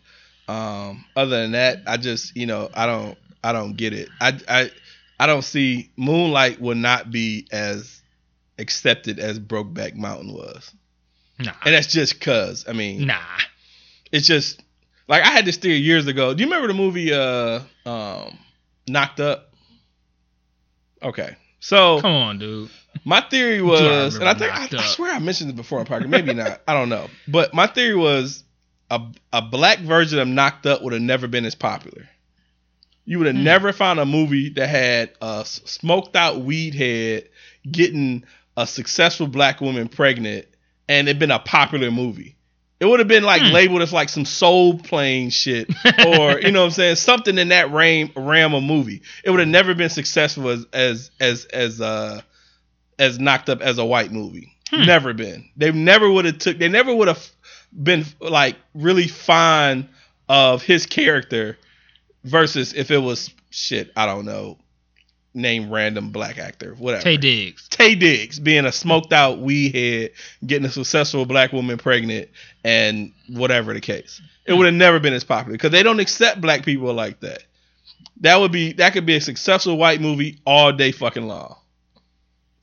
Um, 0.48 1.04
other 1.16 1.41
than 1.41 1.52
that, 1.52 1.80
I 1.88 1.98
just 1.98 2.36
you 2.36 2.45
know 2.45 2.70
I 2.74 2.86
don't 2.86 3.18
I 3.44 3.54
don't 3.54 3.76
get 3.76 3.94
it. 3.94 4.10
I 4.20 4.40
I 4.48 4.72
I 5.20 5.28
don't 5.28 5.44
see 5.44 5.91
Moonlight 5.98 6.62
will 6.62 6.76
not 6.76 7.12
be 7.12 7.48
as 7.52 7.97
accepted 8.58 9.20
as 9.20 9.40
Brokeback 9.40 9.96
Mountain 9.96 10.34
was, 10.34 10.72
Nah. 11.40 11.52
and 11.66 11.74
that's 11.76 11.88
just 11.92 12.20
cause. 12.22 12.66
I 12.68 12.74
mean, 12.74 13.06
Nah. 13.08 13.18
it's 14.12 14.26
just 14.28 14.62
like 15.08 15.24
I 15.24 15.28
had 15.30 15.46
this 15.46 15.58
theory 15.58 15.78
years 15.78 16.08
ago. 16.08 16.34
Do 16.34 16.42
you 16.44 16.48
remember 16.50 16.68
the 16.68 16.74
movie 16.74 17.14
uh 17.14 17.62
um 17.86 18.38
Knocked 18.88 19.20
Up? 19.20 19.54
Okay. 21.02 21.36
So 21.60 22.02
Come 22.02 22.14
on, 22.14 22.40
dude. 22.40 22.70
my 23.04 23.22
theory 23.22 23.60
I 23.60 23.62
was, 23.62 24.16
and 24.16 24.28
I 24.30 24.34
think 24.34 24.52
I, 24.54 24.68
I 24.78 24.84
swear 24.88 25.14
I 25.14 25.20
mentioned 25.20 25.50
it 25.50 25.56
before 25.56 25.80
on 25.80 25.86
podcast. 25.86 26.08
Maybe 26.10 26.34
not. 26.34 26.62
I 26.68 26.74
don't 26.74 26.90
know. 26.90 27.08
But 27.28 27.54
my 27.54 27.68
theory 27.68 27.96
was 27.96 28.44
a 28.90 29.02
a 29.34 29.42
black 29.42 29.80
version 29.80 30.20
of 30.20 30.28
Knocked 30.28 30.66
Up 30.66 30.82
would 30.84 30.94
have 30.94 31.02
never 31.02 31.28
been 31.28 31.46
as 31.46 31.56
popular. 31.56 32.08
You 33.06 33.18
would 33.20 33.28
have 33.28 33.36
Hmm. 33.36 33.44
never 33.44 33.74
found 33.74 34.00
a 34.00 34.06
movie 34.06 34.50
that 34.50 34.68
had 34.68 35.12
a 35.22 35.44
smoked 35.46 36.16
out 36.16 36.42
weed 36.42 36.74
head 36.74 37.30
getting 37.70 38.24
a 38.58 38.68
successful 38.68 39.28
black 39.28 39.62
woman 39.62 39.88
pregnant, 39.88 40.46
and 40.90 41.08
it 41.08 41.18
been 41.20 41.32
a 41.32 41.40
popular 41.40 41.92
movie. 41.92 42.36
It 42.80 42.86
would 42.86 43.00
have 43.00 43.08
been 43.08 43.24
like 43.24 43.42
Hmm. 43.42 43.54
labeled 43.54 43.82
as 43.82 43.94
like 43.94 44.10
some 44.10 44.26
Soul 44.26 44.78
Plane 44.80 45.30
shit, 45.30 45.70
or 46.06 46.40
you 46.42 46.52
know 46.52 46.60
what 46.62 46.66
I'm 46.66 46.72
saying, 46.72 46.96
something 46.98 47.38
in 47.38 47.48
that 47.50 47.72
ram 47.72 48.12
ram 48.16 48.54
of 48.54 48.64
movie. 48.64 49.02
It 49.24 49.32
would 49.32 49.40
have 49.40 49.48
never 49.50 49.74
been 49.74 49.90
successful 49.90 50.50
as 50.50 50.66
as 50.74 51.12
as 51.20 51.46
as 51.46 51.80
uh 51.82 52.22
as 53.00 53.20
knocked 53.20 53.50
up 53.50 53.62
as 53.62 53.78
a 53.78 53.86
white 53.86 54.12
movie. 54.12 54.52
Hmm. 54.70 54.86
Never 54.86 55.14
been. 55.14 55.50
They 55.56 55.72
never 55.72 56.10
would 56.12 56.26
have 56.26 56.40
took. 56.40 56.58
They 56.58 56.68
never 56.68 56.94
would 56.94 57.08
have 57.08 57.26
been 57.72 58.06
like 58.20 58.58
really 58.74 59.08
fond 59.08 59.88
of 60.30 60.62
his 60.62 60.86
character 60.86 61.58
versus 62.24 62.74
if 62.74 62.92
it 62.92 62.98
was 62.98 63.32
shit. 63.50 63.92
I 63.96 64.06
don't 64.06 64.26
know. 64.26 64.58
Name 65.38 65.70
random 65.72 66.10
black 66.10 66.40
actor, 66.40 66.74
whatever. 66.80 67.04
Taye 67.04 67.20
Diggs. 67.20 67.70
Taye 67.70 67.98
Diggs 67.98 68.40
being 68.40 68.66
a 68.66 68.72
smoked 68.72 69.14
out 69.14 69.40
weed 69.40 69.76
head, 69.76 70.12
getting 70.46 70.66
a 70.66 70.72
successful 70.72 71.28
black 71.28 71.54
woman 71.54 71.78
pregnant, 71.78 72.30
and 72.64 73.14
whatever 73.30 73.74
the 73.74 73.80
case. 73.80 74.20
It 74.46 74.54
would 74.54 74.66
have 74.66 74.74
never 74.74 75.00
been 75.00 75.14
as 75.14 75.24
popular 75.24 75.54
because 75.54 75.70
they 75.72 75.84
don't 75.84 76.00
accept 76.00 76.42
black 76.42 76.66
people 76.66 76.92
like 76.92 77.20
that. 77.20 77.44
That 78.22 78.38
would 78.38 78.52
be 78.52 78.74
that 78.74 78.94
could 78.94 79.06
be 79.06 79.16
a 79.16 79.22
successful 79.22 79.78
white 79.78 80.02
movie 80.02 80.40
all 80.44 80.72
day 80.72 80.92
fucking 80.92 81.28
long, 81.28 81.56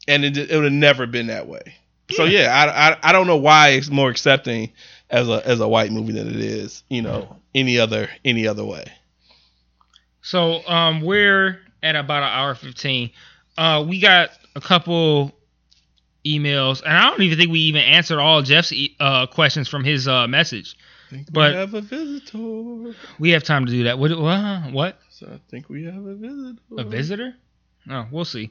and 0.08 0.24
it, 0.24 0.36
it 0.36 0.52
would 0.52 0.64
have 0.64 0.72
never 0.72 1.06
been 1.06 1.28
that 1.28 1.46
way. 1.46 1.76
So 2.10 2.24
yeah, 2.24 2.52
I, 2.52 2.90
I 2.90 3.10
I 3.10 3.12
don't 3.12 3.28
know 3.28 3.36
why 3.36 3.68
it's 3.70 3.88
more 3.88 4.10
accepting 4.10 4.72
as 5.10 5.28
a 5.28 5.46
as 5.46 5.60
a 5.60 5.68
white 5.68 5.92
movie 5.92 6.12
than 6.12 6.28
it 6.28 6.40
is 6.40 6.82
you 6.88 7.02
know 7.02 7.36
any 7.54 7.78
other 7.78 8.08
any 8.24 8.48
other 8.48 8.64
way. 8.64 8.84
So 10.22 10.66
um, 10.66 11.02
we're 11.02 11.60
at 11.84 11.94
about 11.94 12.22
an 12.22 12.30
hour 12.30 12.54
fifteen. 12.54 13.10
Uh, 13.56 13.84
we 13.86 14.00
got 14.00 14.30
a 14.56 14.60
couple 14.60 15.32
emails, 16.26 16.82
and 16.82 16.92
I 16.92 17.10
don't 17.10 17.22
even 17.22 17.38
think 17.38 17.52
we 17.52 17.60
even 17.60 17.82
answered 17.82 18.18
all 18.18 18.42
Jeff's 18.42 18.72
uh, 18.98 19.26
questions 19.26 19.68
from 19.68 19.84
his 19.84 20.08
uh, 20.08 20.26
message. 20.26 20.76
think 21.10 21.32
But- 21.32 21.52
we 21.52 21.58
have 21.58 21.74
a 21.74 21.80
visitor. 21.82 22.94
We 23.20 23.30
have 23.30 23.44
time 23.44 23.66
to 23.66 23.72
do 23.72 23.84
that. 23.84 23.98
What? 23.98 24.10
What? 24.72 24.98
So 25.10 25.28
I 25.32 25.38
think 25.50 25.68
we 25.68 25.84
have 25.84 26.04
a 26.04 26.14
visitor. 26.14 26.58
A 26.78 26.84
visitor? 26.84 27.34
Oh, 27.88 28.06
we'll 28.10 28.24
see. 28.24 28.50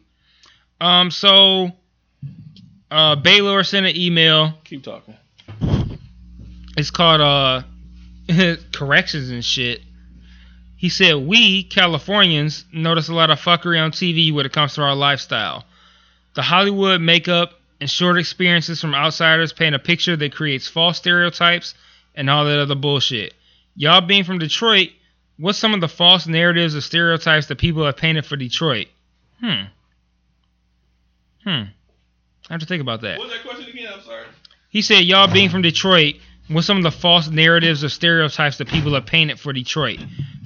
Um, 0.80 1.12
so 1.12 1.72
uh, 2.92 3.16
Baylor 3.16 3.64
sent 3.64 3.86
an 3.88 3.98
email. 3.98 4.54
Keep 4.64 4.84
talking. 4.84 5.18
It's 6.78 6.90
called 6.92 7.22
uh 7.22 7.64
corrections 8.72 9.30
and 9.30 9.44
shit. 9.44 9.82
He 10.84 10.90
said 10.90 11.16
we 11.16 11.64
Californians 11.64 12.66
notice 12.74 13.08
a 13.08 13.14
lot 13.14 13.30
of 13.30 13.40
fuckery 13.40 13.82
on 13.82 13.92
TV 13.92 14.34
when 14.34 14.46
it 14.46 14.52
comes 14.52 14.74
to 14.74 14.82
our 14.82 14.94
lifestyle. 14.94 15.64
The 16.34 16.42
Hollywood 16.42 17.00
makeup 17.00 17.54
and 17.80 17.90
short 17.90 18.18
experiences 18.18 18.82
from 18.82 18.94
outsiders 18.94 19.54
paint 19.54 19.76
a 19.76 19.80
picture 19.80 20.18
that 20.18 20.36
creates 20.36 20.68
false 20.68 20.98
stereotypes 20.98 21.74
and 22.16 22.30
all 22.30 22.44
that 22.44 22.60
other 22.60 22.76
bullshit. 22.76 23.34
Y'all 23.78 24.02
being 24.02 24.26
from 24.26 24.40
Detroit, 24.40 24.90
what's 25.38 25.58
some 25.58 25.74
of 25.74 25.80
the 25.80 25.88
false 25.88 26.28
narratives 26.28 26.76
or 26.76 26.82
stereotypes 26.82 27.48
that 27.48 27.60
people 27.60 27.86
have 27.86 27.96
painted 27.96 28.26
for 28.26 28.36
Detroit? 28.36 28.88
Hmm. 29.40 29.68
Hmm. 31.46 31.64
I 32.50 32.50
have 32.50 32.60
to 32.60 32.66
think 32.66 32.82
about 32.82 33.00
that. 33.04 33.20
What 33.20 33.30
was 33.30 33.38
that 33.38 33.48
question 33.48 33.70
again? 33.70 33.88
I'm 33.90 34.02
sorry. 34.02 34.26
He 34.68 34.82
said, 34.82 35.06
"Y'all 35.06 35.32
being 35.32 35.50
from 35.50 35.62
Detroit, 35.62 36.16
what's 36.48 36.68
some 36.68 36.78
of 36.78 36.84
the 36.84 36.92
false 36.92 37.30
narratives 37.30 37.84
or 37.84 37.90
stereotypes 37.90 38.58
that 38.58 38.68
people 38.68 38.94
have 38.94 39.06
painted 39.06 39.40
for 39.40 39.54
Detroit? 39.54 40.00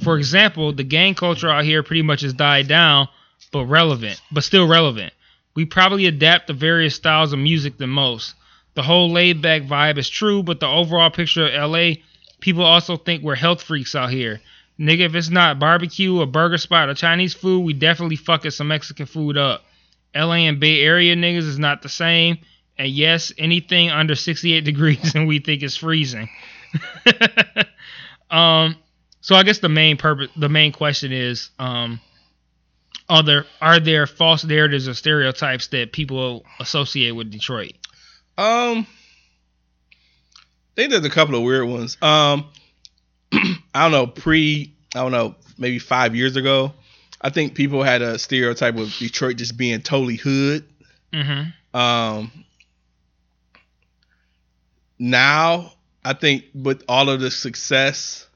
For 0.03 0.17
example, 0.17 0.73
the 0.73 0.83
gang 0.83 1.15
culture 1.15 1.49
out 1.49 1.63
here 1.63 1.83
pretty 1.83 2.01
much 2.01 2.21
has 2.21 2.33
died 2.33 2.67
down, 2.67 3.07
but 3.51 3.65
relevant, 3.65 4.21
but 4.31 4.43
still 4.43 4.67
relevant. 4.67 5.13
We 5.55 5.65
probably 5.65 6.05
adapt 6.05 6.47
the 6.47 6.53
various 6.53 6.95
styles 6.95 7.33
of 7.33 7.39
music 7.39 7.77
the 7.77 7.87
most. 7.87 8.35
The 8.75 8.83
whole 8.83 9.11
laid 9.11 9.41
back 9.41 9.63
vibe 9.63 9.97
is 9.97 10.07
true, 10.07 10.43
but 10.43 10.59
the 10.59 10.67
overall 10.67 11.09
picture 11.09 11.47
of 11.47 11.71
LA, 11.71 11.93
people 12.39 12.63
also 12.63 12.95
think 12.95 13.23
we're 13.23 13.35
health 13.35 13.63
freaks 13.63 13.95
out 13.95 14.11
here. 14.11 14.39
Nigga, 14.79 14.99
if 14.99 15.15
it's 15.15 15.29
not 15.29 15.57
barbecue, 15.57 16.21
a 16.21 16.27
burger 16.27 16.59
spot, 16.59 16.89
or 16.89 16.93
Chinese 16.93 17.33
food, 17.33 17.61
we 17.61 17.73
definitely 17.73 18.17
fucking 18.17 18.51
some 18.51 18.67
Mexican 18.67 19.07
food 19.07 19.35
up. 19.35 19.65
LA 20.15 20.45
and 20.45 20.59
Bay 20.59 20.81
Area 20.81 21.15
niggas 21.15 21.47
is 21.47 21.57
not 21.57 21.81
the 21.81 21.89
same. 21.89 22.37
And 22.77 22.89
yes, 22.89 23.33
anything 23.37 23.89
under 23.89 24.15
68 24.15 24.61
degrees 24.63 25.15
and 25.15 25.27
we 25.27 25.39
think 25.39 25.63
is 25.63 25.75
freezing. 25.75 26.29
um, 28.31 28.75
so 29.21 29.35
I 29.35 29.43
guess 29.43 29.59
the 29.59 29.69
main 29.69 29.97
purpose, 29.97 30.29
the 30.35 30.49
main 30.49 30.71
question 30.71 31.11
is, 31.11 31.49
um, 31.59 31.99
are 33.09 33.23
there 33.23 33.45
are 33.61 33.79
there 33.79 34.05
false 34.05 34.43
narratives 34.43 34.87
or 34.87 34.93
stereotypes 34.93 35.67
that 35.67 35.93
people 35.93 36.45
associate 36.59 37.11
with 37.11 37.31
Detroit? 37.31 37.73
Um, 38.37 38.85
I 40.71 40.75
think 40.75 40.91
there's 40.91 41.05
a 41.05 41.09
couple 41.09 41.35
of 41.35 41.43
weird 41.43 41.67
ones. 41.67 41.97
Um, 42.01 42.49
I 43.33 43.83
don't 43.83 43.91
know, 43.91 44.07
pre, 44.07 44.73
I 44.93 44.99
don't 44.99 45.11
know, 45.11 45.35
maybe 45.57 45.79
five 45.79 46.15
years 46.15 46.35
ago, 46.35 46.73
I 47.21 47.29
think 47.29 47.55
people 47.55 47.81
had 47.81 48.01
a 48.01 48.19
stereotype 48.19 48.77
of 48.77 48.93
Detroit 48.97 49.37
just 49.37 49.57
being 49.57 49.81
totally 49.81 50.17
hood. 50.17 50.65
Mm-hmm. 51.13 51.77
Um, 51.77 52.31
now 54.99 55.73
I 56.03 56.13
think 56.13 56.45
with 56.53 56.83
all 56.87 57.09
of 57.09 57.19
the 57.19 57.29
success, 57.31 58.27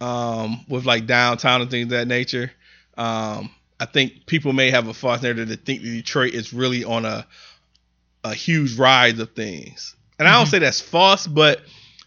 um, 0.00 0.64
with 0.68 0.84
like 0.86 1.06
downtown 1.06 1.62
and 1.62 1.70
things 1.70 1.84
of 1.84 1.90
that 1.90 2.08
nature, 2.08 2.50
um, 2.96 3.50
I 3.78 3.84
think 3.86 4.26
people 4.26 4.52
may 4.52 4.70
have 4.70 4.88
a 4.88 4.94
false 4.94 5.22
narrative 5.22 5.48
to 5.48 5.56
think 5.56 5.82
that 5.82 5.88
Detroit 5.88 6.34
is 6.34 6.52
really 6.52 6.84
on 6.84 7.04
a 7.04 7.26
a 8.24 8.34
huge 8.34 8.76
rise 8.78 9.18
of 9.20 9.30
things. 9.34 9.94
And 10.18 10.26
I 10.26 10.32
don't 10.32 10.46
Mhm. 10.46 10.50
say 10.50 10.58
that's 10.58 10.80
false, 10.80 11.26
but 11.26 11.62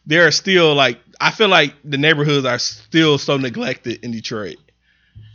there 0.05 0.27
are 0.27 0.31
still 0.31 0.73
like 0.75 0.99
I 1.21 1.31
feel 1.31 1.49
like 1.49 1.75
the 1.83 1.97
neighborhoods 1.97 2.45
are 2.45 2.59
still 2.59 3.17
so 3.17 3.37
neglected 3.37 4.03
in 4.03 4.11
Detroit. 4.11 4.57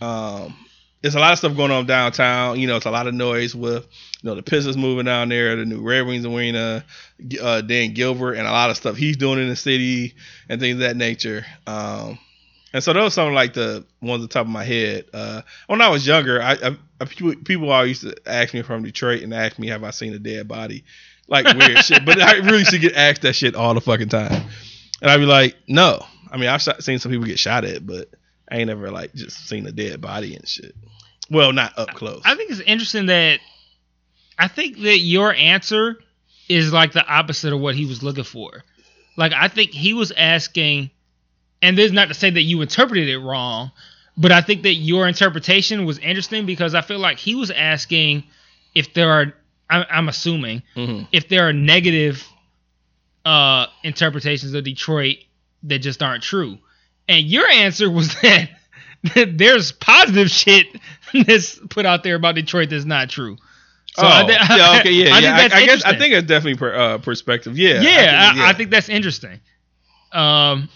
Um, 0.00 0.54
there's 1.02 1.14
a 1.14 1.20
lot 1.20 1.32
of 1.32 1.38
stuff 1.38 1.56
going 1.56 1.70
on 1.70 1.86
downtown. 1.86 2.58
You 2.58 2.66
know, 2.66 2.76
it's 2.76 2.86
a 2.86 2.90
lot 2.90 3.06
of 3.06 3.14
noise 3.14 3.54
with 3.54 3.86
you 4.24 4.30
know 4.30 4.36
the 4.36 4.42
Pistons 4.42 4.78
moving 4.78 5.04
down 5.04 5.28
there, 5.28 5.54
the 5.54 5.66
new 5.66 5.82
Red 5.82 6.06
Wings 6.06 6.24
arena, 6.24 6.82
uh, 7.42 7.60
Dan 7.60 7.92
Gilbert, 7.92 8.32
and 8.32 8.46
a 8.46 8.50
lot 8.50 8.70
of 8.70 8.76
stuff 8.78 8.96
he's 8.96 9.18
doing 9.18 9.38
in 9.38 9.50
the 9.50 9.56
city 9.56 10.14
and 10.48 10.58
things 10.58 10.76
of 10.76 10.80
that 10.80 10.96
nature. 10.96 11.44
Um, 11.66 12.18
and 12.72 12.82
so 12.82 12.94
those 12.94 13.08
are 13.08 13.10
some 13.10 13.34
like 13.34 13.52
the 13.52 13.84
ones 14.00 14.22
on 14.22 14.28
top 14.28 14.46
of 14.46 14.50
my 14.50 14.64
head. 14.64 15.04
Uh, 15.12 15.42
when 15.66 15.82
I 15.82 15.90
was 15.90 16.06
younger, 16.06 16.40
I, 16.40 16.52
I, 16.52 16.76
I 17.02 17.04
people, 17.04 17.34
people 17.44 17.70
always 17.70 18.02
used 18.02 18.16
to 18.16 18.32
ask 18.32 18.54
me 18.54 18.62
from 18.62 18.82
Detroit 18.82 19.22
and 19.22 19.34
ask 19.34 19.58
me 19.58 19.68
have 19.68 19.84
I 19.84 19.90
seen 19.90 20.14
a 20.14 20.18
dead 20.18 20.48
body, 20.48 20.84
like 21.28 21.44
weird 21.58 21.84
shit. 21.84 22.06
But 22.06 22.18
I 22.22 22.36
really 22.36 22.64
should 22.64 22.80
get 22.80 22.94
asked 22.94 23.22
that 23.22 23.34
shit 23.34 23.54
all 23.54 23.74
the 23.74 23.82
fucking 23.82 24.08
time, 24.08 24.42
and 25.02 25.10
I'd 25.10 25.18
be 25.18 25.26
like, 25.26 25.54
no. 25.68 26.02
I 26.30 26.38
mean, 26.38 26.48
I've 26.48 26.62
shot, 26.62 26.82
seen 26.82 26.98
some 26.98 27.12
people 27.12 27.26
get 27.26 27.38
shot 27.38 27.66
at, 27.66 27.86
but 27.86 28.08
I 28.50 28.56
ain't 28.56 28.70
ever 28.70 28.90
like 28.90 29.12
just 29.12 29.46
seen 29.46 29.66
a 29.66 29.72
dead 29.72 30.00
body 30.00 30.34
and 30.34 30.48
shit. 30.48 30.74
Well, 31.30 31.52
not 31.52 31.78
up 31.78 31.88
close. 31.88 32.22
I 32.24 32.34
think 32.36 32.50
it's 32.50 32.60
interesting 32.60 33.06
that 33.06 33.40
I 34.38 34.48
think 34.48 34.78
that 34.80 34.98
your 34.98 35.32
answer 35.34 35.96
is 36.48 36.72
like 36.72 36.92
the 36.92 37.06
opposite 37.06 37.52
of 37.52 37.60
what 37.60 37.74
he 37.74 37.86
was 37.86 38.02
looking 38.02 38.24
for. 38.24 38.62
Like 39.16 39.32
I 39.32 39.48
think 39.48 39.70
he 39.70 39.94
was 39.94 40.12
asking, 40.16 40.90
and 41.62 41.78
this 41.78 41.86
is 41.86 41.92
not 41.92 42.08
to 42.08 42.14
say 42.14 42.30
that 42.30 42.42
you 42.42 42.60
interpreted 42.62 43.08
it 43.08 43.18
wrong, 43.18 43.70
but 44.16 44.32
I 44.32 44.40
think 44.40 44.62
that 44.62 44.74
your 44.74 45.06
interpretation 45.08 45.84
was 45.84 45.98
interesting 45.98 46.46
because 46.46 46.74
I 46.74 46.80
feel 46.82 46.98
like 46.98 47.18
he 47.18 47.34
was 47.34 47.50
asking 47.50 48.24
if 48.74 48.92
there 48.94 49.10
are, 49.10 49.34
I- 49.70 49.86
I'm 49.90 50.08
assuming, 50.08 50.62
Mhm. 50.76 51.08
if 51.12 51.28
there 51.28 51.48
are 51.48 51.52
negative 51.52 52.26
uh, 53.24 53.66
interpretations 53.82 54.52
of 54.54 54.64
Detroit 54.64 55.16
that 55.64 55.78
just 55.78 56.02
aren't 56.02 56.22
true. 56.22 56.58
And 57.08 57.24
your 57.26 57.48
answer 57.48 57.90
was 57.90 58.14
that, 58.22 58.50
that 59.14 59.38
there's 59.38 59.72
positive 59.72 60.30
shit 60.30 60.66
that's 61.26 61.58
put 61.70 61.86
out 61.86 62.02
there 62.02 62.16
about 62.16 62.34
Detroit 62.34 62.70
that's 62.70 62.84
not 62.84 63.08
true. 63.08 63.38
So 63.96 64.02
oh, 64.04 64.08
I 64.08 64.26
thi- 64.26 64.56
yeah, 64.56 64.78
okay, 64.80 64.90
yeah, 64.92 65.10
I 65.14 65.18
yeah. 65.20 65.20
think 65.20 65.24
I, 65.24 65.42
that's 65.48 65.54
I 65.54 65.66
guess 65.66 65.84
I 65.84 65.96
think 65.98 66.14
it's 66.14 66.26
definitely 66.26 66.56
per, 66.58 66.74
uh, 66.74 66.98
perspective. 66.98 67.56
Yeah, 67.56 67.80
yeah, 67.80 68.28
I, 68.30 68.34
think, 68.34 68.44
I 68.46 68.52
think 68.54 68.70
that's 68.70 68.88
interesting. 68.88 69.40
Um, 70.12 70.68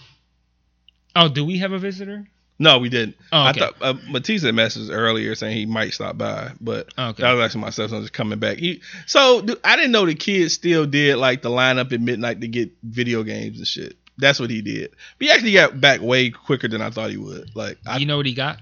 oh, 1.16 1.28
do 1.28 1.44
we 1.44 1.58
have 1.58 1.72
a 1.72 1.78
visitor? 1.78 2.26
No, 2.60 2.78
we 2.80 2.88
didn't. 2.88 3.16
Oh, 3.32 3.48
okay. 3.50 3.60
I 3.60 3.64
thought 3.64 3.74
uh, 3.80 3.94
Matisse 4.10 4.42
had 4.42 4.54
messaged 4.54 4.90
earlier 4.90 5.34
saying 5.36 5.56
he 5.56 5.66
might 5.66 5.92
stop 5.94 6.18
by, 6.18 6.52
but 6.60 6.88
Okay. 6.98 7.22
that 7.22 7.32
was 7.32 7.44
actually 7.44 7.60
my 7.60 7.70
stepson 7.70 8.00
just 8.00 8.12
coming 8.12 8.38
back. 8.40 8.58
He 8.58 8.82
so 9.06 9.40
dude, 9.42 9.60
I 9.64 9.76
didn't 9.76 9.92
know 9.92 10.06
the 10.06 10.14
kids 10.16 10.54
still 10.54 10.84
did 10.86 11.16
like 11.18 11.42
the 11.42 11.50
lineup 11.50 11.92
at 11.92 12.00
midnight 12.00 12.40
to 12.40 12.48
get 12.48 12.70
video 12.82 13.22
games 13.22 13.58
and 13.58 13.66
shit. 13.66 13.96
That's 14.18 14.40
what 14.40 14.50
he 14.50 14.60
did. 14.62 14.90
But 15.18 15.26
he 15.26 15.30
actually 15.30 15.52
got 15.52 15.80
back 15.80 16.00
way 16.00 16.30
quicker 16.30 16.66
than 16.66 16.82
I 16.82 16.90
thought 16.90 17.10
he 17.10 17.16
would. 17.16 17.54
Like 17.54 17.78
I 17.86 17.98
you 17.98 18.06
know 18.06 18.16
what 18.16 18.26
he 18.26 18.34
got? 18.34 18.58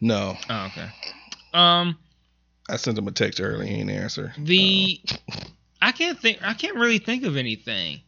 no, 0.00 0.36
Oh, 0.48 0.66
okay. 0.66 0.88
Um, 1.52 1.98
I 2.68 2.76
sent 2.76 2.98
him 2.98 3.08
a 3.08 3.12
text 3.12 3.40
early. 3.40 3.66
He 3.68 3.76
didn't 3.76 3.90
answer. 3.90 4.32
the 4.38 5.00
I 5.80 5.92
can't 5.92 6.18
think. 6.18 6.38
I 6.42 6.54
can't 6.54 6.76
really 6.76 6.98
think 6.98 7.24
of 7.24 7.36
anything 7.36 8.00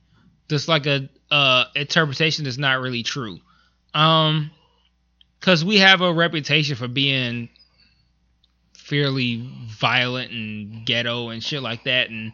that's 0.48 0.68
like 0.68 0.86
a 0.86 1.08
uh 1.30 1.64
interpretation 1.76 2.44
that's 2.44 2.58
not 2.58 2.80
really 2.80 3.02
true. 3.02 3.38
Um, 3.94 4.50
because 5.38 5.64
we 5.64 5.78
have 5.78 6.00
a 6.02 6.12
reputation 6.12 6.76
for 6.76 6.88
being 6.88 7.48
fairly 8.74 9.48
violent 9.68 10.32
and 10.32 10.84
ghetto 10.84 11.28
and 11.28 11.42
shit 11.42 11.62
like 11.62 11.84
that, 11.84 12.10
and 12.10 12.32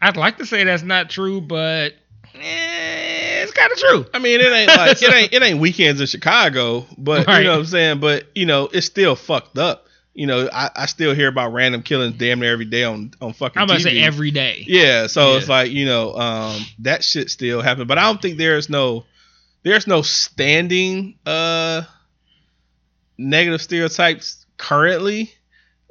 I'd 0.00 0.16
like 0.16 0.38
to 0.38 0.46
say 0.46 0.64
that's 0.64 0.82
not 0.82 1.10
true, 1.10 1.40
but 1.40 1.94
eh, 2.34 3.42
it's 3.42 3.52
kind 3.52 3.70
of 3.72 3.78
true. 3.78 4.06
I 4.12 4.18
mean, 4.18 4.40
it 4.40 4.46
ain't 4.52 4.68
like 4.68 5.02
it 5.02 5.12
ain't 5.14 5.32
it 5.32 5.42
ain't 5.42 5.60
weekends 5.60 6.00
in 6.00 6.06
Chicago, 6.06 6.86
but 6.98 7.26
Right. 7.26 7.38
you 7.38 7.44
know 7.44 7.52
what 7.52 7.58
I'm 7.60 7.66
saying. 7.66 8.00
But 8.00 8.26
you 8.34 8.46
know, 8.46 8.68
it's 8.72 8.86
still 8.86 9.16
fucked 9.16 9.58
up. 9.58 9.86
You 10.12 10.26
know, 10.26 10.48
I, 10.52 10.70
I 10.74 10.86
still 10.86 11.14
hear 11.14 11.28
about 11.28 11.52
random 11.52 11.82
killings 11.82 12.16
damn 12.16 12.40
near 12.40 12.52
every 12.52 12.64
day 12.64 12.84
on 12.84 13.12
on 13.20 13.32
fucking. 13.32 13.60
I'm 13.60 13.64
about 13.64 13.76
to 13.76 13.82
say 13.82 14.00
every 14.00 14.30
day. 14.30 14.64
Yeah, 14.66 15.06
so 15.06 15.36
it's 15.36 15.48
like 15.48 15.70
you 15.70 15.86
know 15.86 16.14
um, 16.14 16.62
that 16.80 17.04
shit 17.04 17.30
still 17.30 17.62
happen, 17.62 17.86
but 17.86 17.98
I 17.98 18.02
don't 18.02 18.20
think 18.20 18.36
there's 18.36 18.68
no 18.68 19.04
there's 19.62 19.86
no 19.86 20.02
standing 20.02 21.16
uh 21.26 21.82
negative 23.20 23.62
stereotypes 23.62 24.46
currently. 24.56 25.32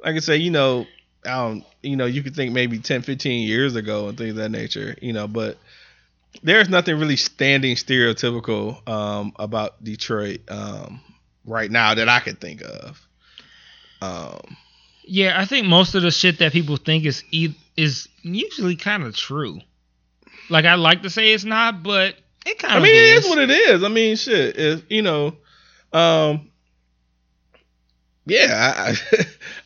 Like 0.02 0.16
I 0.16 0.18
say, 0.18 0.36
you 0.36 0.50
know, 0.50 0.86
I 1.24 1.30
don't, 1.30 1.64
you 1.82 1.96
know, 1.96 2.06
you 2.06 2.22
could 2.22 2.34
think 2.34 2.52
maybe 2.52 2.78
10, 2.78 3.02
15 3.02 3.46
years 3.46 3.76
ago 3.76 4.08
and 4.08 4.18
things 4.18 4.30
of 4.30 4.36
that 4.36 4.50
nature, 4.50 4.96
you 5.00 5.12
know, 5.12 5.28
but 5.28 5.58
there's 6.42 6.68
nothing 6.68 6.98
really 6.98 7.16
standing 7.16 7.76
stereotypical 7.76 8.86
um, 8.88 9.32
about 9.36 9.82
Detroit 9.82 10.40
um, 10.48 11.00
right 11.44 11.70
now 11.70 11.94
that 11.94 12.08
I 12.08 12.20
could 12.20 12.40
think 12.40 12.62
of. 12.62 13.06
Um, 14.00 14.56
Yeah, 15.04 15.40
I 15.40 15.44
think 15.44 15.66
most 15.66 15.94
of 15.94 16.02
the 16.02 16.10
shit 16.10 16.38
that 16.38 16.52
people 16.52 16.76
think 16.76 17.04
is 17.04 17.24
e- 17.30 17.54
is 17.76 18.08
usually 18.22 18.76
kind 18.76 19.02
of 19.02 19.16
true. 19.16 19.60
Like 20.48 20.64
I 20.64 20.74
like 20.74 21.02
to 21.02 21.10
say 21.10 21.32
it's 21.32 21.44
not, 21.44 21.82
but 21.82 22.16
it 22.46 22.58
kind 22.58 22.76
of. 22.76 22.82
I 22.82 22.84
mean, 22.84 22.94
is. 22.94 23.02
it 23.02 23.24
is 23.24 23.28
what 23.28 23.38
it 23.38 23.50
is. 23.50 23.84
I 23.84 23.88
mean, 23.88 24.16
shit. 24.16 24.56
If, 24.58 24.82
you 24.90 25.02
know, 25.02 25.36
um, 25.92 26.50
yeah, 28.26 28.74
I, 28.76 28.96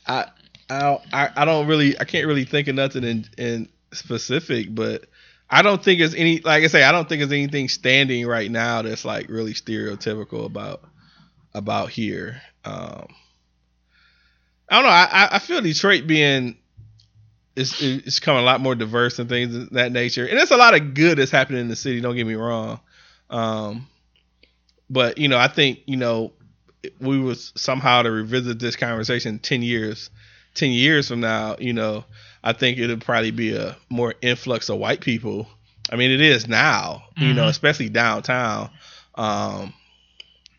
I, 0.07 0.27
I, 1.13 1.31
I, 1.37 1.45
don't 1.45 1.67
really, 1.67 1.99
I 1.99 2.05
can't 2.05 2.27
really 2.27 2.45
think 2.45 2.69
of 2.69 2.75
nothing 2.75 3.05
in, 3.05 3.27
in 3.37 3.69
specific, 3.93 4.75
but 4.75 5.05
I 5.51 5.63
don't 5.63 5.83
think 5.83 6.01
it's 6.01 6.15
any, 6.15 6.41
like 6.41 6.65
I 6.65 6.69
say, 6.69 6.83
I 6.83 6.93
don't 6.93 7.09
think 7.09 7.21
there's 7.21 7.33
anything 7.33 7.69
standing 7.69 8.27
right 8.27 8.51
now 8.51 8.83
that's 8.83 9.05
like 9.05 9.29
really 9.29 9.53
stereotypical 9.53 10.47
about, 10.47 10.83
about 11.53 11.91
here. 11.91 12.41
Um, 12.65 13.09
I 14.69 14.77
don't 14.77 14.85
know. 14.85 14.91
I, 14.91 15.29
I- 15.37 15.39
feel 15.39 15.61
Detroit 15.61 16.07
being 16.07 16.57
it's 17.57 17.81
it's 17.81 18.19
becoming 18.19 18.43
a 18.43 18.47
lot 18.47 18.61
more 18.61 18.75
diverse 18.75 19.19
and 19.19 19.29
things 19.29 19.55
of 19.55 19.71
that 19.71 19.93
nature. 19.93 20.27
And 20.27 20.37
there's 20.39 20.51
a 20.51 20.57
lot 20.57 20.75
of 20.75 20.95
good 20.95 21.19
that's 21.19 21.31
happening 21.31 21.61
in 21.61 21.69
the 21.69 21.77
city. 21.77 22.01
Don't 22.01 22.17
get 22.17 22.27
me 22.27 22.35
wrong. 22.35 22.81
Um, 23.31 23.87
but 24.91 25.19
you 25.19 25.29
know, 25.29 25.39
I 25.39 25.49
think 25.49 25.81
you 25.87 25.97
know 25.97 26.33
we 27.01 27.19
was 27.21 27.53
somehow 27.57 28.03
to 28.03 28.11
revisit 28.11 28.59
this 28.59 28.77
conversation 28.77 29.39
ten 29.39 29.63
years, 29.63 30.11
ten 30.55 30.71
years 30.71 31.09
from 31.09 31.21
now. 31.21 31.57
You 31.59 31.73
know, 31.75 32.05
I 32.43 32.53
think 32.55 32.79
it'll 32.79 32.97
probably 32.99 33.31
be 33.31 33.55
a 33.57 33.77
more 33.89 34.15
influx 34.21 34.69
of 34.69 34.79
white 34.79 35.01
people. 35.01 35.47
I 35.91 35.97
mean, 35.97 36.11
it 36.11 36.21
is 36.23 36.49
now. 36.49 37.05
You 37.17 37.35
know, 37.35 37.45
Mhm. 37.45 37.51
especially 37.51 37.89
downtown. 37.91 38.71
Um, 39.15 39.73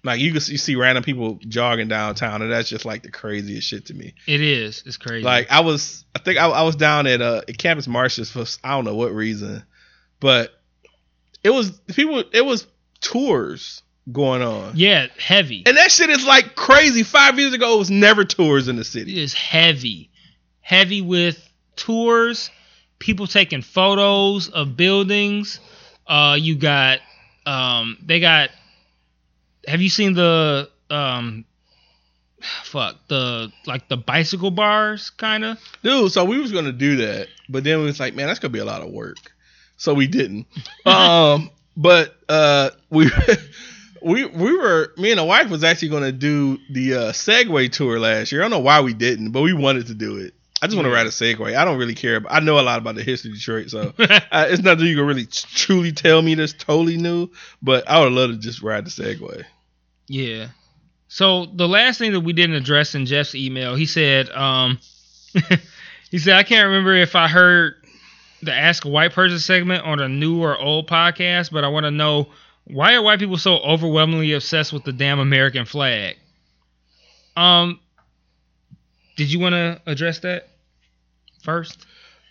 like 0.06 0.20
you 0.20 0.32
can 0.32 0.40
see, 0.40 0.52
you 0.54 0.58
see 0.58 0.76
random 0.76 1.04
people 1.04 1.40
jogging 1.48 1.88
downtown, 1.88 2.42
and 2.44 2.52
that's 2.52 2.70
just 2.70 2.86
like 2.86 3.02
the 3.02 3.12
craziest 3.12 3.68
shit 3.68 3.88
to 3.88 3.94
me. 3.94 4.14
It 4.28 4.40
is. 4.40 4.84
It's 4.86 4.98
crazy. 4.98 5.24
Like 5.24 5.52
I 5.52 5.62
was, 5.62 6.06
I 6.16 6.20
think 6.20 6.38
I, 6.38 6.48
I 6.48 6.62
was 6.62 6.76
down 6.76 7.08
at 7.08 7.22
uh 7.22 7.42
at 7.48 7.58
Campus 7.58 7.88
Martius 7.88 8.32
for 8.32 8.46
I 8.64 8.72
don't 8.76 8.86
know 8.86 8.96
what 8.96 9.12
reason, 9.14 9.64
but 10.20 10.52
it 11.44 11.50
was 11.50 11.72
people. 11.72 12.24
It 12.32 12.46
was 12.46 12.68
tours 13.02 13.82
going 14.12 14.44
on, 14.44 14.74
yeah, 14.76 15.08
heavy. 15.18 15.64
and 15.66 15.76
that 15.78 15.92
shit 15.92 16.12
is 16.12 16.26
like 16.26 16.56
crazy. 16.56 17.02
Five 17.02 17.40
years 17.40 17.54
ago, 17.54 17.76
it 17.76 17.80
was 17.80 17.92
never 17.92 18.24
tours 18.24 18.68
in 18.68 18.76
the 18.76 18.84
city. 18.84 19.14
It 19.18 19.24
is 19.24 19.34
heavy. 19.34 20.12
Heavy 20.62 21.02
with 21.02 21.48
tours, 21.76 22.52
people 23.00 23.26
taking 23.26 23.64
photos 23.64 24.50
of 24.50 24.78
buildings. 24.78 25.60
Uh 26.06 26.38
you 26.40 26.56
got 26.56 27.00
um 27.48 27.98
they 28.06 28.20
got 28.20 28.52
have 29.68 29.82
you 29.82 29.90
seen 29.90 30.14
the 30.14 30.70
um 30.90 31.46
fuck 32.64 32.96
the 33.08 33.52
like 33.66 33.88
the 33.88 33.98
bicycle 33.98 34.52
bars 34.52 35.10
kind 35.12 35.44
of 35.44 35.60
Dude, 35.84 36.12
so 36.12 36.26
we 36.26 36.40
was 36.40 36.52
gonna 36.52 36.72
do 36.72 36.98
that, 36.98 37.28
but 37.50 37.64
then 37.64 37.80
we 37.80 37.86
was 37.86 38.00
like, 38.00 38.16
man, 38.16 38.28
that's 38.28 38.40
gonna 38.40 38.52
be 38.52 38.60
a 38.60 38.66
lot 38.66 38.82
of 38.82 38.90
work, 38.90 39.18
so 39.78 39.94
we 39.94 40.08
didn't. 40.08 40.48
um, 40.86 41.50
but 41.76 42.16
uh, 42.30 42.72
we. 42.90 43.10
We, 44.02 44.24
we 44.24 44.56
were 44.56 44.94
me 44.98 45.10
and 45.10 45.20
the 45.20 45.24
wife 45.24 45.50
was 45.50 45.64
actually 45.64 45.88
gonna 45.88 46.12
do 46.12 46.60
the 46.70 46.94
uh, 46.94 47.12
Segway 47.12 47.72
tour 47.72 48.00
last 48.00 48.32
year. 48.32 48.42
I 48.42 48.44
don't 48.44 48.52
know 48.52 48.60
why 48.60 48.82
we 48.82 48.94
didn't, 48.94 49.32
but 49.32 49.42
we 49.42 49.52
wanted 49.52 49.88
to 49.88 49.96
do 49.96 50.18
it. 50.18 50.36
I 50.62 50.68
just 50.68 50.78
want 50.78 50.86
to 50.88 50.94
ride 50.94 51.06
a 51.06 51.10
Segway. 51.10 51.56
I 51.56 51.66
don't 51.66 51.78
really 51.78 51.96
care. 51.96 52.20
But 52.20 52.32
I 52.32 52.40
know 52.40 52.60
a 52.60 52.62
lot 52.62 52.78
about 52.78 52.96
the 52.96 53.04
history 53.04 53.32
of 53.32 53.38
Detroit, 53.38 53.70
so 53.70 53.94
uh, 54.00 54.48
it's 54.50 54.62
nothing 54.62 54.86
you 54.86 54.96
can 54.96 55.06
really 55.06 55.26
truly 55.26 55.92
tell 55.92 56.22
me 56.22 56.36
that's 56.36 56.54
totally 56.54 56.98
new. 56.98 57.30
But 57.62 57.90
I 57.90 58.00
would 58.00 58.14
love 58.14 58.30
to 58.30 58.38
just 58.38 58.62
ride 58.62 58.86
the 58.86 58.90
Segway. 58.90 59.44
Yeah. 60.08 60.48
So 61.08 61.46
the 61.46 61.68
last 61.68 61.98
thing 62.00 62.12
that 62.14 62.22
we 62.22 62.34
didn't 62.34 62.56
address 62.56 62.96
in 62.96 63.06
Jeff's 63.06 63.36
email, 63.36 63.76
he 63.76 63.86
said, 63.86 64.30
um, 64.30 64.80
he 66.12 66.18
said, 66.20 66.36
I 66.36 66.44
can't 66.44 66.68
remember 66.68 66.94
if 66.94 67.16
I 67.16 67.28
heard 67.28 67.76
the 68.42 68.54
Ask 68.54 68.86
a 68.86 68.90
White 68.90 69.14
Person 69.14 69.40
segment 69.40 69.86
on 69.86 70.00
a 70.00 70.10
new 70.10 70.42
or 70.42 70.58
old 70.58 70.90
podcast, 70.90 71.52
but 71.52 71.64
I 71.64 71.68
want 71.68 71.86
to 71.86 71.92
know 71.92 72.30
why 72.66 72.96
are 72.96 73.02
white 73.02 73.20
people 73.20 73.38
so 73.38 73.58
overwhelmingly 73.58 74.34
obsessed 74.34 74.74
with 74.74 74.84
the 74.84 74.92
damn 74.92 75.20
American 75.20 75.66
flag? 75.66 76.18
Um, 77.38 77.80
did 79.16 79.32
you 79.32 79.40
want 79.40 79.54
to 79.54 79.82
address 79.86 80.20
that 80.20 80.50
first? 81.44 81.86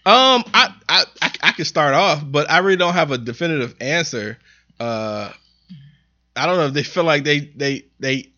Um, 0.07 0.45
I, 0.53 0.75
I 0.89 1.05
I 1.23 1.31
I 1.45 1.53
could 1.53 1.67
start 1.67 1.95
off, 1.95 2.23
but 2.25 2.51
I 2.51 2.59
really 2.59 2.77
don't 2.77 2.93
have 2.93 3.11
a 3.11 3.17
definitive 3.19 3.75
answer. 3.81 4.39
Uh, 4.79 5.33
I 6.37 6.47
don't 6.47 6.57
know 6.57 6.67
if 6.67 6.75
they 6.75 6.83
feel 6.83 7.05
like 7.05 7.25
they 7.25 7.41
they 7.41 7.87
they 8.01 8.33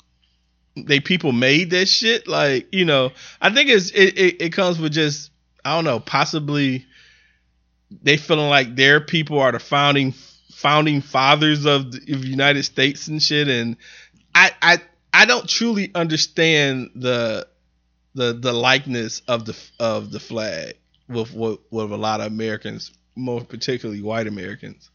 they 0.77 1.01
people 1.01 1.33
made 1.33 1.71
this 1.71 1.91
shit. 1.91 2.29
Like 2.29 2.69
you 2.73 2.85
know, 2.85 3.13
I 3.41 3.51
think 3.51 3.71
it's 3.71 3.91
it 3.91 4.19
it, 4.19 4.43
it 4.43 4.53
comes 4.53 4.79
with 4.79 4.93
just 4.93 5.31
I 5.65 5.75
don't 5.75 5.85
know, 5.85 6.01
possibly 6.01 6.87
they 8.03 8.17
feeling 8.17 8.49
like 8.49 8.77
their 8.77 9.01
people 9.01 9.39
are 9.41 9.53
the 9.53 9.59
founding 9.59 10.15
founding 10.53 11.01
fathers 11.01 11.65
of 11.67 11.93
the 11.93 12.15
of 12.15 12.25
United 12.25 12.65
States 12.65 13.09
and 13.09 13.23
shit. 13.23 13.49
And 13.49 13.77
I 14.35 14.51
I 14.61 14.79
I 15.13 15.25
don't 15.25 15.49
truly 15.49 15.91
understand 15.95 16.91
the 16.95 17.49
the 18.15 18.33
the 18.35 18.53
likeness 18.53 19.23
of 19.29 19.45
the 19.45 19.57
of 19.79 20.11
the 20.11 20.21
flag 20.21 20.75
with 21.09 21.33
with, 21.33 21.61
with 21.71 21.93
a 21.93 21.97
lot 21.97 22.21
of 22.21 22.27
Americans, 22.27 22.93
more 23.15 23.43
particularly 23.43 24.03
white 24.03 24.27
Americans. 24.27 24.91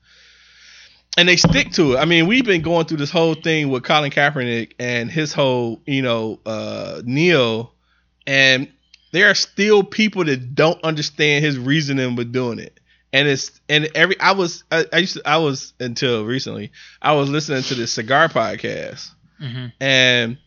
And 1.22 1.30
they 1.30 1.38
stick 1.38 1.72
to 1.74 1.94
it. 1.94 1.98
I 1.98 2.06
mean, 2.06 2.26
we've 2.26 2.44
been 2.44 2.64
going 2.64 2.88
through 2.88 2.98
this 2.98 3.12
whole 3.12 3.36
thing 3.36 3.70
with 3.70 3.84
Colin 3.84 4.10
Kaepernick 4.10 4.74
and 4.80 5.12
his 5.12 5.34
whole, 5.34 5.80
you 5.86 6.02
know, 6.02 6.40
uh, 6.48 7.04
kneel, 7.06 7.76
and 8.26 8.68
there 9.12 9.30
are 9.30 9.36
still 9.36 9.84
people 9.84 10.26
that 10.26 10.56
don't 10.56 10.84
understand 10.84 11.46
his 11.46 11.60
reasoning 11.60 12.16
with 12.16 12.32
doing 12.32 12.58
it. 12.58 12.80
And 13.14 13.28
it's 13.28 13.52
and 13.70 13.88
every 13.94 14.20
I 14.20 14.32
was 14.32 14.64
I, 14.72 14.86
I 14.92 14.98
used 14.98 15.14
to, 15.18 15.22
I 15.24 15.38
was 15.38 15.74
until 15.80 16.26
recently 16.26 16.72
I 17.04 17.12
was 17.14 17.30
listening 17.30 17.62
to 17.62 17.76
this 17.76 17.92
cigar 17.92 18.28
podcast 18.28 19.12
Mm-hmm. 19.40 19.68
and 19.80 20.38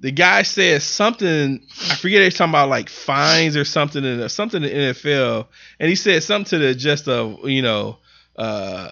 the 0.00 0.10
guy 0.10 0.42
said 0.42 0.80
something 0.82 1.60
I 1.90 1.94
forget 1.96 2.20
they 2.20 2.30
talking 2.30 2.52
about 2.52 2.70
like 2.70 2.88
fines 2.88 3.54
or 3.54 3.64
something 3.66 4.02
in 4.02 4.26
something 4.30 4.62
in 4.62 4.68
the 4.68 4.94
NFL, 4.94 5.46
and 5.78 5.90
he 5.90 5.94
said 5.94 6.22
something 6.22 6.58
to 6.58 6.66
the 6.66 6.74
just 6.74 7.06
of 7.06 7.48
you 7.48 7.60
know 7.60 7.98
uh, 8.36 8.90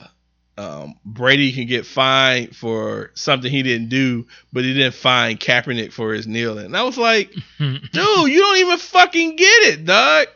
um, 0.58 0.98
Brady 1.04 1.52
can 1.52 1.66
get 1.66 1.86
fined 1.86 2.54
for 2.54 3.10
something 3.14 3.50
he 3.50 3.62
didn't 3.62 3.88
do, 3.88 4.26
but 4.52 4.64
he 4.64 4.74
didn't 4.74 4.94
fine 4.94 5.38
Kaepernick 5.38 5.92
for 5.92 6.12
his 6.12 6.26
kneeling. 6.26 6.66
And 6.66 6.76
I 6.76 6.82
was 6.82 6.98
like, 6.98 7.32
dude, 7.58 7.84
you 7.92 8.40
don't 8.40 8.58
even 8.58 8.78
fucking 8.78 9.36
get 9.36 9.62
it, 9.64 9.84
dog. 9.84 10.26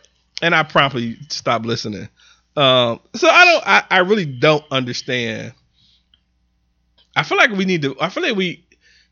And 0.43 0.55
I 0.55 0.63
promptly 0.63 1.17
stopped 1.29 1.67
listening. 1.67 2.09
Um, 2.57 3.01
so 3.15 3.29
I 3.29 3.45
don't, 3.45 3.67
I, 3.67 3.85
I 3.91 3.99
really 3.99 4.25
don't 4.25 4.65
understand. 4.71 5.53
I 7.15 7.23
feel 7.23 7.39
like 7.39 7.51
we 7.51 7.65
need 7.65 7.83
to. 7.83 7.97
I 8.01 8.09
feel 8.09 8.23
like 8.23 8.37
we 8.37 8.65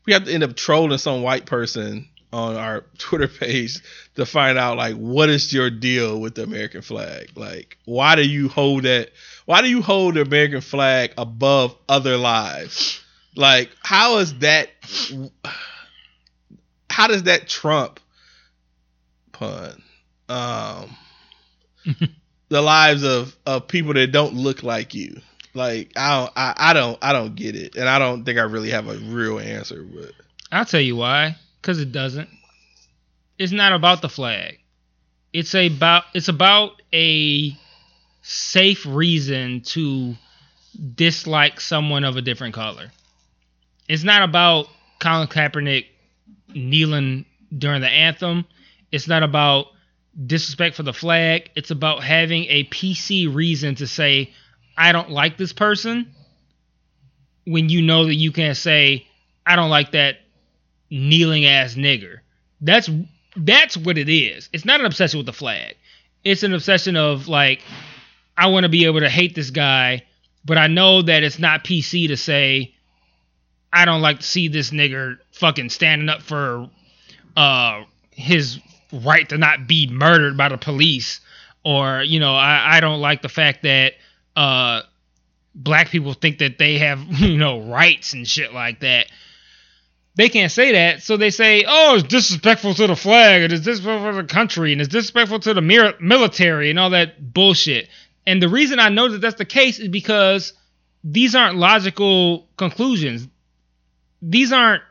we 0.05 0.13
have 0.13 0.25
to 0.25 0.33
end 0.33 0.43
up 0.43 0.55
trolling 0.55 0.97
some 0.97 1.21
white 1.21 1.45
person 1.45 2.07
on 2.31 2.55
our 2.55 2.81
Twitter 2.97 3.27
page 3.27 3.79
to 4.15 4.25
find 4.25 4.57
out 4.57 4.77
like 4.77 4.95
what 4.95 5.29
is 5.29 5.53
your 5.53 5.69
deal 5.69 6.19
with 6.19 6.35
the 6.35 6.43
American 6.43 6.81
flag? 6.81 7.31
Like 7.35 7.77
why 7.85 8.15
do 8.15 8.27
you 8.27 8.49
hold 8.49 8.83
that 8.83 9.11
why 9.45 9.61
do 9.61 9.69
you 9.69 9.81
hold 9.81 10.15
the 10.15 10.21
American 10.21 10.61
flag 10.61 11.13
above 11.17 11.75
other 11.87 12.17
lives? 12.17 13.01
Like 13.35 13.69
how 13.83 14.17
is 14.17 14.39
that 14.39 14.69
how 16.89 17.07
does 17.07 17.23
that 17.23 17.47
trump 17.47 17.99
pun 19.31 19.81
um 20.29 20.95
the 22.49 22.61
lives 22.61 23.03
of 23.03 23.35
of 23.45 23.67
people 23.67 23.93
that 23.93 24.11
don't 24.11 24.33
look 24.33 24.63
like 24.63 24.93
you? 24.93 25.21
Like 25.53 25.93
I 25.95 26.19
don't 26.19 26.33
I, 26.35 26.53
I 26.57 26.73
don't 26.73 26.97
I 27.01 27.13
don't 27.13 27.35
get 27.35 27.55
it. 27.55 27.75
And 27.75 27.87
I 27.87 27.99
don't 27.99 28.25
think 28.25 28.39
I 28.39 28.43
really 28.43 28.71
have 28.71 28.87
a 28.87 28.97
real 28.97 29.39
answer, 29.39 29.83
but 29.83 30.11
I'll 30.51 30.65
tell 30.65 30.81
you 30.81 30.95
why. 30.95 31.35
Because 31.61 31.79
it 31.79 31.91
doesn't. 31.91 32.29
It's 33.37 33.51
not 33.51 33.73
about 33.73 34.01
the 34.01 34.09
flag. 34.09 34.59
It's 35.33 35.53
about 35.53 36.03
it's 36.13 36.29
about 36.29 36.81
a 36.93 37.57
safe 38.27 38.87
reason 38.87 39.61
to 39.61 40.15
dislike 40.95 41.61
someone 41.61 42.03
of 42.03 42.17
a 42.17 42.23
different 42.23 42.55
color. 42.55 42.91
It's 43.87 44.03
not 44.03 44.23
about 44.23 44.67
Colin 44.99 45.27
Kaepernick 45.27 45.85
kneeling 46.55 47.25
during 47.55 47.81
the 47.81 47.87
anthem. 47.87 48.45
It's 48.91 49.07
not 49.07 49.21
about 49.21 49.67
disrespect 50.25 50.75
for 50.75 50.81
the 50.81 50.91
flag. 50.91 51.51
It's 51.55 51.69
about 51.69 52.03
having 52.03 52.45
a 52.45 52.63
PC 52.63 53.31
reason 53.31 53.75
to 53.75 53.85
say, 53.85 54.33
I 54.75 54.91
don't 54.91 55.11
like 55.11 55.37
this 55.37 55.53
person 55.53 56.11
when 57.45 57.69
you 57.69 57.83
know 57.83 58.05
that 58.05 58.15
you 58.15 58.31
can't 58.31 58.57
say, 58.57 59.05
I 59.45 59.55
don't 59.55 59.69
like 59.69 59.91
that 59.91 60.17
kneeling 60.89 61.45
ass 61.45 61.75
nigger. 61.75 62.21
That's 62.59 62.89
that's 63.35 63.77
what 63.77 63.99
it 63.99 64.09
is. 64.09 64.49
It's 64.51 64.65
not 64.65 64.79
an 64.79 64.87
obsession 64.87 65.19
with 65.19 65.27
the 65.27 65.33
flag. 65.33 65.75
It's 66.23 66.41
an 66.41 66.55
obsession 66.55 66.95
of 66.95 67.27
like 67.27 67.61
I 68.37 68.47
want 68.47 68.63
to 68.63 68.69
be 68.69 68.85
able 68.85 68.99
to 68.99 69.09
hate 69.09 69.35
this 69.35 69.49
guy, 69.49 70.03
but 70.43 70.57
I 70.57 70.67
know 70.67 71.01
that 71.01 71.23
it's 71.23 71.39
not 71.39 71.63
PC 71.63 72.07
to 72.07 72.17
say 72.17 72.75
I 73.71 73.83
don't 73.83 74.01
like 74.01 74.19
to 74.19 74.25
see 74.25 74.47
this 74.47 74.71
nigger 74.71 75.17
fucking 75.31 75.69
standing 75.69 76.09
up 76.09 76.21
for 76.21 76.69
uh 77.35 77.83
his 78.11 78.59
right 78.93 79.27
to 79.27 79.37
not 79.37 79.67
be 79.67 79.87
murdered 79.87 80.37
by 80.37 80.47
the 80.47 80.57
police 80.57 81.19
or 81.65 82.01
you 82.01 82.19
know 82.21 82.33
I, 82.33 82.77
I 82.77 82.79
don't 82.79 83.01
like 83.01 83.21
the 83.21 83.29
fact 83.29 83.63
that 83.63 83.93
uh 84.37 84.81
black 85.53 85.89
people 85.89 86.13
think 86.13 86.37
that 86.37 86.57
they 86.57 86.77
have 86.77 86.99
you 87.19 87.37
know 87.37 87.59
rights 87.59 88.13
and 88.13 88.25
shit 88.25 88.53
like 88.53 88.79
that 88.79 89.07
they 90.17 90.29
can't 90.29 90.51
say 90.51 90.71
that, 90.71 91.03
so 91.03 91.17
they 91.17 91.29
say, 91.29 91.65
"Oh, 91.67 91.95
it's 91.95 92.03
disrespectful 92.03 92.73
to 92.75 92.87
the 92.87 92.95
flag, 92.95 93.41
and 93.41 93.51
it's 93.51 93.65
disrespectful 93.65 94.11
to 94.11 94.21
the 94.21 94.33
country, 94.33 94.71
and 94.71 94.79
it's 94.79 94.89
disrespectful 94.89 95.39
to 95.41 95.53
the 95.53 95.61
mir- 95.61 95.95
military, 95.99 96.69
and 96.69 96.79
all 96.79 96.91
that 96.91 97.33
bullshit." 97.33 97.89
And 98.27 98.41
the 98.41 98.49
reason 98.49 98.79
I 98.79 98.89
know 98.89 99.09
that 99.09 99.21
that's 99.21 99.37
the 99.37 99.45
case 99.45 99.79
is 99.79 99.87
because 99.89 100.53
these 101.03 101.35
aren't 101.35 101.57
logical 101.57 102.47
conclusions. 102.57 103.27
These 104.21 104.51
aren't 104.51 104.81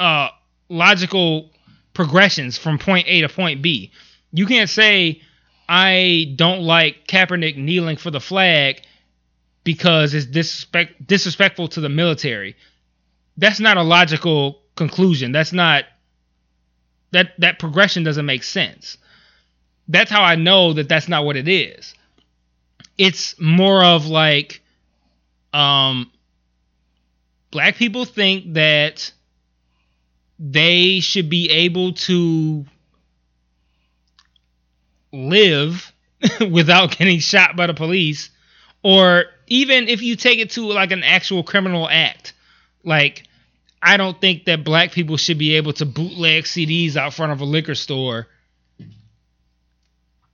uh, 0.00 0.28
logical 0.68 1.50
progressions 1.94 2.58
from 2.58 2.78
point 2.78 3.06
A 3.08 3.20
to 3.22 3.28
point 3.28 3.62
B. 3.62 3.92
You 4.32 4.46
can't 4.46 4.70
say 4.70 5.22
I 5.68 6.32
don't 6.36 6.62
like 6.62 7.06
Kaepernick 7.06 7.56
kneeling 7.56 7.96
for 7.96 8.10
the 8.10 8.20
flag 8.20 8.82
because 9.64 10.14
it's 10.14 10.26
disrespect- 10.26 11.06
disrespectful 11.06 11.68
to 11.68 11.80
the 11.80 11.88
military 11.88 12.56
that's 13.38 13.60
not 13.60 13.76
a 13.76 13.82
logical 13.82 14.60
conclusion. 14.76 15.32
That's 15.32 15.52
not 15.52 15.84
that 17.12 17.32
that 17.38 17.58
progression 17.58 18.02
doesn't 18.02 18.26
make 18.26 18.42
sense. 18.42 18.98
That's 19.86 20.10
how 20.10 20.22
I 20.22 20.34
know 20.34 20.74
that 20.74 20.88
that's 20.88 21.08
not 21.08 21.24
what 21.24 21.36
it 21.36 21.48
is. 21.48 21.94
It's 22.98 23.40
more 23.40 23.84
of 23.84 24.06
like 24.06 24.62
um 25.52 26.10
black 27.50 27.76
people 27.76 28.04
think 28.04 28.54
that 28.54 29.12
they 30.38 31.00
should 31.00 31.30
be 31.30 31.48
able 31.50 31.94
to 31.94 32.66
live 35.12 35.92
without 36.50 36.96
getting 36.96 37.18
shot 37.18 37.56
by 37.56 37.66
the 37.66 37.74
police 37.74 38.30
or 38.82 39.24
even 39.46 39.88
if 39.88 40.02
you 40.02 40.16
take 40.16 40.38
it 40.38 40.50
to 40.50 40.66
like 40.66 40.92
an 40.92 41.02
actual 41.02 41.42
criminal 41.42 41.88
act 41.88 42.34
like 42.84 43.24
I 43.82 43.96
don't 43.96 44.20
think 44.20 44.44
that 44.46 44.64
black 44.64 44.92
people 44.92 45.16
should 45.16 45.38
be 45.38 45.54
able 45.54 45.72
to 45.74 45.86
bootleg 45.86 46.44
CDs 46.44 46.96
out 46.96 47.14
front 47.14 47.32
of 47.32 47.40
a 47.40 47.44
liquor 47.44 47.74
store 47.74 48.26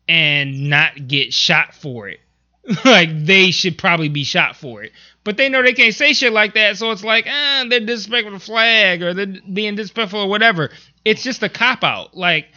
and 0.09 0.71
not 0.71 1.09
get 1.09 1.33
shot 1.33 1.75
for 1.75 2.09
it. 2.09 2.21
like 2.85 3.25
they 3.25 3.51
should 3.51 3.77
probably 3.79 4.09
be 4.09 4.25
shot 4.25 4.57
for 4.57 4.83
it. 4.83 4.93
But 5.23 5.37
they 5.39 5.49
know 5.49 5.63
they 5.63 5.73
can't 5.73 5.95
say 5.95 6.13
shit 6.13 6.33
like 6.33 6.55
that, 6.55 6.77
so 6.77 6.91
it's 6.91 7.05
like, 7.05 7.27
ah, 7.29 7.65
they're 7.69 7.81
disrespectful 7.81 8.33
the 8.33 8.39
flag 8.41 9.03
or 9.03 9.15
they're 9.15 9.35
being 9.53 9.75
disrespectful 9.75 10.21
or 10.21 10.29
whatever. 10.29 10.71
It's 11.05 11.23
just 11.23 11.43
a 11.43 11.49
cop 11.49 11.83
out. 11.85 12.15
Like 12.17 12.49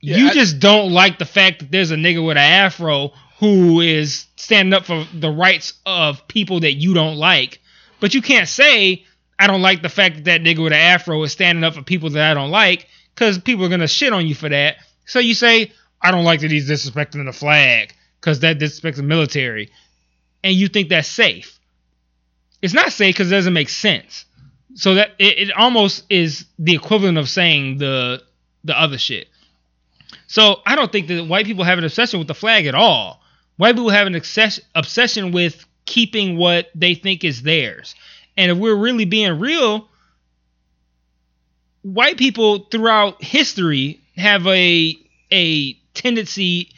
Yeah, 0.00 0.16
you 0.16 0.28
I- 0.28 0.32
just 0.32 0.58
don't 0.60 0.92
like 0.92 1.18
the 1.18 1.24
fact 1.24 1.60
that 1.60 1.70
there's 1.70 1.90
a 1.90 1.96
nigga 1.96 2.24
with 2.24 2.36
an 2.36 2.42
afro 2.42 3.12
who 3.38 3.80
is 3.80 4.26
standing 4.36 4.72
up 4.72 4.84
for 4.86 5.06
the 5.14 5.30
rights 5.30 5.74
of 5.86 6.26
people 6.26 6.60
that 6.60 6.74
you 6.74 6.94
don't 6.94 7.16
like. 7.16 7.60
But 8.00 8.14
you 8.14 8.22
can't 8.22 8.48
say 8.48 9.04
I 9.38 9.46
don't 9.46 9.62
like 9.62 9.82
the 9.82 9.88
fact 9.88 10.16
that 10.16 10.24
that 10.24 10.40
nigga 10.42 10.62
with 10.64 10.72
an 10.72 10.78
afro 10.80 11.22
is 11.22 11.30
standing 11.32 11.62
up 11.62 11.74
for 11.74 11.82
people 11.82 12.10
that 12.10 12.30
I 12.30 12.34
don't 12.34 12.50
like 12.50 12.88
because 13.14 13.38
people 13.38 13.64
are 13.64 13.68
gonna 13.68 13.86
shit 13.88 14.12
on 14.12 14.26
you 14.26 14.34
for 14.34 14.48
that. 14.48 14.76
So 15.06 15.20
you 15.20 15.34
say 15.34 15.72
I 16.02 16.10
don't 16.10 16.24
like 16.24 16.40
that 16.40 16.50
he's 16.50 16.68
disrespecting 16.68 17.24
the 17.24 17.32
flag 17.32 17.94
because 18.20 18.40
that 18.40 18.58
disrespects 18.58 18.96
the 18.96 19.02
military, 19.02 19.70
and 20.42 20.54
you 20.54 20.68
think 20.68 20.88
that's 20.88 21.08
safe. 21.08 21.58
It's 22.62 22.74
not 22.74 22.92
safe 22.92 23.14
because 23.14 23.30
it 23.30 23.34
doesn't 23.34 23.52
make 23.52 23.68
sense. 23.68 24.24
So 24.74 24.94
that 24.94 25.10
it, 25.18 25.38
it 25.38 25.56
almost 25.56 26.04
is 26.10 26.46
the 26.58 26.74
equivalent 26.74 27.18
of 27.18 27.28
saying 27.28 27.78
the 27.78 28.22
the 28.64 28.78
other 28.78 28.98
shit. 28.98 29.28
So 30.26 30.60
I 30.66 30.76
don't 30.76 30.92
think 30.92 31.08
that 31.08 31.26
white 31.26 31.46
people 31.46 31.64
have 31.64 31.78
an 31.78 31.84
obsession 31.84 32.18
with 32.18 32.28
the 32.28 32.34
flag 32.34 32.66
at 32.66 32.74
all. 32.74 33.22
White 33.56 33.74
people 33.74 33.90
have 33.90 34.06
an 34.06 34.14
obsession 34.14 34.64
obsession 34.74 35.32
with 35.32 35.64
keeping 35.86 36.36
what 36.36 36.68
they 36.74 36.94
think 36.94 37.24
is 37.24 37.42
theirs. 37.42 37.94
And 38.36 38.52
if 38.52 38.58
we're 38.58 38.76
really 38.76 39.04
being 39.04 39.38
real, 39.40 39.88
white 41.82 42.18
people 42.18 42.66
throughout 42.70 43.22
history 43.22 44.00
have 44.16 44.46
a 44.46 44.96
a 45.30 45.72
tendency 45.94 46.70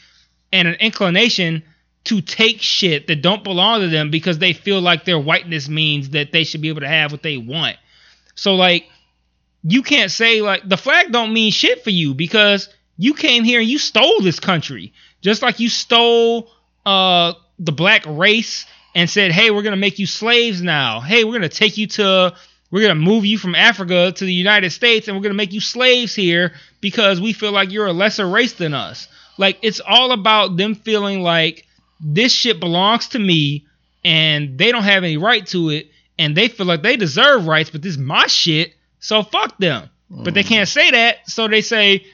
and 0.52 0.68
an 0.68 0.74
inclination 0.74 1.62
to 2.04 2.20
take 2.20 2.60
shit 2.60 3.06
that 3.06 3.22
don't 3.22 3.44
belong 3.44 3.80
to 3.80 3.88
them 3.88 4.10
because 4.10 4.38
they 4.38 4.52
feel 4.52 4.80
like 4.80 5.04
their 5.04 5.18
whiteness 5.18 5.68
means 5.68 6.10
that 6.10 6.32
they 6.32 6.44
should 6.44 6.62
be 6.62 6.68
able 6.68 6.80
to 6.80 6.88
have 6.88 7.12
what 7.12 7.22
they 7.22 7.36
want. 7.36 7.76
So 8.34 8.54
like 8.54 8.86
you 9.62 9.82
can't 9.82 10.10
say 10.10 10.40
like 10.40 10.66
the 10.66 10.76
flag 10.76 11.12
don't 11.12 11.32
mean 11.32 11.52
shit 11.52 11.84
for 11.84 11.90
you 11.90 12.14
because 12.14 12.68
you 12.96 13.14
came 13.14 13.44
here 13.44 13.60
and 13.60 13.68
you 13.68 13.78
stole 13.78 14.20
this 14.22 14.40
country. 14.40 14.92
Just 15.20 15.42
like 15.42 15.60
you 15.60 15.68
stole 15.68 16.50
uh 16.86 17.34
the 17.58 17.72
black 17.72 18.04
race 18.06 18.64
and 18.94 19.08
said 19.08 19.32
hey 19.32 19.50
we're 19.50 19.62
gonna 19.62 19.76
make 19.76 19.98
you 19.98 20.06
slaves 20.06 20.62
now. 20.62 21.00
Hey 21.00 21.24
we're 21.24 21.34
gonna 21.34 21.50
take 21.50 21.76
you 21.76 21.86
to 21.88 22.34
we're 22.70 22.82
gonna 22.82 22.94
move 22.94 23.26
you 23.26 23.36
from 23.36 23.54
africa 23.56 24.12
to 24.12 24.24
the 24.24 24.32
united 24.32 24.70
states 24.70 25.08
and 25.08 25.16
we're 25.16 25.22
gonna 25.24 25.34
make 25.34 25.52
you 25.52 25.60
slaves 25.60 26.14
here 26.14 26.52
because 26.80 27.20
we 27.20 27.32
feel 27.32 27.50
like 27.50 27.72
you're 27.72 27.88
a 27.88 27.92
lesser 27.92 28.28
race 28.28 28.52
than 28.52 28.74
us 28.74 29.08
like 29.40 29.58
it's 29.62 29.80
all 29.80 30.12
about 30.12 30.56
them 30.56 30.74
feeling 30.74 31.22
like 31.22 31.66
this 32.00 32.32
shit 32.32 32.60
belongs 32.60 33.08
to 33.08 33.18
me 33.18 33.66
and 34.04 34.58
they 34.58 34.70
don't 34.70 34.84
have 34.84 35.02
any 35.02 35.16
right 35.16 35.46
to 35.46 35.70
it 35.70 35.90
and 36.18 36.36
they 36.36 36.48
feel 36.48 36.66
like 36.66 36.82
they 36.82 36.96
deserve 36.96 37.46
rights 37.46 37.70
but 37.70 37.82
this 37.82 37.92
is 37.92 37.98
my 37.98 38.26
shit 38.26 38.74
so 39.00 39.22
fuck 39.22 39.56
them. 39.58 39.88
But 40.10 40.34
they 40.34 40.42
can't 40.42 40.68
say 40.68 40.90
that 40.90 41.28
so 41.28 41.48
they 41.48 41.62
say 41.62 42.04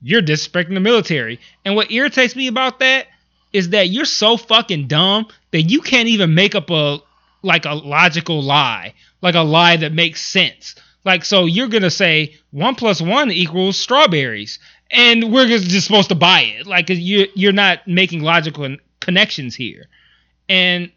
you're 0.00 0.22
disrespecting 0.22 0.74
the 0.74 0.80
military. 0.80 1.40
And 1.64 1.74
what 1.74 1.90
irritates 1.90 2.36
me 2.36 2.46
about 2.46 2.78
that 2.78 3.06
is 3.52 3.70
that 3.70 3.88
you're 3.88 4.04
so 4.04 4.36
fucking 4.36 4.86
dumb 4.86 5.26
that 5.50 5.62
you 5.62 5.80
can't 5.80 6.08
even 6.08 6.34
make 6.34 6.54
up 6.54 6.70
a 6.70 6.98
like 7.42 7.64
a 7.64 7.74
logical 7.74 8.42
lie 8.42 8.94
like 9.22 9.34
a 9.34 9.40
lie 9.40 9.76
that 9.76 9.92
makes 9.92 10.24
sense. 10.24 10.74
Like 11.04 11.24
so 11.24 11.46
you're 11.46 11.68
gonna 11.68 11.90
say 11.90 12.36
one 12.50 12.74
plus 12.74 13.00
one 13.00 13.30
equals 13.30 13.78
strawberries 13.78 14.58
and 14.90 15.32
we're 15.32 15.46
just 15.46 15.86
supposed 15.86 16.08
to 16.08 16.14
buy 16.14 16.42
it. 16.42 16.66
Like 16.66 16.86
you're 16.88 17.28
you're 17.34 17.52
not 17.52 17.86
making 17.86 18.22
logical 18.22 18.76
connections 19.00 19.54
here. 19.54 19.86
And 20.48 20.90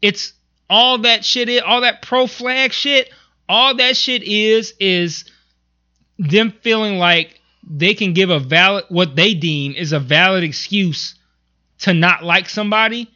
it's 0.00 0.32
all 0.68 0.98
that 0.98 1.24
shit 1.24 1.48
is 1.48 1.62
all 1.64 1.82
that 1.82 2.02
pro 2.02 2.26
flag 2.26 2.72
shit 2.72 3.10
all 3.48 3.76
that 3.76 3.96
shit 3.96 4.22
is 4.22 4.74
is 4.80 5.24
them 6.18 6.52
feeling 6.62 6.98
like 6.98 7.40
they 7.68 7.94
can 7.94 8.14
give 8.14 8.30
a 8.30 8.38
valid 8.38 8.84
what 8.88 9.14
they 9.14 9.34
deem 9.34 9.74
is 9.74 9.92
a 9.92 10.00
valid 10.00 10.42
excuse 10.42 11.14
to 11.78 11.92
not 11.92 12.24
like 12.24 12.48
somebody 12.48 13.10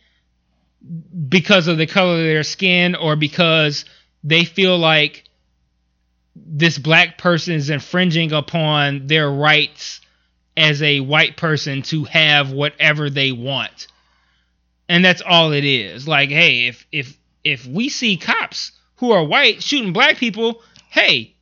because 1.29 1.69
of 1.69 1.79
the 1.79 1.87
color 1.87 2.19
of 2.19 2.25
their 2.25 2.43
skin 2.43 2.95
or 2.95 3.17
because 3.17 3.85
they 4.23 4.45
feel 4.45 4.77
like 4.77 5.25
this 6.45 6.79
black 6.79 7.19
person 7.19 7.55
is 7.55 7.71
infringing 7.71 8.33
upon 8.33 9.07
their 9.07 9.31
rights 9.31 10.01
as 10.57 10.83
a 10.83 11.01
white 11.01 11.37
person 11.37 11.83
to 11.83 12.05
have 12.05 12.53
whatever 12.53 13.11
they 13.11 13.33
want. 13.33 13.87
And 14.89 15.05
that's 15.05 15.23
all 15.23 15.53
it 15.53 15.65
is. 15.65 16.07
Like, 16.07 16.31
hey, 16.31 16.67
if 16.69 16.87
if 16.93 17.17
if 17.43 17.67
we 17.67 17.89
see 17.89 18.17
cops 18.17 18.73
who 18.97 19.13
are 19.13 19.25
white 19.25 19.63
shooting 19.63 19.93
black 19.93 20.17
people, 20.17 20.63
hey, 20.91 21.35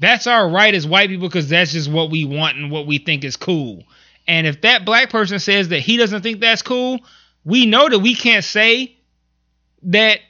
that's 0.00 0.26
our 0.26 0.48
right 0.48 0.74
as 0.74 0.86
white 0.86 1.08
people 1.08 1.28
because 1.28 1.48
that's 1.48 1.72
just 1.72 1.90
what 1.90 2.10
we 2.10 2.24
want 2.24 2.56
and 2.56 2.70
what 2.70 2.86
we 2.86 2.98
think 2.98 3.24
is 3.24 3.36
cool. 3.36 3.84
And 4.26 4.46
if 4.46 4.62
that 4.62 4.84
black 4.84 5.10
person 5.10 5.38
says 5.38 5.68
that 5.68 5.80
he 5.80 5.96
doesn't 5.96 6.22
think 6.22 6.40
that's 6.40 6.62
cool, 6.62 7.00
we 7.44 7.66
know 7.66 7.88
that 7.88 7.98
we 7.98 8.14
can't 8.14 8.44
say 8.44 8.96
that 9.82 10.20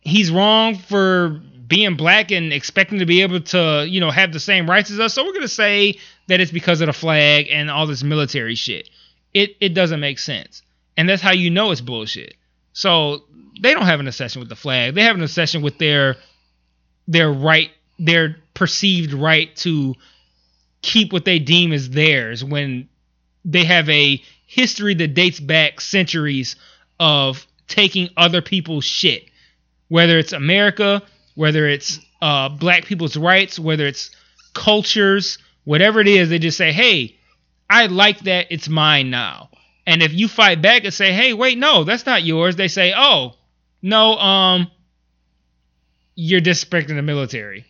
he's 0.00 0.30
wrong 0.30 0.76
for 0.76 1.42
being 1.72 1.96
black 1.96 2.30
and 2.30 2.52
expecting 2.52 2.98
to 2.98 3.06
be 3.06 3.22
able 3.22 3.40
to, 3.40 3.86
you 3.88 3.98
know, 3.98 4.10
have 4.10 4.30
the 4.30 4.38
same 4.38 4.68
rights 4.68 4.90
as 4.90 5.00
us. 5.00 5.14
So 5.14 5.24
we're 5.24 5.32
gonna 5.32 5.48
say 5.48 5.98
that 6.28 6.38
it's 6.38 6.50
because 6.52 6.82
of 6.82 6.86
the 6.86 6.92
flag 6.92 7.46
and 7.50 7.70
all 7.70 7.86
this 7.86 8.02
military 8.02 8.56
shit. 8.56 8.90
It 9.32 9.56
it 9.58 9.70
doesn't 9.70 9.98
make 9.98 10.18
sense. 10.18 10.60
And 10.98 11.08
that's 11.08 11.22
how 11.22 11.32
you 11.32 11.48
know 11.48 11.70
it's 11.70 11.80
bullshit. 11.80 12.34
So 12.74 13.22
they 13.62 13.72
don't 13.72 13.86
have 13.86 14.00
an 14.00 14.06
obsession 14.06 14.40
with 14.40 14.50
the 14.50 14.54
flag. 14.54 14.94
They 14.94 15.02
have 15.04 15.16
an 15.16 15.22
obsession 15.22 15.62
with 15.62 15.78
their 15.78 16.16
their 17.08 17.32
right, 17.32 17.70
their 17.98 18.36
perceived 18.52 19.14
right 19.14 19.56
to 19.56 19.94
keep 20.82 21.10
what 21.10 21.24
they 21.24 21.38
deem 21.38 21.72
as 21.72 21.88
theirs 21.88 22.44
when 22.44 22.86
they 23.46 23.64
have 23.64 23.88
a 23.88 24.22
history 24.44 24.92
that 24.92 25.14
dates 25.14 25.40
back 25.40 25.80
centuries 25.80 26.54
of 27.00 27.46
taking 27.66 28.10
other 28.18 28.42
people's 28.42 28.84
shit. 28.84 29.24
Whether 29.88 30.18
it's 30.18 30.34
America, 30.34 31.02
whether 31.34 31.66
it's 31.68 31.98
uh, 32.20 32.48
black 32.48 32.84
people's 32.84 33.16
rights, 33.16 33.58
whether 33.58 33.86
it's 33.86 34.10
cultures, 34.54 35.38
whatever 35.64 36.00
it 36.00 36.08
is, 36.08 36.28
they 36.28 36.38
just 36.38 36.58
say, 36.58 36.72
hey, 36.72 37.16
I 37.68 37.86
like 37.86 38.20
that, 38.20 38.46
it's 38.50 38.68
mine 38.68 39.10
now. 39.10 39.50
And 39.86 40.02
if 40.02 40.12
you 40.12 40.28
fight 40.28 40.62
back 40.62 40.84
and 40.84 40.94
say, 40.94 41.12
hey, 41.12 41.32
wait, 41.32 41.58
no, 41.58 41.84
that's 41.84 42.06
not 42.06 42.22
yours, 42.22 42.56
they 42.56 42.68
say, 42.68 42.92
oh, 42.96 43.34
no, 43.82 44.16
um, 44.18 44.70
you're 46.14 46.40
disrespecting 46.40 46.88
the 46.96 47.02
military. 47.02 47.64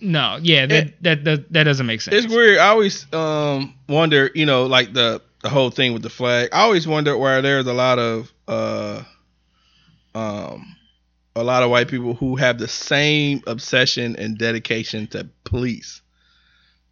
No, 0.00 0.38
yeah, 0.42 0.66
that, 0.66 0.86
It- 0.86 1.02
that, 1.02 1.24
that, 1.24 1.52
that 1.52 1.64
doesn't 1.64 1.86
make 1.86 2.00
sense. 2.00 2.24
It's 2.24 2.32
weird. 2.34 2.58
I 2.58 2.68
always 2.68 3.06
um 3.12 3.74
wonder, 3.88 4.30
you 4.34 4.46
know, 4.46 4.66
like 4.66 4.92
the 4.92 5.22
the 5.42 5.48
whole 5.48 5.70
thing 5.70 5.92
with 5.92 6.02
the 6.02 6.10
flag. 6.10 6.50
I 6.52 6.62
always 6.62 6.86
wonder 6.86 7.16
why 7.16 7.40
there's 7.40 7.66
a 7.66 7.72
lot 7.72 7.98
of 7.98 8.32
uh 8.48 9.02
um 10.14 10.76
a 11.36 11.42
lot 11.42 11.62
of 11.62 11.70
white 11.70 11.88
people 11.88 12.14
who 12.14 12.36
have 12.36 12.58
the 12.58 12.68
same 12.68 13.42
obsession 13.46 14.16
and 14.16 14.38
dedication 14.38 15.06
to 15.08 15.28
police. 15.44 16.00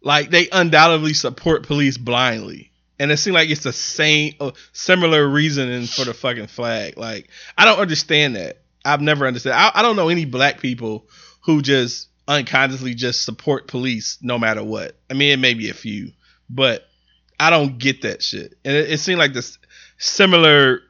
Like 0.01 0.29
they 0.29 0.49
undoubtedly 0.51 1.13
support 1.13 1.63
police 1.63 1.97
blindly. 1.97 2.71
And 2.99 3.11
it 3.11 3.17
seems 3.17 3.33
like 3.33 3.49
it's 3.49 3.63
the 3.63 3.73
same 3.73 4.35
uh, 4.39 4.51
similar 4.71 5.27
reasoning 5.27 5.87
for 5.87 6.05
the 6.05 6.13
fucking 6.13 6.47
flag. 6.47 6.97
Like 6.97 7.29
I 7.57 7.65
don't 7.65 7.79
understand 7.79 8.35
that. 8.35 8.59
I've 8.85 9.01
never 9.01 9.25
understood. 9.25 9.53
I, 9.53 9.71
I 9.73 9.81
don't 9.81 9.95
know 9.95 10.09
any 10.09 10.25
black 10.25 10.59
people 10.59 11.07
who 11.45 11.61
just 11.61 12.09
unconsciously 12.27 12.93
just 12.93 13.23
support 13.23 13.67
police 13.67 14.17
no 14.21 14.37
matter 14.37 14.63
what. 14.63 14.95
I 15.09 15.13
mean, 15.13 15.31
it 15.31 15.39
may 15.39 15.53
be 15.53 15.69
a 15.69 15.73
few, 15.73 16.11
but 16.49 16.87
I 17.39 17.49
don't 17.49 17.77
get 17.77 18.01
that 18.01 18.21
shit. 18.21 18.57
And 18.63 18.75
it, 18.75 18.91
it 18.91 18.99
seemed 18.99 19.19
like 19.19 19.33
this 19.33 19.57
similar 19.97 20.81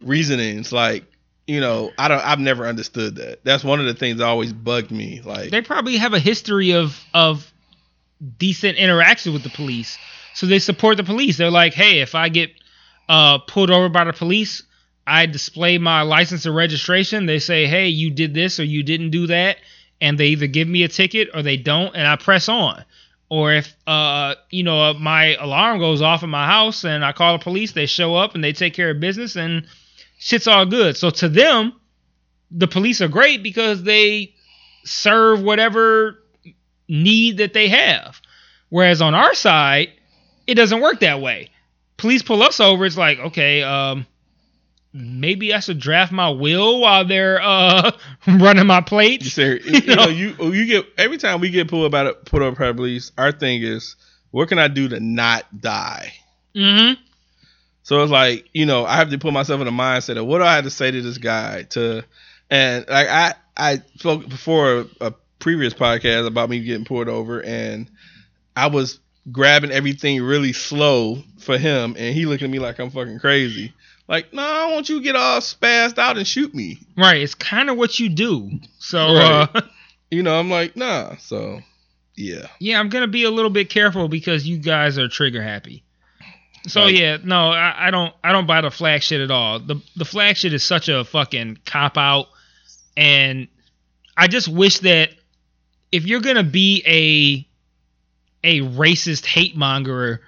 reasonings. 0.00 0.72
Like, 0.72 1.04
you 1.52 1.60
know, 1.60 1.92
I 1.98 2.08
don't. 2.08 2.24
I've 2.24 2.38
never 2.38 2.66
understood 2.66 3.16
that. 3.16 3.44
That's 3.44 3.62
one 3.62 3.78
of 3.78 3.84
the 3.84 3.92
things 3.92 4.18
that 4.18 4.24
always 4.24 4.54
bugged 4.54 4.90
me. 4.90 5.20
Like, 5.22 5.50
they 5.50 5.60
probably 5.60 5.98
have 5.98 6.14
a 6.14 6.18
history 6.18 6.72
of 6.72 6.98
of 7.12 7.52
decent 8.38 8.78
interaction 8.78 9.34
with 9.34 9.42
the 9.42 9.50
police, 9.50 9.98
so 10.32 10.46
they 10.46 10.58
support 10.58 10.96
the 10.96 11.04
police. 11.04 11.36
They're 11.36 11.50
like, 11.50 11.74
hey, 11.74 12.00
if 12.00 12.14
I 12.14 12.30
get 12.30 12.52
uh, 13.06 13.36
pulled 13.40 13.70
over 13.70 13.90
by 13.90 14.04
the 14.04 14.14
police, 14.14 14.62
I 15.06 15.26
display 15.26 15.76
my 15.76 16.00
license 16.02 16.46
and 16.46 16.56
registration. 16.56 17.26
They 17.26 17.38
say, 17.38 17.66
hey, 17.66 17.88
you 17.88 18.10
did 18.10 18.32
this 18.32 18.58
or 18.58 18.64
you 18.64 18.82
didn't 18.82 19.10
do 19.10 19.26
that, 19.26 19.58
and 20.00 20.16
they 20.16 20.28
either 20.28 20.46
give 20.46 20.68
me 20.68 20.84
a 20.84 20.88
ticket 20.88 21.28
or 21.34 21.42
they 21.42 21.58
don't, 21.58 21.94
and 21.94 22.06
I 22.06 22.16
press 22.16 22.48
on. 22.48 22.82
Or 23.28 23.52
if 23.52 23.74
uh, 23.86 24.36
you 24.48 24.62
know 24.62 24.94
my 24.94 25.34
alarm 25.34 25.80
goes 25.80 26.00
off 26.00 26.22
in 26.22 26.30
my 26.30 26.46
house 26.46 26.84
and 26.84 27.04
I 27.04 27.12
call 27.12 27.36
the 27.36 27.44
police, 27.44 27.72
they 27.72 27.84
show 27.84 28.14
up 28.14 28.34
and 28.34 28.42
they 28.42 28.54
take 28.54 28.72
care 28.72 28.88
of 28.88 29.00
business 29.00 29.36
and 29.36 29.66
shit's 30.22 30.46
all 30.46 30.64
good. 30.64 30.96
So 30.96 31.10
to 31.10 31.28
them, 31.28 31.72
the 32.52 32.68
police 32.68 33.00
are 33.00 33.08
great 33.08 33.42
because 33.42 33.82
they 33.82 34.34
serve 34.84 35.42
whatever 35.42 36.22
need 36.88 37.38
that 37.38 37.54
they 37.54 37.68
have. 37.68 38.20
Whereas 38.68 39.02
on 39.02 39.14
our 39.14 39.34
side, 39.34 39.88
it 40.46 40.54
doesn't 40.54 40.80
work 40.80 41.00
that 41.00 41.20
way. 41.20 41.50
Police 41.96 42.22
pull 42.22 42.42
us 42.42 42.60
over, 42.60 42.84
it's 42.84 42.96
like, 42.96 43.18
okay, 43.18 43.64
um, 43.64 44.06
maybe 44.92 45.52
I 45.52 45.58
should 45.58 45.80
draft 45.80 46.12
my 46.12 46.28
will 46.30 46.80
while 46.80 47.04
they're 47.04 47.40
uh 47.42 47.90
running 48.26 48.66
my 48.66 48.78
you 48.78 48.84
plates. 48.84 49.32
say, 49.32 49.60
you, 49.64 49.96
know, 49.96 50.08
you 50.08 50.34
you 50.38 50.66
get 50.66 50.86
every 50.96 51.18
time 51.18 51.40
we 51.40 51.50
get 51.50 51.68
pulled 51.68 51.90
put 52.24 52.42
over 52.42 52.56
by 52.56 52.72
police. 52.72 53.10
Our 53.18 53.32
thing 53.32 53.62
is, 53.62 53.96
what 54.30 54.48
can 54.48 54.58
I 54.60 54.68
do 54.68 54.88
to 54.88 55.00
not 55.00 55.60
die? 55.60 56.12
Mm-hmm. 56.54 57.02
So 57.82 58.02
it's 58.02 58.12
like, 58.12 58.48
you 58.52 58.66
know, 58.66 58.84
I 58.84 58.96
have 58.96 59.10
to 59.10 59.18
put 59.18 59.32
myself 59.32 59.60
in 59.60 59.66
the 59.66 59.72
mindset 59.72 60.16
of 60.18 60.26
what 60.26 60.38
do 60.38 60.44
I 60.44 60.54
have 60.54 60.64
to 60.64 60.70
say 60.70 60.90
to 60.90 61.02
this 61.02 61.18
guy 61.18 61.64
to 61.70 62.04
and 62.50 62.84
like 62.88 63.08
I 63.08 63.34
I 63.56 63.82
spoke 63.96 64.28
before 64.28 64.86
a 65.00 65.12
previous 65.38 65.74
podcast 65.74 66.26
about 66.26 66.48
me 66.48 66.62
getting 66.62 66.84
pulled 66.84 67.08
over 67.08 67.42
and 67.42 67.90
I 68.54 68.68
was 68.68 69.00
grabbing 69.30 69.70
everything 69.72 70.22
really 70.22 70.52
slow 70.52 71.22
for 71.38 71.58
him 71.58 71.96
and 71.98 72.14
he 72.14 72.26
looked 72.26 72.42
at 72.42 72.50
me 72.50 72.58
like 72.58 72.78
I'm 72.78 72.90
fucking 72.90 73.18
crazy. 73.18 73.72
Like, 74.08 74.32
no, 74.34 74.42
I 74.42 74.72
want 74.72 74.88
you 74.88 74.98
to 74.98 75.04
get 75.04 75.16
all 75.16 75.40
spazzed 75.40 75.96
out 75.98 76.18
and 76.18 76.26
shoot 76.26 76.54
me. 76.54 76.80
Right, 76.96 77.22
it's 77.22 77.34
kind 77.34 77.70
of 77.70 77.76
what 77.76 77.98
you 77.98 78.08
do. 78.08 78.60
So 78.78 79.14
Right. 79.14 79.48
uh 79.54 79.62
You 80.10 80.22
know, 80.22 80.38
I'm 80.38 80.50
like, 80.50 80.76
nah. 80.76 81.16
So 81.16 81.62
yeah. 82.16 82.46
yeah, 82.60 82.78
I'm 82.78 82.90
gonna 82.90 83.08
be 83.08 83.24
a 83.24 83.30
little 83.30 83.50
bit 83.50 83.70
careful 83.70 84.08
because 84.08 84.46
you 84.46 84.58
guys 84.58 84.98
are 84.98 85.08
trigger 85.08 85.42
happy. 85.42 85.82
So 86.66 86.82
Right. 86.82 86.94
yeah, 86.94 87.18
no, 87.22 87.50
I, 87.50 87.88
I 87.88 87.90
don't 87.90 88.14
I 88.22 88.32
don't 88.32 88.46
buy 88.46 88.60
the 88.60 88.70
flag 88.70 89.02
shit 89.02 89.20
at 89.20 89.30
all. 89.30 89.58
The 89.58 89.80
the 89.96 90.04
flag 90.04 90.36
shit 90.36 90.52
is 90.52 90.62
such 90.62 90.88
a 90.88 91.04
fucking 91.04 91.58
cop 91.64 91.98
out, 91.98 92.28
and 92.96 93.48
I 94.16 94.28
just 94.28 94.48
wish 94.48 94.78
that 94.80 95.10
if 95.90 96.06
you're 96.06 96.20
gonna 96.20 96.44
be 96.44 96.82
a 96.86 97.48
a 98.44 98.60
racist 98.60 99.24
hate 99.26 99.56
mongerer, 99.56 100.18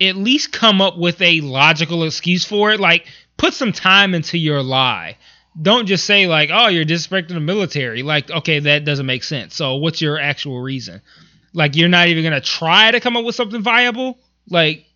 at 0.00 0.16
least 0.16 0.52
come 0.52 0.80
up 0.80 0.96
with 0.98 1.20
a 1.22 1.40
logical 1.42 2.04
excuse 2.04 2.44
for 2.44 2.72
it. 2.72 2.80
Like 2.80 3.06
put 3.36 3.54
some 3.54 3.72
time 3.72 4.14
into 4.14 4.38
your 4.38 4.62
lie. 4.62 5.16
Don't 5.60 5.86
just 5.86 6.04
say 6.04 6.26
like, 6.26 6.50
"Oh, 6.52 6.66
you're 6.66 6.84
disrespecting 6.84 7.28
the 7.28 7.40
military." 7.40 8.02
Like, 8.02 8.28
okay, 8.30 8.58
that 8.58 8.84
doesn't 8.84 9.06
make 9.06 9.22
sense. 9.22 9.54
So, 9.54 9.76
what's 9.76 10.00
your 10.00 10.18
actual 10.18 10.60
reason? 10.60 11.00
Like, 11.52 11.76
you're 11.76 11.88
not 11.88 12.08
even 12.08 12.24
gonna 12.24 12.40
try 12.40 12.90
to 12.90 12.98
come 12.98 13.16
up 13.16 13.24
with 13.24 13.36
something 13.36 13.62
viable. 13.62 14.18
Like, 14.50 14.86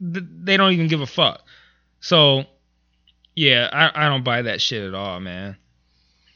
they 0.00 0.56
don't 0.56 0.72
even 0.72 0.88
give 0.88 1.00
a 1.00 1.06
fuck. 1.06 1.42
So, 2.00 2.44
yeah, 3.34 3.68
I, 3.72 4.06
I 4.06 4.08
don't 4.08 4.24
buy 4.24 4.42
that 4.42 4.60
shit 4.60 4.82
at 4.82 4.94
all, 4.94 5.20
man. 5.20 5.56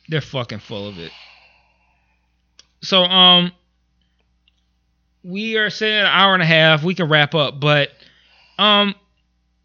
They're 0.09 0.21
fucking 0.21 0.59
full 0.59 0.87
of 0.89 0.99
it. 0.99 1.11
So, 2.83 3.03
um, 3.05 3.53
we 5.23 5.57
are 5.57 5.71
saying 5.71 6.01
an 6.01 6.07
hour 6.07 6.35
and 6.35 6.43
a 6.43 6.47
half. 6.47 6.83
We 6.85 6.95
can 6.95 7.09
wrap 7.09 7.35
up, 7.35 7.59
but 7.61 7.91
um, 8.59 8.95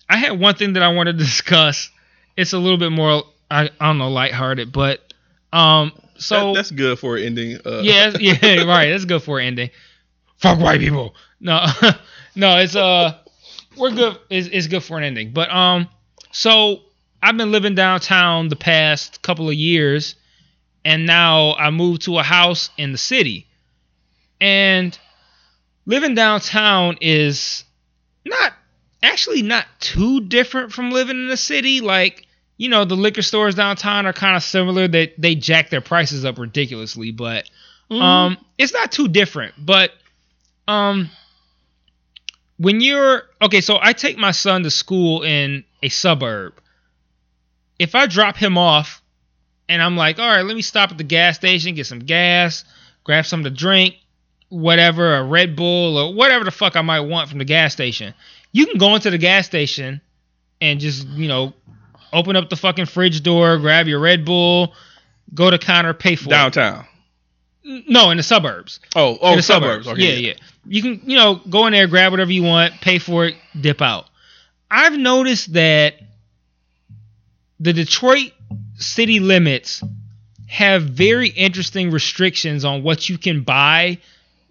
I 0.09 0.17
had 0.17 0.39
one 0.39 0.55
thing 0.55 0.73
that 0.73 0.83
I 0.83 0.89
wanted 0.93 1.17
to 1.17 1.23
discuss. 1.25 1.89
It's 2.37 2.53
a 2.53 2.57
little 2.57 2.77
bit 2.77 2.91
more, 2.91 3.23
I, 3.51 3.69
I 3.79 3.87
don't 3.87 3.97
know, 3.97 4.09
lighthearted, 4.09 4.71
but 4.71 5.01
um, 5.51 5.91
so 6.17 6.47
That- 6.47 6.55
that's 6.55 6.71
good 6.71 6.97
for 6.99 7.17
an 7.17 7.23
ending. 7.23 7.57
Uh, 7.65 7.81
yeah, 7.83 8.11
yeah, 8.19 8.63
right. 8.63 8.89
That's 8.91 9.05
good 9.05 9.21
for 9.23 9.39
an 9.39 9.47
ending. 9.47 9.69
Fuck 10.37 10.59
white 10.59 10.79
people. 10.79 11.15
No, 11.41 11.65
no, 12.35 12.57
it's 12.59 12.75
uh, 12.77 13.17
we're 13.79 13.91
good. 13.91 14.17
It's, 14.29 14.47
it's 14.51 14.67
good 14.67 14.83
for 14.83 14.97
an 14.97 15.03
ending. 15.03 15.31
But 15.31 15.49
um, 15.51 15.87
so 16.31 16.81
I've 17.21 17.37
been 17.37 17.51
living 17.51 17.75
downtown 17.75 18.49
the 18.49 18.55
past 18.55 19.21
couple 19.21 19.49
of 19.49 19.55
years, 19.55 20.15
and 20.85 21.05
now 21.05 21.53
I 21.55 21.69
moved 21.69 22.03
to 22.03 22.19
a 22.19 22.23
house 22.23 22.69
in 22.77 22.91
the 22.91 22.97
city, 22.97 23.47
and 24.39 24.97
living 25.85 26.15
downtown 26.15 26.97
is 27.01 27.63
not 28.25 28.53
actually 29.01 29.41
not 29.41 29.65
too 29.79 30.21
different 30.21 30.71
from 30.71 30.91
living 30.91 31.17
in 31.17 31.27
the 31.27 31.37
city. 31.37 31.81
Like 31.81 32.27
you 32.57 32.67
know, 32.67 32.83
the 32.83 32.95
liquor 32.95 33.21
stores 33.21 33.55
downtown 33.55 34.05
are 34.05 34.13
kind 34.13 34.35
of 34.35 34.43
similar. 34.43 34.87
They 34.87 35.13
they 35.17 35.35
jack 35.35 35.69
their 35.69 35.81
prices 35.81 36.25
up 36.25 36.37
ridiculously, 36.37 37.11
but 37.11 37.49
um, 37.89 38.37
it's 38.57 38.73
not 38.73 38.91
too 38.91 39.07
different. 39.07 39.53
But 39.57 39.91
um, 40.67 41.09
when 42.59 42.81
you're 42.81 43.23
okay, 43.41 43.61
so 43.61 43.79
I 43.81 43.93
take 43.93 44.17
my 44.17 44.31
son 44.31 44.63
to 44.63 44.69
school 44.69 45.23
in 45.23 45.63
a 45.81 45.89
suburb. 45.89 46.53
If 47.79 47.95
I 47.95 48.05
drop 48.05 48.35
him 48.35 48.57
off, 48.57 49.01
and 49.69 49.81
I'm 49.81 49.95
like, 49.95 50.19
all 50.19 50.27
right, 50.27 50.41
let 50.41 50.55
me 50.55 50.61
stop 50.61 50.91
at 50.91 50.97
the 50.97 51.03
gas 51.03 51.37
station, 51.37 51.75
get 51.75 51.85
some 51.85 51.99
gas, 51.99 52.65
grab 53.05 53.25
something 53.25 53.51
to 53.51 53.57
drink, 53.57 53.95
whatever, 54.49 55.15
a 55.15 55.23
Red 55.23 55.55
Bull 55.55 55.97
or 55.97 56.13
whatever 56.13 56.43
the 56.43 56.51
fuck 56.51 56.75
I 56.75 56.81
might 56.81 57.01
want 57.01 57.29
from 57.29 57.37
the 57.37 57.45
gas 57.45 57.71
station, 57.71 58.13
you 58.51 58.65
can 58.65 58.77
go 58.77 58.95
into 58.95 59.09
the 59.09 59.17
gas 59.17 59.45
station 59.45 60.01
and 60.59 60.79
just, 60.79 61.07
you 61.07 61.29
know, 61.29 61.53
open 62.11 62.35
up 62.35 62.49
the 62.49 62.57
fucking 62.57 62.87
fridge 62.87 63.23
door, 63.23 63.57
grab 63.59 63.87
your 63.87 63.99
Red 63.99 64.25
Bull, 64.25 64.73
go 65.33 65.49
to 65.49 65.57
counter, 65.57 65.93
pay 65.93 66.15
for 66.15 66.29
Downtown. 66.29 66.73
it. 66.73 66.75
Downtown. 66.75 66.85
No, 67.87 68.09
in 68.09 68.17
the 68.17 68.23
suburbs. 68.23 68.79
Oh, 68.95 69.17
oh, 69.21 69.31
in 69.31 69.37
the 69.37 69.43
suburbs. 69.43 69.87
Okay, 69.87 70.19
yeah, 70.19 70.29
yeah. 70.29 70.33
You 70.69 70.83
can, 70.83 71.01
you 71.09 71.17
know, 71.17 71.41
go 71.49 71.65
in 71.65 71.73
there, 71.73 71.87
grab 71.87 72.11
whatever 72.11 72.31
you 72.31 72.43
want, 72.43 72.75
pay 72.79 72.99
for 72.99 73.25
it, 73.25 73.35
dip 73.59 73.81
out. 73.81 74.05
I've 74.69 74.97
noticed 74.97 75.53
that 75.53 75.95
the 77.59 77.73
Detroit 77.73 78.33
city 78.75 79.19
limits 79.19 79.83
have 80.47 80.83
very 80.83 81.29
interesting 81.29 81.89
restrictions 81.89 82.65
on 82.65 82.83
what 82.83 83.09
you 83.09 83.17
can 83.17 83.41
buy 83.41 83.97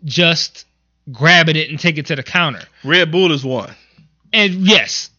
just 0.05 0.65
grabbing 1.13 1.55
it 1.55 1.71
and 1.71 1.79
take 1.79 1.99
it 1.99 2.07
to 2.07 2.17
the 2.17 2.25
counter. 2.25 2.63
Red 2.83 3.13
Bull 3.13 3.31
is 3.31 3.45
one. 3.45 3.73
And 4.33 4.55
yes, 4.55 5.11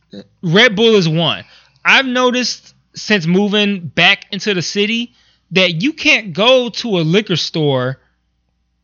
Red 0.43 0.75
Bull 0.75 0.95
is 0.95 1.07
one. 1.07 1.45
I've 1.85 2.05
noticed 2.05 2.75
since 2.93 3.25
moving 3.25 3.87
back 3.87 4.25
into 4.33 4.53
the 4.53 4.61
city 4.61 5.13
that 5.51 5.81
you 5.81 5.93
can't 5.93 6.33
go 6.33 6.69
to 6.69 6.99
a 6.99 7.01
liquor 7.01 7.37
store 7.37 7.99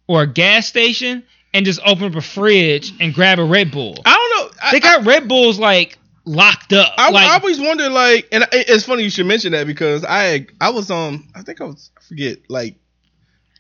or 0.08 0.22
a 0.22 0.28
gas 0.28 0.66
station 0.66 1.24
and 1.56 1.66
just 1.66 1.80
open 1.86 2.06
up 2.06 2.16
a 2.16 2.22
fridge 2.22 2.94
and 3.00 3.14
grab 3.14 3.40
a 3.40 3.44
Red 3.46 3.72
Bull. 3.72 3.98
I 4.06 4.14
don't 4.14 4.54
know. 4.54 4.60
I, 4.62 4.72
They 4.74 4.80
got 4.80 5.06
Red 5.06 5.28
Bulls 5.28 5.58
like 5.58 5.98
locked 6.26 6.74
up. 6.74 6.94
I, 6.98 7.10
like, 7.12 7.28
I 7.28 7.36
always 7.36 7.60
wonder, 7.60 7.90
like, 7.90 8.28
and 8.32 8.46
it's 8.52 8.86
funny 8.86 9.04
you 9.04 9.10
should 9.10 9.26
mention 9.26 9.54
that 9.54 9.66
because 9.66 10.04
I 10.08 10.48
I 10.62 10.70
was 10.72 10.92
on, 10.92 11.28
I 11.34 11.42
think 11.42 11.62
I 11.62 11.64
was, 11.64 11.92
I 11.98 12.02
forget, 12.02 12.40
like, 12.50 12.76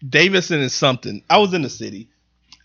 Davidson 0.07 0.59
and 0.61 0.72
something. 0.72 1.23
I 1.30 1.38
was 1.38 1.53
in 1.53 1.61
the 1.61 1.69
city. 1.69 2.09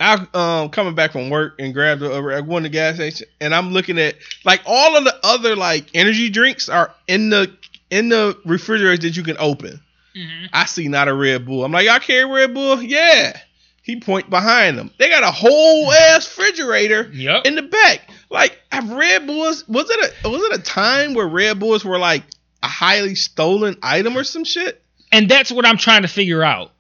I 0.01 0.27
um 0.35 0.71
coming 0.71 0.95
back 0.95 1.13
from 1.13 1.29
work 1.31 1.57
and 1.59 1.75
grabbed 1.75 2.03
a, 2.03 2.11
I 2.11 2.41
went 2.41 2.65
to 2.65 2.69
the 2.71 2.73
gas 2.73 2.95
station 2.95 3.27
and 3.41 3.55
I'm 3.55 3.71
looking 3.71 3.99
at 3.99 4.15
like 4.45 4.63
all 4.65 4.97
of 4.97 5.05
the 5.05 5.15
other 5.23 5.55
like 5.55 5.91
energy 5.93 6.31
drinks 6.31 6.71
are 6.71 6.91
in 7.07 7.29
the 7.29 7.55
in 7.91 8.09
the 8.09 8.35
refrigerator 8.47 9.03
that 9.03 9.17
you 9.17 9.23
can 9.23 9.37
open. 9.39 9.79
Mhm. 10.17 10.49
I 10.55 10.65
see 10.65 10.89
not 10.89 11.09
a 11.09 11.15
Red 11.15 11.45
Bull. 11.45 11.65
I'm 11.65 11.73
like, 11.73 11.85
y'all 11.87 11.99
carry 12.01 12.25
Red 12.25 12.55
Bull? 12.55 12.83
Yeah. 12.83 13.39
He 13.83 13.99
point 14.01 14.29
behind 14.31 14.77
them. 14.79 14.91
They 14.99 15.09
got 15.09 15.23
a 15.23 15.31
whole 15.31 15.91
ass 16.11 16.27
refrigerator 16.39 17.11
Yep. 17.13 17.47
in 17.47 17.55
the 17.55 17.63
back. 17.63 18.11
Like, 18.31 18.59
have 18.71 18.91
Red 18.91 19.27
Bulls 19.27 19.67
was 19.69 19.89
it 19.91 20.15
a 20.25 20.29
was 20.29 20.43
it 20.43 20.61
a 20.61 20.63
time 20.63 21.15
where 21.15 21.27
Red 21.27 21.59
Bulls 21.59 21.85
were 21.85 21.99
like 21.99 22.23
a 22.63 22.69
highly 22.69 23.15
stolen 23.15 23.77
item 23.83 24.17
or 24.17 24.25
some 24.25 24.45
shit? 24.45 24.83
And 25.13 25.29
that's 25.29 25.51
what 25.51 25.67
I'm 25.67 25.77
trying 25.79 26.03
to 26.03 26.09
figure 26.09 26.43
out. 26.45 26.73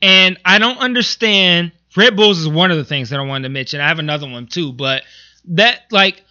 And 0.00 0.38
I 0.44 0.58
don't 0.58 0.78
understand. 0.78 1.72
Red 1.96 2.16
Bulls 2.16 2.38
is 2.38 2.48
one 2.48 2.70
of 2.70 2.76
the 2.76 2.84
things 2.84 3.10
that 3.10 3.20
I 3.20 3.22
wanted 3.22 3.44
to 3.44 3.48
mention. 3.50 3.80
I 3.80 3.88
have 3.88 3.98
another 3.98 4.28
one 4.28 4.46
too, 4.46 4.72
but 4.72 5.02
that 5.48 5.82
like 5.90 6.22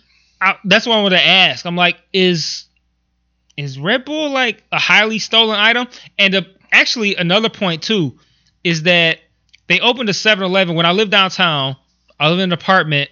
I, 0.41 0.55
that's 0.65 0.85
what 0.85 0.97
I 0.97 1.01
wanted 1.03 1.17
to 1.17 1.25
ask. 1.25 1.65
I'm 1.65 1.75
like, 1.75 1.97
is 2.11 2.65
is 3.55 3.77
Red 3.77 4.05
Bull 4.05 4.31
like 4.31 4.63
a 4.71 4.79
highly 4.79 5.19
stolen 5.19 5.57
item? 5.59 5.87
And 6.17 6.33
the, 6.33 6.47
actually, 6.71 7.15
another 7.15 7.49
point 7.49 7.83
too 7.83 8.17
is 8.63 8.83
that 8.83 9.19
they 9.73 9.79
opened 9.79 10.07
a 10.09 10.13
7-Eleven 10.13 10.75
when 10.75 10.85
I 10.85 10.91
lived 10.91 11.09
downtown. 11.09 11.75
I 12.19 12.29
lived 12.29 12.41
in 12.41 12.49
an 12.49 12.53
apartment, 12.53 13.09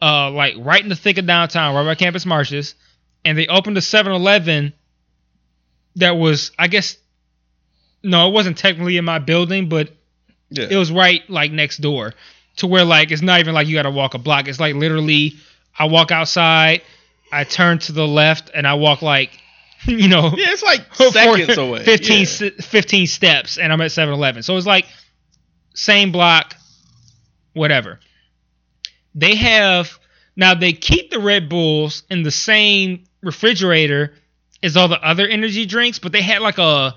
uh, 0.00 0.30
like 0.32 0.54
right 0.58 0.82
in 0.82 0.88
the 0.88 0.96
thick 0.96 1.16
of 1.18 1.26
downtown, 1.26 1.74
right 1.76 1.84
by 1.84 1.94
Campus 1.94 2.26
Martius, 2.26 2.74
and 3.24 3.38
they 3.38 3.46
opened 3.46 3.76
a 3.78 3.80
7-Eleven 3.80 4.72
that 5.96 6.12
was, 6.16 6.50
I 6.58 6.66
guess, 6.66 6.96
no, 8.02 8.28
it 8.28 8.32
wasn't 8.32 8.58
technically 8.58 8.96
in 8.96 9.04
my 9.04 9.20
building, 9.20 9.68
but 9.68 9.90
Yeah. 10.50 10.66
it 10.70 10.76
was 10.76 10.90
right 10.90 11.20
like 11.30 11.52
next 11.52 11.78
door 11.78 12.14
to 12.56 12.66
where 12.66 12.84
like 12.84 13.12
it's 13.12 13.22
not 13.22 13.38
even 13.40 13.54
like 13.54 13.68
you 13.68 13.74
got 13.74 13.82
to 13.84 13.90
walk 13.90 14.14
a 14.14 14.18
block. 14.18 14.48
It's 14.48 14.58
like 14.58 14.74
literally, 14.74 15.34
I 15.78 15.84
walk 15.84 16.10
outside, 16.10 16.82
I 17.30 17.44
turn 17.44 17.78
to 17.80 17.92
the 17.92 18.06
left, 18.08 18.50
and 18.52 18.66
I 18.66 18.74
walk 18.74 19.02
like, 19.02 19.38
you 19.86 20.08
know, 20.08 20.24
yeah, 20.36 20.50
it's 20.50 20.64
like 20.64 20.92
seconds 20.94 21.56
away. 21.56 21.84
15, 21.84 22.26
Yeah. 22.40 22.50
15 22.60 23.06
steps, 23.06 23.56
and 23.58 23.72
I'm 23.72 23.80
at 23.80 23.92
7 23.92 24.12
Eleven. 24.12 24.42
So 24.42 24.56
it's 24.56 24.66
like 24.66 24.86
same 25.74 26.12
block, 26.12 26.54
whatever. 27.54 28.00
They 29.14 29.34
have 29.36 29.98
now 30.36 30.54
they 30.54 30.72
keep 30.72 31.10
the 31.10 31.18
Red 31.18 31.48
Bulls 31.48 32.02
in 32.10 32.22
the 32.22 32.30
same 32.30 33.04
refrigerator 33.22 34.14
as 34.62 34.76
all 34.76 34.88
the 34.88 35.00
other 35.02 35.26
energy 35.26 35.66
drinks, 35.66 35.98
but 35.98 36.12
they 36.12 36.22
had 36.22 36.40
like 36.40 36.58
a 36.58 36.94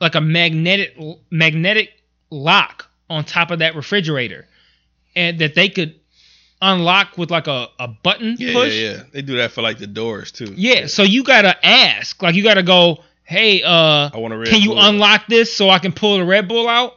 like 0.00 0.14
a 0.14 0.20
magnetic 0.20 0.96
magnetic 1.30 1.90
lock 2.30 2.88
on 3.08 3.24
top 3.24 3.50
of 3.50 3.58
that 3.58 3.74
refrigerator, 3.74 4.46
and 5.14 5.38
that 5.40 5.54
they 5.54 5.68
could 5.68 5.96
unlock 6.62 7.18
with 7.18 7.30
like 7.30 7.46
a, 7.46 7.68
a 7.78 7.88
button 7.88 8.36
Yeah, 8.38 8.52
push. 8.52 8.74
yeah, 8.74 8.90
yeah. 8.92 9.02
They 9.12 9.22
do 9.22 9.36
that 9.36 9.50
for 9.52 9.62
like 9.62 9.78
the 9.78 9.86
doors 9.86 10.30
too. 10.32 10.52
Yeah, 10.56 10.86
so 10.86 11.02
you 11.02 11.24
gotta 11.24 11.54
ask, 11.66 12.22
like 12.22 12.34
you 12.34 12.42
gotta 12.42 12.62
go, 12.62 13.02
hey, 13.24 13.62
uh, 13.62 14.10
I 14.12 14.16
want 14.16 14.34
a 14.34 14.38
Red 14.38 14.48
can 14.48 14.60
you 14.62 14.74
unlock 14.76 15.26
this 15.26 15.54
so 15.54 15.68
I 15.70 15.78
can 15.78 15.92
pull 15.92 16.18
the 16.18 16.24
Red 16.24 16.48
Bull 16.48 16.68
out? 16.68 16.94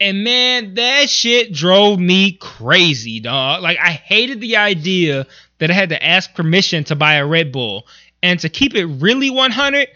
And 0.00 0.22
man, 0.22 0.74
that 0.74 1.10
shit 1.10 1.52
drove 1.52 1.98
me 1.98 2.32
crazy, 2.32 3.20
dog. 3.20 3.62
Like 3.62 3.78
I 3.78 3.90
hated 3.90 4.40
the 4.40 4.56
idea 4.56 5.26
that 5.58 5.70
I 5.70 5.74
had 5.74 5.88
to 5.88 6.04
ask 6.04 6.32
permission 6.34 6.84
to 6.84 6.96
buy 6.96 7.14
a 7.14 7.26
Red 7.26 7.52
Bull. 7.52 7.86
And 8.22 8.38
to 8.40 8.48
keep 8.48 8.74
it 8.74 8.86
really 8.86 9.30
100, 9.30 9.88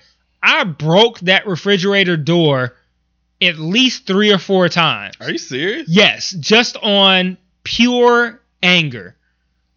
I 0.42 0.64
broke 0.64 1.20
that 1.20 1.46
refrigerator 1.46 2.16
door 2.16 2.74
at 3.40 3.58
least 3.58 4.06
three 4.06 4.32
or 4.32 4.38
four 4.38 4.68
times. 4.68 5.16
Are 5.20 5.30
you 5.30 5.38
serious? 5.38 5.88
Yes, 5.88 6.30
just 6.30 6.76
on 6.76 7.36
pure 7.64 8.40
anger. 8.62 9.16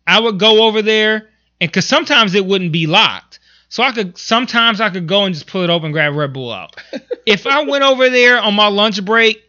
I 0.07 0.19
would 0.19 0.39
go 0.39 0.65
over 0.65 0.81
there, 0.81 1.29
and 1.59 1.69
because 1.71 1.87
sometimes 1.87 2.35
it 2.35 2.45
wouldn't 2.45 2.71
be 2.71 2.85
locked, 2.85 3.39
so 3.69 3.81
I 3.81 3.91
could 3.91 4.17
sometimes 4.17 4.79
I 4.79 4.91
could 4.91 5.07
go 5.07 5.23
and 5.23 5.33
just 5.33 5.47
pull 5.47 5.63
it 5.63 5.71
open, 5.71 5.91
grab 5.91 6.15
Red 6.15 6.33
Bull 6.33 6.51
out. 6.51 6.75
if 7.25 7.47
I 7.47 7.63
went 7.63 7.83
over 7.83 8.09
there 8.09 8.39
on 8.39 8.53
my 8.53 8.67
lunch 8.67 9.03
break 9.03 9.43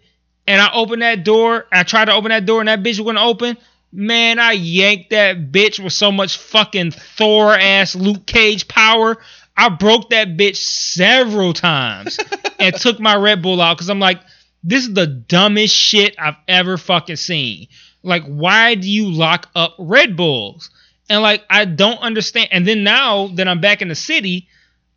and 0.47 0.61
I 0.61 0.73
opened 0.73 1.03
that 1.03 1.25
door, 1.25 1.67
I 1.73 1.83
tried 1.83 2.07
to 2.07 2.15
open 2.15 2.31
that 2.31 2.47
door 2.47 2.61
and 2.61 2.69
that 2.69 2.83
bitch 2.83 3.01
wouldn't 3.01 3.25
open. 3.25 3.57
Man, 3.93 4.39
I 4.39 4.53
yanked 4.53 5.11
that 5.11 5.51
bitch 5.53 5.83
with 5.83 5.93
so 5.93 6.13
much 6.13 6.37
fucking 6.37 6.91
Thor 6.93 7.55
ass 7.55 7.95
Luke 7.95 8.27
Cage 8.27 8.69
power. 8.69 9.17
I 9.57 9.71
broke 9.71 10.11
that 10.11 10.37
bitch 10.37 10.57
several 10.57 11.53
times 11.53 12.19
and 12.59 12.75
took 12.75 13.01
my 13.01 13.17
Red 13.17 13.43
Bull 13.43 13.61
out 13.61 13.77
because 13.77 13.89
I'm 13.89 14.01
like, 14.01 14.21
this 14.63 14.85
is 14.85 14.95
the 14.95 15.07
dumbest 15.07 15.75
shit 15.75 16.15
I've 16.19 16.37
ever 16.47 16.77
fucking 16.77 17.17
seen. 17.17 17.69
Like, 18.03 18.25
why 18.25 18.75
do 18.75 18.89
you 18.89 19.11
lock 19.11 19.49
up 19.55 19.75
Red 19.79 20.17
Bulls? 20.17 20.71
And 21.09 21.23
like, 21.23 21.45
I 21.49 21.65
don't 21.65 21.99
understand. 22.01 22.49
And 22.53 22.67
then 22.67 22.85
now 22.85 23.29
that 23.29 23.49
I'm 23.49 23.61
back 23.61 23.81
in 23.81 23.89
the 23.89 23.95
city, 23.95 24.49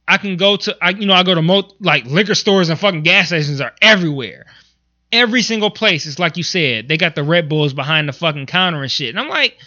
I 0.07 0.17
can 0.17 0.37
go 0.37 0.57
to, 0.57 0.75
I, 0.81 0.89
you 0.89 1.05
know, 1.05 1.13
I 1.13 1.23
go 1.23 1.35
to 1.35 1.41
mo- 1.41 1.71
like 1.79 2.05
liquor 2.05 2.35
stores 2.35 2.69
and 2.69 2.79
fucking 2.79 3.03
gas 3.03 3.27
stations 3.27 3.61
are 3.61 3.73
everywhere. 3.81 4.47
Every 5.11 5.41
single 5.41 5.71
place, 5.71 6.05
it's 6.05 6.19
like 6.19 6.37
you 6.37 6.43
said, 6.43 6.87
they 6.87 6.97
got 6.97 7.15
the 7.15 7.23
Red 7.23 7.49
Bulls 7.49 7.73
behind 7.73 8.07
the 8.07 8.13
fucking 8.13 8.45
counter 8.45 8.81
and 8.81 8.91
shit. 8.91 9.09
And 9.09 9.19
I'm 9.19 9.29
like, 9.29 9.57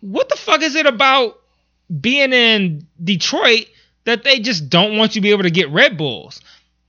what 0.00 0.28
the 0.28 0.36
fuck 0.36 0.62
is 0.62 0.74
it 0.74 0.86
about 0.86 1.38
being 2.00 2.32
in 2.32 2.86
Detroit 3.02 3.66
that 4.04 4.24
they 4.24 4.40
just 4.40 4.68
don't 4.68 4.96
want 4.96 5.14
you 5.14 5.20
to 5.20 5.22
be 5.22 5.30
able 5.30 5.44
to 5.44 5.50
get 5.50 5.70
Red 5.70 5.96
Bulls? 5.96 6.40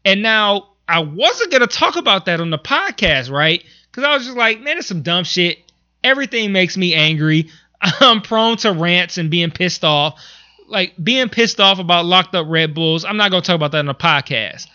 And 0.03 0.23
now 0.23 0.69
I 0.87 0.99
wasn't 0.99 1.51
gonna 1.51 1.67
talk 1.67 1.95
about 1.95 2.25
that 2.25 2.41
on 2.41 2.49
the 2.49 2.57
podcast, 2.57 3.31
right? 3.31 3.63
Because 3.89 4.03
I 4.03 4.13
was 4.15 4.25
just 4.25 4.37
like, 4.37 4.61
man, 4.61 4.77
it's 4.77 4.87
some 4.87 5.03
dumb 5.03 5.23
shit. 5.23 5.59
Everything 6.03 6.51
makes 6.51 6.77
me 6.77 6.93
angry. 6.93 7.49
I'm 7.81 8.21
prone 8.21 8.57
to 8.57 8.71
rants 8.73 9.17
and 9.17 9.29
being 9.29 9.51
pissed 9.51 9.83
off. 9.83 10.19
Like 10.67 10.93
being 11.01 11.29
pissed 11.29 11.59
off 11.59 11.79
about 11.79 12.05
locked 12.05 12.33
up 12.33 12.47
Red 12.49 12.73
Bulls. 12.73 13.05
I'm 13.05 13.17
not 13.17 13.31
gonna 13.31 13.41
talk 13.41 13.55
about 13.55 13.71
that 13.73 13.79
on 13.79 13.85
the 13.85 13.93
podcast. 13.93 14.67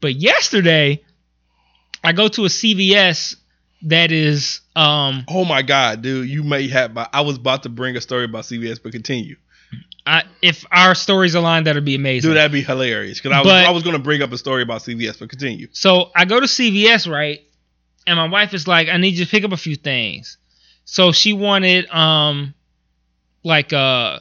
But 0.00 0.14
yesterday, 0.14 1.02
I 2.04 2.12
go 2.12 2.28
to 2.28 2.44
a 2.44 2.48
CVS 2.48 3.36
that 3.82 4.10
is 4.12 4.60
um 4.76 5.24
Oh 5.28 5.44
my 5.44 5.62
god, 5.62 6.02
dude! 6.02 6.28
You 6.28 6.42
may 6.42 6.68
have. 6.68 6.96
I 7.12 7.20
was 7.20 7.36
about 7.36 7.62
to 7.64 7.68
bring 7.68 7.96
a 7.96 8.00
story 8.00 8.24
about 8.24 8.44
CVS, 8.44 8.82
but 8.82 8.92
continue. 8.92 9.36
I, 10.06 10.22
if 10.40 10.64
our 10.72 10.94
stories 10.94 11.34
align, 11.34 11.64
that'd 11.64 11.84
be 11.84 11.94
amazing. 11.94 12.30
Dude, 12.30 12.38
that'd 12.38 12.50
be 12.50 12.62
hilarious. 12.62 13.18
Because 13.20 13.32
I 13.32 13.38
was 13.40 13.46
But- 13.46 13.66
I 13.66 13.70
was 13.70 13.82
gonna 13.82 13.98
bring 13.98 14.22
up 14.22 14.32
a 14.32 14.38
story 14.38 14.62
about 14.62 14.80
CVS, 14.82 15.18
but 15.18 15.28
continue. 15.28 15.68
So 15.72 16.10
I 16.16 16.24
go 16.24 16.40
to 16.40 16.46
CVS, 16.46 17.06
right? 17.10 17.40
And 18.06 18.16
my 18.16 18.26
wife 18.28 18.54
is 18.54 18.66
like, 18.66 18.88
I 18.88 18.96
need 18.96 19.14
you 19.14 19.24
to 19.26 19.30
pick 19.30 19.44
up 19.44 19.52
a 19.52 19.56
few 19.58 19.76
things. 19.76 20.38
So 20.86 21.12
she 21.12 21.34
wanted 21.34 21.90
um 21.90 22.54
like 23.44 23.72
uh 23.74 24.20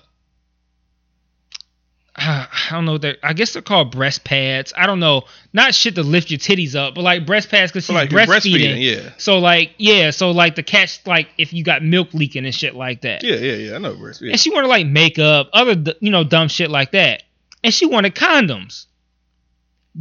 I 2.20 2.48
don't 2.72 2.86
know 2.86 2.98
they're 2.98 3.18
I 3.22 3.34
guess 3.34 3.54
they're 3.54 3.62
called 3.62 3.92
breast 3.92 4.24
pads. 4.24 4.74
I 4.76 4.88
don't 4.88 5.00
know. 5.00 5.24
Not 5.54 5.76
shit 5.76 5.96
to 5.96 6.04
lift 6.04 6.32
your 6.32 6.40
titties 6.40 6.74
up, 6.76 6.96
but 6.96 7.04
like 7.04 7.28
breast 7.28 7.50
pads 7.50 7.72
because 7.72 7.86
she's 7.86 7.96
like 7.96 8.10
breastfeeding. 8.10 8.76
breastfeeding, 8.76 9.04
yeah, 9.04 9.12
So 9.18 9.38
like 9.38 9.74
yeah, 9.78 10.10
so 10.10 10.32
like 10.32 10.56
the 10.56 10.64
catch 10.64 11.06
like 11.06 11.28
if 11.38 11.54
you 11.54 11.64
got 11.64 11.84
milk 11.84 12.14
leaking 12.16 12.46
and 12.46 12.56
shit 12.56 12.76
like 12.76 13.02
that. 13.02 13.24
yeah, 13.24 13.36
yeah, 13.36 13.54
yeah. 13.54 13.76
I 13.76 13.78
know 13.78 13.94
breastfeeding. 13.94 14.32
And 14.32 14.40
she 14.40 14.50
wanted 14.50 14.68
like 14.68 14.88
makeup, 14.88 15.52
other 15.54 15.94
you 16.00 16.10
know 16.10 16.24
dumb 16.24 16.48
shit 16.48 16.72
like 16.72 16.92
that. 16.94 17.22
And 17.64 17.72
she 17.72 17.86
wanted 17.86 18.16
condoms. 18.16 18.88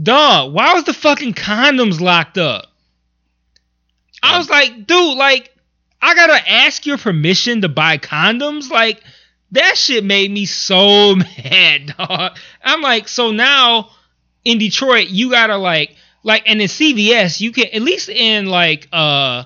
Dog, 0.03 0.55
why 0.55 0.73
was 0.73 0.85
the 0.85 0.95
fucking 0.95 1.35
condoms 1.35 2.01
locked 2.01 2.39
up? 2.39 2.67
I 4.23 4.35
um, 4.35 4.39
was 4.39 4.49
like, 4.49 4.87
dude, 4.87 5.19
like 5.19 5.55
I 6.01 6.15
gotta 6.15 6.51
ask 6.51 6.87
your 6.87 6.97
permission 6.97 7.61
to 7.61 7.69
buy 7.69 7.99
condoms. 7.99 8.71
Like 8.71 9.03
that 9.53 9.77
shit 9.77 10.05
made 10.05 10.31
me 10.31 10.47
so 10.47 11.15
mad, 11.45 11.95
dog. 11.97 12.37
I'm 12.63 12.81
like, 12.83 13.09
so 13.09 13.31
now 13.31 13.91
in 14.45 14.59
Detroit, 14.59 15.09
you 15.09 15.31
gotta 15.31 15.57
like, 15.57 15.95
like, 16.23 16.43
and 16.47 16.61
in 16.61 16.67
CVS, 16.69 17.41
you 17.41 17.53
can 17.53 17.67
at 17.73 17.83
least 17.83 18.09
in 18.09 18.47
like, 18.47 18.89
uh, 18.93 19.45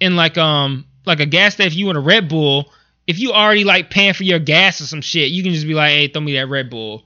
in 0.00 0.16
like, 0.16 0.38
um, 0.38 0.86
like 1.06 1.20
a 1.20 1.26
gas 1.26 1.54
station, 1.54 1.72
if 1.72 1.76
you 1.76 1.86
want 1.86 1.98
a 1.98 2.00
Red 2.02 2.28
Bull, 2.28 2.70
if 3.06 3.18
you 3.18 3.32
already 3.32 3.64
like 3.64 3.90
paying 3.90 4.14
for 4.14 4.22
your 4.22 4.38
gas 4.38 4.80
or 4.80 4.84
some 4.86 5.00
shit, 5.00 5.30
you 5.30 5.42
can 5.42 5.52
just 5.52 5.66
be 5.66 5.74
like, 5.74 5.90
hey, 5.90 6.08
throw 6.08 6.20
me 6.22 6.34
that 6.34 6.48
Red 6.48 6.70
Bull, 6.70 7.02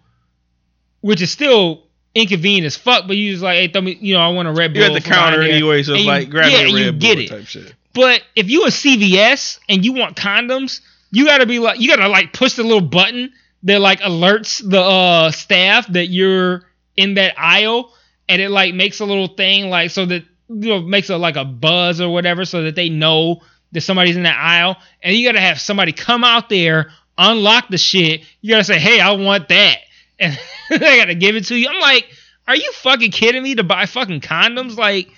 which 1.01 1.23
is 1.23 1.31
still 1.31 1.85
inconvenient 2.15 2.67
as 2.67 2.77
fuck. 2.77 3.07
But 3.07 3.17
you 3.17 3.31
just 3.33 3.43
like, 3.43 3.57
hey, 3.57 3.69
throw 3.69 3.81
me, 3.81 3.97
you 4.01 4.15
know, 4.15 4.21
I 4.21 4.29
want 4.29 4.49
a 4.49 4.53
Red 4.53 4.73
Bull. 4.75 4.83
You're 4.83 4.95
at 4.97 5.03
the 5.03 5.09
counter 5.09 5.41
anyway, 5.43 5.83
so 5.83 5.95
it's 5.95 6.03
you- 6.03 6.09
like 6.09 6.29
grab 6.29 6.51
yeah, 6.53 6.59
a 6.61 6.69
you 6.69 6.85
Red 6.87 6.99
get 6.99 7.19
it. 7.19 7.29
type 7.29 7.47
shit. 7.47 7.75
But 7.95 8.23
if 8.37 8.51
you 8.51 8.65
a 8.65 8.69
CVS 8.69 9.61
and 9.69 9.85
you 9.85 9.93
want 9.95 10.17
condoms, 10.17 10.81
you 11.15 11.24
gotta 11.24 11.47
be 11.47 11.59
like 11.59 11.81
you 11.81 11.89
gotta 11.89 12.09
like 12.09 12.32
push 12.32 12.55
the 12.55 12.62
little 12.62 12.81
button 12.81 13.32
that 13.62 13.81
like 13.81 14.01
alerts 14.01 14.69
the 14.69 14.81
uh 14.81 15.31
staff 15.31 15.86
that 15.89 16.07
you're 16.07 16.62
in 16.97 17.15
that 17.15 17.35
aisle 17.39 17.93
and 18.28 18.41
it 18.41 18.51
like 18.51 18.74
makes 18.74 19.01
a 19.01 19.05
little 19.05 19.28
thing 19.28 19.70
like 19.70 19.91
so 19.91 20.07
that 20.07 20.24
you 20.49 20.69
know 20.69 20.81
makes 20.81 21.11
a 21.11 21.16
like 21.16 21.36
a 21.36 21.45
buzz 21.45 22.01
or 22.01 22.12
whatever 22.12 22.45
so 22.45 22.62
that 22.62 22.74
they 22.74 22.89
know 22.89 23.41
that 23.73 23.81
somebody's 23.81 24.16
in 24.16 24.23
that 24.23 24.39
aisle. 24.39 24.77
And 25.03 25.16
you 25.16 25.27
gotta 25.27 25.41
have 25.41 25.61
somebody 25.61 25.93
come 25.93 26.24
out 26.24 26.49
there 26.49 26.91
unlock 27.19 27.69
the 27.69 27.78
shit. 27.78 28.23
You 28.41 28.51
gotta 28.51 28.65
say 28.65 28.78
hey 28.78 29.01
i 29.01 29.12
want 29.12 29.49
that. 29.49 29.78
And 30.20 30.39
they 30.70 30.97
gotta 30.97 31.16
give 31.16 31.35
it 31.35 31.47
to 31.47 31.57
you. 31.57 31.69
I'm 31.69 31.81
like 31.81 32.07
are 32.47 32.57
you 32.57 32.70
fucking 32.73 33.11
kidding 33.11 33.43
me 33.43 33.57
to 33.57 33.65
buy 33.65 33.86
fucking 33.86 34.20
condoms? 34.20 34.77
Like 34.77 35.09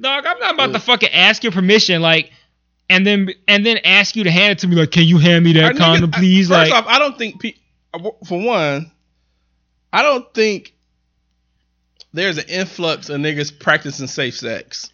dog 0.00 0.24
i'm 0.26 0.38
not 0.38 0.54
about 0.54 0.72
to 0.72 0.80
fucking 0.80 1.10
ask 1.10 1.42
your 1.42 1.52
permission. 1.52 2.00
Like 2.00 2.32
and 2.92 3.06
then 3.06 3.30
and 3.48 3.64
then 3.64 3.78
ask 3.84 4.14
you 4.16 4.24
to 4.24 4.30
hand 4.30 4.52
it 4.52 4.58
to 4.58 4.68
me 4.68 4.76
like 4.76 4.90
can 4.90 5.04
you 5.04 5.18
hand 5.18 5.44
me 5.44 5.54
that 5.54 5.76
condom 5.76 6.10
I- 6.12 6.18
please 6.18 6.48
First 6.48 6.70
like 6.70 6.72
off, 6.72 6.86
I 6.86 6.98
don't 6.98 7.16
think 7.16 7.40
pe- 7.40 7.54
uh, 7.94 8.10
for 8.26 8.40
one, 8.40 8.90
I 9.92 10.02
don't 10.02 10.32
think 10.34 10.74
there's 12.12 12.36
an 12.38 12.48
influx 12.48 13.08
of 13.08 13.20
niggas 13.20 13.58
practicing 13.58 14.06
safe 14.06 14.36
sex 14.36 14.90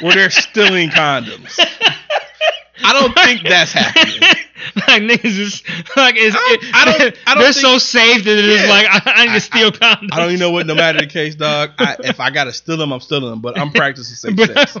where 0.00 0.14
they're 0.14 0.30
stealing 0.30 0.90
condoms. 0.90 1.58
I 2.84 2.92
don't 2.92 3.14
think 3.14 3.42
that's 3.42 3.72
happening. 3.72 4.28
like 4.76 5.02
niggas 5.02 5.24
is 5.38 5.62
like 5.96 6.14
it's, 6.16 6.36
I 6.36 6.56
don't- 6.56 6.74
I 6.74 6.84
don't- 6.98 7.18
I 7.26 7.34
don't 7.34 7.42
they're 7.44 7.52
think- 7.52 7.66
so 7.66 7.78
safe 7.78 8.24
that 8.24 8.38
it 8.38 8.44
is 8.44 8.62
Yeah. 8.62 8.68
like 8.68 8.86
I, 8.88 9.12
I 9.22 9.26
need 9.26 9.32
to 9.34 9.40
steal 9.40 9.70
condoms. 9.72 10.10
I 10.12 10.16
don't 10.20 10.28
even 10.28 10.40
know 10.40 10.50
what. 10.50 10.66
No 10.66 10.74
matter 10.74 11.00
the 11.00 11.06
case, 11.06 11.34
dog. 11.34 11.70
I, 11.78 11.96
if 12.04 12.20
I 12.20 12.30
gotta 12.30 12.52
steal 12.52 12.76
them, 12.76 12.92
I'm 12.92 13.00
stealing 13.00 13.30
them. 13.30 13.40
But 13.40 13.58
I'm 13.58 13.70
practicing 13.72 14.14
safe 14.16 14.36
But- 14.36 14.52
sex. 14.70 14.76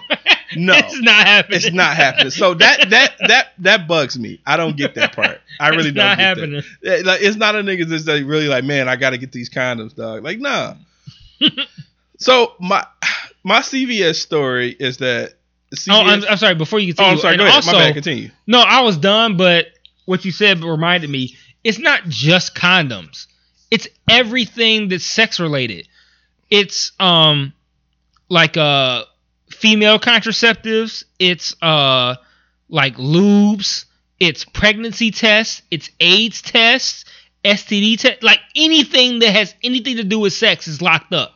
No. 0.54 0.74
it's 0.76 1.00
not 1.00 1.26
happening. 1.26 1.56
It's 1.56 1.72
not 1.72 1.96
happening. 1.96 2.30
So 2.30 2.52
that 2.54 2.90
that 2.90 3.14
that 3.26 3.52
that 3.60 3.88
bugs 3.88 4.18
me. 4.18 4.40
I 4.46 4.56
don't 4.58 4.76
get 4.76 4.94
that 4.96 5.16
part. 5.16 5.40
I 5.58 5.68
really 5.70 5.88
It's 5.88 5.96
don't 5.96 6.06
not 6.06 6.18
get 6.18 6.24
happening. 6.26 6.62
that. 6.82 7.06
Like 7.06 7.22
it's 7.22 7.36
not 7.36 7.54
a 7.54 7.58
nigga 7.60 7.86
that's 7.88 8.06
like 8.06 8.24
really 8.26 8.48
like, 8.48 8.62
man, 8.64 8.86
I 8.88 8.96
gotta 8.96 9.16
get 9.16 9.32
these 9.32 9.48
condoms, 9.48 9.94
dog. 9.96 10.22
Like, 10.24 10.38
nah. 10.40 10.74
so 12.18 12.52
my 12.60 12.86
my 13.42 13.60
CVS 13.60 14.16
story 14.16 14.70
is 14.78 14.98
that 14.98 15.34
CVS, 15.74 15.88
Oh, 15.90 16.00
I'm, 16.06 16.22
I'm 16.28 16.36
sorry. 16.36 16.54
Before 16.54 16.78
you 16.78 16.92
Oh, 16.92 16.96
continue, 16.96 17.12
I'm 17.12 17.18
sorry. 17.18 17.36
Go 17.38 17.44
ahead. 17.44 17.54
also, 17.56 17.72
my 17.72 17.78
bad. 17.78 17.94
Continue. 17.94 18.30
no, 18.46 18.60
I 18.60 18.82
was 18.82 18.96
done, 18.98 19.36
but 19.38 19.68
what 20.04 20.24
you 20.24 20.32
said 20.32 20.62
reminded 20.62 21.10
me. 21.10 21.36
It's 21.64 21.78
not 21.78 22.04
just 22.08 22.54
condoms. 22.54 23.26
It's 23.70 23.88
everything 24.08 24.88
that's 24.88 25.04
sex 25.04 25.40
related. 25.40 25.88
It's 26.50 26.92
um 27.00 27.52
like 28.28 28.56
uh 28.56 29.04
female 29.50 29.98
contraceptives. 29.98 31.04
It's 31.18 31.54
uh 31.62 32.16
like 32.68 32.96
lubes. 32.96 33.84
It's 34.18 34.44
pregnancy 34.44 35.10
tests. 35.10 35.62
It's 35.70 35.90
AIDS 36.00 36.42
tests. 36.42 37.04
STD 37.44 37.98
test. 37.98 38.22
Like 38.22 38.40
anything 38.54 39.20
that 39.20 39.30
has 39.30 39.54
anything 39.62 39.96
to 39.96 40.04
do 40.04 40.18
with 40.18 40.32
sex 40.32 40.68
is 40.68 40.82
locked 40.82 41.12
up. 41.12 41.32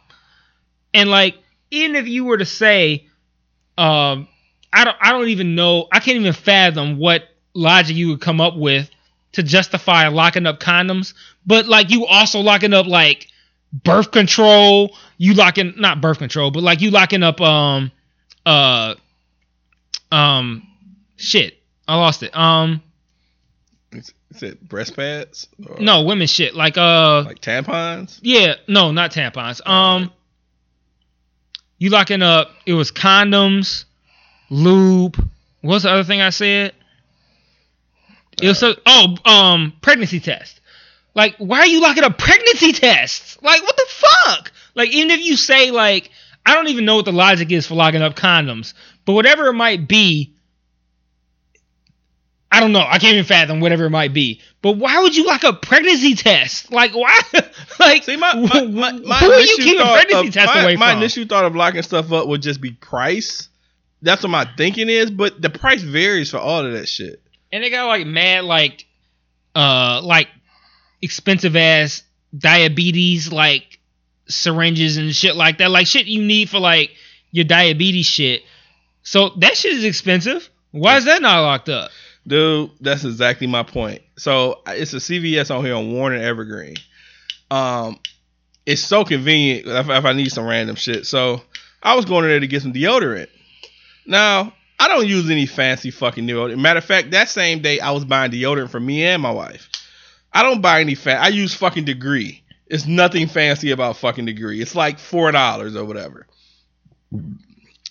And 0.93 1.09
like 1.11 1.37
even 1.71 1.97
if 1.97 2.07
you 2.07 2.25
were 2.25 2.39
to 2.39 2.45
say 2.45 3.09
um 3.79 4.29
I 4.73 4.85
don't 4.85 4.97
I 5.01 5.13
don't 5.13 5.29
even 5.29 5.55
know 5.55 5.89
I 5.93 6.01
can't 6.01 6.19
even 6.19 6.33
fathom 6.33 6.99
what 6.99 7.23
logic 7.57 7.97
you 7.97 8.09
would 8.11 8.21
come 8.21 8.41
up 8.41 8.57
with 8.57 8.91
to 9.33 9.43
justify 9.43 10.09
locking 10.09 10.47
up 10.47 10.61
condoms, 10.61 11.15
but 11.47 11.67
like 11.67 11.91
you 11.91 12.07
also 12.07 12.41
locking 12.41 12.73
up 12.73 12.87
like 12.87 13.29
birth 13.73 14.11
control, 14.13 14.97
you 15.19 15.35
locking 15.35 15.75
not 15.77 16.01
birth 16.01 16.19
control, 16.19 16.51
but 16.51 16.63
like 16.63 16.81
you 16.81 16.91
locking 16.91 17.23
up 17.23 17.41
um 17.41 17.91
uh 18.45 18.95
um 20.13 20.67
shit. 21.17 21.59
I 21.89 21.97
lost 21.97 22.23
it. 22.23 22.37
Um 22.37 22.83
Is 23.93 24.13
is 24.35 24.43
it 24.43 24.69
breast 24.69 24.95
pads? 24.97 25.49
Or 25.69 25.79
no, 25.81 26.03
women 26.03 26.27
shit. 26.27 26.55
Like 26.55 26.77
uh 26.79 27.23
Like 27.25 27.41
tampons? 27.41 28.19
yeah, 28.23 28.55
no, 28.69 28.93
not 28.93 29.13
tampons. 29.13 29.67
Um, 29.67 30.13
you 31.79 31.91
locking 31.91 32.23
up? 32.23 32.51
It 32.65 32.73
was 32.75 32.91
condoms, 32.91 33.85
lube. 34.51 35.17
What's 35.61 35.85
the 35.85 35.91
other 35.91 36.05
thing 36.05 36.21
I 36.21 36.31
said? 36.31 36.73
It 38.41 38.49
was 38.49 38.59
so, 38.59 38.75
oh 38.85 39.17
um 39.25 39.73
pregnancy 39.81 40.21
test. 40.21 40.61
Like, 41.15 41.37
why 41.39 41.61
are 41.61 41.67
you 41.67 41.81
locking 41.81 42.05
up 42.05 42.19
pregnancy 42.19 42.73
tests? 42.73 43.39
Like, 43.43 43.63
what 43.63 43.77
the 43.77 43.87
fuck? 43.89 44.53
Like, 44.75 44.91
even 44.91 45.11
if 45.11 45.25
you 45.25 45.37
say 45.37 45.71
like, 45.71 46.11
I 46.45 46.55
don't 46.55 46.69
even 46.69 46.85
know 46.85 46.97
what 46.97 47.07
the 47.07 47.13
logic 47.13 47.51
is 47.51 47.67
for 47.67 47.75
locking 47.75 48.03
up 48.03 48.15
condoms, 48.15 48.75
but 49.05 49.15
whatever 49.15 49.47
it 49.47 49.55
might 49.55 49.89
be, 49.89 50.35
I 52.53 52.61
don't 52.61 52.73
know. 52.73 52.81
I 52.81 52.99
can't 52.99 53.15
even 53.15 53.25
fathom 53.25 53.61
whatever 53.61 53.87
it 53.87 53.91
might 53.91 54.13
be. 54.13 54.41
But 54.63 54.77
why 54.77 55.01
would 55.01 55.17
you 55.17 55.27
lock 55.27 55.45
up 55.45 55.63
pregnancy 55.63 56.15
tests? 56.15 56.71
Like, 56.71 56.95
why? 56.95 57.19
like, 57.81 58.05
See, 58.05 58.17
my 58.17 58.35
my, 58.35 58.65
my, 58.65 58.93
my 58.93 59.19
who 59.19 59.33
are 59.33 59.41
you 59.41 59.57
keeping 59.57 59.85
pregnancy 59.85 60.29
of, 60.29 60.35
tests 60.35 60.55
my, 60.55 60.63
away 60.63 60.77
my 60.77 60.91
from? 60.91 60.99
My 60.99 61.03
initial 61.03 61.25
thought 61.27 61.45
of 61.45 61.57
locking 61.57 61.83
stuff 61.83 62.13
up 62.13 62.29
would 62.29 62.43
just 62.43 62.61
be 62.61 62.73
price. 62.73 63.49
That's 64.03 64.23
what 64.23 64.31
my 64.31 64.49
thinking 64.57 64.89
is, 64.89 65.11
but 65.11 65.41
the 65.41 65.51
price 65.51 65.83
varies 65.83 66.31
for 66.31 66.39
all 66.39 66.65
of 66.65 66.73
that 66.73 66.89
shit. 66.89 67.23
And 67.53 67.63
they 67.63 67.71
got 67.71 67.87
like 67.87 68.07
mad 68.07 68.45
like 68.45 68.87
uh 69.55 70.01
like 70.03 70.29
expensive 71.03 71.57
ass 71.57 72.03
diabetes 72.37 73.33
like 73.33 73.79
syringes 74.29 74.97
and 74.97 75.15
shit 75.15 75.37
like 75.37 75.59
that 75.59 75.71
like 75.71 75.87
shit 75.87 76.07
you 76.07 76.23
need 76.23 76.49
for 76.51 76.59
like 76.59 76.91
your 77.31 77.45
diabetes 77.45 78.07
shit 78.07 78.43
so 79.03 79.31
that 79.39 79.57
shit 79.57 79.73
is 79.73 79.85
expensive 79.85 80.49
why 80.73 80.97
is 80.97 81.05
that 81.05 81.23
not 81.23 81.41
locked 81.41 81.69
up 81.69 81.91
Dude, 82.27 82.73
that's 82.81 83.05
exactly 83.05 83.47
my 83.47 83.63
point. 83.63 84.03
So 84.17 84.63
it's 84.67 84.93
a 84.93 84.97
CVS 84.97 85.55
on 85.57 85.65
here 85.65 85.77
on 85.77 86.13
and 86.13 86.23
Evergreen. 86.23 86.75
Um, 87.51 88.01
it's 88.65 88.83
so 88.83 89.05
convenient 89.05 89.69
if, 89.69 89.89
if 89.89 90.05
I 90.05 90.13
need 90.13 90.31
some 90.33 90.45
random 90.45 90.75
shit. 90.75 91.07
So 91.07 91.43
I 91.83 91.95
was 91.95 92.05
going 92.05 92.25
in 92.25 92.31
there 92.31 92.41
to 92.41 92.47
get 92.49 92.63
some 92.63 92.73
deodorant. 92.73 93.29
Now 94.07 94.53
I 94.79 94.89
don't 94.89 95.07
use 95.07 95.31
any 95.31 95.47
fancy 95.47 95.91
fucking 95.91 96.27
deodorant. 96.27 96.59
Matter 96.59 96.79
of 96.79 96.85
fact, 96.85 97.13
that 97.13 97.29
same 97.29 97.61
day 97.63 97.81
I 97.81 97.93
was 97.93 98.05
buying 98.05 98.31
deodorant 98.31 98.71
for 98.71 98.81
me 98.81 99.05
and 99.05 99.23
my 99.23 99.31
wife. 99.31 99.71
I 100.33 100.43
don't 100.43 100.61
buy 100.61 100.81
any 100.81 100.95
fat. 100.95 101.23
I 101.23 101.29
use 101.29 101.55
fucking 101.55 101.85
Degree. 101.85 102.43
It's 102.67 102.87
nothing 102.87 103.27
fancy 103.29 103.71
about 103.71 103.97
fucking 103.97 104.27
Degree. 104.27 104.61
It's 104.61 104.75
like 104.75 104.99
four 104.99 105.33
dollars 105.33 105.77
or 105.77 105.85
whatever. 105.85 106.27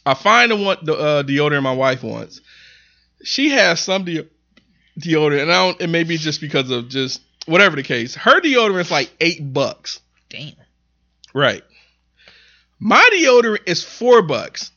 I 0.05 0.13
find 0.13 0.51
the 0.51 0.55
one 0.55 0.77
the 0.83 0.95
uh, 0.95 1.23
deodorant 1.23 1.63
my 1.63 1.73
wife 1.73 2.03
wants 2.03 2.41
she 3.23 3.49
has 3.49 3.79
some 3.79 4.05
de- 4.05 4.27
deodorant, 4.99 5.41
and 5.41 5.51
I 5.51 5.65
don't. 5.65 5.81
It 5.81 5.87
may 5.87 6.03
be 6.03 6.17
just 6.17 6.39
because 6.39 6.69
of 6.69 6.89
just 6.89 7.21
whatever 7.47 7.75
the 7.75 7.83
case. 7.83 8.15
Her 8.15 8.39
deodorant's 8.39 8.91
like 8.91 9.11
eight 9.19 9.53
bucks, 9.53 9.99
damn 10.29 10.53
right? 11.33 11.63
My 12.79 13.07
deodorant 13.13 13.67
is 13.67 13.83
four 13.83 14.21
bucks. 14.21 14.71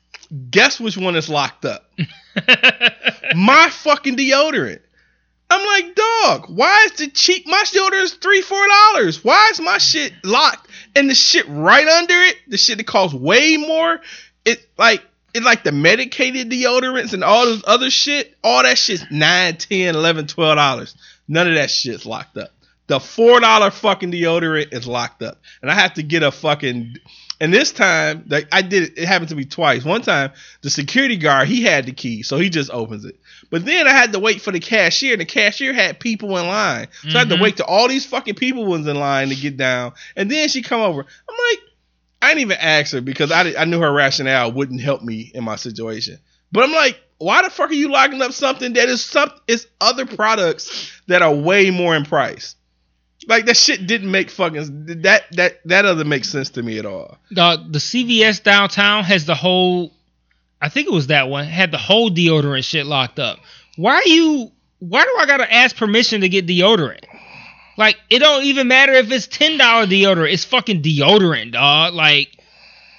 Guess 0.50 0.80
which 0.80 0.96
one 0.96 1.16
is 1.16 1.28
locked 1.28 1.64
up? 1.64 1.90
My 3.34 3.68
fucking 3.70 4.16
deodorant. 4.16 4.80
I'm 5.50 5.66
like, 5.66 5.94
dog. 5.94 6.46
Why 6.48 6.86
is 6.86 6.92
the 6.98 7.08
cheap? 7.08 7.46
My 7.46 7.62
deodorant 7.64 8.02
is 8.02 8.14
three, 8.14 8.42
four 8.42 8.66
dollars. 8.66 9.24
Why 9.24 9.48
is 9.50 9.60
my 9.60 9.78
shit 9.78 10.12
locked 10.22 10.68
and 10.94 11.08
the 11.08 11.14
shit 11.14 11.46
right 11.48 11.86
under 11.86 12.14
it? 12.14 12.36
The 12.48 12.58
shit 12.58 12.76
that 12.78 12.86
costs 12.86 13.14
way 13.14 13.56
more. 13.56 14.00
It 14.44 14.66
like 14.76 15.02
it's 15.32 15.46
like 15.46 15.64
the 15.64 15.72
medicated 15.72 16.50
deodorants 16.50 17.14
and 17.14 17.24
all 17.24 17.46
this 17.46 17.62
other 17.66 17.88
shit. 17.90 18.36
All 18.44 18.62
that 18.62 18.76
shit's 18.76 19.04
nine, 19.10 19.56
ten, 19.56 19.94
eleven, 19.94 20.26
twelve 20.26 20.56
dollars. 20.56 20.94
None 21.28 21.48
of 21.48 21.54
that 21.54 21.70
shit's 21.70 22.04
locked 22.04 22.36
up. 22.36 22.50
The 22.88 23.00
four 23.00 23.40
dollar 23.40 23.70
fucking 23.70 24.12
deodorant 24.12 24.74
is 24.74 24.86
locked 24.86 25.22
up, 25.22 25.40
and 25.62 25.70
I 25.70 25.74
have 25.74 25.94
to 25.94 26.02
get 26.02 26.22
a 26.22 26.30
fucking. 26.30 26.96
And 27.40 27.54
this 27.54 27.70
time, 27.70 28.24
like 28.28 28.48
I 28.50 28.62
did 28.62 28.82
it, 28.84 28.98
it 28.98 29.06
happened 29.06 29.28
to 29.28 29.36
me 29.36 29.44
twice. 29.44 29.84
One 29.84 30.02
time, 30.02 30.32
the 30.62 30.70
security 30.70 31.16
guard 31.16 31.46
he 31.46 31.62
had 31.62 31.86
the 31.86 31.92
key, 31.92 32.22
so 32.24 32.36
he 32.36 32.50
just 32.50 32.70
opens 32.70 33.04
it. 33.04 33.16
But 33.50 33.64
then 33.64 33.86
I 33.86 33.92
had 33.92 34.12
to 34.12 34.18
wait 34.18 34.40
for 34.40 34.50
the 34.50 34.58
cashier, 34.60 35.12
and 35.12 35.20
the 35.20 35.24
cashier 35.24 35.72
had 35.72 36.00
people 36.00 36.36
in 36.36 36.48
line, 36.48 36.88
so 37.02 37.10
I 37.10 37.18
had 37.20 37.28
to 37.28 37.36
Mhm. 37.36 37.40
wait 37.42 37.56
till 37.58 37.66
all 37.66 37.86
these 37.88 38.04
fucking 38.06 38.34
people 38.34 38.64
was 38.66 38.86
in 38.86 38.96
line 38.98 39.28
to 39.28 39.36
get 39.36 39.56
down. 39.56 39.92
And 40.16 40.28
then 40.30 40.48
she 40.48 40.62
come 40.62 40.80
over. 40.80 41.00
I'm 41.00 41.36
like, 41.50 41.60
I 42.20 42.28
didn't 42.28 42.40
even 42.40 42.58
ask 42.60 42.92
her 42.92 43.00
because 43.00 43.30
I, 43.30 43.54
I 43.56 43.64
knew 43.66 43.80
her 43.80 43.92
rationale 43.92 44.50
wouldn't 44.50 44.80
help 44.80 45.02
me 45.02 45.30
in 45.32 45.44
my 45.44 45.54
situation. 45.54 46.18
But 46.50 46.64
I'm 46.64 46.72
like, 46.72 47.00
why 47.18 47.42
the 47.42 47.50
fuck 47.50 47.70
are 47.70 47.74
you 47.74 47.90
locking 47.90 48.20
up 48.22 48.32
something 48.32 48.72
that 48.72 48.88
is 48.88 49.04
some 49.04 49.30
it's 49.46 49.66
other 49.80 50.06
products 50.06 50.90
that 51.06 51.22
are 51.22 51.32
way 51.34 51.70
more 51.70 51.94
in 51.94 52.04
price? 52.04 52.56
Like 53.26 53.46
that 53.46 53.56
shit 53.56 53.86
didn't 53.86 54.10
make 54.10 54.30
fucking 54.30 54.86
that 55.02 55.24
that 55.32 55.60
that 55.64 55.82
doesn't 55.82 56.08
make 56.08 56.24
sense 56.24 56.50
to 56.50 56.62
me 56.62 56.78
at 56.78 56.86
all. 56.86 57.18
the 57.30 57.64
the 57.68 57.78
CVS 57.78 58.42
downtown 58.42 59.04
has 59.04 59.26
the 59.26 59.34
whole 59.34 59.92
I 60.60 60.68
think 60.68 60.86
it 60.86 60.92
was 60.92 61.08
that 61.08 61.28
one 61.28 61.44
had 61.44 61.70
the 61.70 61.78
whole 61.78 62.10
deodorant 62.10 62.64
shit 62.64 62.86
locked 62.86 63.18
up. 63.18 63.38
Why 63.76 63.96
are 63.96 64.08
you 64.08 64.52
why 64.78 65.02
do 65.04 65.16
I 65.18 65.26
gotta 65.26 65.52
ask 65.52 65.76
permission 65.76 66.20
to 66.20 66.28
get 66.28 66.46
deodorant? 66.46 67.04
Like 67.76 67.96
it 68.08 68.20
don't 68.20 68.44
even 68.44 68.68
matter 68.68 68.92
if 68.92 69.10
it's 69.10 69.26
ten 69.26 69.58
dollar 69.58 69.86
deodorant. 69.86 70.32
It's 70.32 70.44
fucking 70.44 70.82
deodorant, 70.82 71.52
dog. 71.52 71.94
Like 71.94 72.38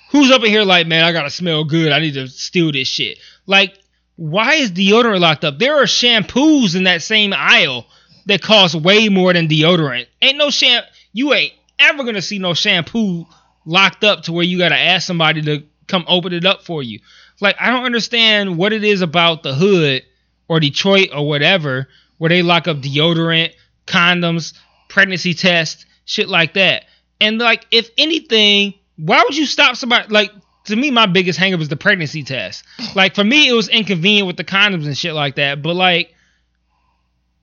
who's 0.10 0.32
up 0.32 0.44
in 0.44 0.50
here 0.50 0.64
like, 0.64 0.88
man, 0.88 1.04
I 1.04 1.12
gotta 1.12 1.30
smell 1.30 1.64
good. 1.64 1.92
I 1.92 2.00
need 2.00 2.16
to 2.16 2.28
steal 2.28 2.72
this 2.72 2.88
shit. 2.88 3.20
Like, 3.46 3.78
why 4.16 4.56
is 4.56 4.72
deodorant 4.72 5.22
locked 5.22 5.46
up? 5.46 5.60
There 5.60 5.82
are 5.82 5.86
shampoos 5.86 6.76
in 6.76 6.84
that 6.84 7.02
same 7.02 7.34
aisle 7.34 7.88
that 8.26 8.42
cost 8.42 8.76
way 8.76 9.10
more 9.10 9.34
than 9.34 9.48
deodorant. 9.48 10.08
Ain't 10.22 10.38
no 10.38 10.50
sham 10.50 10.84
you 11.14 11.34
ain't 11.34 11.54
ever 11.80 12.04
gonna 12.04 12.22
see 12.22 12.40
no 12.40 12.54
shampoo 12.54 13.26
locked 13.66 14.04
up 14.04 14.24
to 14.24 14.34
where 14.34 14.46
you 14.46 14.58
gotta 14.58 14.78
ask 14.78 15.06
somebody 15.06 15.42
to 15.42 15.64
come 15.88 16.06
open 16.08 16.34
it 16.34 16.46
up 16.46 16.64
for 16.64 16.84
you. 16.84 17.00
Like 17.42 17.56
I 17.60 17.72
don't 17.72 17.86
understand 17.86 18.58
what 18.58 18.74
it 18.74 18.84
is 18.84 19.02
about 19.02 19.44
the 19.44 19.54
hood 19.54 20.04
or 20.48 20.60
Detroit 20.60 21.10
or 21.14 21.28
whatever 21.28 21.88
where 22.18 22.30
they 22.30 22.42
lock 22.42 22.68
up 22.68 22.78
deodorant, 22.78 23.54
condoms, 23.88 24.54
pregnancy 24.90 25.34
tests, 25.34 25.86
shit 26.06 26.30
like 26.30 26.54
that. 26.54 26.86
And 27.22 27.40
like 27.40 27.66
if 27.72 27.90
anything, 27.98 28.74
why 28.98 29.24
would 29.24 29.38
you 29.38 29.46
stop 29.46 29.76
somebody 29.76 30.08
like 30.10 30.32
to 30.66 30.76
me 30.76 30.92
my 30.92 31.06
biggest 31.06 31.40
hangup 31.40 31.62
is 31.62 31.70
the 31.70 31.78
pregnancy 31.78 32.24
test. 32.24 32.64
Like 32.96 33.16
for 33.16 33.24
me 33.24 33.48
it 33.48 33.54
was 33.54 33.70
inconvenient 33.70 34.28
with 34.28 34.38
the 34.38 34.44
condoms 34.44 34.86
and 34.86 34.98
shit 34.98 35.14
like 35.14 35.36
that, 35.36 35.62
but 35.62 35.76
like 35.76 36.14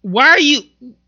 why 0.06 0.28
are 0.28 0.40
you 0.40 0.60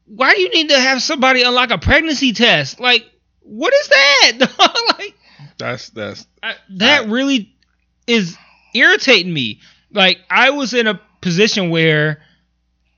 why 0.07 0.35
do 0.35 0.41
you 0.41 0.49
need 0.51 0.71
to 0.71 0.81
have 0.81 1.03
somebody 1.03 1.43
unlock 1.43 1.71
a 1.71 1.79
pregnancy 1.79 2.33
test? 2.33 2.81
Like 2.81 3.07
what 3.43 3.73
is 3.73 3.89
that? 3.89 4.95
like 4.99 5.15
That's 5.59 5.91
that's 5.91 6.27
I, 6.43 6.55
that 6.77 7.03
I- 7.03 7.07
really 7.07 7.55
is 8.07 8.37
irritating 8.75 9.33
me. 9.33 9.61
Like 9.93 10.19
I 10.31 10.51
was 10.51 10.75
in 10.75 10.87
a 10.87 11.01
position 11.21 11.71
where 11.71 12.23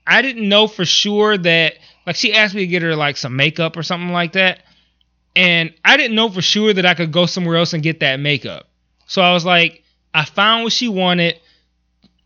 I 0.07 0.21
didn't 0.21 0.47
know 0.49 0.67
for 0.67 0.85
sure 0.85 1.37
that 1.37 1.75
like 2.07 2.15
she 2.15 2.33
asked 2.33 2.55
me 2.55 2.61
to 2.61 2.67
get 2.67 2.81
her 2.81 2.95
like 2.95 3.17
some 3.17 3.35
makeup 3.35 3.77
or 3.77 3.83
something 3.83 4.11
like 4.11 4.33
that. 4.33 4.63
And 5.35 5.73
I 5.85 5.97
didn't 5.97 6.15
know 6.15 6.29
for 6.29 6.41
sure 6.41 6.73
that 6.73 6.85
I 6.85 6.93
could 6.93 7.11
go 7.11 7.25
somewhere 7.25 7.57
else 7.57 7.73
and 7.73 7.83
get 7.83 7.99
that 8.01 8.19
makeup. 8.19 8.67
So 9.05 9.21
I 9.21 9.33
was 9.33 9.45
like, 9.45 9.83
I 10.13 10.25
found 10.25 10.63
what 10.63 10.73
she 10.73 10.89
wanted. 10.89 11.39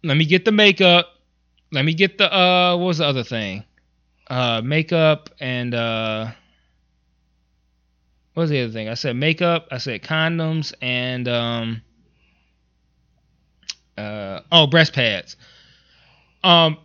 Let 0.04 0.18
me 0.18 0.26
get 0.26 0.46
the 0.46 0.52
makeup. 0.52 1.10
Let 1.76 1.84
me 1.84 1.94
get 1.94 2.18
the 2.18 2.34
uh 2.34 2.78
what 2.78 2.86
was 2.86 2.98
the 3.00 3.06
other 3.06 3.26
thing? 3.26 3.66
Uh 4.28 4.62
makeup 4.64 5.30
and 5.42 5.76
uh 5.76 6.32
what 8.34 8.44
was 8.44 8.50
the 8.50 8.62
other 8.62 8.72
thing? 8.72 8.88
I 8.88 8.94
said 8.94 9.18
makeup, 9.18 9.68
I 9.72 9.80
said 9.80 10.02
condoms, 10.02 10.74
and 10.82 11.28
um 11.28 11.82
uh 13.98 14.40
oh 14.54 14.68
breast 14.68 14.94
pads. 14.94 15.36
Um 16.46 16.78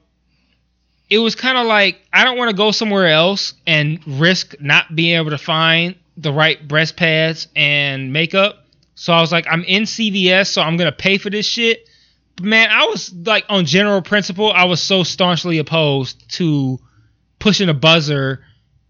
it 1.09 1.19
was 1.19 1.37
kind 1.37 1.57
of 1.57 1.67
like 1.67 2.01
I 2.13 2.25
don't 2.25 2.37
want 2.37 2.51
to 2.51 2.57
go 2.57 2.73
somewhere 2.73 3.07
else 3.07 3.55
and 3.69 4.01
risk 4.09 4.57
not 4.61 4.97
being 4.97 5.17
able 5.17 5.31
to 5.31 5.39
find 5.39 5.95
the 6.17 6.33
right 6.33 6.67
breast 6.67 6.97
pads 6.97 7.47
and 7.55 8.13
makeup. 8.13 8.67
So 8.97 9.13
I 9.13 9.21
was 9.21 9.31
like, 9.31 9.47
I'm 9.49 9.63
in 9.63 9.85
CVS, 9.85 10.49
so 10.49 10.63
I'm 10.63 10.77
gonna 10.77 10.91
pay 10.91 11.17
for 11.17 11.31
this 11.31 11.47
shit. 11.47 11.87
Man, 12.41 12.69
I 12.71 12.87
was 12.87 13.13
like 13.13 13.45
on 13.49 13.65
general 13.67 14.03
principle, 14.03 14.53
I 14.53 14.65
was 14.65 14.81
so 14.81 15.03
staunchly 15.03 15.59
opposed 15.59 16.31
to 16.37 16.79
pushing 17.39 17.69
a 17.69 17.75
buzzer 17.75 18.45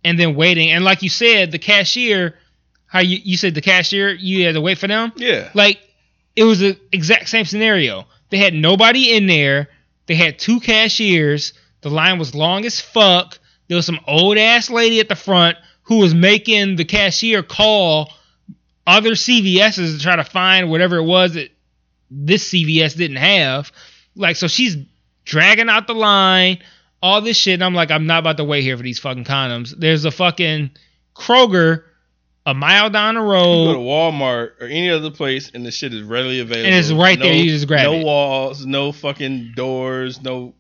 and 0.05 0.19
then 0.19 0.35
waiting. 0.35 0.71
And 0.71 0.85
like 0.85 1.03
you 1.03 1.11
said, 1.11 1.53
the 1.53 1.59
cashier, 1.59 2.37
how 2.87 3.01
you, 3.01 3.19
you 3.23 3.37
said 3.37 3.55
the 3.55 3.61
cashier, 3.61 4.11
you 4.11 4.47
had 4.47 4.55
to 4.55 4.61
wait 4.61 4.79
for 4.79 4.87
them. 4.89 5.13
yeah. 5.17 5.51
Like 5.55 5.79
it 6.37 6.45
was 6.45 6.61
the 6.61 6.79
exact 6.93 7.29
same 7.29 7.45
scenario. 7.45 8.07
They 8.31 8.39
had 8.39 8.55
nobody 8.55 9.13
in 9.15 9.27
there. 9.27 9.69
They 10.07 10.15
had 10.15 10.39
two 10.39 10.61
cashiers. 10.61 11.53
The 11.83 11.91
line 11.91 12.19
was 12.19 12.35
long 12.35 12.65
as 12.65 12.81
fuck. 12.81 13.39
There 13.69 13.77
was 13.77 13.87
some 13.87 14.01
old 14.07 14.37
ass 14.39 14.71
lady 14.71 15.01
at 15.01 15.09
the 15.09 15.17
front 15.17 15.57
who 15.83 15.99
was 15.99 16.15
making 16.15 16.77
the 16.77 16.85
cashier 16.85 17.43
call 17.43 18.13
other 18.87 19.11
CVS's 19.11 19.97
to 19.97 20.03
try 20.03 20.17
to 20.17 20.25
find 20.25 20.71
whatever 20.71 20.97
it 20.97 21.05
was 21.05 21.35
that 21.35 21.51
this 22.11 22.51
CVS 22.51 22.97
didn't 22.97 23.17
have. 23.17 23.73
Like 24.15 24.37
so 24.37 24.49
she's 24.49 24.77
dragging 25.25 25.69
out 25.69 25.87
the 25.87 25.95
line, 25.95 26.59
all 27.03 27.21
this 27.21 27.37
shit. 27.37 27.55
And 27.55 27.65
I'm 27.65 27.75
like, 27.75 27.91
I'm 27.91 28.07
not 28.07 28.21
about 28.21 28.37
to 28.39 28.45
wait 28.45 28.63
here 28.63 28.77
for 28.77 28.83
these 28.83 28.99
fucking 28.99 29.25
condoms. 29.25 29.75
There's 29.77 30.05
a 30.05 30.11
fucking 30.11 30.71
Kroger 31.15 31.85
a 32.47 32.55
mile 32.55 32.91
down 32.91 33.15
the 33.15 33.21
You 33.21 33.27
road. 33.27 33.65
go 33.67 33.73
to 33.75 33.79
Walmart 33.79 34.61
or 34.61 34.67
any 34.67 34.91
other 34.91 35.11
place 35.11 35.51
and 35.53 35.65
the 35.65 35.71
shit 35.71 35.93
is 35.93 36.03
readily 36.03 36.41
available. 36.41 36.67
And 36.67 36.75
it's 36.75 36.91
right 36.91 37.19
there, 37.19 37.33
you 37.33 37.51
just 37.51 37.69
grab 37.69 37.85
no 37.85 37.95
it. 37.95 38.05
walls, 38.05 38.65
no 38.67 38.93
fucking 38.93 39.53
doors, 39.55 40.21
no 40.23 40.55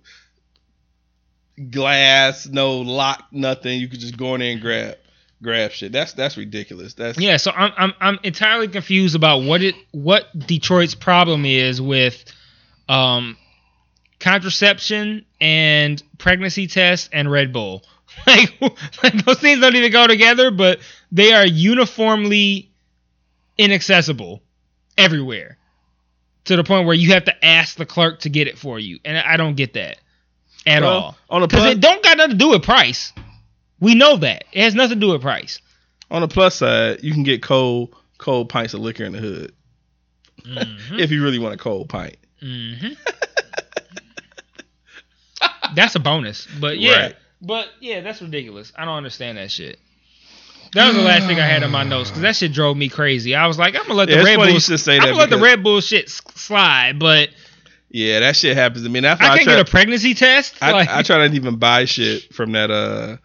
glass, 1.70 2.46
no 2.46 2.78
lock, 2.78 3.26
nothing. 3.32 3.80
You 3.80 3.88
could 3.88 4.00
just 4.00 4.16
go 4.16 4.34
in 4.34 4.40
there 4.40 4.52
and 4.52 4.60
grab 4.60 4.98
grab 5.42 5.70
shit. 5.72 5.92
That's 5.92 6.12
that's 6.12 6.36
ridiculous. 6.36 6.94
That's 6.94 7.18
Yeah, 7.18 7.36
so 7.36 7.50
I'm 7.50 7.72
I'm 7.76 7.92
I'm 8.00 8.18
entirely 8.22 8.68
confused 8.68 9.14
about 9.14 9.38
what 9.42 9.62
it 9.62 9.74
what 9.92 10.26
Detroit's 10.46 10.94
problem 10.94 11.44
is 11.44 11.80
with 11.80 12.24
um 12.88 13.36
contraception 14.18 15.24
and 15.40 16.02
pregnancy 16.18 16.66
tests 16.66 17.08
and 17.12 17.30
Red 17.30 17.52
Bull. 17.52 17.82
Like, 18.26 18.60
like 19.02 19.24
those 19.24 19.38
things 19.38 19.60
don't 19.60 19.76
even 19.76 19.92
go 19.92 20.06
together, 20.08 20.50
but 20.50 20.80
they 21.12 21.32
are 21.32 21.46
uniformly 21.46 22.70
inaccessible 23.56 24.42
everywhere. 24.98 25.56
To 26.46 26.56
the 26.56 26.64
point 26.64 26.86
where 26.86 26.94
you 26.94 27.12
have 27.12 27.24
to 27.26 27.44
ask 27.44 27.76
the 27.76 27.86
clerk 27.86 28.20
to 28.20 28.28
get 28.28 28.48
it 28.48 28.58
for 28.58 28.78
you. 28.80 28.98
And 29.04 29.16
I 29.16 29.36
don't 29.36 29.54
get 29.54 29.74
that 29.74 29.98
at 30.66 30.82
Well, 30.82 30.90
all. 30.90 31.16
on 31.30 31.42
the 31.42 31.46
Because 31.46 31.66
it 31.66 31.80
don't 31.80 32.02
got 32.02 32.16
nothing 32.16 32.32
to 32.32 32.36
do 32.38 32.48
with 32.50 32.62
price. 32.64 33.12
We 33.80 33.94
know 33.94 34.16
that. 34.18 34.44
It 34.52 34.62
has 34.62 34.74
nothing 34.74 35.00
to 35.00 35.06
do 35.06 35.12
with 35.12 35.22
price. 35.22 35.60
on 36.10 36.20
the 36.22 36.28
plus 36.28 36.56
side, 36.56 37.02
you 37.02 37.12
can 37.12 37.22
get 37.22 37.42
cold 37.42 37.94
cold 38.18 38.48
pints 38.50 38.74
of 38.74 38.80
liquor 38.80 39.04
in 39.04 39.12
the 39.12 39.18
hood 39.18 39.52
Mm-hmm. 40.44 40.94
if 40.98 41.10
you 41.10 41.22
really 41.22 41.38
want 41.38 41.54
a 41.54 41.58
cold 41.58 41.88
pint. 41.88 42.16
hmm 42.40 42.72
that's 45.74 45.94
a 45.94 46.00
bonus, 46.00 46.46
but 46.60 46.78
yeah, 46.78 47.00
Right. 47.06 47.16
but 47.40 47.68
yeah, 47.80 48.00
that's 48.00 48.20
ridiculous. 48.22 48.72
I 48.76 48.84
don't 48.84 48.96
understand 48.96 49.38
that 49.38 49.50
shit. 49.50 49.78
That 50.74 50.86
was 50.86 50.96
the 50.96 51.02
last 51.02 51.26
thing 51.26 51.40
I 51.40 51.46
had 51.46 51.64
on 51.64 51.70
my 51.72 51.82
notes 51.82 52.10
because 52.10 52.22
that 52.22 52.36
shit 52.36 52.52
drove 52.52 52.76
me 52.76 52.88
crazy. 52.88 53.34
I 53.34 53.46
was 53.48 53.58
like, 53.58 53.74
I'm 53.74 53.82
gonna 53.82 53.94
let 53.94 54.08
Yeah, 54.08 54.18
the 54.18 54.24
Red 54.24 54.36
Bull. 54.36 54.60
say 54.60 54.96
I'm 54.96 55.02
gonna 55.02 55.14
let 55.16 55.30
the 55.30 55.38
Red 55.38 55.62
Bull 55.62 55.80
shit 55.80 56.08
slide, 56.10 56.98
but 56.98 57.30
Yeah, 57.90 58.20
that 58.20 58.36
shit 58.36 58.56
happens 58.56 58.84
to 58.84 58.88
me. 58.88 59.00
That's 59.00 59.20
I 59.20 59.24
I, 59.24 59.28
can't 59.36 59.44
try, 59.44 59.56
get 59.56 59.68
a 59.68 59.70
pregnancy 59.70 60.14
test. 60.14 60.54
I, 60.62 60.72
like, 60.72 60.88
I 60.88 61.02
try 61.02 61.18
not 61.18 61.28
to 61.28 61.34
even 61.34 61.56
buy 61.56 61.84
shit 61.86 62.32
from 62.34 62.52
that. 62.52 62.70
Uh, 62.70 63.16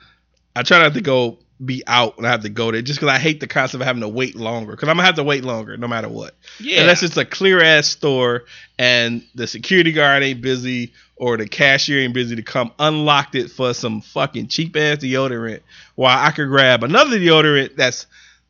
I 0.56 0.64
try 0.64 0.80
not 0.80 0.94
to 0.94 1.02
go 1.02 1.38
be 1.64 1.84
out 1.88 2.18
when 2.18 2.26
I 2.26 2.30
have 2.30 2.42
to 2.44 2.50
go 2.50 2.72
there 2.72 2.82
just 2.82 3.00
because 3.00 3.14
I 3.14 3.18
hate 3.18 3.40
the 3.40 3.48
concept 3.48 3.82
of 3.82 3.88
having 3.88 4.02
to 4.02 4.10
wait 4.10 4.36
longer. 4.36 4.72
Because 4.72 4.90
I'm 4.90 4.96
gonna 4.98 5.06
have 5.06 5.16
to 5.16 5.24
wait 5.24 5.44
longer 5.44 5.78
no 5.78 5.88
matter 5.88 6.10
what. 6.10 6.36
yeah, 6.60 6.82
Unless 6.82 7.04
it's 7.04 7.16
a 7.18 7.24
clear 7.26 7.62
ass 7.62 7.88
store 7.88 8.44
and 8.78 9.24
the 9.36 9.48
security 9.48 9.92
guard 9.94 10.22
ain't 10.24 10.42
busy 10.42 10.92
or 11.16 11.38
the 11.38 11.48
cashier 11.48 12.02
ain't 12.02 12.14
busy 12.14 12.36
to 12.36 12.42
come 12.44 12.74
unlocked 12.78 13.36
it 13.36 13.50
for 13.50 13.74
some 13.74 14.02
fucking 14.02 14.48
cheap 14.50 14.76
ass 14.76 14.98
deodorant 14.98 15.62
while 15.96 16.18
I 16.18 16.32
could 16.32 16.48
grab 16.50 16.84
another 16.84 17.18
deodorant 17.18 17.78
that's 17.78 18.06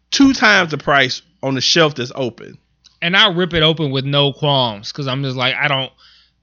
two 0.10 0.34
times 0.34 0.72
the 0.72 0.80
price 0.80 1.22
on 1.44 1.54
the 1.54 1.62
shelf 1.62 1.94
that's 1.94 2.12
open. 2.16 2.58
and 3.04 3.16
I'll 3.16 3.36
rip 3.36 3.54
it 3.54 3.62
open 3.62 3.92
with 3.92 4.06
no 4.06 4.34
qualms 4.34 4.92
because 4.92 5.08
I'm 5.08 5.22
just 5.22 5.38
like 5.38 5.54
I 5.54 5.68
don't 5.68 5.92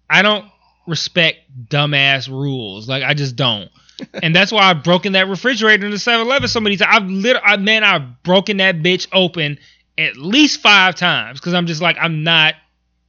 I 0.09 0.23
don't 0.23 0.45
respect 0.87 1.39
dumbass 1.69 2.29
rules. 2.29 2.89
Like 2.89 3.03
I 3.03 3.15
just 3.15 3.35
don't. 3.35 3.69
and 4.23 4.35
that's 4.35 4.53
why 4.53 4.63
I've 4.71 4.83
broken 4.83 5.13
that 5.13 5.29
refrigerator 5.29 5.85
in 5.85 5.91
the 5.93 5.99
7-Eleven 5.99 6.49
so 6.49 6.61
many 6.61 6.77
times. 6.77 6.95
I've 6.95 7.11
literally, 7.11 7.57
man, 7.59 7.85
I've 7.85 8.23
broken 8.23 8.59
that 8.59 8.77
bitch 8.77 9.07
open 9.13 9.59
at 9.99 10.17
least 10.17 10.61
five 10.61 10.95
times 10.95 11.41
because 11.41 11.55
I'm 11.55 11.67
just 11.67 11.83
like 11.83 11.97
I'm 12.01 12.25
not 12.25 12.55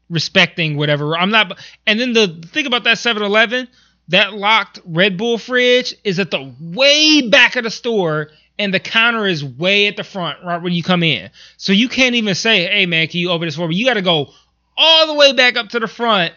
respecting 0.10 0.76
whatever. 0.76 1.18
I'm 1.18 1.31
not 1.31 1.57
and 1.88 1.99
then 1.99 2.14
the 2.14 2.27
thing 2.47 2.65
about 2.65 2.84
that 2.84 2.97
7-Eleven, 2.97 3.68
that 4.10 4.34
locked 4.34 4.80
Red 4.85 5.18
Bull 5.18 5.38
fridge 5.38 5.95
is 6.03 6.19
at 6.19 6.31
the 6.31 6.53
way 6.60 7.30
back 7.30 7.55
of 7.55 7.64
the 7.64 7.72
store 7.72 8.30
and 8.60 8.73
the 8.73 8.80
counter 8.80 9.26
is 9.26 9.43
way 9.43 9.88
at 9.88 9.97
the 9.97 10.03
front 10.03 10.43
right 10.43 10.61
when 10.61 10.73
you 10.73 10.84
come 10.84 11.03
in. 11.03 11.30
So 11.57 11.73
you 11.73 11.89
can't 11.89 12.15
even 12.15 12.35
say, 12.35 12.65
"Hey 12.65 12.85
man, 12.85 13.07
can 13.07 13.19
you 13.19 13.31
open 13.31 13.47
this 13.47 13.55
for 13.55 13.68
me?" 13.68 13.76
You 13.76 13.85
got 13.85 13.95
to 13.95 14.01
go 14.01 14.31
all 14.77 15.07
the 15.07 15.14
way 15.14 15.34
back 15.34 15.55
up 15.57 15.69
to 15.69 15.80
the 15.80 15.88
front. 15.88 16.34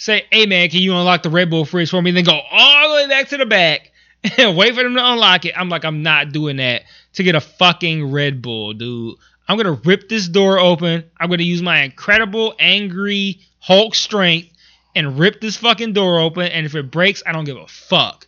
Say, 0.00 0.24
"Hey 0.32 0.46
man, 0.46 0.70
can 0.70 0.80
you 0.80 0.94
unlock 0.94 1.22
the 1.22 1.28
Red 1.28 1.50
Bull 1.50 1.66
fridge 1.66 1.90
for 1.90 2.00
me?" 2.00 2.10
Then 2.10 2.24
go 2.24 2.40
all 2.50 2.88
the 2.88 2.94
way 2.94 3.06
back 3.06 3.28
to 3.28 3.36
the 3.36 3.44
back 3.44 3.92
and 4.38 4.56
wait 4.56 4.74
for 4.74 4.82
them 4.82 4.94
to 4.94 5.12
unlock 5.12 5.44
it. 5.44 5.52
I'm 5.54 5.68
like, 5.68 5.84
I'm 5.84 6.02
not 6.02 6.32
doing 6.32 6.56
that 6.56 6.84
to 7.12 7.22
get 7.22 7.34
a 7.34 7.40
fucking 7.40 8.10
Red 8.10 8.40
Bull, 8.40 8.72
dude. 8.72 9.16
I'm 9.46 9.58
gonna 9.58 9.78
rip 9.84 10.08
this 10.08 10.26
door 10.26 10.58
open. 10.58 11.04
I'm 11.18 11.28
gonna 11.28 11.42
use 11.42 11.60
my 11.60 11.82
incredible 11.82 12.54
angry 12.58 13.40
Hulk 13.58 13.94
strength 13.94 14.48
and 14.96 15.18
rip 15.18 15.42
this 15.42 15.58
fucking 15.58 15.92
door 15.92 16.18
open. 16.18 16.46
And 16.46 16.64
if 16.64 16.74
it 16.74 16.90
breaks, 16.90 17.22
I 17.26 17.32
don't 17.32 17.44
give 17.44 17.58
a 17.58 17.66
fuck. 17.66 18.26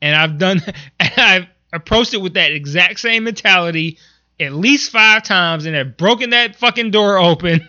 And 0.00 0.16
I've 0.16 0.38
done, 0.38 0.62
and 0.98 1.12
I've 1.18 1.46
approached 1.74 2.14
it 2.14 2.22
with 2.22 2.34
that 2.34 2.52
exact 2.52 3.00
same 3.00 3.24
mentality 3.24 3.98
at 4.40 4.54
least 4.54 4.90
five 4.90 5.24
times, 5.24 5.66
and 5.66 5.76
have 5.76 5.98
broken 5.98 6.30
that 6.30 6.56
fucking 6.56 6.90
door 6.90 7.18
open. 7.18 7.68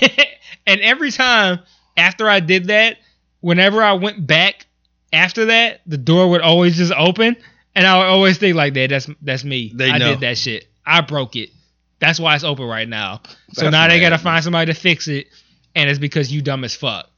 and 0.66 0.80
every 0.82 1.10
time 1.10 1.60
after 1.96 2.28
I 2.28 2.40
did 2.40 2.66
that, 2.68 2.98
whenever 3.40 3.82
I 3.82 3.92
went 3.92 4.26
back 4.26 4.66
after 5.12 5.46
that, 5.46 5.80
the 5.86 5.98
door 5.98 6.30
would 6.30 6.40
always 6.40 6.76
just 6.76 6.92
open, 6.92 7.36
and 7.74 7.86
I 7.86 7.98
would 7.98 8.06
always 8.06 8.38
think 8.38 8.56
like 8.56 8.74
that. 8.74 8.90
That's 8.90 9.08
that's 9.22 9.44
me. 9.44 9.72
They 9.74 9.90
I 9.90 9.98
know. 9.98 10.10
did 10.10 10.20
that 10.20 10.38
shit. 10.38 10.66
I 10.84 11.00
broke 11.00 11.36
it. 11.36 11.50
That's 12.00 12.18
why 12.18 12.34
it's 12.34 12.44
open 12.44 12.66
right 12.66 12.88
now. 12.88 13.20
So 13.52 13.62
That's 13.62 13.72
now 13.72 13.88
they 13.88 14.00
gotta 14.00 14.18
find 14.18 14.42
somebody 14.42 14.72
to 14.72 14.78
fix 14.78 15.08
it, 15.08 15.28
and 15.74 15.88
it's 15.88 15.98
because 15.98 16.32
you 16.32 16.42
dumb 16.42 16.64
as 16.64 16.74
fuck. 16.74 17.10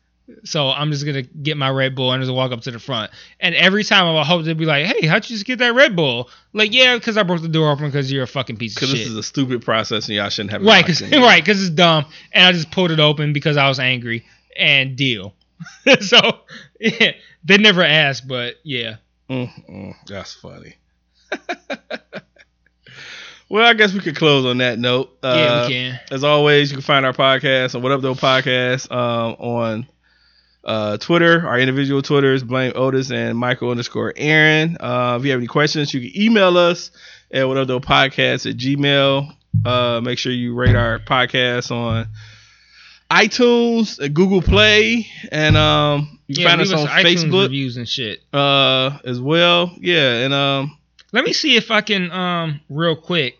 So 0.42 0.68
I'm 0.68 0.90
just 0.90 1.06
gonna 1.06 1.22
get 1.22 1.56
my 1.56 1.70
Red 1.70 1.94
Bull 1.94 2.12
and 2.12 2.20
just 2.20 2.34
walk 2.34 2.50
up 2.50 2.60
to 2.62 2.72
the 2.72 2.80
front. 2.80 3.12
And 3.38 3.54
every 3.54 3.84
time 3.84 4.06
I 4.06 4.12
will 4.12 4.24
hope 4.24 4.44
they'd 4.44 4.58
be 4.58 4.66
like, 4.66 4.86
"Hey, 4.86 5.06
how'd 5.06 5.28
you 5.28 5.36
just 5.36 5.46
get 5.46 5.60
that 5.60 5.74
Red 5.74 5.94
Bull?" 5.94 6.28
Like, 6.52 6.74
yeah, 6.74 6.96
because 6.96 7.16
I 7.16 7.22
broke 7.22 7.42
the 7.42 7.48
door 7.48 7.70
open 7.70 7.86
because 7.86 8.10
you're 8.10 8.24
a 8.24 8.28
fucking 8.28 8.56
piece 8.56 8.74
of 8.76 8.80
Because 8.80 8.92
this 8.92 9.06
is 9.06 9.16
a 9.16 9.22
stupid 9.22 9.62
process 9.62 10.08
and 10.08 10.16
y'all 10.16 10.28
shouldn't 10.28 10.50
have 10.50 10.62
Right, 10.62 10.84
because 10.84 11.00
right, 11.12 11.42
because 11.42 11.62
it's 11.62 11.70
dumb, 11.70 12.06
and 12.32 12.44
I 12.44 12.52
just 12.52 12.72
pulled 12.72 12.90
it 12.90 12.98
open 12.98 13.32
because 13.32 13.56
I 13.56 13.68
was 13.68 13.78
angry 13.78 14.24
and 14.58 14.96
deal. 14.96 15.34
so 16.00 16.40
yeah, 16.80 17.12
they 17.44 17.58
never 17.58 17.82
asked, 17.82 18.28
but 18.28 18.56
yeah, 18.62 18.96
Mm, 19.30 19.50
mm, 19.68 19.94
that's 20.06 20.34
funny. 20.34 20.76
well, 23.48 23.66
I 23.66 23.74
guess 23.74 23.92
we 23.92 24.00
could 24.00 24.16
close 24.16 24.44
on 24.46 24.58
that 24.58 24.78
note. 24.78 25.18
Uh, 25.22 25.34
yeah, 25.36 25.66
we 25.66 25.72
can. 25.72 26.00
As 26.12 26.22
always, 26.24 26.70
you 26.70 26.76
can 26.76 26.82
find 26.82 27.04
our 27.04 27.12
podcast 27.12 27.74
on 27.74 27.82
What 27.82 27.92
Up 27.92 28.02
Though 28.02 28.14
Podcast 28.14 28.90
um, 28.92 29.34
on 29.38 29.86
uh, 30.64 30.96
Twitter. 30.98 31.46
Our 31.46 31.58
individual 31.58 32.02
Twitters, 32.02 32.44
Blame 32.44 32.72
Otis 32.76 33.10
and 33.10 33.36
Michael 33.36 33.70
underscore 33.70 34.12
Aaron. 34.16 34.76
Uh, 34.78 35.16
if 35.18 35.24
you 35.24 35.32
have 35.32 35.40
any 35.40 35.48
questions, 35.48 35.92
you 35.92 36.08
can 36.08 36.20
email 36.20 36.56
us 36.56 36.92
at 37.32 37.48
What 37.48 37.56
Up 37.56 37.66
Though 37.66 37.80
Podcast 37.80 38.48
at 38.48 38.56
Gmail. 38.56 39.32
Uh, 39.64 40.00
make 40.02 40.18
sure 40.18 40.30
you 40.30 40.54
rate 40.54 40.76
our 40.76 41.00
podcast 41.00 41.72
on 41.72 42.06
iTunes, 43.10 44.02
uh, 44.02 44.08
Google 44.08 44.42
Play, 44.42 45.06
and 45.30 45.56
um, 45.56 46.18
you 46.26 46.42
Yeah, 46.42 46.48
find 46.48 46.60
us 46.60 46.72
on 46.72 46.86
Facebook 46.88 47.42
reviews 47.44 47.76
and 47.76 47.88
shit. 47.88 48.20
uh, 48.32 48.98
as 49.04 49.20
well. 49.20 49.72
Yeah, 49.80 50.24
and 50.24 50.34
um, 50.34 50.76
Let 51.12 51.24
me 51.24 51.32
see 51.32 51.56
if 51.56 51.70
I 51.70 51.80
can, 51.82 52.10
um, 52.10 52.60
real 52.68 52.96
quick, 52.96 53.36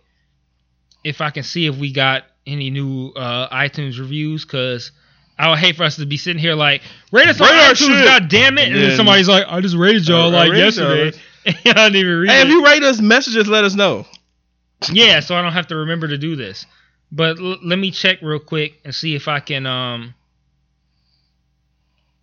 if 1.05 1.21
I 1.21 1.31
can 1.31 1.43
see 1.43 1.67
if 1.67 1.77
we 1.77 1.93
got 1.93 2.25
any 2.47 2.71
new 2.71 3.09
uh, 3.17 3.49
iTunes 3.55 3.99
reviews, 3.99 4.45
because 4.45 4.93
I 5.39 5.51
would 5.51 5.59
hate 5.59 5.77
for 5.77 5.83
us 5.85 5.97
to 5.97 6.07
be 6.07 6.17
sitting 6.17 6.41
here 6.41 6.55
like, 6.55 6.83
rate 7.11 7.29
us 7.29 7.41
on 7.41 7.49
iTunes, 7.49 7.77
shit." 7.77 8.05
god 8.05 8.29
damn 8.29 8.59
it, 8.59 8.69
and, 8.69 8.77
then 8.77 8.89
then- 8.89 8.97
somebody's 8.97 9.29
like, 9.29 9.47
I 9.49 9.61
just 9.61 9.77
rated 9.77 10.07
y'all 10.07 10.33
I- 10.35 10.39
I 10.39 10.43
like 10.45 10.51
rated 10.53 10.65
yesterday. 10.65 11.19
and 11.47 11.79
I 11.79 11.89
didn't 11.91 11.97
even 11.97 12.19
read 12.21 12.31
hey, 12.31 12.41
it. 12.41 12.47
if 12.47 12.49
you 12.51 12.65
rate 12.65 12.83
us, 12.83 13.01
messages, 13.01 13.47
let 13.49 13.65
us 13.65 13.75
know. 13.75 14.05
Yeah, 14.93 15.21
so 15.21 15.35
I 15.37 15.43
don't 15.43 15.53
have 15.53 15.69
to 15.69 15.77
remember 15.77 16.07
to 16.09 16.19
do 16.19 16.35
this. 16.37 16.67
But 17.13 17.39
l- 17.39 17.59
let 17.63 17.79
me 17.79 17.91
check 17.91 18.19
real 18.23 18.39
quick 18.41 18.81
and 18.85 18.95
see 18.95 19.15
if 19.15 19.29
I 19.29 19.41
can 19.41 19.67
um 19.67 20.15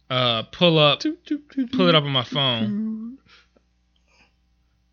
uh 0.10 0.44
pull 0.44 0.78
up 0.78 1.02
pull 1.02 1.88
it 1.90 1.96
up 1.96 2.04
on 2.04 2.12
my 2.12 2.24
phone. 2.24 3.18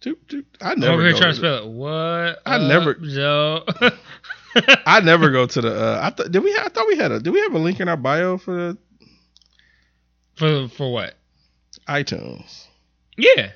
I 0.07 0.15
I'm 0.63 0.81
never 0.81 0.95
over 0.95 1.03
here 1.03 1.13
go 1.13 1.19
trying 1.19 1.33
to 1.33 1.37
spell 1.37 1.59
it. 1.59 1.67
What? 1.67 2.41
I 2.47 2.59
never- 2.67 2.95
Joe. 2.95 3.65
I 4.87 5.01
never 5.01 5.31
go 5.31 5.47
to 5.47 5.61
the. 5.61 5.75
Uh, 5.75 6.01
I 6.03 6.11
th- 6.11 6.31
did 6.33 6.43
we? 6.43 6.53
Ha- 6.55 6.63
I 6.65 6.69
thought 6.71 6.87
we 6.89 6.97
had 6.97 7.13
a. 7.13 7.21
Do 7.21 7.31
we 7.33 7.41
have 7.41 7.53
a 7.55 7.59
link 7.59 7.79
in 7.81 7.89
our 7.89 7.97
bio 7.97 8.37
for 8.39 8.53
the 8.55 8.79
for 10.35 10.69
for 10.69 10.93
what? 10.93 11.15
iTunes? 11.87 12.67
Yeah. 13.17 13.51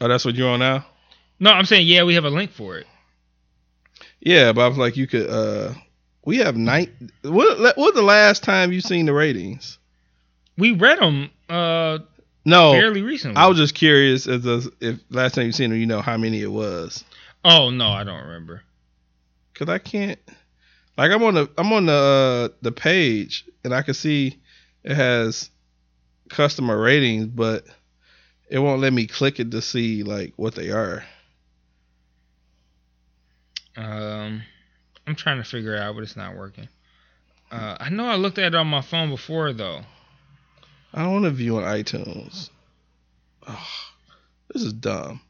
Oh, 0.00 0.08
that's 0.08 0.24
what 0.24 0.34
you're 0.34 0.48
on 0.50 0.58
now. 0.58 0.86
No, 1.38 1.52
I'm 1.52 1.66
saying 1.66 1.86
yeah, 1.86 2.02
we 2.02 2.14
have 2.14 2.24
a 2.24 2.30
link 2.30 2.50
for 2.50 2.78
it. 2.78 2.86
Yeah, 4.24 4.52
but 4.52 4.62
I 4.62 4.68
was 4.68 4.78
like, 4.78 4.96
you 4.96 5.06
could. 5.06 5.28
uh 5.28 5.74
We 6.24 6.38
have 6.38 6.56
night. 6.56 6.90
What? 7.22 7.58
What 7.60 7.76
was 7.76 7.94
the 7.94 8.02
last 8.02 8.42
time 8.42 8.72
you 8.72 8.80
seen 8.80 9.06
the 9.06 9.12
ratings? 9.12 9.78
We 10.56 10.72
read 10.72 10.98
them 10.98 11.30
uh 11.48 11.98
No, 12.44 12.72
fairly 12.72 13.02
recently. 13.02 13.36
I 13.36 13.46
was 13.46 13.58
just 13.58 13.74
curious 13.74 14.26
as 14.26 14.42
to 14.42 14.72
if 14.80 14.98
last 15.10 15.34
time 15.34 15.46
you 15.46 15.52
seen 15.52 15.70
them, 15.70 15.78
you 15.78 15.86
know 15.86 16.00
how 16.00 16.16
many 16.16 16.40
it 16.40 16.50
was. 16.50 17.04
oh 17.44 17.70
no, 17.70 17.88
I 17.90 18.02
don't 18.04 18.22
remember. 18.24 18.62
Cause 19.54 19.68
I 19.68 19.78
can't. 19.78 20.18
Like 20.96 21.10
I'm 21.12 21.22
on 21.22 21.34
the 21.34 21.50
I'm 21.58 21.72
on 21.72 21.86
the 21.86 21.92
uh, 21.92 22.56
the 22.62 22.72
page 22.72 23.44
and 23.62 23.74
I 23.74 23.82
can 23.82 23.94
see 23.94 24.38
it 24.84 24.94
has 24.94 25.50
customer 26.30 26.80
ratings, 26.80 27.26
but 27.26 27.64
it 28.48 28.58
won't 28.58 28.80
let 28.80 28.92
me 28.92 29.06
click 29.06 29.38
it 29.40 29.50
to 29.50 29.60
see 29.60 30.02
like 30.02 30.32
what 30.36 30.54
they 30.54 30.70
are. 30.70 31.04
Um, 33.76 34.42
I'm 35.06 35.14
trying 35.14 35.38
to 35.38 35.48
figure 35.48 35.74
it 35.74 35.80
out, 35.80 35.94
but 35.94 36.02
it's 36.02 36.16
not 36.16 36.36
working. 36.36 36.68
Uh, 37.50 37.76
I 37.78 37.90
know 37.90 38.06
I 38.06 38.16
looked 38.16 38.38
at 38.38 38.46
it 38.46 38.54
on 38.54 38.66
my 38.66 38.80
phone 38.82 39.10
before 39.10 39.52
though. 39.52 39.82
I 40.92 41.02
don't 41.02 41.12
want 41.12 41.24
to 41.24 41.30
view 41.30 41.56
on 41.56 41.62
iTunes. 41.64 42.50
Oh, 43.46 43.68
this 44.52 44.62
is 44.62 44.72
dumb. 44.72 45.20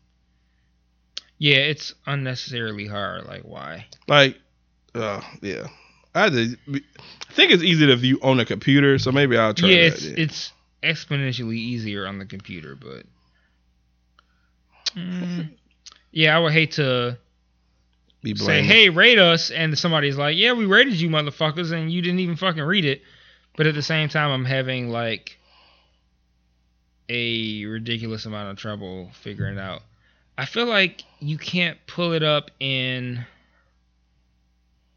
Yeah, 1.38 1.56
it's 1.56 1.94
unnecessarily 2.06 2.86
hard. 2.86 3.26
Like, 3.26 3.42
why? 3.42 3.86
Like, 4.06 4.38
uh, 4.94 5.20
yeah. 5.42 5.66
I, 6.14 6.26
I 6.26 6.30
think 7.32 7.50
it's 7.50 7.62
easy 7.62 7.86
to 7.86 7.96
view 7.96 8.20
on 8.22 8.38
a 8.38 8.44
computer, 8.44 8.98
so 8.98 9.10
maybe 9.10 9.36
I'll 9.36 9.52
try 9.54 9.68
yeah, 9.70 9.88
that. 9.88 9.94
it's 9.94 10.02
then. 10.04 10.14
it's 10.16 10.52
exponentially 10.82 11.56
easier 11.56 12.06
on 12.06 12.18
the 12.18 12.26
computer, 12.26 12.76
but 12.76 13.04
Mm, 14.96 15.50
yeah, 16.12 16.36
I 16.36 16.40
would 16.40 16.52
hate 16.52 16.72
to 16.72 17.18
Be 18.24 18.34
say, 18.34 18.62
"Hey, 18.62 18.88
rate 18.88 19.18
us," 19.18 19.50
and 19.50 19.78
somebody's 19.78 20.16
like, 20.16 20.36
"Yeah, 20.36 20.54
we 20.54 20.64
rated 20.64 20.94
you, 20.94 21.10
motherfuckers," 21.10 21.72
and 21.72 21.92
you 21.92 22.00
didn't 22.00 22.20
even 22.20 22.36
fucking 22.36 22.62
read 22.62 22.86
it. 22.86 23.02
But 23.56 23.66
at 23.66 23.74
the 23.74 23.82
same 23.82 24.08
time, 24.08 24.30
I'm 24.30 24.46
having 24.46 24.88
like 24.88 25.38
a 27.10 27.66
ridiculous 27.66 28.24
amount 28.24 28.50
of 28.50 28.56
trouble 28.56 29.10
figuring 29.12 29.58
out. 29.58 29.82
I 30.38 30.46
feel 30.46 30.64
like 30.64 31.04
you 31.20 31.36
can't 31.36 31.78
pull 31.86 32.12
it 32.14 32.22
up 32.22 32.50
in 32.58 33.26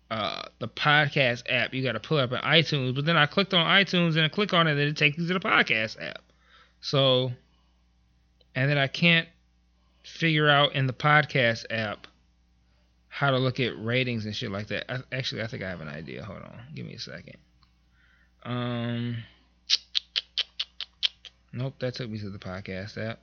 uh, 0.10 0.44
the 0.60 0.70
podcast 0.70 1.44
app. 1.50 1.74
You 1.74 1.84
got 1.84 1.92
to 1.92 2.00
pull 2.00 2.20
it 2.20 2.24
up 2.24 2.32
in 2.32 2.40
iTunes. 2.40 2.96
But 2.96 3.06
then 3.06 3.18
I 3.18 3.26
clicked 3.26 3.54
on 3.54 3.66
iTunes 3.66 4.16
and 4.16 4.22
I 4.22 4.30
click 4.30 4.54
on 4.54 4.68
it, 4.68 4.72
and 4.72 4.80
it 4.80 4.96
takes 4.96 5.18
me 5.18 5.28
to 5.28 5.34
the 5.34 5.40
podcast 5.42 6.02
app. 6.02 6.24
So, 6.80 7.34
and 8.56 8.70
then 8.70 8.78
I 8.78 8.88
can't 8.88 9.28
figure 10.04 10.48
out 10.48 10.76
in 10.76 10.88
the 10.88 10.94
podcast 10.94 11.66
app 11.70 12.08
how 13.18 13.32
to 13.32 13.40
look 13.40 13.60
at 13.60 13.84
ratings 13.84 14.26
and 14.26 14.36
shit 14.36 14.52
like 14.52 14.68
that. 14.68 14.86
I, 14.92 15.00
actually, 15.12 15.42
I 15.42 15.48
think 15.48 15.64
I 15.64 15.70
have 15.70 15.82
an 15.82 15.88
idea. 15.88 16.24
Hold 16.24 16.44
on, 16.44 16.60
give 16.76 16.86
me 16.86 16.94
a 16.94 17.00
second. 17.00 17.38
Um, 18.44 19.18
nope, 21.52 21.74
that 21.80 21.96
took 21.96 22.12
me 22.12 22.20
to 22.20 22.30
the 22.30 22.38
podcast 22.38 22.96
app. 23.04 23.20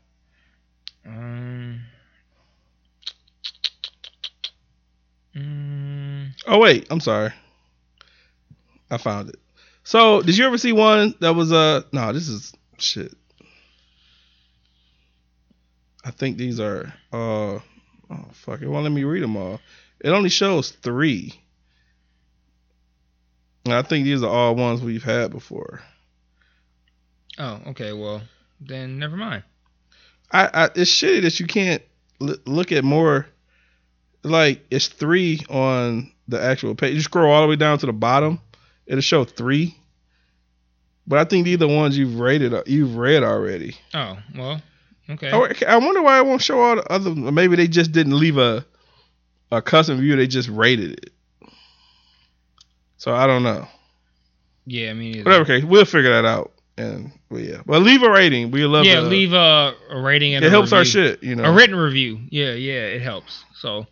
Um, 1.06 1.82
mm, 5.36 6.30
Oh 6.44 6.58
wait, 6.58 6.88
I'm 6.90 6.98
sorry. 6.98 7.32
I 8.90 8.98
found 8.98 9.28
it. 9.28 9.36
So, 9.84 10.22
did 10.22 10.36
you 10.36 10.44
ever 10.44 10.58
see 10.58 10.72
one 10.72 11.14
that 11.20 11.36
was 11.36 11.52
uh 11.52 11.82
no, 11.92 12.12
this 12.12 12.26
is 12.26 12.52
shit. 12.78 13.14
I 16.04 16.10
think 16.10 16.36
these 16.36 16.58
are 16.58 16.92
uh 17.12 17.60
oh 17.60 17.60
fuck, 18.32 18.60
it 18.60 18.68
won't 18.68 18.82
let 18.82 18.92
me 18.92 19.04
read 19.04 19.22
them 19.22 19.36
all. 19.36 19.60
It 20.04 20.10
only 20.10 20.28
shows 20.28 20.70
3. 20.70 21.32
And 23.64 23.72
I 23.74 23.80
think 23.80 24.04
these 24.04 24.22
are 24.22 24.28
all 24.28 24.54
ones 24.54 24.82
we've 24.82 25.02
had 25.02 25.30
before. 25.30 25.80
oh, 27.38 27.60
okay. 27.68 27.94
Well, 27.94 28.20
then 28.60 28.98
never 28.98 29.16
mind. 29.16 29.44
I, 30.30 30.50
I 30.52 30.64
it's 30.76 30.90
shitty 30.90 31.22
that 31.22 31.40
you 31.40 31.46
can't 31.46 31.82
l- 32.20 32.36
look 32.44 32.70
at 32.70 32.84
more 32.84 33.26
like 34.22 34.66
it's 34.70 34.88
3 34.88 35.40
on 35.48 36.12
the 36.28 36.38
actual 36.42 36.74
page. 36.74 36.94
You 36.94 37.00
scroll 37.00 37.32
all 37.32 37.40
the 37.40 37.48
way 37.48 37.56
down 37.56 37.78
to 37.78 37.86
the 37.86 37.92
bottom, 37.94 38.42
it'll 38.86 39.00
show 39.00 39.24
3. 39.24 39.74
But 41.06 41.18
I 41.18 41.24
think 41.24 41.46
these 41.46 41.54
are 41.54 41.58
the 41.58 41.68
ones 41.68 41.96
you've 41.96 42.18
rated 42.20 42.52
you've 42.66 42.96
read 42.96 43.22
already. 43.22 43.74
Oh, 43.94 44.18
well, 44.36 44.60
okay. 45.08 45.30
I 45.30 45.74
I 45.74 45.76
wonder 45.78 46.02
why 46.02 46.18
it 46.18 46.26
won't 46.26 46.42
show 46.42 46.60
all 46.60 46.76
the 46.76 46.92
other. 46.92 47.14
Maybe 47.14 47.56
they 47.56 47.68
just 47.68 47.92
didn't 47.92 48.18
leave 48.18 48.36
a 48.36 48.66
a 49.56 49.62
custom 49.62 50.00
view. 50.00 50.16
They 50.16 50.26
just 50.26 50.48
rated 50.48 50.92
it. 50.92 51.10
So 52.96 53.14
I 53.14 53.26
don't 53.26 53.42
know. 53.42 53.66
Yeah, 54.66 54.90
I 54.90 54.94
mean, 54.94 55.24
Whatever 55.24 55.44
case, 55.44 55.64
we'll 55.64 55.84
figure 55.84 56.10
that 56.10 56.24
out. 56.24 56.52
And 56.76 57.12
well, 57.30 57.40
yeah, 57.40 57.60
but 57.66 57.82
leave 57.82 58.02
a 58.02 58.10
rating. 58.10 58.50
We 58.50 58.64
love. 58.64 58.84
yeah, 58.84 58.96
to- 58.96 59.02
leave 59.02 59.32
a, 59.32 59.74
a 59.90 60.00
rating 60.00 60.34
and 60.34 60.44
It 60.44 60.48
a 60.48 60.50
helps 60.50 60.72
our 60.72 60.84
shit. 60.84 61.22
You 61.22 61.36
know. 61.36 61.44
A 61.44 61.52
written 61.52 61.76
review. 61.76 62.18
Yeah, 62.30 62.52
yeah, 62.52 62.80
it 62.80 63.02
helps. 63.02 63.44
So 63.54 63.86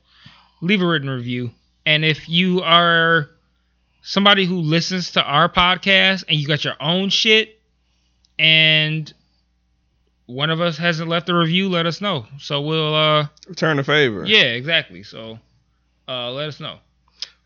leave 0.62 0.82
a 0.82 0.86
written 0.86 1.09
review. 1.10 1.51
And 1.86 2.05
if 2.05 2.28
you 2.28 2.60
are 2.62 3.28
somebody 4.02 4.47
who 4.47 4.56
listens 4.56 5.12
to 5.12 5.22
our 5.22 5.48
podcast 5.48 6.24
and 6.28 6.36
you 6.39 6.47
got 6.48 6.64
your 6.64 6.74
own 6.80 7.09
shit, 7.10 7.60
and 8.39 9.12
one 10.26 10.51
of 10.51 10.60
us 10.60 10.76
hasn't 10.78 11.09
left 11.09 11.28
a 11.28 11.34
review, 11.36 11.68
let 11.68 11.86
us 11.86 12.01
know. 12.01 12.26
So 12.39 12.62
we'll 12.62 12.94
uh 12.94 13.26
Return 13.47 13.76
the 13.76 13.84
favor. 13.84 14.24
yeah, 14.26 14.43
exactly. 14.44 15.02
So 15.05 15.39
uh 16.08 16.30
let 16.30 16.48
us 16.48 16.60
know. 16.60 16.78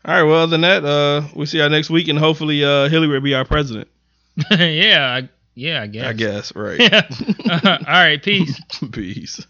All 0.05 0.13
right. 0.13 0.23
Well, 0.23 0.43
other 0.43 0.51
than 0.51 0.61
that, 0.61 0.85
uh, 0.85 1.27
we'll 1.35 1.47
see 1.47 1.57
y'all 1.57 1.69
next 1.69 1.89
week, 1.89 2.07
and 2.07 2.17
hopefully, 2.17 2.63
uh, 2.63 2.87
Hillary 2.87 3.09
will 3.09 3.21
be 3.21 3.33
our 3.33 3.43
president. 3.43 3.89
yeah, 4.51 5.19
I, 5.21 5.29
yeah, 5.53 5.81
I 5.81 5.87
guess. 5.87 6.05
I 6.05 6.13
guess. 6.13 6.55
Right. 6.55 6.79
All 7.65 7.85
right, 7.87 8.21
peace. 8.21 8.61
Peace. 8.91 9.45